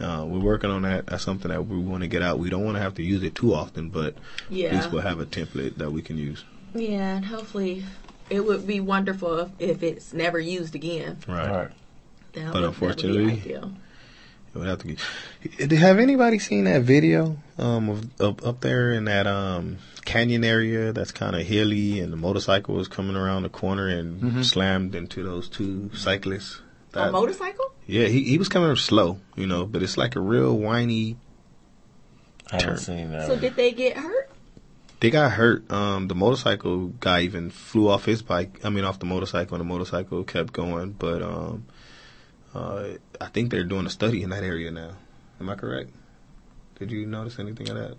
Uh, 0.00 0.24
we're 0.26 0.40
working 0.40 0.70
on 0.70 0.82
that. 0.82 1.06
That's 1.06 1.22
something 1.22 1.50
that 1.50 1.66
we 1.66 1.76
want 1.78 2.02
to 2.02 2.08
get 2.08 2.22
out. 2.22 2.38
We 2.38 2.48
don't 2.50 2.64
want 2.64 2.76
to 2.76 2.82
have 2.82 2.94
to 2.94 3.02
use 3.02 3.22
it 3.22 3.34
too 3.34 3.54
often, 3.54 3.90
but 3.90 4.14
at 4.46 4.72
least 4.72 4.90
we'll 4.92 5.02
have 5.02 5.20
a 5.20 5.26
template 5.26 5.76
that 5.76 5.90
we 5.92 6.00
can 6.02 6.16
use. 6.16 6.44
Yeah, 6.74 7.16
and 7.16 7.24
hopefully 7.24 7.84
it 8.30 8.40
would 8.44 8.66
be 8.66 8.80
wonderful 8.80 9.38
if, 9.40 9.50
if 9.58 9.82
it's 9.82 10.12
never 10.14 10.38
used 10.38 10.74
again. 10.74 11.18
Right. 11.28 11.70
That 12.32 12.52
But 12.52 12.54
would, 12.54 12.64
unfortunately- 12.64 13.24
that 13.26 13.34
would 13.34 13.44
be 13.44 13.50
ideal. 13.54 13.72
It 14.52 14.58
would 14.58 14.66
have 14.66 14.78
to 14.80 14.86
be. 15.68 15.76
Have 15.76 16.00
anybody 16.00 16.40
seen 16.40 16.64
that 16.64 16.82
video 16.82 17.36
um, 17.56 17.88
of, 17.88 18.20
of 18.20 18.44
up 18.44 18.60
there 18.60 18.92
in 18.92 19.04
that 19.04 19.28
um, 19.28 19.78
canyon 20.04 20.42
area 20.42 20.92
that's 20.92 21.12
kind 21.12 21.36
of 21.36 21.42
hilly, 21.46 22.00
and 22.00 22.12
the 22.12 22.16
motorcycle 22.16 22.74
was 22.74 22.88
coming 22.88 23.14
around 23.14 23.44
the 23.44 23.48
corner 23.48 23.86
and 23.86 24.44
slammed 24.44 24.96
into 24.96 25.22
those 25.22 25.48
two 25.48 25.90
cyclists? 25.94 26.60
A 26.94 27.10
motorcycle? 27.10 27.72
yeah, 27.86 28.06
he 28.06 28.24
he 28.24 28.38
was 28.38 28.48
coming 28.48 28.70
up 28.70 28.78
slow, 28.78 29.18
you 29.36 29.46
know, 29.46 29.66
but 29.66 29.82
it's 29.82 29.96
like 29.96 30.16
a 30.16 30.20
real 30.20 30.56
whiny. 30.56 31.16
I 32.50 32.56
haven't 32.56 32.68
turn. 32.68 32.78
seen 32.78 33.10
that. 33.12 33.26
So 33.26 33.36
did 33.36 33.56
they 33.56 33.72
get 33.72 33.96
hurt? 33.96 34.30
They 35.00 35.10
got 35.10 35.32
hurt. 35.32 35.70
Um, 35.70 36.08
the 36.08 36.14
motorcycle 36.14 36.88
guy 36.88 37.22
even 37.22 37.50
flew 37.50 37.88
off 37.88 38.04
his 38.04 38.22
bike. 38.22 38.60
I 38.64 38.68
mean, 38.70 38.84
off 38.84 38.98
the 38.98 39.06
motorcycle, 39.06 39.54
and 39.54 39.60
the 39.60 39.68
motorcycle 39.68 40.24
kept 40.24 40.52
going. 40.52 40.92
But 40.92 41.22
um, 41.22 41.66
uh, 42.54 42.88
I 43.20 43.26
think 43.26 43.50
they're 43.50 43.64
doing 43.64 43.86
a 43.86 43.90
study 43.90 44.22
in 44.22 44.30
that 44.30 44.42
area 44.42 44.70
now. 44.70 44.92
Am 45.40 45.48
I 45.48 45.54
correct? 45.54 45.90
Did 46.78 46.90
you 46.90 47.06
notice 47.06 47.38
anything 47.38 47.68
of 47.70 47.76
that? 47.76 47.96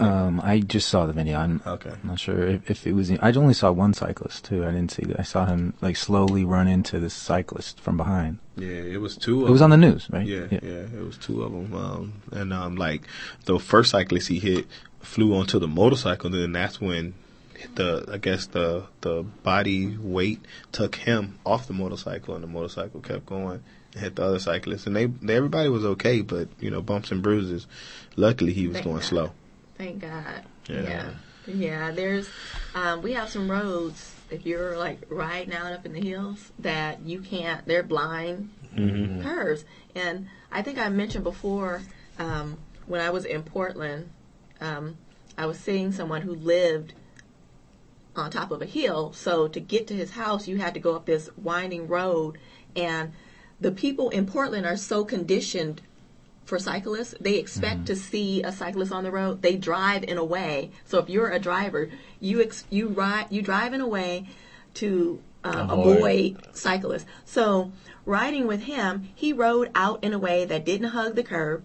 Um, 0.00 0.40
I 0.44 0.60
just 0.60 0.88
saw 0.88 1.06
the 1.06 1.12
video. 1.12 1.38
I'm 1.38 1.60
Okay. 1.66 1.92
not 2.04 2.20
sure 2.20 2.46
if, 2.46 2.70
if 2.70 2.86
it 2.86 2.92
was. 2.92 3.10
I 3.10 3.32
only 3.32 3.54
saw 3.54 3.72
one 3.72 3.94
cyclist 3.94 4.44
too. 4.44 4.64
I 4.64 4.70
didn't 4.70 4.90
see. 4.92 5.04
I 5.18 5.22
saw 5.22 5.44
him 5.46 5.74
like 5.80 5.96
slowly 5.96 6.44
run 6.44 6.68
into 6.68 7.00
this 7.00 7.14
cyclist 7.14 7.80
from 7.80 7.96
behind. 7.96 8.38
Yeah, 8.56 8.68
it 8.68 9.00
was 9.00 9.16
two. 9.16 9.42
Of 9.42 9.48
It 9.48 9.52
was 9.52 9.62
on 9.62 9.70
the 9.70 9.76
news, 9.76 10.08
right? 10.10 10.26
Yeah, 10.26 10.46
yeah, 10.50 10.86
it 10.98 11.04
was 11.04 11.16
two 11.18 11.42
of 11.42 11.52
them. 11.52 11.74
Um, 11.74 12.12
and 12.30 12.52
um, 12.52 12.76
like 12.76 13.02
the 13.46 13.58
first 13.58 13.90
cyclist 13.90 14.28
he 14.28 14.38
hit 14.38 14.66
flew 15.00 15.34
onto 15.34 15.58
the 15.58 15.68
motorcycle, 15.68 16.32
and 16.32 16.42
then 16.42 16.52
that's 16.52 16.80
when 16.80 17.14
the 17.74 18.04
I 18.12 18.18
guess 18.18 18.46
the 18.46 18.84
the 19.00 19.24
body 19.42 19.96
weight 19.96 20.40
took 20.70 20.94
him 20.94 21.38
off 21.44 21.66
the 21.66 21.72
motorcycle, 21.74 22.34
and 22.34 22.44
the 22.44 22.48
motorcycle 22.48 23.00
kept 23.00 23.26
going 23.26 23.62
and 23.94 24.00
hit 24.02 24.14
the 24.16 24.22
other 24.24 24.38
cyclist, 24.38 24.86
and 24.86 24.94
they, 24.94 25.06
they 25.06 25.34
everybody 25.34 25.68
was 25.68 25.84
okay, 25.84 26.20
but 26.20 26.48
you 26.60 26.70
know 26.70 26.82
bumps 26.82 27.10
and 27.10 27.22
bruises. 27.22 27.66
Luckily, 28.16 28.52
he 28.52 28.66
was 28.68 28.76
Thank 28.76 28.84
going 28.86 28.96
God. 28.98 29.04
slow. 29.04 29.32
Thank 29.78 30.00
God. 30.00 30.42
Yeah. 30.68 30.82
Yeah. 30.82 31.10
Yeah. 31.46 31.90
There's, 31.92 32.28
um, 32.74 33.00
we 33.00 33.14
have 33.14 33.30
some 33.30 33.50
roads, 33.50 34.12
if 34.30 34.44
you're 34.44 34.76
like 34.76 34.98
riding 35.08 35.54
out 35.54 35.72
up 35.72 35.86
in 35.86 35.94
the 35.94 36.00
hills, 36.00 36.52
that 36.58 37.00
you 37.02 37.20
can't, 37.20 37.64
they're 37.66 37.82
blind 37.82 38.50
Mm-hmm. 38.76 39.22
curves. 39.22 39.64
And 39.94 40.28
I 40.52 40.62
think 40.62 40.78
I 40.78 40.88
mentioned 40.88 41.24
before, 41.24 41.82
um, 42.18 42.58
when 42.86 43.00
I 43.00 43.10
was 43.10 43.24
in 43.24 43.42
Portland, 43.42 44.10
um, 44.60 44.96
I 45.36 45.46
was 45.46 45.58
seeing 45.58 45.90
someone 45.90 46.22
who 46.22 46.34
lived 46.34 46.92
on 48.14 48.30
top 48.30 48.50
of 48.50 48.62
a 48.62 48.66
hill. 48.66 49.12
So 49.12 49.48
to 49.48 49.58
get 49.58 49.86
to 49.88 49.94
his 49.94 50.12
house, 50.12 50.46
you 50.46 50.58
had 50.58 50.74
to 50.74 50.80
go 50.80 50.94
up 50.94 51.06
this 51.06 51.30
winding 51.36 51.88
road. 51.88 52.38
And 52.76 53.12
the 53.60 53.72
people 53.72 54.10
in 54.10 54.26
Portland 54.26 54.66
are 54.66 54.76
so 54.76 55.04
conditioned 55.04 55.80
for 56.48 56.58
cyclists. 56.58 57.14
They 57.20 57.34
expect 57.34 57.86
to 57.86 57.94
see 57.94 58.42
a 58.42 58.50
cyclist 58.50 58.90
on 58.90 59.04
the 59.04 59.12
road. 59.12 59.42
They 59.42 59.56
drive 59.56 60.02
in 60.02 60.16
a 60.16 60.24
way. 60.24 60.70
So 60.86 60.98
if 60.98 61.08
you're 61.10 61.30
a 61.30 61.38
driver, 61.38 61.90
you 62.20 62.42
ex- 62.42 62.64
you 62.70 62.88
ride 62.88 63.26
you 63.30 63.42
drive 63.42 63.74
in 63.74 63.80
a 63.80 63.86
way 63.86 64.26
to 64.74 65.22
Avoid. 65.44 65.96
avoid 65.96 66.56
cyclists. 66.56 67.06
So 67.24 67.70
riding 68.04 68.46
with 68.46 68.62
him, 68.62 69.10
he 69.14 69.32
rode 69.32 69.70
out 69.74 70.02
in 70.02 70.12
a 70.12 70.18
way 70.18 70.44
that 70.46 70.64
didn't 70.64 70.88
hug 70.88 71.14
the 71.14 71.22
curb, 71.22 71.64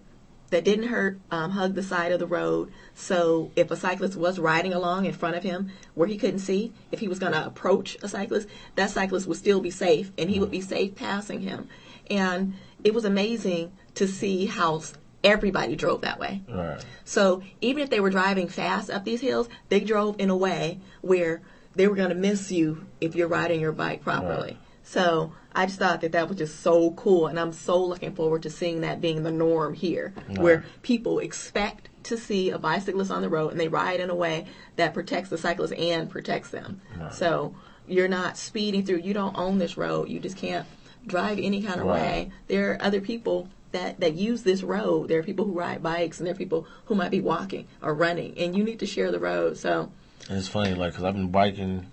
that 0.50 0.64
didn't 0.64 0.88
hurt 0.88 1.18
um, 1.30 1.52
hug 1.52 1.74
the 1.74 1.82
side 1.82 2.12
of 2.12 2.18
the 2.18 2.26
road. 2.26 2.70
So 2.94 3.50
if 3.56 3.70
a 3.70 3.76
cyclist 3.76 4.16
was 4.16 4.38
riding 4.38 4.72
along 4.72 5.06
in 5.06 5.12
front 5.12 5.36
of 5.36 5.42
him 5.42 5.70
where 5.94 6.08
he 6.08 6.16
couldn't 6.16 6.38
see, 6.40 6.72
if 6.92 7.00
he 7.00 7.08
was 7.08 7.18
going 7.18 7.32
to 7.32 7.44
approach 7.44 7.96
a 8.02 8.08
cyclist, 8.08 8.48
that 8.76 8.90
cyclist 8.90 9.26
would 9.26 9.38
still 9.38 9.60
be 9.60 9.70
safe, 9.70 10.12
and 10.18 10.30
he 10.30 10.38
would 10.38 10.50
be 10.50 10.60
safe 10.60 10.94
passing 10.94 11.40
him. 11.40 11.68
And 12.10 12.54
it 12.84 12.92
was 12.94 13.04
amazing 13.04 13.72
to 13.94 14.06
see 14.06 14.46
how 14.46 14.82
everybody 15.22 15.76
drove 15.76 16.02
that 16.02 16.18
way. 16.18 16.42
Right. 16.48 16.84
So 17.04 17.42
even 17.60 17.82
if 17.82 17.90
they 17.90 18.00
were 18.00 18.10
driving 18.10 18.48
fast 18.48 18.90
up 18.90 19.04
these 19.04 19.20
hills, 19.20 19.48
they 19.68 19.80
drove 19.80 20.16
in 20.18 20.30
a 20.30 20.36
way 20.36 20.80
where 21.00 21.42
they 21.74 21.88
were 21.88 21.96
going 21.96 22.10
to 22.10 22.14
miss 22.14 22.50
you 22.52 22.86
if 23.00 23.14
you're 23.14 23.28
riding 23.28 23.60
your 23.60 23.72
bike 23.72 24.02
properly. 24.02 24.50
Right. 24.52 24.56
So 24.82 25.32
I 25.52 25.66
just 25.66 25.78
thought 25.78 26.02
that 26.02 26.12
that 26.12 26.28
was 26.28 26.36
just 26.36 26.60
so 26.60 26.90
cool, 26.92 27.26
and 27.26 27.38
I'm 27.40 27.52
so 27.54 27.82
looking 27.82 28.14
forward 28.14 28.42
to 28.42 28.50
seeing 28.50 28.82
that 28.82 29.00
being 29.00 29.22
the 29.22 29.30
norm 29.30 29.72
here, 29.72 30.12
where 30.36 30.64
people 30.82 31.20
expect 31.20 31.88
to 32.04 32.18
see 32.18 32.50
a 32.50 32.58
bicyclist 32.58 33.10
on 33.10 33.22
the 33.22 33.30
road 33.30 33.52
and 33.52 33.58
they 33.58 33.68
ride 33.68 33.98
in 34.00 34.10
a 34.10 34.14
way 34.14 34.46
that 34.76 34.92
protects 34.92 35.30
the 35.30 35.38
cyclist 35.38 35.72
and 35.72 36.10
protects 36.10 36.50
them. 36.50 36.82
So 37.10 37.54
you're 37.86 38.08
not 38.08 38.36
speeding 38.36 38.84
through. 38.84 38.98
You 38.98 39.14
don't 39.14 39.38
own 39.38 39.58
this 39.58 39.78
road. 39.78 40.10
You 40.10 40.20
just 40.20 40.36
can't 40.36 40.66
drive 41.06 41.38
any 41.38 41.62
kind 41.62 41.80
of 41.80 41.86
Right. 41.86 42.02
way. 42.02 42.32
There 42.48 42.72
are 42.72 42.82
other 42.82 43.00
people 43.00 43.48
that, 43.74 44.00
that 44.00 44.14
use 44.14 44.42
this 44.42 44.62
road. 44.62 45.08
There 45.08 45.18
are 45.20 45.22
people 45.22 45.44
who 45.44 45.52
ride 45.52 45.82
bikes, 45.82 46.18
and 46.18 46.26
there 46.26 46.34
are 46.34 46.38
people 46.38 46.66
who 46.86 46.94
might 46.94 47.10
be 47.10 47.20
walking 47.20 47.66
or 47.82 47.92
running, 47.94 48.36
and 48.38 48.56
you 48.56 48.64
need 48.64 48.78
to 48.80 48.86
share 48.86 49.12
the 49.12 49.18
road. 49.20 49.58
So 49.58 49.90
And 50.28 50.38
it's 50.38 50.48
funny, 50.48 50.74
like, 50.74 50.92
because 50.92 51.04
I've 51.04 51.14
been 51.14 51.30
biking 51.30 51.86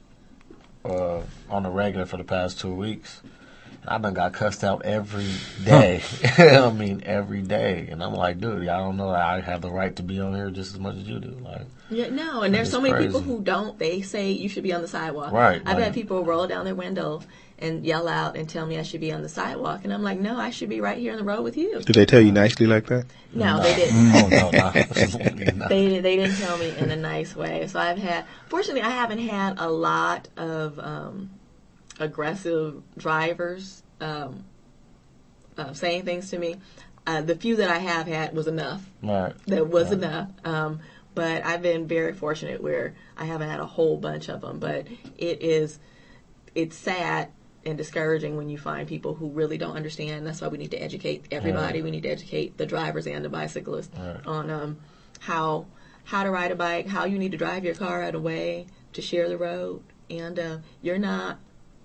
uh, 0.86 1.22
on 1.50 1.66
a 1.66 1.70
regular 1.72 2.06
for 2.06 2.18
the 2.18 2.24
past 2.24 2.60
two 2.60 2.74
weeks. 2.74 3.22
And 3.82 3.90
I 3.90 3.98
done 3.98 4.14
got 4.14 4.34
cussed 4.34 4.64
out 4.64 4.86
every 4.86 5.28
day. 5.66 6.04
I 6.38 6.72
mean, 6.72 7.02
every 7.04 7.42
day. 7.42 7.88
And 7.90 8.04
I'm 8.04 8.14
like, 8.14 8.40
dude, 8.40 8.68
I 8.68 8.78
don't 8.78 8.96
know. 8.96 9.12
That 9.12 9.22
I 9.22 9.42
have 9.42 9.62
the 9.62 9.72
right 9.72 9.96
to 9.96 10.04
be 10.04 10.20
on 10.20 10.36
here 10.36 10.52
just 10.52 10.74
as 10.74 10.80
much 10.80 10.98
as 10.98 11.04
you 11.08 11.20
do. 11.20 11.36
Like, 11.44 11.66
Yeah, 11.90 12.10
no, 12.10 12.44
and 12.44 12.54
there's 12.54 12.70
so 12.70 12.80
many 12.80 13.06
people 13.06 13.22
who 13.22 13.42
don't. 13.42 13.80
They 13.80 14.02
say 14.02 14.32
you 14.32 14.50
should 14.50 14.64
be 14.64 14.72
on 14.74 14.84
the 14.84 14.88
sidewalk. 14.88 15.32
Right, 15.32 15.62
I've 15.66 15.78
like- 15.78 15.84
had 15.86 15.94
people 15.96 16.24
roll 16.24 16.46
down 16.46 16.66
their 16.66 16.76
window 16.76 17.22
and 17.62 17.86
yell 17.86 18.08
out 18.08 18.36
and 18.36 18.50
tell 18.50 18.66
me 18.66 18.78
I 18.80 18.84
should 18.84 19.02
be 19.02 19.12
on 19.12 19.22
the 19.22 19.30
sidewalk, 19.30 19.82
and 19.84 19.94
I'm 19.94 20.02
like, 20.04 20.20
no, 20.20 20.38
I 20.38 20.50
should 20.50 20.70
be 20.70 20.82
right 20.82 20.98
here 20.98 21.12
on 21.14 21.20
the 21.20 21.24
road 21.24 21.44
with 21.44 21.56
you. 21.58 21.80
Did 21.82 21.96
they 21.96 22.06
tell 22.06 22.20
you 22.20 22.32
nicely 22.32 22.66
like 22.66 22.88
that? 22.88 23.06
No, 23.34 23.62
they 23.62 23.76
didn't. 23.76 24.16
oh, 24.16 24.28
no, 24.30 24.50
no. 24.52 25.54
no. 25.56 25.68
They 25.70 26.00
they 26.00 26.16
didn't 26.18 26.38
tell 26.38 26.58
me 26.58 26.76
in 26.78 26.90
a 26.92 26.96
nice 26.96 27.36
way. 27.36 27.68
So 27.68 27.80
I've 27.80 27.98
had, 28.00 28.26
fortunately, 28.50 28.82
I 28.82 28.90
haven't 28.90 29.20
had 29.20 29.60
a 29.60 29.70
lot 29.70 30.28
of 30.36 30.80
um, 30.80 31.30
aggressive 32.00 32.82
drivers 32.98 33.84
um, 34.02 34.44
uh, 35.58 35.74
saying 35.74 36.04
things 36.04 36.30
to 36.32 36.40
me. 36.40 36.56
Uh, 37.06 37.22
the 37.22 37.36
few 37.36 37.56
that 37.58 37.70
I 37.70 37.78
have 37.78 38.08
had 38.08 38.34
was 38.36 38.48
enough. 38.48 38.84
Right. 39.02 39.34
that 39.48 39.68
was 39.68 39.86
Right. 39.86 39.94
enough. 39.94 40.30
Um, 40.44 40.80
but 41.14 41.44
I've 41.46 41.62
been 41.62 41.88
very 41.88 42.14
fortunate 42.14 42.62
where 42.62 42.96
I 43.18 43.26
haven't 43.26 43.50
had 43.50 43.60
a 43.60 43.66
whole 43.66 43.98
bunch 43.98 44.30
of 44.30 44.42
them. 44.42 44.60
But 44.60 44.88
it 45.18 45.42
is, 45.42 45.80
it's 46.56 46.76
sad 46.76 47.30
and 47.66 47.78
discouraging 47.78 48.38
when 48.38 48.50
you 48.50 48.58
find 48.58 48.88
people 48.88 49.14
who 49.14 49.30
really 49.30 49.58
don't 49.58 49.76
understand. 49.76 50.26
That's 50.26 50.42
why 50.42 50.48
we 50.48 50.58
need 50.58 50.72
to 50.72 50.78
educate 50.82 51.26
everybody. 51.32 51.80
Right. 51.80 51.84
We 51.84 51.92
need 51.92 52.04
to 52.04 52.10
educate 52.10 52.58
the 52.58 52.66
drivers 52.66 53.06
and 53.08 53.24
the 53.24 53.30
bicyclists 53.30 53.92
Right. 53.98 54.26
on 54.26 54.50
um, 54.50 54.78
how 55.20 55.68
how 56.04 56.24
to 56.24 56.32
ride 56.32 56.52
a 56.52 56.56
bike, 56.56 56.88
how 56.88 57.06
you 57.06 57.20
need 57.20 57.32
to 57.32 57.38
drive 57.38 57.64
your 57.64 57.76
car 57.76 58.02
in 58.04 58.16
a 58.16 58.20
way 58.20 58.66
to 58.94 59.02
share 59.02 59.30
the 59.30 59.38
road, 59.38 59.84
and 60.10 60.40
uh, 60.40 60.58
you're 60.82 60.98
not. 60.98 61.38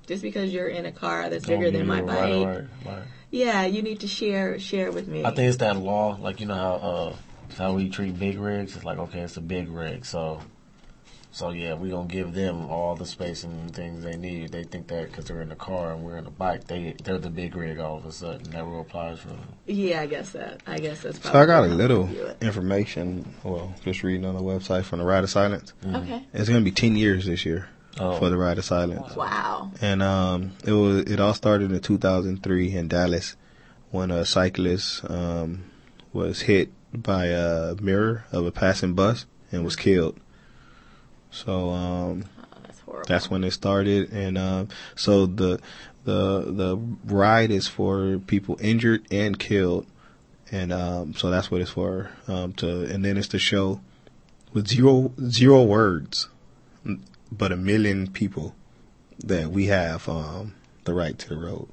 Just 0.07 0.23
because 0.23 0.53
you're 0.53 0.69
in 0.69 0.87
a 0.87 0.93
car 0.93 1.29
that's 1.29 1.45
Don't 1.47 1.59
bigger 1.59 1.77
than 1.77 1.85
my 1.89 2.01
bike, 2.01 2.65
right. 2.87 3.03
yeah, 3.33 3.67
you 3.67 3.83
need 3.83 4.01
to 4.01 4.07
share 4.07 4.57
share 4.61 4.93
with 4.93 5.09
me. 5.09 5.25
I 5.25 5.31
think 5.33 5.49
it's 5.49 5.57
that 5.59 5.77
law, 5.77 6.17
like 6.21 6.39
you 6.41 6.47
know 6.47 6.55
how 6.55 6.75
uh, 6.75 7.17
how 7.59 7.73
we 7.75 7.89
treat 7.91 8.17
big 8.17 8.39
rigs. 8.39 8.77
It's 8.77 8.85
like 8.85 8.99
okay, 8.99 9.21
it's 9.21 9.37
a 9.37 9.41
big 9.41 9.69
rig, 9.69 10.07
so 10.07 10.41
so 11.37 11.51
yeah, 11.51 11.75
we 11.75 11.91
gonna 11.91 12.09
give 12.09 12.33
them 12.33 12.65
all 12.71 12.97
the 12.97 13.05
space 13.05 13.45
and 13.45 13.75
things 13.75 14.03
they 14.03 14.17
need. 14.17 14.53
They 14.53 14.65
think 14.65 14.87
that 14.89 15.11
because 15.11 15.27
they're 15.27 15.43
in 15.43 15.51
the 15.51 15.55
car 15.55 15.93
and 15.93 16.03
we're 16.03 16.17
in 16.17 16.25
the 16.25 16.31
bike, 16.31 16.65
they 16.67 16.95
they're 17.05 17.19
the 17.19 17.29
big 17.29 17.55
rig 17.55 17.79
all 17.79 17.99
of 17.99 18.07
a 18.07 18.13
sudden. 18.13 18.51
That 18.53 18.65
rule 18.65 18.81
applies 18.81 19.19
for 19.19 19.29
them. 19.29 19.41
yeah, 19.67 20.01
I 20.01 20.07
guess 20.07 20.31
that. 20.31 20.63
I 20.67 20.79
guess 20.79 21.03
that's. 21.03 21.23
So 21.23 21.39
I 21.39 21.45
got 21.45 21.65
a 21.65 21.67
little 21.67 22.05
we 22.05 22.15
do 22.15 22.23
it. 22.25 22.39
information. 22.43 23.35
Well, 23.45 23.75
just 23.85 24.03
reading 24.03 24.25
on 24.25 24.35
the 24.35 24.41
website 24.41 24.85
from 24.85 25.01
the 25.01 25.05
Ride 25.05 25.25
of 25.25 25.31
Silence. 25.31 25.75
Okay. 25.87 26.25
It's 26.33 26.49
going 26.49 26.61
to 26.61 26.65
be 26.65 26.73
ten 26.75 26.97
years 26.97 27.27
this 27.27 27.45
year 27.45 27.69
Oh. 27.99 28.19
for 28.19 28.29
the 28.31 28.37
Ride 28.39 28.57
of 28.59 28.65
Silence. 28.65 29.15
Wow. 29.15 29.71
and 29.83 30.03
um, 30.03 30.53
it 30.67 30.73
was 30.73 31.03
it 31.03 31.21
all 31.21 31.35
started 31.35 31.71
in 31.73 31.81
2003 31.81 32.75
in 32.75 32.89
Dallas 32.89 33.37
when 33.91 34.11
a 34.11 34.25
cyclist 34.25 35.03
um, 35.11 35.65
was 36.13 36.41
hit 36.43 36.71
by 36.93 37.27
a 37.27 37.75
mirror 37.81 38.25
of 38.33 38.47
a 38.47 38.51
passing 38.53 38.95
bus 38.95 39.27
and 39.53 39.65
was 39.65 39.77
killed. 39.77 40.19
So 41.45 41.71
um, 41.71 42.25
Oh, 42.39 42.59
that's 42.65 42.81
horrible. 42.81 43.07
that's 43.09 43.31
when 43.31 43.45
it 43.45 43.51
started, 43.53 44.11
and 44.13 44.39
um, 44.39 44.69
so 44.95 45.27
the 45.27 45.61
the 46.05 46.41
the 46.47 46.77
ride 47.05 47.51
is 47.51 47.67
for 47.69 48.19
people 48.27 48.57
injured 48.61 49.07
and 49.11 49.39
killed, 49.39 49.87
and 50.51 50.73
um, 50.73 51.15
so 51.15 51.31
that's 51.31 51.51
what 51.51 51.61
it's 51.61 51.71
for. 51.71 52.11
Um, 52.27 52.53
to 52.55 52.85
and 52.87 53.05
then 53.05 53.17
it's 53.17 53.29
to 53.29 53.39
show 53.39 53.81
with 54.53 54.69
zero 54.69 55.13
zero 55.29 55.63
words, 55.63 56.29
but 57.31 57.53
a 57.53 57.57
million 57.57 58.11
people 58.11 58.55
that 59.25 59.51
we 59.51 59.67
have 59.67 60.09
um, 60.09 60.55
the 60.85 60.95
right 60.95 61.19
to 61.19 61.29
the 61.29 61.37
road. 61.37 61.69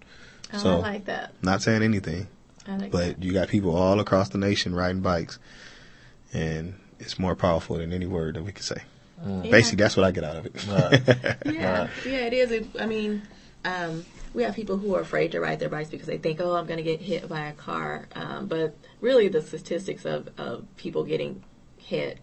Oh, 0.54 0.58
so 0.58 0.70
I 0.78 0.80
like 0.80 1.06
that. 1.06 1.34
not 1.42 1.62
saying 1.62 1.84
anything, 1.84 2.28
I 2.68 2.72
like 2.78 2.92
that. 2.92 3.16
but 3.20 3.24
you 3.24 3.32
got 3.34 3.48
people 3.48 3.76
all 3.76 4.00
across 4.00 4.30
the 4.30 4.38
nation 4.38 4.76
riding 4.76 5.02
bikes, 5.02 5.40
and 6.34 6.76
it's 7.00 7.18
more 7.18 7.36
powerful 7.36 7.78
than 7.78 7.94
any 7.94 8.06
word 8.06 8.36
that 8.36 8.44
we 8.44 8.52
could 8.52 8.66
say. 8.66 8.82
Yeah. 9.26 9.52
Basically, 9.52 9.82
that's 9.84 9.96
what 9.96 10.06
I 10.06 10.12
get 10.12 10.24
out 10.24 10.36
of 10.38 10.46
it. 10.46 10.68
Right. 10.68 11.36
Yeah, 11.54 11.82
Right. 11.82 11.90
yeah, 12.06 12.18
it 12.26 12.34
is. 12.34 12.52
It, 12.52 12.68
I 12.80 12.86
mean, 12.86 13.22
um, 13.66 14.06
we 14.34 14.44
have 14.44 14.56
people 14.56 14.78
who 14.78 14.96
are 14.96 15.02
afraid 15.02 15.32
to 15.34 15.40
ride 15.40 15.60
their 15.60 15.70
bikes 15.70 15.90
because 15.90 16.08
they 16.08 16.18
think, 16.18 16.40
oh, 16.42 16.56
I'm 16.56 16.66
going 16.66 16.78
to 16.78 16.84
get 16.84 17.00
hit 17.02 17.30
by 17.30 17.48
a 17.48 17.54
car. 17.54 18.08
Um, 18.16 18.48
but 18.48 18.76
really, 19.02 19.28
the 19.30 19.42
statistics 19.42 20.06
of, 20.06 20.30
of 20.38 20.66
people 20.78 21.04
getting 21.04 21.44
hit 21.78 22.20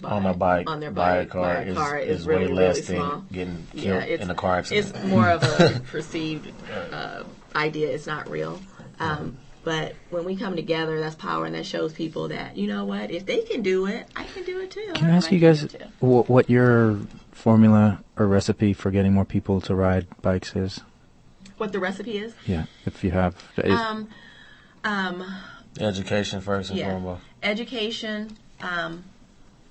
by, 0.00 0.10
on 0.10 0.26
a 0.26 0.34
bike, 0.34 0.68
on 0.68 0.80
their 0.80 0.90
by 0.90 1.18
bike 1.18 1.28
a 1.28 1.30
car, 1.30 1.42
by 1.42 1.60
a 1.62 1.74
car 1.74 1.98
is, 1.98 2.20
is, 2.20 2.26
way 2.26 2.36
really, 2.36 2.54
less 2.54 2.76
really 2.88 2.98
small. 2.98 3.10
than 3.10 3.26
getting 3.32 3.66
killed 3.76 4.02
it's 4.04 4.22
in 4.22 4.30
a 4.30 4.34
car 4.34 4.56
accident. 4.58 4.94
It's 4.94 5.04
more 5.04 5.28
of 5.28 5.42
a 5.42 5.80
perceived 5.90 6.52
uh, 6.92 7.24
idea. 7.54 7.88
It's 7.88 8.06
not 8.06 8.28
real. 8.30 8.60
Um, 8.98 9.36
But 9.64 9.94
when 10.10 10.24
we 10.24 10.36
come 10.36 10.56
together, 10.56 11.00
that's 11.00 11.14
power, 11.14 11.46
and 11.46 11.54
that 11.54 11.64
shows 11.64 11.92
people 11.94 12.28
that 12.28 12.56
you 12.56 12.66
know 12.66 12.84
what, 12.84 13.10
if 13.10 13.24
they 13.24 13.42
can 13.42 13.62
do 13.62 13.86
it, 13.86 14.06
I 14.14 14.24
can 14.24 14.44
do 14.44 14.60
it 14.60 14.70
too. 14.70 14.92
Can 14.94 15.10
I 15.10 15.16
ask 15.16 15.32
you 15.32 15.38
guys 15.38 15.60
can 15.60 15.68
do 15.68 15.76
it 15.76 15.80
too. 15.80 16.06
what, 16.06 16.28
what 16.28 16.50
your 16.50 17.00
formula 17.32 18.04
or 18.16 18.26
recipe 18.26 18.72
for 18.74 18.90
getting 18.90 19.12
more 19.12 19.24
people 19.24 19.60
to 19.62 19.74
ride 19.74 20.06
bikes 20.22 20.54
is? 20.54 20.80
what 21.56 21.72
the 21.72 21.78
recipe 21.78 22.18
is? 22.18 22.34
Yeah, 22.46 22.64
if 22.84 23.04
you 23.04 23.12
have. 23.12 23.36
Is, 23.58 23.78
Um, 23.78 24.08
um, 24.82 25.24
Education 25.80 26.40
first 26.40 26.70
and 26.70 26.78
Yeah. 26.78 26.90
foremost. 26.90 27.22
education, 27.42 28.36
um, 28.60 29.04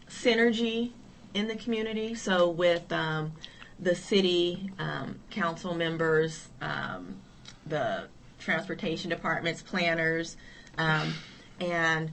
synergy 0.10 0.92
in 1.34 1.48
the 1.48 1.56
community. 1.56 2.16
So 2.16 2.50
with 2.50 2.92
um, 2.92 3.34
the 3.80 3.96
city 3.96 4.72
um, 4.80 5.20
council 5.30 5.76
members, 5.76 6.48
um, 6.62 7.16
the 7.66 8.08
transportation 8.44 9.10
departments, 9.10 9.62
planners, 9.62 10.38
um, 10.78 11.14
and 11.60 12.12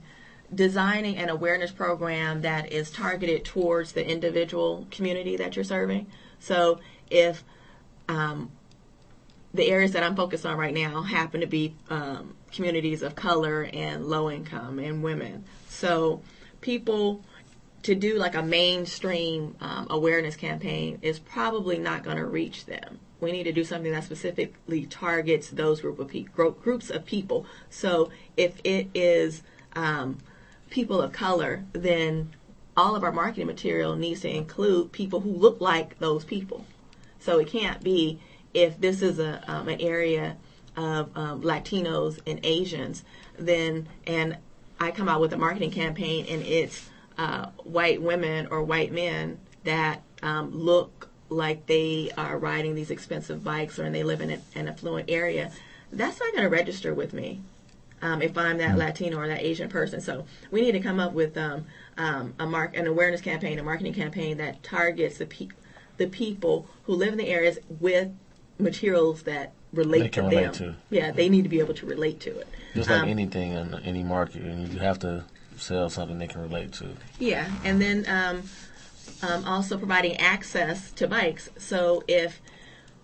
designing 0.53 1.17
an 1.17 1.29
awareness 1.29 1.71
program 1.71 2.41
that 2.41 2.71
is 2.71 2.91
targeted 2.91 3.45
towards 3.45 3.93
the 3.93 4.05
individual 4.05 4.87
community 4.91 5.37
that 5.37 5.55
you're 5.55 5.65
serving. 5.65 6.07
So 6.39 6.79
if 7.09 7.43
um, 8.09 8.51
the 9.53 9.67
areas 9.67 9.91
that 9.91 10.03
I'm 10.03 10.15
focused 10.15 10.45
on 10.45 10.57
right 10.57 10.73
now 10.73 11.01
happen 11.01 11.41
to 11.41 11.47
be 11.47 11.75
um, 11.89 12.35
communities 12.51 13.01
of 13.01 13.15
color 13.15 13.69
and 13.71 14.05
low 14.07 14.29
income 14.29 14.79
and 14.79 15.03
women. 15.03 15.45
So 15.67 16.21
people 16.61 17.23
to 17.83 17.95
do 17.95 18.17
like 18.17 18.35
a 18.35 18.43
mainstream 18.43 19.55
um, 19.59 19.87
awareness 19.89 20.35
campaign 20.35 20.99
is 21.01 21.19
probably 21.19 21.77
not 21.77 22.03
going 22.03 22.17
to 22.17 22.25
reach 22.25 22.65
them. 22.65 22.99
We 23.21 23.31
need 23.31 23.43
to 23.43 23.53
do 23.53 23.63
something 23.63 23.91
that 23.91 24.03
specifically 24.03 24.85
targets 24.87 25.49
those 25.49 25.79
group 25.81 25.99
of 25.99 26.09
pe- 26.09 26.23
groups 26.23 26.89
of 26.89 27.05
people. 27.05 27.45
So 27.69 28.11
if 28.35 28.59
it 28.63 28.89
is 28.93 29.43
um, 29.75 30.17
people 30.69 31.01
of 31.01 31.13
color, 31.13 31.63
then 31.71 32.33
all 32.75 32.95
of 32.95 33.03
our 33.03 33.11
marketing 33.11 33.47
material 33.47 33.95
needs 33.95 34.21
to 34.21 34.29
include 34.29 34.91
people 34.91 35.21
who 35.21 35.31
look 35.31 35.61
like 35.61 35.99
those 35.99 36.25
people. 36.25 36.65
So 37.19 37.39
it 37.39 37.47
can't 37.47 37.83
be 37.83 38.19
if 38.53 38.79
this 38.81 39.01
is 39.01 39.19
a 39.19 39.43
um, 39.47 39.69
an 39.69 39.79
area 39.79 40.35
of 40.75 41.15
um, 41.15 41.41
Latinos 41.41 42.19
and 42.25 42.39
Asians, 42.43 43.03
then 43.37 43.87
and 44.07 44.37
I 44.79 44.91
come 44.91 45.07
out 45.07 45.21
with 45.21 45.33
a 45.33 45.37
marketing 45.37 45.71
campaign 45.71 46.25
and 46.27 46.41
it's 46.41 46.89
uh, 47.17 47.47
white 47.63 48.01
women 48.01 48.47
or 48.47 48.63
white 48.63 48.91
men 48.91 49.39
that 49.63 50.01
um, 50.23 50.51
look 50.51 51.10
like 51.31 51.65
they 51.65 52.11
are 52.17 52.37
riding 52.37 52.75
these 52.75 52.91
expensive 52.91 53.43
bikes 53.43 53.79
or 53.79 53.85
and 53.85 53.95
they 53.95 54.03
live 54.03 54.21
in 54.21 54.29
an, 54.29 54.41
an 54.53 54.67
affluent 54.67 55.09
area, 55.09 55.49
that's 55.91 56.19
not 56.19 56.31
going 56.33 56.43
to 56.43 56.49
register 56.49 56.93
with 56.93 57.13
me 57.13 57.39
um, 58.01 58.21
if 58.21 58.37
I'm 58.37 58.57
that 58.57 58.77
Latino 58.77 59.17
or 59.17 59.27
that 59.27 59.41
Asian 59.41 59.69
person. 59.69 60.01
So 60.01 60.25
we 60.51 60.61
need 60.61 60.73
to 60.73 60.81
come 60.81 60.99
up 60.99 61.13
with 61.13 61.37
um, 61.37 61.65
um, 61.97 62.33
a 62.37 62.45
mark 62.45 62.75
an 62.75 62.85
awareness 62.85 63.21
campaign, 63.21 63.57
a 63.59 63.63
marketing 63.63 63.93
campaign 63.93 64.37
that 64.37 64.61
targets 64.61 65.17
the 65.17 65.25
pe- 65.25 65.47
the 65.97 66.07
people 66.07 66.67
who 66.83 66.93
live 66.93 67.13
in 67.13 67.17
the 67.17 67.27
areas 67.27 67.59
with 67.79 68.09
materials 68.59 69.23
that 69.23 69.53
relate 69.71 69.99
They 69.99 70.09
to 70.09 70.21
can 70.21 70.29
them. 70.29 70.53
to. 70.53 70.75
Yeah, 70.89 71.11
they 71.11 71.29
need 71.29 71.43
to 71.43 71.49
be 71.49 71.59
able 71.59 71.73
to 71.75 71.85
relate 71.85 72.19
to 72.21 72.37
it. 72.39 72.47
Just 72.73 72.89
like 72.89 73.03
Um, 73.03 73.09
anything 73.09 73.53
in 73.53 73.73
any 73.85 74.03
market, 74.03 74.41
and 74.41 74.67
you 74.67 74.79
have 74.79 74.99
to 74.99 75.23
sell 75.57 75.89
something 75.89 76.17
they 76.17 76.27
can 76.27 76.41
relate 76.41 76.73
to. 76.73 76.89
Yeah, 77.19 77.49
and 77.63 77.81
then 77.81 78.05
um, 79.21 79.45
also 79.45 79.77
providing 79.77 80.17
access 80.17 80.91
to 80.93 81.07
bikes. 81.07 81.49
So 81.57 82.03
if 82.07 82.41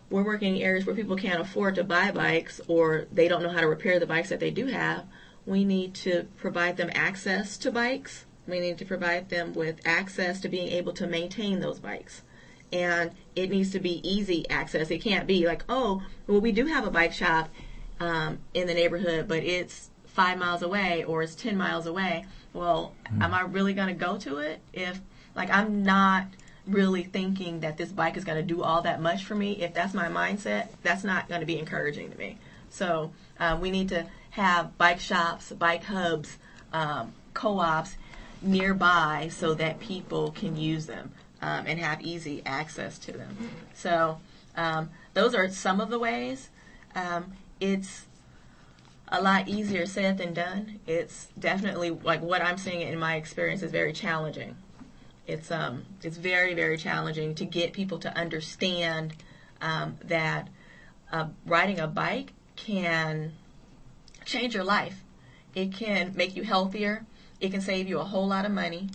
we're 0.09 0.23
working 0.23 0.55
in 0.55 0.61
areas 0.61 0.85
where 0.85 0.95
people 0.95 1.17
can't 1.17 1.41
afford 1.41 1.75
to 1.75 1.83
buy 1.83 2.11
bikes 2.11 2.61
or 2.67 3.07
they 3.11 3.27
don't 3.27 3.43
know 3.43 3.49
how 3.49 3.61
to 3.61 3.67
repair 3.67 3.99
the 3.99 4.05
bikes 4.05 4.29
that 4.29 4.39
they 4.39 4.51
do 4.51 4.67
have, 4.67 5.05
we 5.45 5.63
need 5.63 5.93
to 5.95 6.27
provide 6.37 6.77
them 6.77 6.89
access 6.93 7.57
to 7.57 7.71
bikes. 7.71 8.25
We 8.47 8.59
need 8.59 8.77
to 8.77 8.85
provide 8.85 9.29
them 9.29 9.53
with 9.53 9.79
access 9.85 10.39
to 10.41 10.49
being 10.49 10.69
able 10.69 10.93
to 10.93 11.07
maintain 11.07 11.59
those 11.59 11.79
bikes. 11.79 12.21
And 12.71 13.11
it 13.35 13.49
needs 13.49 13.71
to 13.71 13.79
be 13.79 14.07
easy 14.07 14.49
access. 14.49 14.89
It 14.89 14.99
can't 14.99 15.27
be 15.27 15.45
like, 15.45 15.63
oh, 15.69 16.03
well, 16.27 16.41
we 16.41 16.51
do 16.51 16.65
have 16.65 16.85
a 16.85 16.91
bike 16.91 17.13
shop 17.13 17.49
um, 17.99 18.39
in 18.53 18.67
the 18.67 18.73
neighborhood, 18.73 19.27
but 19.27 19.43
it's 19.43 19.89
five 20.05 20.37
miles 20.37 20.61
away 20.61 21.03
or 21.03 21.21
it's 21.21 21.35
10 21.35 21.57
miles 21.57 21.85
away. 21.85 22.25
Well, 22.53 22.93
am 23.21 23.33
I 23.33 23.41
really 23.41 23.73
going 23.73 23.89
to 23.89 23.93
go 23.93 24.17
to 24.17 24.37
it 24.39 24.59
if, 24.73 24.99
like, 25.37 25.49
I'm 25.49 25.83
not 25.83 26.25
really 26.67 27.03
thinking 27.03 27.61
that 27.61 27.77
this 27.77 27.91
bike 27.91 28.17
is 28.17 28.25
going 28.25 28.37
to 28.37 28.43
do 28.43 28.61
all 28.61 28.81
that 28.81 29.01
much 29.01 29.23
for 29.23 29.35
me? 29.35 29.53
If 29.61 29.73
that's 29.73 29.93
my 29.93 30.07
mindset, 30.09 30.67
that's 30.83 31.03
not 31.03 31.29
going 31.29 31.39
to 31.39 31.47
be 31.47 31.57
encouraging 31.57 32.11
to 32.11 32.17
me. 32.17 32.37
So 32.69 33.11
uh, 33.39 33.57
we 33.59 33.71
need 33.71 33.89
to 33.89 34.05
have 34.31 34.77
bike 34.77 34.99
shops, 34.99 35.51
bike 35.51 35.85
hubs, 35.85 36.37
um, 36.73 37.13
co 37.33 37.59
ops 37.59 37.95
nearby 38.41 39.29
so 39.31 39.53
that 39.53 39.79
people 39.79 40.31
can 40.31 40.57
use 40.57 40.85
them 40.85 41.11
um, 41.41 41.65
and 41.65 41.79
have 41.79 42.01
easy 42.01 42.41
access 42.45 42.97
to 42.99 43.11
them. 43.11 43.35
So 43.73 44.19
um, 44.55 44.89
those 45.13 45.33
are 45.33 45.49
some 45.49 45.79
of 45.79 45.89
the 45.89 45.99
ways. 45.99 46.49
Um, 46.95 47.33
it's 47.59 48.05
a 49.07 49.21
lot 49.21 49.47
easier 49.47 49.85
said 49.85 50.17
than 50.17 50.33
done. 50.33 50.79
It's 50.85 51.27
definitely 51.39 51.91
like 51.91 52.21
what 52.21 52.41
I'm 52.41 52.57
seeing 52.57 52.81
in 52.81 52.99
my 52.99 53.15
experience 53.15 53.63
is 53.63 53.71
very 53.71 53.93
challenging. 53.93 54.55
It's 55.27 55.51
um 55.51 55.85
it's 56.01 56.17
very 56.17 56.53
very 56.53 56.77
challenging 56.77 57.35
to 57.35 57.45
get 57.45 57.73
people 57.73 57.99
to 57.99 58.17
understand 58.17 59.13
um, 59.61 59.97
that 60.05 60.47
uh, 61.11 61.27
riding 61.45 61.79
a 61.79 61.87
bike 61.87 62.33
can 62.55 63.33
change 64.25 64.55
your 64.55 64.63
life. 64.63 65.03
It 65.53 65.73
can 65.73 66.13
make 66.15 66.35
you 66.35 66.43
healthier. 66.43 67.05
It 67.39 67.51
can 67.51 67.61
save 67.61 67.87
you 67.87 67.99
a 67.99 68.03
whole 68.03 68.27
lot 68.27 68.45
of 68.45 68.51
money. 68.51 68.89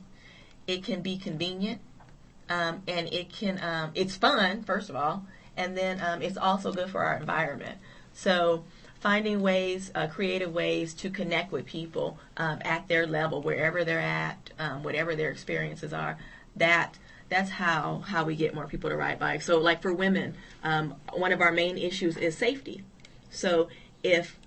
It 0.67 0.85
can 0.85 1.03
be 1.03 1.17
convenient, 1.19 1.81
um, 2.49 2.83
and 2.87 3.13
it 3.13 3.33
can 3.33 3.63
um, 3.63 3.91
it's 3.95 4.17
fun 4.17 4.63
first 4.63 4.89
of 4.89 4.97
all, 4.97 5.27
and 5.57 5.77
then 5.77 6.01
um, 6.01 6.23
it's 6.23 6.37
also 6.39 6.73
good 6.73 6.89
for 6.89 7.03
our 7.05 7.17
environment. 7.17 7.79
So 8.15 8.65
finding 9.03 9.43
ways, 9.43 9.91
uh, 9.97 10.07
creative 10.07 10.55
ways 10.55 10.95
to 10.95 11.11
connect 11.11 11.51
with 11.51 11.67
people 11.67 12.19
um, 12.37 12.61
at 12.65 12.87
their 12.87 13.05
level, 13.05 13.43
wherever 13.43 13.85
they're 13.85 13.99
at, 13.99 14.51
um, 14.61 14.85
whatever 14.85 15.17
their 15.17 15.31
experiences 15.31 15.93
are. 15.93 16.17
That 16.55 16.97
that's 17.29 17.51
how 17.51 18.05
how 18.07 18.25
we 18.25 18.37
get 18.37 18.55
more 18.55 18.67
people 18.69 18.91
to 18.91 18.97
ride 18.97 19.19
bikes. 19.19 19.45
So 19.45 19.59
like 19.59 19.83
for 19.83 19.93
women, 19.93 20.35
um, 20.63 20.95
one 21.15 21.33
of 21.33 21.41
our 21.41 21.51
main 21.51 21.77
issues 21.79 22.17
is 22.17 22.39
safety. 22.39 22.85
So 23.31 23.69
if 24.05 24.39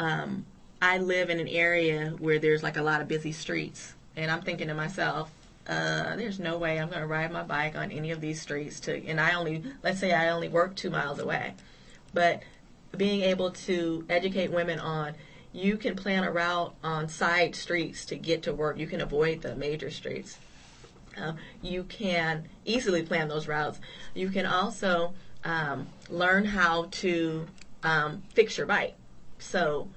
um, 0.00 0.46
I 0.80 0.96
live 0.96 1.28
in 1.28 1.38
an 1.38 1.48
area 1.48 2.14
where 2.18 2.38
there's 2.38 2.62
like 2.62 2.78
a 2.78 2.82
lot 2.82 3.02
of 3.02 3.08
busy 3.08 3.32
streets, 3.32 3.92
and 4.16 4.30
I'm 4.30 4.40
thinking 4.40 4.68
to 4.68 4.74
myself, 4.74 5.30
uh, 5.68 6.16
there's 6.16 6.38
no 6.38 6.56
way 6.56 6.80
I'm 6.80 6.88
going 6.88 7.00
to 7.00 7.06
ride 7.06 7.32
my 7.32 7.42
bike 7.42 7.76
on 7.76 7.90
any 7.90 8.12
of 8.12 8.22
these 8.22 8.40
streets. 8.40 8.80
To 8.80 9.06
and 9.06 9.20
I 9.20 9.34
only 9.34 9.62
let's 9.82 10.00
say 10.00 10.12
I 10.12 10.30
only 10.30 10.48
work 10.48 10.74
two 10.74 10.88
miles 10.88 11.18
away, 11.18 11.52
but 12.14 12.42
being 12.94 13.22
able 13.22 13.50
to 13.50 14.04
educate 14.08 14.50
women 14.50 14.78
on 14.78 15.14
you 15.54 15.76
can 15.76 15.94
plan 15.94 16.24
a 16.24 16.32
route 16.32 16.74
on 16.82 17.08
side 17.08 17.54
streets 17.54 18.06
to 18.06 18.16
get 18.16 18.42
to 18.42 18.52
work. 18.52 18.76
You 18.76 18.88
can 18.88 19.00
avoid 19.00 19.40
the 19.40 19.54
major 19.54 19.88
streets. 19.88 20.36
Um, 21.16 21.36
you 21.62 21.84
can 21.84 22.48
easily 22.64 23.04
plan 23.04 23.28
those 23.28 23.46
routes. 23.46 23.78
You 24.14 24.30
can 24.30 24.46
also 24.46 25.14
um, 25.44 25.86
learn 26.10 26.44
how 26.44 26.88
to 26.90 27.46
um, 27.84 28.24
fix 28.30 28.58
your 28.58 28.66
bike. 28.66 28.96
So 29.38 29.88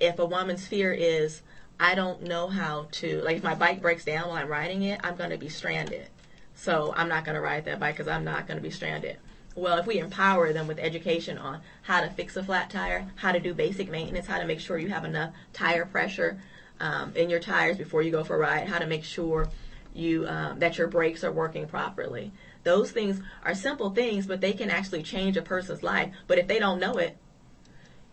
if 0.00 0.18
a 0.18 0.24
woman's 0.24 0.66
fear 0.66 0.94
is, 0.94 1.42
I 1.78 1.94
don't 1.94 2.22
know 2.22 2.48
how 2.48 2.88
to, 2.92 3.20
like 3.20 3.36
if 3.36 3.42
my 3.42 3.54
bike 3.54 3.82
breaks 3.82 4.06
down 4.06 4.28
while 4.28 4.38
I'm 4.38 4.48
riding 4.48 4.82
it, 4.82 4.98
I'm 5.04 5.16
going 5.16 5.30
to 5.30 5.38
be 5.38 5.50
stranded. 5.50 6.08
So 6.54 6.94
I'm 6.96 7.08
not 7.08 7.26
going 7.26 7.34
to 7.34 7.40
ride 7.42 7.66
that 7.66 7.78
bike 7.78 7.96
because 7.96 8.08
I'm 8.08 8.24
not 8.24 8.46
going 8.46 8.56
to 8.56 8.62
be 8.62 8.70
stranded. 8.70 9.18
Well, 9.54 9.78
if 9.78 9.86
we 9.86 9.98
empower 9.98 10.52
them 10.52 10.66
with 10.66 10.78
education 10.78 11.36
on 11.36 11.60
how 11.82 12.00
to 12.00 12.08
fix 12.10 12.36
a 12.36 12.42
flat 12.42 12.70
tire, 12.70 13.06
how 13.16 13.32
to 13.32 13.40
do 13.40 13.52
basic 13.52 13.90
maintenance, 13.90 14.26
how 14.26 14.38
to 14.38 14.46
make 14.46 14.60
sure 14.60 14.78
you 14.78 14.88
have 14.88 15.04
enough 15.04 15.34
tire 15.52 15.84
pressure 15.84 16.40
um, 16.80 17.14
in 17.14 17.28
your 17.28 17.40
tires 17.40 17.76
before 17.76 18.02
you 18.02 18.10
go 18.10 18.24
for 18.24 18.36
a 18.36 18.38
ride, 18.38 18.68
how 18.68 18.78
to 18.78 18.86
make 18.86 19.04
sure 19.04 19.48
you 19.94 20.26
um, 20.26 20.58
that 20.58 20.78
your 20.78 20.88
brakes 20.88 21.22
are 21.22 21.32
working 21.32 21.66
properly. 21.66 22.32
Those 22.64 22.92
things 22.92 23.20
are 23.44 23.54
simple 23.54 23.90
things, 23.90 24.26
but 24.26 24.40
they 24.40 24.52
can 24.52 24.70
actually 24.70 25.02
change 25.02 25.36
a 25.36 25.42
person's 25.42 25.82
life. 25.82 26.12
But 26.26 26.38
if 26.38 26.46
they 26.46 26.58
don't 26.58 26.80
know 26.80 26.94
it, 26.94 27.16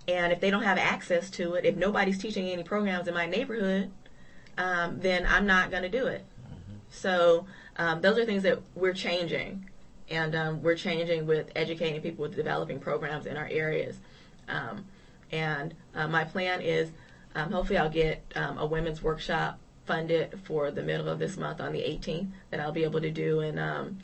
and 0.07 0.33
if 0.33 0.39
they 0.41 0.49
don't 0.49 0.63
have 0.63 0.77
access 0.77 1.29
to 1.31 1.53
it, 1.53 1.65
if 1.65 1.75
nobody's 1.75 2.17
teaching 2.17 2.49
any 2.49 2.63
programs 2.63 3.07
in 3.07 3.13
my 3.13 3.27
neighborhood, 3.27 3.91
um, 4.57 4.99
then 4.99 5.25
I'm 5.25 5.45
not 5.45 5.71
going 5.71 5.83
to 5.83 5.89
do 5.89 6.07
it. 6.07 6.25
So 6.89 7.45
um, 7.77 8.01
those 8.01 8.17
are 8.17 8.25
things 8.25 8.43
that 8.43 8.59
we're 8.75 8.93
changing, 8.93 9.68
and 10.09 10.35
um, 10.35 10.61
we're 10.61 10.75
changing 10.75 11.25
with 11.25 11.51
educating 11.55 12.01
people 12.01 12.23
with 12.23 12.35
developing 12.35 12.79
programs 12.79 13.25
in 13.25 13.37
our 13.37 13.47
areas. 13.49 13.97
Um, 14.47 14.85
and 15.31 15.75
uh, 15.93 16.07
my 16.07 16.23
plan 16.23 16.61
is, 16.61 16.91
um, 17.35 17.51
hopefully, 17.51 17.77
I'll 17.77 17.89
get 17.89 18.23
um, 18.35 18.57
a 18.57 18.65
women's 18.65 19.03
workshop 19.03 19.59
funded 19.85 20.39
for 20.43 20.71
the 20.71 20.83
middle 20.83 21.07
of 21.07 21.19
this 21.19 21.37
month 21.37 21.61
on 21.61 21.73
the 21.73 21.79
18th 21.79 22.29
that 22.49 22.59
I'll 22.59 22.71
be 22.71 22.83
able 22.83 23.01
to 23.01 23.11
do 23.11 23.39
in 23.41 23.57
um, 23.59 23.99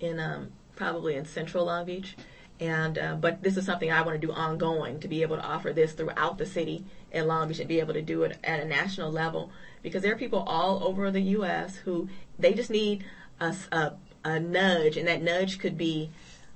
in 0.00 0.18
um, 0.18 0.52
probably 0.76 1.14
in 1.14 1.24
Central 1.24 1.66
Long 1.66 1.86
Beach, 1.86 2.16
And 2.60 2.98
uh, 2.98 3.14
but 3.14 3.42
this 3.42 3.56
is 3.56 3.64
something 3.64 3.90
I 3.90 4.02
want 4.02 4.20
to 4.20 4.26
do 4.26 4.32
ongoing 4.32 5.00
to 5.00 5.08
be 5.08 5.22
able 5.22 5.36
to 5.36 5.42
offer 5.42 5.72
this 5.72 5.92
throughout 5.92 6.38
the 6.38 6.46
city 6.46 6.84
in 7.12 7.26
Long 7.26 7.48
Beach 7.48 7.60
and 7.60 7.68
be 7.68 7.80
able 7.80 7.94
to 7.94 8.02
do 8.02 8.22
it 8.24 8.38
at 8.42 8.60
a 8.60 8.64
national 8.64 9.12
level 9.12 9.50
because 9.82 10.02
there 10.02 10.12
are 10.12 10.18
people 10.18 10.44
all 10.46 10.82
over 10.84 11.10
the 11.10 11.20
U.S. 11.20 11.76
who 11.76 12.08
they 12.38 12.54
just 12.54 12.70
need 12.70 13.04
a, 13.40 13.54
a, 13.72 13.92
a 14.24 14.40
nudge, 14.40 14.96
and 14.96 15.06
that 15.06 15.22
nudge 15.22 15.58
could 15.58 15.76
be 15.76 16.10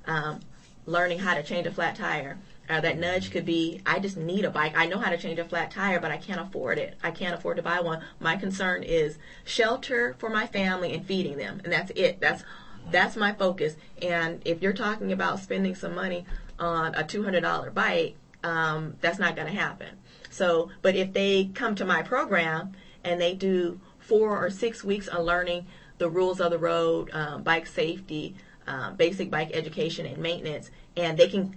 um, 0.07 0.40
learning 0.86 1.19
how 1.19 1.35
to 1.35 1.43
change 1.43 1.66
a 1.66 1.70
flat 1.70 1.97
tire. 1.97 2.39
Uh, 2.69 2.81
that 2.81 2.99
nudge 2.99 3.31
could 3.31 3.47
be, 3.47 3.81
I 3.86 3.99
just 3.99 4.19
need 4.19 4.45
a 4.45 4.51
bike. 4.51 4.74
I 4.77 4.86
know 4.86 4.99
how 4.99 5.09
to 5.11 5.16
change 5.16 5.39
a 5.39 5.45
flat 5.45 5.70
tire, 5.70 6.01
but 6.01 6.11
I 6.11 6.19
can't 6.19 6.40
afford 6.40 6.78
it. 6.78 6.99
I 7.03 7.11
can't 7.11 7.35
afford 7.35 7.57
to 7.57 7.62
buy 7.62 7.81
one. 7.81 8.03
My 8.20 8.36
concern 8.36 8.82
is 8.82 9.19
shelter 9.45 10.15
for 10.19 10.28
my 10.28 10.47
family 10.47 10.93
and 10.93 11.05
feeding 11.05 11.39
them, 11.39 11.62
and 11.65 11.73
that's 11.73 11.90
it. 11.95 12.20
That's 12.20 12.45
that's 12.90 13.16
my 13.16 13.32
focus. 13.32 13.77
And 14.01 14.40
if 14.45 14.62
you're 14.62 14.73
talking 14.73 15.12
about 15.12 15.40
spending 15.40 15.74
some 15.74 15.95
money 15.95 16.24
on 16.59 16.95
a 16.95 17.05
$200 17.05 17.74
bike, 17.74 18.16
um, 18.43 18.97
that's 19.01 19.19
not 19.19 19.36
going 19.36 19.49
to 19.49 19.59
happen. 19.59 19.89
So, 20.31 20.70
but 20.82 20.95
if 20.95 21.12
they 21.12 21.51
come 21.55 21.74
to 21.77 21.85
my 21.85 22.03
program 22.03 22.73
and 23.05 23.20
they 23.20 23.35
do 23.35 23.81
four 23.99 24.45
or 24.45 24.51
six 24.51 24.82
weeks 24.82 25.09
on 25.09 25.23
learning 25.23 25.66
the 25.99 26.09
rules 26.09 26.41
of 26.41 26.51
the 26.51 26.59
road, 26.59 27.11
um, 27.12 27.43
bike 27.43 27.66
safety, 27.66 28.37
um, 28.66 28.97
basic 28.97 29.31
bike 29.31 29.51
education 29.53 30.07
and 30.07 30.19
maintenance, 30.19 30.70
and 30.97 31.19
they 31.19 31.29
can 31.29 31.57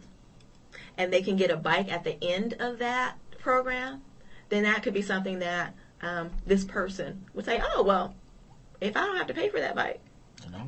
and 0.97 1.11
they 1.11 1.21
can 1.21 1.35
get 1.35 1.49
a 1.49 1.57
bike 1.57 1.91
at 1.91 2.03
the 2.03 2.21
end 2.23 2.53
of 2.59 2.79
that 2.79 3.15
program, 3.39 4.01
then 4.49 4.63
that 4.63 4.83
could 4.83 4.93
be 4.93 5.01
something 5.01 5.39
that 5.39 5.73
um, 6.01 6.29
this 6.45 6.63
person 6.63 7.25
would 7.33 7.45
say, 7.45 7.61
oh 7.73 7.83
well, 7.83 8.15
if 8.79 8.97
I 8.97 9.05
don't 9.05 9.17
have 9.17 9.27
to 9.27 9.33
pay 9.33 9.49
for 9.49 9.59
that 9.59 9.75
bike, 9.75 10.01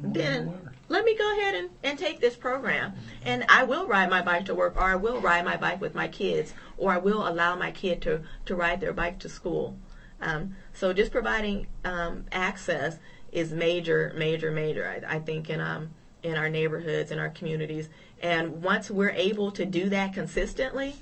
then 0.02 0.54
let 0.90 1.06
me 1.06 1.18
go 1.18 1.40
ahead 1.40 1.56
and, 1.56 1.70
and 1.84 1.98
take 1.98 2.20
this 2.20 2.36
program. 2.36 2.94
And 3.24 3.46
I 3.50 3.64
will 3.64 3.88
ride 3.88 4.10
my 4.10 4.22
bike 4.22 4.46
to 4.46 4.56
work, 4.56 4.76
or 4.76 4.84
I 4.84 4.96
will 4.96 5.20
ride 5.20 5.46
my 5.46 5.58
bike 5.58 5.82
with 5.82 5.96
my 5.96 6.08
kids, 6.08 6.54
or 6.78 6.92
I 6.92 6.98
will 6.98 7.28
allow 7.28 7.56
my 7.56 7.72
kid 7.72 8.02
to, 8.04 8.22
to 8.46 8.56
ride 8.56 8.82
their 8.82 8.94
bike 8.94 9.20
to 9.20 9.30
school. 9.30 9.78
Um, 10.22 10.56
so 10.74 10.94
just 10.94 11.12
providing 11.12 11.68
um, 11.84 12.26
access 12.32 12.98
is 13.34 13.52
major, 13.52 14.14
major, 14.16 14.52
major. 14.52 14.88
I, 14.88 15.16
I 15.16 15.20
think 15.20 15.50
in 15.50 15.60
um, 15.60 15.90
in 16.22 16.38
our 16.38 16.50
neighborhoods, 16.50 17.12
in 17.12 17.20
our 17.20 17.30
communities, 17.30 17.90
and 18.22 18.64
once 18.64 18.90
we're 18.90 19.10
able 19.10 19.52
to 19.52 19.66
do 19.66 19.90
that 19.90 20.14
consistently, 20.14 20.96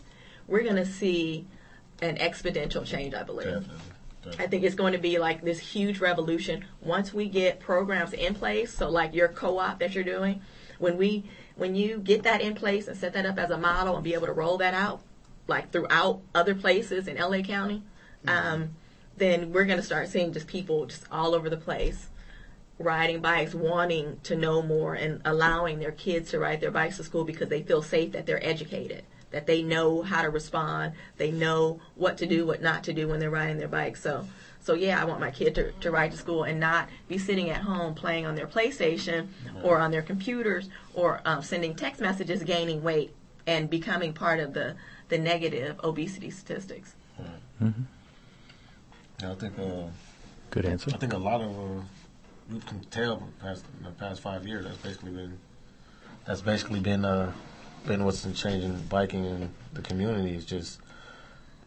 we're 0.48 0.64
going 0.64 0.78
to 0.78 0.86
see 0.86 1.46
an 2.02 2.18
exponential 2.18 2.86
change. 2.86 3.14
I 3.14 3.24
believe. 3.24 3.46
Definitely. 3.46 3.78
I 4.38 4.48
think 4.48 4.64
it's 4.64 4.76
going 4.76 4.94
to 4.94 5.00
be 5.00 5.18
like 5.18 5.42
this 5.42 5.60
huge 5.60 6.00
revolution 6.00 6.64
once 6.80 7.12
we 7.12 7.28
get 7.28 7.60
programs 7.60 8.14
in 8.14 8.36
place. 8.36 8.72
So 8.72 8.88
like 8.88 9.16
your 9.16 9.28
co-op 9.28 9.80
that 9.80 9.96
you're 9.96 10.04
doing, 10.04 10.42
when 10.78 10.98
we 10.98 11.24
when 11.56 11.76
you 11.76 11.98
get 11.98 12.24
that 12.24 12.42
in 12.42 12.56
place 12.56 12.88
and 12.88 12.98
set 12.98 13.14
that 13.14 13.26
up 13.26 13.38
as 13.38 13.50
a 13.50 13.58
model 13.58 13.96
and 13.96 14.04
be 14.04 14.14
able 14.14 14.28
to 14.28 14.34
roll 14.34 14.58
that 14.60 14.74
out 14.74 15.02
like 15.48 15.72
throughout 15.72 16.22
other 16.34 16.56
places 16.56 17.08
in 17.08 17.18
LA 17.18 17.42
County, 17.42 17.84
um, 18.28 18.76
then 19.18 19.52
we're 19.52 19.66
going 19.66 19.80
to 19.80 19.86
start 19.86 20.08
seeing 20.08 20.32
just 20.32 20.48
people 20.48 20.86
just 20.86 21.04
all 21.12 21.36
over 21.36 21.50
the 21.50 21.58
place 21.58 22.08
riding 22.82 23.22
bikes, 23.22 23.54
wanting 23.54 24.20
to 24.24 24.36
know 24.36 24.62
more 24.62 24.94
and 24.94 25.22
allowing 25.26 25.80
their 25.80 25.92
kids 25.92 26.32
to 26.32 26.40
ride 26.40 26.62
their 26.62 26.72
bikes 26.72 26.98
to 26.98 27.04
school 27.04 27.24
because 27.24 27.50
they 27.50 27.64
feel 27.64 27.82
safe 27.82 28.12
that 28.12 28.26
they're 28.26 28.46
educated 28.46 29.04
that 29.32 29.48
they 29.48 29.64
know 29.64 30.02
how 30.02 30.22
to 30.22 30.30
respond, 30.30 30.94
they 31.18 31.32
know 31.32 31.80
what 31.96 32.18
to 32.18 32.26
do, 32.26 32.46
what 32.46 32.62
not 32.62 32.84
to 32.84 32.94
do 32.94 33.08
when 33.08 33.20
they're 33.20 33.30
riding 33.30 33.58
their 33.58 33.68
bike. 33.68 33.96
So, 33.98 34.28
so 34.60 34.74
yeah, 34.74 35.02
I 35.02 35.06
want 35.06 35.20
my 35.20 35.32
kid 35.32 35.56
to, 35.56 35.72
to 35.72 35.90
ride 35.90 36.12
to 36.12 36.18
school 36.18 36.44
and 36.44 36.60
not 36.60 36.90
be 37.08 37.18
sitting 37.18 37.50
at 37.50 37.62
home 37.62 37.96
playing 37.96 38.26
on 38.26 38.36
their 38.36 38.48
PlayStation 38.48 39.28
or 39.64 39.80
on 39.80 39.92
their 39.92 40.02
computers 40.02 40.70
or 40.94 41.22
um, 41.26 41.42
sending 41.42 41.74
text 41.74 42.02
messages, 42.02 42.44
gaining 42.44 42.84
weight 42.84 43.16
and 43.48 43.70
becoming 43.70 44.14
part 44.14 44.40
of 44.40 44.54
the 44.54 44.76
the 45.10 45.18
negative 45.18 45.78
obesity 45.84 46.30
statistics. 46.30 46.96
Mm-hmm. 47.62 47.82
Yeah, 49.22 49.32
I 49.32 49.36
think. 49.36 49.60
Uh, 49.60 49.88
Good 50.52 50.66
answer. 50.66 50.92
I 50.94 50.98
think 50.98 51.12
a 51.12 51.18
lot 51.18 51.42
of 51.42 51.50
uh, 51.50 51.82
you 52.52 52.60
can 52.60 52.82
tell 52.86 53.28
past 53.42 53.66
in 53.80 53.86
the 53.86 53.92
past 53.92 54.22
five 54.22 54.46
years. 54.46 54.66
That's 54.66 54.78
basically 54.78 55.12
been. 55.12 55.38
That's 56.26 56.42
basically 56.42 56.80
been 56.80 57.06
uh, 57.06 57.32
been 57.86 58.04
what's 58.06 58.24
been 58.24 58.34
changing 58.34 58.78
biking 58.90 59.26
in 59.26 59.50
the 59.74 59.82
community 59.82 60.36
is 60.36 60.46
just 60.46 60.80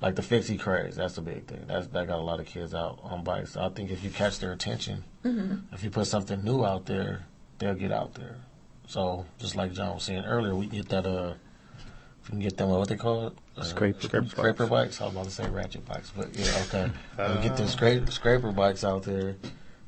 like 0.01 0.15
the 0.15 0.23
fixie 0.23 0.59
craze. 0.59 0.97
That's 0.97 1.19
a 1.19 1.23
big 1.23 1.47
thing. 1.47 1.65
That's 1.66 1.86
that 1.89 2.06
got 2.06 2.19
a 2.19 2.23
lot 2.23 2.40
of 2.40 2.47
kids 2.47 2.74
out 2.74 2.98
on 3.02 3.24
bikes. 3.24 3.52
So 3.52 3.65
I 3.65 3.69
think 3.70 3.90
if 3.90 4.05
you 4.05 4.11
catch 4.11 4.39
their 4.39 4.52
attention, 4.52 5.05
if 5.73 5.82
you 5.82 5.90
put 5.90 6.06
something 6.06 6.43
new 6.44 6.65
out 6.65 6.86
there, 6.86 7.27
they'll 7.59 7.74
get 7.74 7.93
out 7.93 8.15
there. 8.15 8.36
So 8.86 9.24
just 9.39 9.56
like 9.56 9.73
John 9.73 9.94
was 9.94 10.05
saying 10.05 10.24
earlier, 10.24 10.55
we 10.55 10.66
get 10.66 10.89
that 10.90 11.06
uh, 11.06 11.35
if 12.23 12.28
we 12.28 12.32
can 12.32 12.40
get 12.40 12.56
them 12.56 12.69
what 12.69 12.89
they 12.89 12.97
call 12.97 13.28
it, 13.28 13.32
uh, 13.56 13.62
Scraper. 13.62 14.02
Scraper 14.02 14.28
scraper 14.28 14.66
bikes. 14.66 15.01
I 15.01 15.05
was 15.05 15.15
about 15.15 15.24
to 15.24 15.31
say 15.31 15.48
ratchet 15.48 15.86
bikes, 15.86 16.12
but 16.15 16.35
yeah, 16.36 16.65
okay. 16.69 16.90
If 17.19 17.36
we 17.36 17.43
get 17.43 17.56
them 17.56 17.69
scraper 17.69 18.11
scraper 18.11 18.52
bikes 18.52 18.85
out 18.85 19.02
there, 19.05 19.36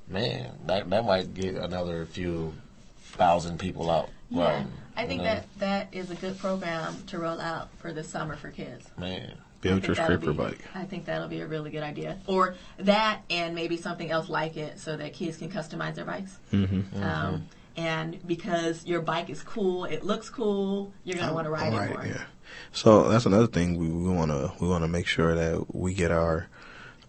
man, 0.08 0.52
that 0.66 0.88
that 0.90 1.04
might 1.04 1.34
get 1.34 1.54
another 1.56 2.06
few 2.06 2.54
thousand 3.00 3.58
people 3.58 3.90
out. 3.90 4.08
Yeah, 4.30 4.44
riding, 4.44 4.72
I 4.96 5.02
you 5.02 5.08
think 5.08 5.18
know? 5.22 5.24
that 5.28 5.46
that 5.58 5.88
is 5.92 6.10
a 6.10 6.14
good 6.16 6.38
program 6.38 6.96
to 7.08 7.18
roll 7.18 7.40
out 7.40 7.68
for 7.78 7.92
the 7.92 8.02
summer 8.04 8.36
for 8.36 8.50
kids. 8.50 8.86
man. 8.98 9.32
I 9.32 9.68
Build 9.68 9.74
think 9.82 9.86
your 9.86 9.94
that'll 9.96 10.16
scraper 10.18 10.32
be- 10.32 10.38
bike. 10.50 10.58
I 10.74 10.84
think 10.84 11.06
that'll 11.06 11.28
be 11.28 11.40
a 11.40 11.46
really 11.46 11.70
good 11.70 11.82
idea. 11.82 12.18
Or 12.26 12.54
that 12.78 13.22
and 13.30 13.54
maybe 13.54 13.76
something 13.78 14.10
else 14.10 14.28
like 14.28 14.56
it 14.56 14.78
so 14.78 14.96
that 14.96 15.14
kids 15.14 15.38
can 15.38 15.50
customize 15.50 15.94
their 15.96 16.04
bikes. 16.04 16.36
Mm-hmm. 16.52 17.02
Um, 17.02 17.46
and 17.76 18.24
because 18.28 18.84
your 18.86 19.00
bike 19.00 19.28
is 19.30 19.42
cool, 19.42 19.84
it 19.86 20.04
looks 20.04 20.28
cool, 20.30 20.92
you're 21.04 21.16
going 21.16 21.28
to 21.28 21.34
want 21.34 21.46
to 21.46 21.50
ride 21.50 21.72
Right, 21.72 21.90
it 21.90 21.94
more. 21.94 22.06
yeah. 22.06 22.24
So 22.72 23.08
that's 23.08 23.26
another 23.26 23.46
thing 23.48 23.76
we 23.78 23.88
we 23.88 24.10
want 24.14 24.30
to 24.30 24.52
we 24.60 24.68
want 24.68 24.84
to 24.84 24.88
make 24.88 25.06
sure 25.06 25.34
that 25.34 25.74
we 25.74 25.94
get 25.94 26.10
our 26.12 26.46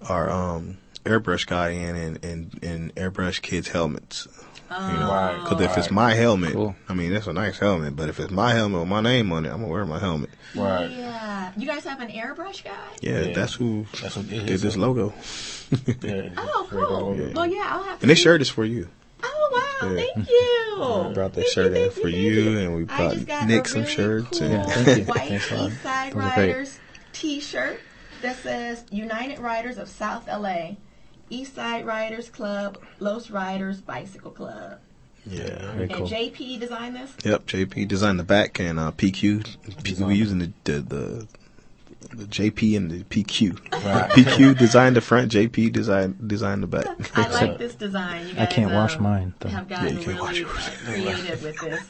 our 0.09 0.29
um 0.29 0.77
airbrush 1.07 1.45
guy 1.47 1.69
in 1.69 1.95
and 1.95 2.25
and, 2.25 2.59
and 2.63 2.95
airbrush 2.95 3.41
kids 3.41 3.67
helmets. 3.69 4.27
You 4.69 4.75
know, 4.75 5.07
Right. 5.09 5.39
because 5.41 5.61
if 5.61 5.77
it's 5.77 5.89
my 5.91 6.13
helmet, 6.13 6.51
Cool. 6.51 6.75
I 6.89 6.93
mean 6.93 7.13
that's 7.13 7.27
a 7.27 7.33
nice 7.33 7.57
helmet. 7.57 7.95
But 7.95 8.09
if 8.09 8.19
it's 8.19 8.31
my 8.31 8.53
helmet 8.53 8.81
with 8.81 8.89
my 8.89 8.99
name 9.01 9.31
on 9.31 9.45
it, 9.45 9.49
I'm 9.49 9.61
gonna 9.61 9.71
wear 9.71 9.85
my 9.85 9.97
helmet. 9.99 10.29
Right. 10.55 10.89
Yeah. 10.89 11.51
You 11.55 11.65
guys 11.67 11.85
have 11.85 12.01
an 12.01 12.09
airbrush 12.09 12.63
guy? 12.65 12.71
Yeah, 13.01 13.21
Yeah. 13.21 13.33
that's 13.33 13.53
who 13.53 13.85
That's 14.01 14.17
what 14.17 14.27
did 14.29 14.49
is. 14.49 14.61
this 14.61 14.75
logo, 14.75 15.13
Yeah. 16.01 16.29
Oh, 16.37 16.67
cool. 16.69 16.81
logo. 16.81 17.31
Well, 17.33 17.47
yeah, 17.47 17.67
I'll 17.69 17.83
have 17.83 17.99
to. 17.99 18.03
and 18.03 18.09
this 18.11 18.19
shirt 18.19 18.41
is 18.41 18.49
for 18.49 18.65
you. 18.65 18.89
Oh, 19.23 19.49
wow. 19.81 19.89
Yeah. 19.89 19.95
Thank 20.13 20.29
you. 20.29 21.11
Brought 21.13 21.33
that 21.33 21.33
Thank 21.35 21.47
shirt 21.47 21.71
you, 21.73 21.83
in 21.85 21.91
for 21.91 22.01
thank 22.01 22.15
you, 22.15 22.57
and 22.59 22.75
we 22.75 22.83
brought 22.83 23.25
got 23.25 23.47
Nick 23.47 23.65
a 23.65 23.69
some 23.69 23.81
really 23.83 23.93
shirts. 23.93 24.39
Cool 24.39 24.47
and 24.49 24.67
Yeah, 24.67 24.75
thank 24.83 24.97
you. 24.99 25.03
White 25.05 25.17
Thanks 25.29 25.51
a 25.51 25.55
lot. 25.55 25.71
East 25.71 25.81
Side 25.81 26.11
Those 26.13 26.23
are 26.23 26.33
great. 26.35 26.47
Riders 26.49 26.79
T-shirt 27.13 27.79
that 28.21 28.35
says 28.37 28.83
United 28.91 29.39
Riders 29.39 29.77
of 29.77 29.87
South 29.89 30.27
LA, 30.27 30.75
East 31.29 31.55
Side 31.55 31.85
Riders 31.85 32.29
Club, 32.29 32.77
Los 32.99 33.29
Riders 33.29 33.81
Bicycle 33.81 34.31
Club. 34.31 34.79
yeah. 35.25 35.71
Very 35.73 35.83
And 35.83 35.93
cool. 35.93 36.07
JP 36.07 36.59
designed 36.59 36.95
this. 36.95 37.11
Yep, 37.23 37.45
JP 37.47 37.87
designed 37.87 38.19
the 38.19 38.23
back 38.23 38.59
and 38.59 38.79
uh, 38.79 38.91
PQ. 38.91 39.43
P- 39.43 39.73
Designed 39.83 40.07
we 40.07 40.15
using 40.15 40.39
the, 40.39 40.51
the 40.63 40.79
the 40.81 41.27
the 42.15 42.25
JP 42.25 42.77
and 42.77 42.91
the 42.91 43.03
PQ. 43.03 43.59
Right. 43.83 44.09
PQ 44.11 44.57
designed 44.57 44.95
the 44.95 45.01
front. 45.01 45.31
JP 45.31 45.73
designed 45.73 46.27
designed 46.27 46.63
the 46.63 46.67
back. 46.67 46.85
I 47.17 47.27
like 47.27 47.57
this 47.57 47.75
design. 47.75 48.27
You 48.27 48.33
I 48.33 48.45
guys, 48.45 48.53
can't 48.53 48.71
wash 48.71 48.95
um, 48.95 49.03
mine, 49.03 49.33
though. 49.39 49.49
Have 49.49 49.69
Yeah, 49.69 49.77
gotten 49.81 49.97
you 49.97 50.03
can't 50.05 50.19
wash 50.21 50.39
really 50.39 50.41
yours. 50.41 50.69
creative 50.85 51.43
with 51.43 51.59
this, 51.59 51.81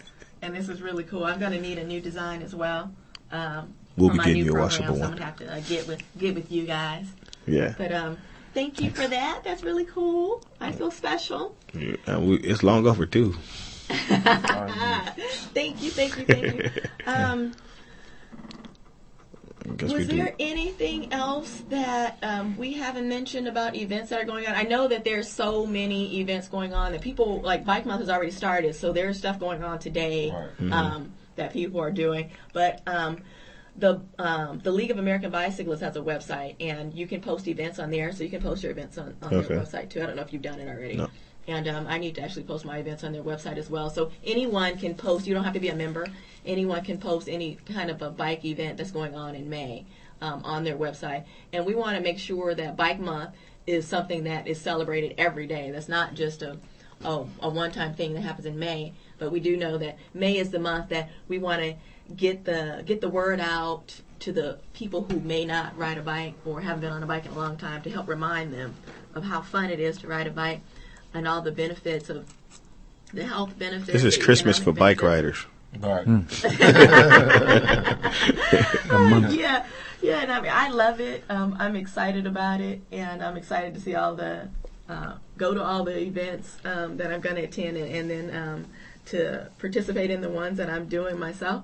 and 0.41 0.55
this 0.55 0.69
is 0.69 0.81
really 0.81 1.03
cool. 1.03 1.25
I'm 1.25 1.39
going 1.39 1.51
to 1.51 1.61
need 1.61 1.77
a 1.77 1.83
new 1.85 2.01
design 2.01 2.41
as 2.41 2.55
well. 2.55 2.91
Um, 3.31 3.73
We'll 3.97 4.11
be 4.11 4.17
getting 4.19 4.37
you 4.45 4.51
a 4.51 4.53
program, 4.53 4.61
washable 4.63 4.95
so 4.95 5.01
one. 5.01 5.03
I'm 5.11 5.17
gonna 5.17 5.25
have 5.25 5.35
to 5.37 5.53
uh, 5.53 5.59
get 5.67 5.87
with 5.87 6.01
get 6.19 6.35
with 6.35 6.51
you 6.51 6.65
guys. 6.65 7.05
yeah, 7.47 7.73
But 7.77 7.91
um, 7.91 8.17
thank 8.57 8.81
you 8.81 8.89
for 8.89 9.07
that. 9.07 9.43
That's 9.43 9.61
really 9.61 9.85
cool. 9.85 10.41
I 10.59 10.71
feel 10.71 10.89
special. 10.89 11.55
yeah. 11.73 11.95
And 12.07 12.27
we, 12.27 12.37
it's 12.37 12.63
long 12.69 12.87
overdue. 12.87 13.35
Thank 15.53 15.83
you, 15.83 15.91
thank 15.91 16.17
you, 16.17 16.25
thank 16.25 16.53
you. 16.55 16.69
Um, 17.05 17.53
I 19.69 19.73
guess 19.75 19.89
we 19.91 19.97
was 19.99 20.07
do. 20.07 20.15
there 20.17 20.33
anything 20.39 21.13
else 21.13 21.61
that 21.69 22.17
um, 22.23 22.57
we 22.57 22.73
haven't 22.73 23.07
mentioned 23.07 23.47
about 23.47 23.75
events 23.75 24.09
that 24.09 24.19
are 24.21 24.25
going 24.25 24.47
on? 24.47 24.55
I 24.55 24.63
know 24.63 24.87
that 24.87 25.03
there's 25.03 25.29
so 25.29 25.65
many 25.67 26.19
events 26.19 26.47
going 26.47 26.73
on 26.73 26.93
that 26.93 27.01
people 27.01 27.41
like 27.41 27.63
Bike 27.63 27.85
Month 27.85 27.99
has 28.01 28.09
already 28.09 28.31
started, 28.31 28.75
so 28.75 28.91
there's 28.91 29.17
stuff 29.19 29.39
going 29.39 29.63
on 29.63 29.77
today 29.79 30.31
Right. 30.31 30.71
um, 30.71 31.13
that 31.35 31.53
people 31.53 31.79
are 31.79 31.91
doing. 31.91 32.31
But 32.53 32.81
um, 32.87 33.19
the 33.77 34.01
um, 34.17 34.59
the 34.59 34.71
League 34.71 34.91
of 34.91 34.97
American 34.97 35.31
Bicyclists 35.31 35.81
has 35.81 35.95
a 35.95 36.01
website, 36.01 36.55
and 36.59 36.93
you 36.93 37.07
can 37.07 37.21
post 37.21 37.47
events 37.47 37.79
on 37.79 37.91
there. 37.91 38.11
So 38.11 38.23
you 38.23 38.29
can 38.29 38.41
post 38.41 38.63
your 38.63 38.71
events 38.71 38.97
on, 38.97 39.15
on 39.21 39.33
Okay. 39.33 39.47
their 39.47 39.63
website 39.63 39.89
too. 39.89 40.01
I 40.01 40.05
don't 40.07 40.15
know 40.15 40.23
if 40.23 40.33
you've 40.33 40.41
done 40.41 40.59
it 40.59 40.67
already. 40.67 40.95
No. 40.95 41.09
And 41.47 41.67
um, 41.69 41.87
I 41.87 41.97
need 41.97 42.15
to 42.15 42.21
actually 42.21 42.43
post 42.43 42.65
my 42.65 42.77
events 42.79 43.03
on 43.05 43.13
their 43.13 43.23
website 43.23 43.57
as 43.57 43.69
well. 43.69 43.89
So 43.89 44.11
anyone 44.25 44.77
can 44.77 44.95
post. 44.95 45.27
You 45.27 45.33
don't 45.33 45.45
have 45.45 45.53
to 45.53 45.59
be 45.61 45.69
a 45.69 45.75
member. 45.75 46.05
Anyone 46.45 46.83
can 46.83 46.97
post 46.97 47.29
any 47.29 47.57
kind 47.65 47.89
of 47.89 48.01
a 48.01 48.09
bike 48.09 48.43
event 48.43 48.77
that's 48.77 48.91
going 48.91 49.15
on 49.15 49.33
in 49.35 49.49
May 49.49 49.85
um, 50.21 50.43
on 50.43 50.63
their 50.65 50.75
website. 50.75 51.23
And 51.53 51.65
we 51.65 51.73
want 51.73 51.95
to 51.95 52.03
make 52.03 52.19
sure 52.19 52.53
that 52.55 52.75
Bike 52.75 52.99
Month 52.99 53.31
is 53.65 53.87
something 53.87 54.23
that 54.25 54.47
is 54.47 54.59
celebrated 54.59 55.15
every 55.17 55.47
day. 55.47 55.71
That's 55.71 55.87
not 55.89 56.15
just 56.15 56.41
a 56.41 56.57
a, 57.05 57.23
a 57.41 57.49
one-time 57.49 57.93
thing 57.93 58.15
that 58.15 58.21
happens 58.21 58.47
in 58.47 58.57
May. 58.57 58.91
But 59.19 59.31
we 59.31 59.39
do 59.39 59.55
know 59.55 59.77
that 59.77 59.97
May 60.15 60.37
is 60.37 60.49
the 60.49 60.57
month 60.59 60.89
that 60.89 61.09
we 61.27 61.37
want 61.37 61.61
to 61.61 61.75
get 62.15 62.45
the 62.45 62.83
get 62.85 63.01
the 63.01 63.09
word 63.09 63.39
out 63.39 64.01
to 64.19 64.31
the 64.31 64.57
people 64.73 65.03
who 65.03 65.19
may 65.19 65.45
not 65.45 65.77
ride 65.77 65.97
a 65.97 66.01
bike 66.01 66.33
or 66.45 66.61
haven't 66.61 66.81
been 66.81 66.91
on 66.91 67.03
a 67.03 67.05
bike 67.05 67.25
in 67.25 67.31
a 67.31 67.35
long 67.35 67.57
time 67.57 67.81
to 67.83 67.89
help 67.89 68.07
remind 68.07 68.53
them 68.53 68.73
of 69.13 69.23
how 69.23 69.41
fun 69.41 69.69
it 69.69 69.79
is 69.79 69.97
to 69.99 70.07
ride 70.07 70.27
a 70.27 70.31
bike 70.31 70.61
and 71.13 71.27
all 71.27 71.41
the 71.41 71.51
benefits 71.51 72.09
of 72.09 72.33
the 73.13 73.23
health 73.23 73.57
benefits. 73.57 73.91
This 73.91 74.03
is 74.03 74.17
Christmas 74.17 74.57
for 74.57 74.71
economic 74.71 74.99
bike 74.99 75.01
riders. 75.01 75.45
Right. 75.79 76.07
yeah, 79.31 79.65
yeah, 80.01 80.21
and 80.21 80.31
I 80.31 80.41
mean, 80.41 80.51
I 80.53 80.69
love 80.69 80.99
it. 80.99 81.23
Um, 81.29 81.55
I'm 81.59 81.75
excited 81.75 82.25
about 82.25 82.61
it, 82.61 82.81
and 82.91 83.23
I'm 83.23 83.37
excited 83.37 83.73
to 83.75 83.79
see 83.79 83.95
all 83.95 84.15
the 84.15 84.49
uh, 84.89 85.15
go 85.37 85.53
to 85.53 85.63
all 85.63 85.83
the 85.83 85.99
events 85.99 86.57
um, 86.63 86.97
that 86.97 87.11
I'm 87.11 87.21
going 87.21 87.35
to 87.35 87.43
attend, 87.43 87.77
and, 87.77 87.93
and 87.93 88.09
then 88.09 88.35
um, 88.35 88.65
to 89.07 89.49
participate 89.59 90.09
in 90.09 90.21
the 90.21 90.29
ones 90.29 90.57
that 90.57 90.69
I'm 90.69 90.87
doing 90.87 91.19
myself. 91.19 91.63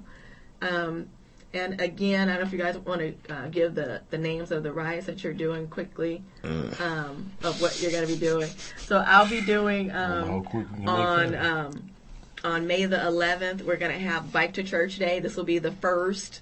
Um, 0.64 1.10
and 1.54 1.80
again, 1.80 2.30
I 2.30 2.34
don't 2.34 2.42
know 2.42 2.48
if 2.48 2.54
you 2.54 2.58
guys 2.58 2.78
want 2.80 3.02
to 3.02 3.34
uh, 3.34 3.48
give 3.50 3.76
the, 3.76 4.02
the 4.10 4.18
names 4.18 4.52
of 4.52 4.64
the 4.64 4.74
rides 4.74 5.06
that 5.06 5.24
you're 5.24 5.34
doing 5.34 5.68
quickly 5.68 6.24
um, 6.80 7.32
of 7.44 7.62
what 7.62 7.80
you're 7.80 7.92
going 7.92 8.08
to 8.08 8.12
be 8.12 8.20
doing. 8.20 8.50
So 8.78 9.04
I'll 9.06 9.30
be 9.30 9.42
doing 9.42 9.92
um, 9.92 10.44
quick 10.44 10.68
we 10.72 10.78
can 10.78 10.86
make 10.86 10.90
on 10.90 11.36
um, 11.36 11.90
on 12.44 12.68
May 12.68 12.86
the 12.86 12.98
11th. 12.98 13.62
We're 13.62 13.78
going 13.78 13.92
to 13.92 14.00
have 14.00 14.32
Bike 14.32 14.54
to 14.54 14.64
Church 14.64 14.98
Day. 14.98 15.20
This 15.20 15.36
will 15.36 15.44
be 15.44 15.60
the 15.60 15.72
first 15.72 16.42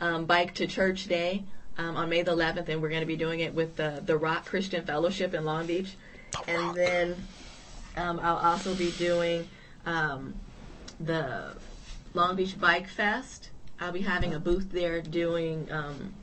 um, 0.00 0.26
Bike 0.26 0.54
to 0.54 0.66
Church 0.68 1.06
Day 1.08 1.42
um, 1.76 1.96
on 1.96 2.08
May 2.08 2.22
the 2.22 2.32
11th, 2.32 2.68
and 2.68 2.80
we're 2.80 2.88
going 2.88 3.00
to 3.00 3.06
be 3.06 3.16
doing 3.16 3.40
it 3.40 3.54
with 3.54 3.76
the 3.76 4.00
the 4.04 4.16
Rock 4.16 4.44
Christian 4.44 4.84
Fellowship 4.84 5.34
in 5.34 5.44
Long 5.44 5.66
Beach. 5.66 5.90
And 6.46 6.74
then 6.74 7.16
um, 7.96 8.20
I'll 8.22 8.36
also 8.36 8.74
be 8.74 8.92
doing 8.92 9.48
um, 9.86 10.34
the 11.00 11.56
Long 12.14 12.36
Beach 12.36 12.58
Bike 12.60 12.88
Fest. 12.88 13.50
I'll 13.82 13.90
be 13.90 14.02
having 14.02 14.32
a 14.32 14.38
booth 14.38 14.70
there 14.70 15.02
doing 15.02 15.66
um, 15.72 16.14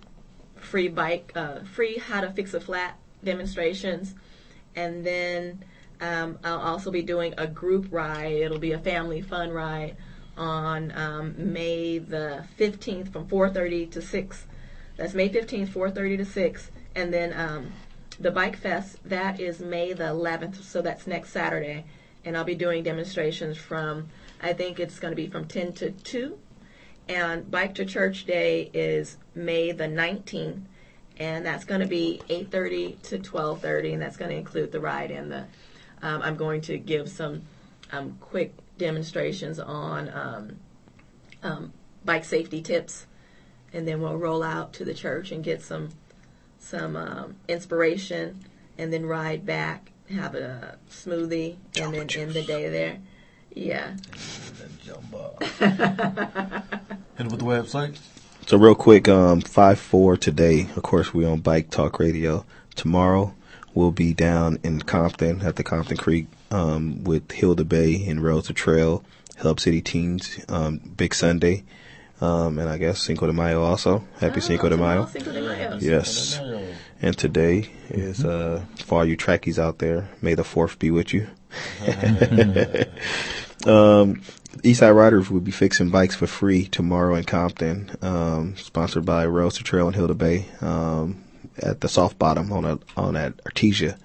free 0.55 0.87
bike, 0.87 1.33
uh, 1.35 1.59
free 1.65 1.97
how 1.97 2.21
to 2.21 2.31
fix 2.31 2.53
a 2.53 2.61
flat 2.61 2.97
demonstrations, 3.21 4.15
and 4.77 5.05
then 5.05 5.65
um, 5.99 6.39
I'll 6.45 6.61
also 6.61 6.89
be 6.89 7.01
doing 7.01 7.33
a 7.37 7.47
group 7.47 7.87
ride. 7.91 8.31
It'll 8.31 8.59
be 8.59 8.71
a 8.71 8.79
family 8.79 9.21
fun 9.21 9.51
ride 9.51 9.97
on 10.37 10.93
um, 10.93 11.35
May 11.51 11.97
the 11.97 12.45
15th 12.57 13.11
from 13.11 13.27
4:30 13.27 13.91
to 13.91 14.01
6. 14.01 14.47
That's 14.95 15.13
May 15.13 15.27
15th, 15.27 15.67
4:30 15.67 16.17
to 16.19 16.25
6, 16.25 16.71
and 16.95 17.13
then 17.13 17.33
um, 17.37 17.73
the 18.21 18.31
Bike 18.31 18.55
Fest 18.55 18.99
that 19.03 19.41
is 19.41 19.59
May 19.59 19.91
the 19.91 20.05
11th, 20.05 20.63
so 20.63 20.81
that's 20.81 21.07
next 21.07 21.31
Saturday, 21.31 21.83
and 22.23 22.37
I'll 22.37 22.45
be 22.45 22.55
doing 22.55 22.83
demonstrations 22.83 23.57
from 23.57 24.07
I 24.41 24.53
think 24.53 24.79
it's 24.79 24.97
going 24.97 25.11
to 25.11 25.21
be 25.21 25.27
from 25.27 25.45
10 25.45 25.73
to 25.73 25.91
2 25.91 26.39
and 27.09 27.49
Bike 27.49 27.73
to 27.75 27.85
Church 27.85 28.25
Day 28.25 28.69
is 28.71 29.17
May 29.33 29.71
the 29.71 29.85
19th, 29.85 30.61
and 31.17 31.45
that's 31.45 31.65
going 31.65 31.81
to 31.81 31.87
be 31.87 32.21
8:30 32.29 33.01
to 33.01 33.17
12:30, 33.17 33.93
and 33.93 34.01
that's 34.01 34.15
going 34.15 34.29
to 34.29 34.37
include 34.37 34.71
the 34.71 34.79
ride 34.79 35.11
and 35.11 35.31
the. 35.31 35.45
Um, 36.01 36.21
I'm 36.21 36.37
going 36.37 36.61
to 36.61 36.77
give 36.77 37.09
some 37.09 37.41
um, 37.91 38.17
quick 38.21 38.53
demonstrations 38.77 39.59
on 39.59 40.09
um, 40.09 40.59
um, 41.43 41.73
bike 42.05 42.23
safety 42.23 42.61
tips, 42.61 43.05
and 43.73 43.85
then 43.85 43.99
we'll 44.01 44.15
roll 44.15 44.43
out 44.43 44.71
to 44.73 44.85
the 44.85 44.93
church 44.93 45.31
and 45.31 45.43
get 45.43 45.61
some 45.61 45.89
some 46.59 46.95
um, 46.95 47.35
inspiration, 47.47 48.45
and 48.77 48.93
then 48.93 49.05
ride 49.05 49.45
back, 49.45 49.91
have 50.11 50.35
a 50.35 50.77
smoothie, 50.89 51.57
and 51.75 51.93
then 51.93 52.07
end 52.15 52.33
the 52.33 52.43
day 52.43 52.69
there. 52.69 52.99
Yeah. 53.59 53.91
That 54.57 54.79
jump 54.81 55.13
up. 55.13 55.43
Hit 57.17 57.29
with 57.29 57.39
the 57.39 57.45
website. 57.45 57.97
So 58.47 58.57
real 58.57 58.73
quick, 58.73 59.09
um, 59.09 59.41
five 59.41 59.77
four 59.77 60.15
today. 60.15 60.69
Of 60.77 60.83
course, 60.83 61.13
we 61.13 61.25
on 61.25 61.41
Bike 61.41 61.69
Talk 61.69 61.99
Radio. 61.99 62.45
Tomorrow, 62.75 63.35
we'll 63.73 63.91
be 63.91 64.13
down 64.13 64.59
in 64.63 64.81
Compton 64.81 65.41
at 65.41 65.57
the 65.57 65.63
Compton 65.63 65.97
Creek 65.97 66.27
um, 66.51 67.03
with 67.03 67.33
Heal 67.33 67.53
the 67.53 67.65
Bay 67.65 68.05
and 68.07 68.23
Road 68.23 68.45
to 68.45 68.53
Trail, 68.53 69.03
Help 69.35 69.59
City 69.59 69.81
Teens, 69.81 70.39
um, 70.47 70.77
Big 70.95 71.13
Sunday, 71.13 71.65
um, 72.21 72.59
and 72.59 72.69
I 72.69 72.77
guess 72.77 73.01
Cinco 73.01 73.27
de 73.27 73.33
Mayo 73.33 73.61
also. 73.61 74.05
Happy 74.21 74.39
Cinco 74.39 74.69
de 74.69 74.77
Mayo. 74.77 75.03
Oh, 75.03 75.05
Cinco 75.05 75.33
de 75.33 75.41
Mayo. 75.41 75.77
Yes. 75.81 76.39
And 77.01 77.17
today 77.17 77.69
is 77.89 78.23
uh, 78.23 78.63
for 78.85 78.99
all 78.99 79.05
you 79.05 79.17
trackies 79.17 79.59
out 79.59 79.79
there. 79.79 80.09
May 80.21 80.35
the 80.35 80.45
fourth 80.45 80.79
be 80.79 80.91
with 80.91 81.13
you. 81.13 81.27
um, 83.65 84.21
Eastside 84.57 84.95
Riders 84.95 85.29
will 85.29 85.41
be 85.41 85.51
fixing 85.51 85.89
bikes 85.89 86.15
for 86.15 86.27
free 86.27 86.65
tomorrow 86.65 87.15
in 87.15 87.23
Compton. 87.23 87.91
Um, 88.01 88.55
sponsored 88.57 89.05
by 89.05 89.25
Road 89.25 89.51
to 89.53 89.63
Trail 89.63 89.87
and 89.87 89.95
Heal 89.95 90.07
the 90.07 90.15
Bay. 90.15 90.45
Um, 90.61 91.23
at 91.61 91.81
the 91.81 91.89
Soft 91.89 92.17
Bottom 92.17 92.51
on 92.51 92.65
a, 92.65 92.79
on 92.95 93.15
at 93.15 93.37
Artesia. 93.43 93.97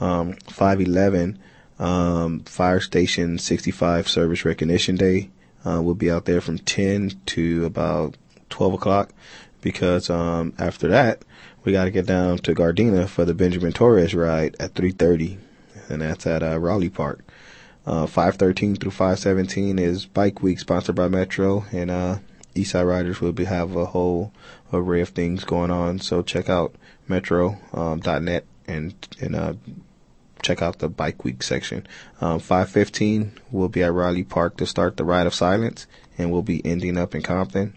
Um, 0.00 0.34
511 0.46 1.38
um, 1.78 2.40
Fire 2.40 2.80
Station 2.80 3.38
65 3.38 4.08
Service 4.08 4.44
Recognition 4.44 4.96
Day. 4.96 5.30
Uh, 5.64 5.80
we'll 5.82 5.94
be 5.94 6.10
out 6.10 6.24
there 6.24 6.40
from 6.40 6.58
10 6.58 7.20
to 7.26 7.64
about 7.64 8.16
12 8.50 8.74
o'clock 8.74 9.10
because 9.60 10.08
um, 10.08 10.52
after 10.58 10.88
that 10.88 11.24
we 11.64 11.72
got 11.72 11.84
to 11.84 11.90
get 11.90 12.06
down 12.06 12.38
to 12.38 12.54
Gardena 12.54 13.08
for 13.08 13.24
the 13.24 13.34
Benjamin 13.34 13.72
Torres 13.72 14.14
ride 14.14 14.56
at 14.60 14.74
3:30, 14.74 15.38
and 15.88 16.00
that's 16.00 16.26
at 16.26 16.42
uh, 16.42 16.58
Rowley 16.58 16.88
Park. 16.88 17.24
Uh, 17.88 18.04
513 18.04 18.76
through 18.76 18.90
517 18.90 19.78
is 19.78 20.04
Bike 20.04 20.42
Week, 20.42 20.60
sponsored 20.60 20.94
by 20.94 21.08
Metro, 21.08 21.64
and 21.72 21.90
uh, 21.90 22.18
Eastside 22.54 22.86
Riders 22.86 23.22
will 23.22 23.32
be 23.32 23.46
have 23.46 23.74
a 23.76 23.86
whole 23.86 24.30
array 24.70 25.00
of 25.00 25.08
things 25.08 25.42
going 25.42 25.70
on. 25.70 25.98
So 25.98 26.20
check 26.20 26.50
out 26.50 26.74
Metro.net 27.08 28.44
and 28.66 28.94
and 29.22 29.34
uh, 29.34 29.54
check 30.42 30.60
out 30.60 30.80
the 30.80 30.90
Bike 30.90 31.24
Week 31.24 31.42
section. 31.42 31.86
Um, 32.20 32.40
515 32.40 33.32
we'll 33.50 33.70
be 33.70 33.82
at 33.82 33.94
Rowley 33.94 34.22
Park 34.22 34.58
to 34.58 34.66
start 34.66 34.98
the 34.98 35.04
Ride 35.04 35.26
of 35.26 35.32
Silence, 35.32 35.86
and 36.18 36.30
we'll 36.30 36.42
be 36.42 36.60
ending 36.66 36.98
up 36.98 37.14
in 37.14 37.22
Compton. 37.22 37.74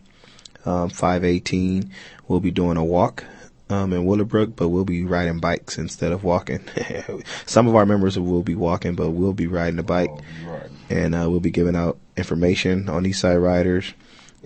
Um, 0.66 0.90
518 0.90 1.90
we'll 2.28 2.42
be 2.42 2.52
doing 2.52 2.76
a 2.76 2.84
walk 2.84 3.24
um, 3.72 3.93
in 3.93 4.06
Willowbrook, 4.06 4.56
but 4.56 4.69
we'll 4.69 4.85
be 4.85 5.03
riding 5.03 5.39
bikes 5.39 5.77
instead 5.77 6.11
of 6.11 6.23
walking. 6.23 6.61
Some 7.45 7.68
of 7.68 7.76
our 7.76 7.85
members 7.85 8.18
will 8.19 8.43
be 8.43 8.56
walking, 8.56 8.95
but 8.95 9.11
we'll 9.11 9.34
be 9.34 9.48
riding 9.48 9.80
a 9.80 9.84
bike, 9.84 10.11
Right. 10.45 10.69
and 10.89 11.15
uh, 11.15 11.30
we'll 11.30 11.39
be 11.39 11.52
giving 11.52 11.76
out 11.76 11.98
information 12.18 12.89
on 12.89 13.03
Eastside 13.06 13.41
Riders, 13.43 13.93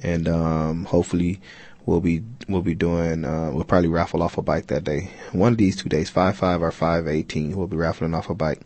and 0.03 0.27
um, 0.27 0.85
hopefully 0.85 1.39
we'll 1.85 2.01
be 2.01 2.23
we'll 2.47 2.61
be 2.61 2.75
doing 2.75 3.25
uh, 3.25 3.51
we'll 3.53 3.63
probably 3.63 3.89
raffle 3.89 4.23
off 4.23 4.37
a 4.37 4.41
bike 4.41 4.67
that 4.67 4.83
day. 4.83 5.09
One 5.31 5.53
of 5.53 5.57
these 5.57 5.75
two 5.75 5.89
days, 5.89 6.09
five 6.09 6.37
five 6.37 6.61
or 6.61 6.71
five 6.71 7.07
eighteen, 7.07 7.55
we'll 7.55 7.67
be 7.67 7.77
raffling 7.77 8.13
off 8.13 8.29
a 8.29 8.35
bike. 8.35 8.61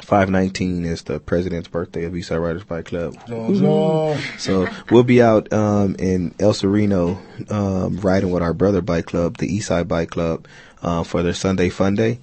Five 0.00 0.28
nineteen 0.28 0.84
is 0.84 1.02
the 1.02 1.20
president's 1.20 1.68
birthday 1.68 2.04
of 2.04 2.12
Eastside 2.12 2.42
Riders 2.42 2.64
Bike 2.64 2.86
Club. 2.86 3.16
So 4.38 4.68
we'll 4.90 5.04
be 5.04 5.22
out 5.22 5.52
um, 5.52 5.94
in 5.98 6.34
El 6.40 6.52
Sereno 6.52 7.18
um, 7.48 7.98
riding 7.98 8.30
with 8.30 8.42
our 8.42 8.52
brother 8.52 8.80
bike 8.80 9.06
club, 9.06 9.36
the 9.38 9.48
Eastside 9.48 9.86
Bike 9.86 10.10
Club, 10.10 10.46
uh, 10.82 11.04
for 11.04 11.22
their 11.22 11.32
Sunday 11.32 11.68
Fun 11.68 11.94
Day. 11.94 12.18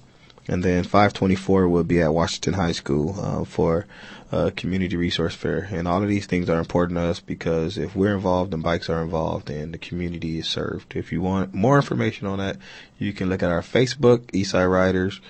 And 0.48 0.62
then 0.62 0.84
524 0.84 1.68
will 1.68 1.84
be 1.84 2.02
at 2.02 2.12
Washington 2.12 2.54
High 2.54 2.72
School 2.72 3.16
uh, 3.18 3.44
for 3.44 3.86
a 4.32 4.50
community 4.50 4.96
resource 4.96 5.34
fair. 5.34 5.68
And 5.70 5.86
all 5.86 6.02
of 6.02 6.08
these 6.08 6.26
things 6.26 6.50
are 6.50 6.58
important 6.58 6.98
to 6.98 7.04
us 7.04 7.20
because 7.20 7.78
if 7.78 7.94
we're 7.94 8.14
involved 8.14 8.52
and 8.52 8.62
bikes 8.62 8.90
are 8.90 9.02
involved, 9.02 9.50
and 9.50 9.72
the 9.72 9.78
community 9.78 10.38
is 10.38 10.48
served. 10.48 10.96
If 10.96 11.12
you 11.12 11.20
want 11.20 11.54
more 11.54 11.76
information 11.76 12.26
on 12.26 12.38
that, 12.38 12.56
you 12.98 13.12
can 13.12 13.28
look 13.28 13.42
at 13.42 13.50
our 13.50 13.62
Facebook, 13.62 14.26
Eastside 14.32 14.70
Riders. 14.70 15.20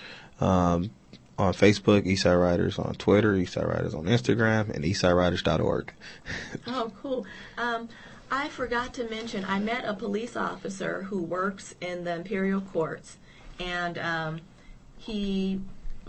Um, 0.40 0.90
on 1.38 1.54
Facebook, 1.54 2.06
Eastside 2.06 2.40
Riders 2.40 2.78
on 2.78 2.94
Twitter, 2.94 3.34
Eastside 3.34 3.66
Riders 3.68 3.94
on 3.94 4.04
Instagram, 4.04 4.70
and 4.70 4.84
eastsideriders.org. 4.84 5.92
Oh, 6.66 6.92
cool. 7.02 7.26
Um, 7.59 7.88
I 8.30 8.48
forgot 8.48 8.94
to 8.94 9.09
mention, 9.10 9.44
I 9.44 9.59
met 9.59 9.84
a 9.84 9.94
police 9.94 10.36
officer 10.36 11.02
who 11.02 11.22
works 11.22 11.74
in 11.80 12.04
the 12.04 12.14
Imperial 12.14 12.60
Courts, 12.60 13.16
and 13.60 13.98
um, 13.98 14.40
he, 14.98 15.60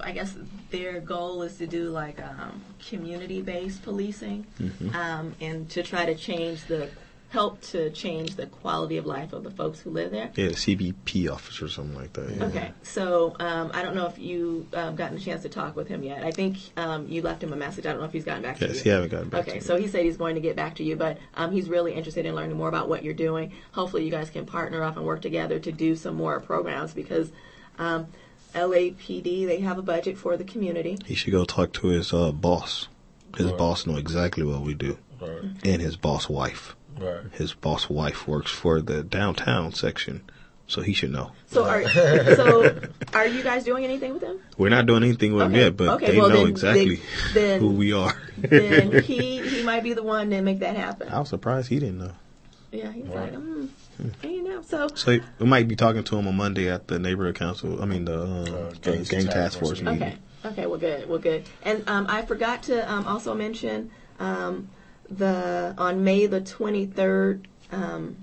I 0.01 0.11
guess 0.11 0.35
their 0.71 0.99
goal 1.01 1.41
is 1.41 1.57
to 1.57 1.67
do 1.67 1.89
like 1.89 2.21
um, 2.21 2.61
community 2.87 3.41
based 3.41 3.83
policing 3.83 4.45
um, 4.93 5.35
and 5.41 5.69
to 5.71 5.83
try 5.83 6.05
to 6.05 6.15
change 6.15 6.65
the, 6.65 6.89
help 7.33 7.59
to 7.61 7.89
change 7.89 8.35
the 8.35 8.45
quality 8.45 8.95
of 8.97 9.07
life 9.07 9.33
of 9.33 9.43
the 9.43 9.49
folks 9.49 9.79
who 9.79 9.89
live 9.89 10.11
there. 10.11 10.29
Yeah, 10.35 10.49
the 10.49 10.53
CBP 10.53 11.27
officer 11.33 11.65
or 11.65 11.67
something 11.67 11.95
like 11.95 12.13
that. 12.13 12.29
Yeah. 12.29 12.45
Okay, 12.45 12.71
so 12.83 13.35
um, 13.39 13.71
I 13.73 13.81
don't 13.81 13.95
know 13.95 14.05
if 14.05 14.19
you 14.19 14.67
um, 14.75 14.95
gotten 14.95 15.17
a 15.17 15.19
chance 15.19 15.41
to 15.41 15.49
talk 15.49 15.75
with 15.75 15.87
him 15.87 16.03
yet. 16.03 16.23
I 16.23 16.29
think 16.29 16.57
um, 16.77 17.07
you 17.07 17.23
left 17.23 17.41
him 17.41 17.51
a 17.51 17.55
message. 17.55 17.87
I 17.87 17.89
don't 17.89 18.01
know 18.01 18.05
if 18.05 18.13
he's 18.13 18.23
gotten 18.23 18.43
back 18.43 18.59
to 18.59 18.67
you. 18.67 18.73
Yes, 18.75 18.83
he 18.83 18.89
haven't 18.89 19.09
gotten 19.09 19.29
back 19.29 19.47
Okay, 19.47 19.57
to 19.57 19.65
so 19.65 19.77
he 19.77 19.87
said 19.87 20.05
he's 20.05 20.15
going 20.17 20.35
to 20.35 20.41
get 20.41 20.55
back 20.55 20.75
to 20.75 20.83
you, 20.83 20.95
but 20.95 21.17
um, 21.33 21.51
he's 21.51 21.67
really 21.69 21.93
interested 21.93 22.27
in 22.27 22.35
learning 22.35 22.55
more 22.55 22.69
about 22.69 22.87
what 22.87 23.03
you're 23.03 23.15
doing. 23.15 23.51
Hopefully, 23.71 24.05
you 24.05 24.11
guys 24.11 24.29
can 24.29 24.45
partner 24.45 24.83
up 24.83 24.95
and 24.95 25.03
work 25.03 25.23
together 25.23 25.57
to 25.57 25.71
do 25.71 25.95
some 25.95 26.13
more 26.13 26.39
programs 26.39 26.93
because 26.93 27.31
um, 27.79 28.05
LAPD 28.53 29.47
they 29.47 29.59
have 29.61 29.79
a 29.79 29.81
budget 29.81 30.19
for 30.19 30.37
the 30.37 30.43
community. 30.43 30.99
He 31.05 31.15
should 31.15 31.31
go 31.31 31.45
talk 31.45 31.73
to 31.73 31.87
his 31.87 32.13
uh, 32.13 32.31
boss. 32.31 32.87
His 33.35 33.47
Right. 33.47 33.57
boss 33.57 33.87
know 33.87 33.95
exactly 33.95 34.43
what 34.43 34.61
we 34.61 34.75
do, 34.75 34.99
Right. 35.19 35.41
and 35.63 35.81
his 35.81 35.95
boss 35.95 36.29
wife. 36.29 36.75
Right. 36.99 37.21
His 37.33 37.53
boss 37.53 37.89
wife 37.89 38.27
works 38.27 38.51
for 38.51 38.81
the 38.81 39.03
downtown 39.03 39.73
section, 39.73 40.21
so 40.67 40.81
he 40.81 40.93
should 40.93 41.11
know. 41.11 41.31
So 41.47 41.65
are 41.65 41.87
so 41.89 42.79
are 43.13 43.27
you 43.27 43.43
guys 43.43 43.63
doing 43.63 43.83
anything 43.83 44.13
with 44.13 44.23
him? 44.23 44.39
We're 44.57 44.69
not 44.69 44.85
doing 44.85 45.03
anything 45.03 45.33
with 45.33 45.43
him 45.47 45.55
yet, 45.55 45.75
but 45.77 45.87
Okay, 45.95 46.11
they 46.11 46.17
well, 46.17 46.29
know 46.29 46.37
then- 46.43 46.47
exactly 46.49 47.01
then- 47.33 47.59
who 47.59 47.71
we 47.71 47.93
are. 47.93 48.13
Then 48.37 49.03
he 49.09 49.41
he 49.47 49.63
might 49.63 49.83
be 49.83 49.93
the 49.93 50.03
one 50.03 50.29
to 50.31 50.41
make 50.41 50.59
that 50.59 50.75
happen. 50.75 51.09
I 51.09 51.19
was 51.19 51.29
surprised 51.29 51.69
he 51.69 51.79
didn't 51.79 51.99
know. 51.99 52.11
Yeah, 52.71 52.91
he's 52.91 53.05
Right. 53.05 53.31
like, 53.31 53.33
mm, 53.41 53.69
you 54.23 54.43
know. 54.43 54.61
So 54.63 54.87
So 54.95 55.19
we 55.39 55.45
might 55.45 55.67
be 55.67 55.75
talking 55.75 56.03
to 56.03 56.17
him 56.17 56.27
on 56.27 56.35
Monday 56.35 56.69
at 56.69 56.87
the 56.87 56.97
neighborhood 56.97 57.35
council. 57.35 57.81
I 57.81 57.85
mean 57.85 58.05
the 58.05 58.19
uh, 58.19 58.25
Uh, 58.25 58.71
gang, 58.81 59.03
gang 59.03 59.03
gang 59.03 59.25
task 59.25 59.33
task 59.33 59.59
force 59.59 59.69
force 59.69 59.81
meeting. 59.81 59.99
meeting. 59.99 60.19
Okay. 60.45 60.49
Okay. 60.49 60.65
Well, 60.65 60.79
good. 60.79 61.07
Well, 61.07 61.19
good. 61.19 61.43
And 61.63 61.83
um, 61.87 62.05
I 62.09 62.23
forgot 62.23 62.63
to 62.63 62.91
um, 62.91 63.05
also 63.07 63.33
mention 63.33 63.91
um, 64.19 64.69
the 65.09 65.73
on 65.77 66.03
May 66.03 66.27
the 66.27 66.41
twenty 66.41 66.85
third, 66.85 67.47
um, 67.71 68.17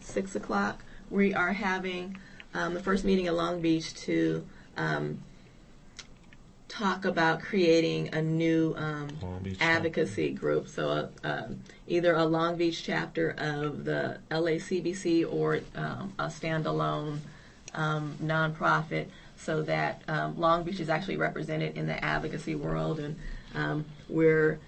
six 0.00 0.34
o'clock. 0.34 0.84
We 1.10 1.34
are 1.34 1.52
having 1.52 2.16
um, 2.54 2.74
the 2.74 2.80
first 2.80 3.04
meeting 3.04 3.26
in 3.26 3.36
Long 3.36 3.60
Beach 3.60 3.94
to 3.94 4.46
um, 4.76 5.20
talk 6.68 7.04
about 7.04 7.40
creating 7.40 8.14
a 8.14 8.22
new 8.22 8.74
um, 8.76 9.08
advocacy 9.60 10.30
group. 10.30 10.68
So, 10.68 10.88
uh, 10.88 11.08
um, 11.22 11.60
either 11.86 12.14
a 12.14 12.24
Long 12.24 12.56
Beach 12.56 12.82
chapter 12.82 13.34
of 13.36 13.84
the 13.84 14.18
LACBC 14.30 15.30
or 15.30 15.60
um, 15.74 16.14
a 16.18 16.26
standalone 16.26 17.18
um, 17.74 18.16
nonprofit, 18.22 19.06
so 19.36 19.62
that 19.62 20.02
um, 20.08 20.38
Long 20.38 20.62
Beach 20.62 20.80
is 20.80 20.88
actually 20.88 21.18
represented 21.18 21.76
in 21.76 21.86
the 21.86 22.02
advocacy 22.02 22.54
world, 22.54 23.00
and 23.00 23.16
um, 23.54 23.84
we're 24.08 24.58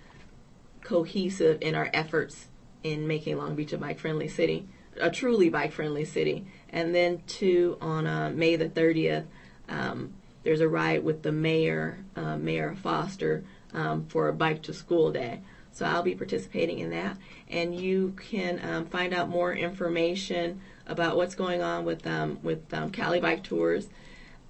cohesive 0.85 1.59
in 1.61 1.74
our 1.74 1.90
efforts 1.93 2.47
in 2.85 3.09
making 3.09 3.36
Long 3.39 3.56
Beach 3.56 3.73
a 3.73 3.78
bike 3.78 3.98
friendly 3.98 4.28
city, 4.28 4.69
a 5.01 5.11
truly 5.11 5.48
bike 5.48 5.73
friendly 5.73 6.05
city. 6.05 6.47
And 6.69 6.94
then, 6.94 7.23
two, 7.27 7.77
on 7.81 8.06
uh, 8.06 8.31
May 8.31 8.55
the 8.56 8.69
30th, 8.69 9.24
um, 9.69 10.15
there's 10.44 10.61
a 10.61 10.69
ride 10.69 11.02
with 11.02 11.23
the 11.23 11.32
mayor, 11.32 12.05
uh, 12.15 12.36
Mayor 12.36 12.77
Foster, 12.77 13.44
um, 13.73 14.06
for 14.06 14.28
a 14.28 14.32
bike 14.32 14.62
to 14.65 14.74
school 14.74 15.11
day. 15.11 15.40
So 15.73 15.86
I'll 15.86 16.02
be 16.05 16.15
participating 16.15 16.78
in 16.78 16.90
that. 16.90 17.16
And 17.48 17.74
you 17.74 18.15
can 18.16 18.61
um, 18.62 18.86
find 18.86 19.12
out 19.12 19.28
more 19.28 19.52
information 19.52 20.61
about 20.86 21.16
what's 21.16 21.35
going 21.35 21.62
on 21.62 21.85
with 21.85 22.06
um, 22.06 22.39
with 22.43 22.73
um, 22.73 22.90
Cali 22.90 23.19
Bike 23.19 23.43
Tours 23.43 23.89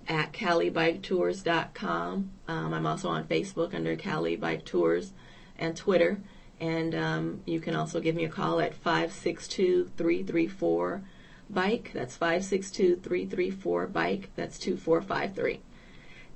at 0.07 0.33
calibiketours.com. 0.33 2.31
Um, 2.49 2.75
I'm 2.75 2.87
also 2.87 3.09
on 3.09 3.25
Facebook 3.25 3.75
under 3.75 3.97
Cali 3.97 4.37
Bike 4.37 4.67
Tours 4.67 5.13
and 5.59 5.77
Twitter. 5.77 6.19
And 6.61 6.95
um, 6.95 7.43
you 7.47 7.61
can 7.61 7.75
also 7.75 8.01
give 8.01 8.15
me 8.15 8.25
a 8.25 8.29
call 8.29 8.61
at 8.61 8.75
562 8.75 9.91
334 9.97 11.03
BIKE. 11.51 11.91
That's 11.93 12.17
562 12.17 12.97
334 12.97 13.87
BIKE. 13.89 14.31
That's 14.37 14.59
2453. 14.59 15.61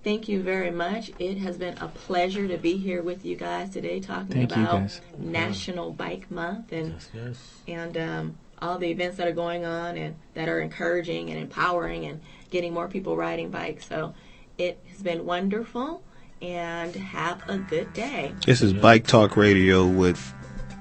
Thank 0.05 0.28
you 0.28 0.43
very 0.43 0.70
much. 0.70 1.11
It 1.19 1.39
has 1.39 1.57
been 1.57 1.77
a 1.78 1.89
pleasure 1.89 2.47
to 2.47 2.57
be 2.57 2.77
here 2.77 3.03
with 3.03 3.24
you 3.24 3.36
guys 3.36 3.70
today 3.70 4.01
talking 4.01 4.28
Thank 4.47 4.53
about 4.53 4.73
guys. 4.73 5.01
National 5.19 5.93
Bike 5.93 6.31
Month 6.31 6.73
and 6.73 6.93
Yes, 6.93 7.11
yes. 7.12 7.55
and 7.66 7.97
um, 7.99 8.39
all 8.61 8.78
the 8.78 8.90
events 8.90 9.16
that 9.16 9.27
are 9.27 9.32
going 9.32 9.65
on 9.65 9.97
and 9.97 10.15
that 10.35 10.49
are 10.49 10.61
encouraging 10.61 11.31
and 11.31 11.39
empowering 11.39 12.07
and 12.07 12.20
getting 12.51 12.73
more 12.73 12.89
people 12.89 13.16
riding 13.16 13.51
bikes. 13.51 13.86
So 13.89 14.15
it 14.57 14.81
has 14.90 15.03
been 15.03 15.27
wonderful 15.27 16.03
and 16.40 16.94
have 16.94 17.43
a 17.48 17.59
good 17.59 17.93
day. 17.93 18.32
This 18.47 18.62
is 18.62 18.73
Bike 18.73 19.06
Talk 19.06 19.36
Radio 19.36 19.86
with 19.86 20.32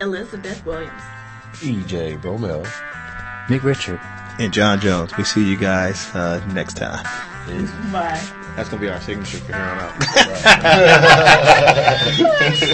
Elizabeth 0.01 0.65
Williams. 0.65 1.01
EJ 1.55 2.21
Bromel. 2.21 2.65
Nick 3.49 3.63
Richard. 3.63 3.99
and 4.39 4.53
John 4.53 4.79
Jones. 4.79 5.17
We 5.17 5.23
see 5.23 5.43
you 5.49 5.57
guys 5.57 6.13
uh, 6.13 6.45
next 6.53 6.77
time. 6.77 7.03
Bye. 7.91 8.21
That's 8.55 8.69
gonna 8.69 8.81
be 8.81 8.89
our 8.89 8.99
signature 9.01 9.37
from 9.37 9.53
here 9.53 9.63
on 9.63 9.79
out. 9.79 9.93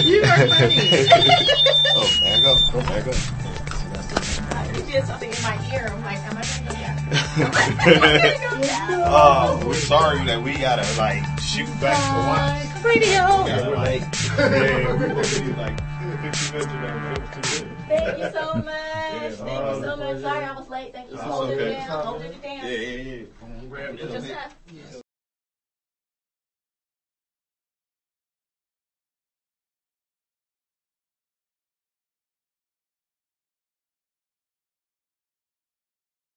You 0.04 0.22
are 0.22 0.48
funny. 0.48 0.76
oh, 1.96 2.08
there 2.22 2.36
you 2.36 2.42
go. 2.42 2.54
Oh, 2.74 2.80
there 2.80 2.98
you 2.98 3.04
go. 3.04 3.12
you 4.78 4.82
did 4.92 5.04
something 5.06 5.30
in 5.30 5.42
my 5.42 5.56
ear. 5.72 5.86
I'm 5.92 6.02
like, 6.02 6.18
am 6.18 6.36
I 6.36 6.42
going 6.42 6.68
to? 6.68 6.74
Am 7.44 7.50
I 7.54 7.56
gonna 7.84 8.60
go 8.60 8.66
down? 8.66 9.02
Oh, 9.16 9.62
we're 9.66 9.74
sorry 9.74 10.24
that 10.26 10.42
we 10.42 10.56
gotta 10.56 10.86
like 10.98 11.22
shoot 11.38 11.68
back 11.80 11.96
for 12.00 12.18
once. 12.26 12.73
Radio. 12.84 13.06
Yeah, 13.08 13.68
we're 13.68 13.76
like, 13.76 14.02
yeah, 14.36 14.94
we're 14.98 15.14
like 15.56 15.80
50 16.34 16.74
minutes. 16.76 17.64
Thank 17.88 18.18
you 18.18 18.30
so 18.30 18.54
much. 18.54 18.74
Thank 19.32 19.76
you 19.76 19.82
so 19.82 19.96
much. 19.96 20.20
Sorry 20.20 20.44
I 20.44 20.52
was 20.52 20.68
late. 20.68 20.92
Thank 20.92 21.10
you 21.10 21.16
holding 21.16 21.58
okay. 21.58 21.72
it 21.72 21.86
down. 21.86 22.04
Holding 22.04 22.32
it 22.32 22.42
down. 22.42 22.56
Yeah, 22.58 22.70
yeah, 22.70 23.22
yeah. 23.98 24.20
Just, 24.20 25.03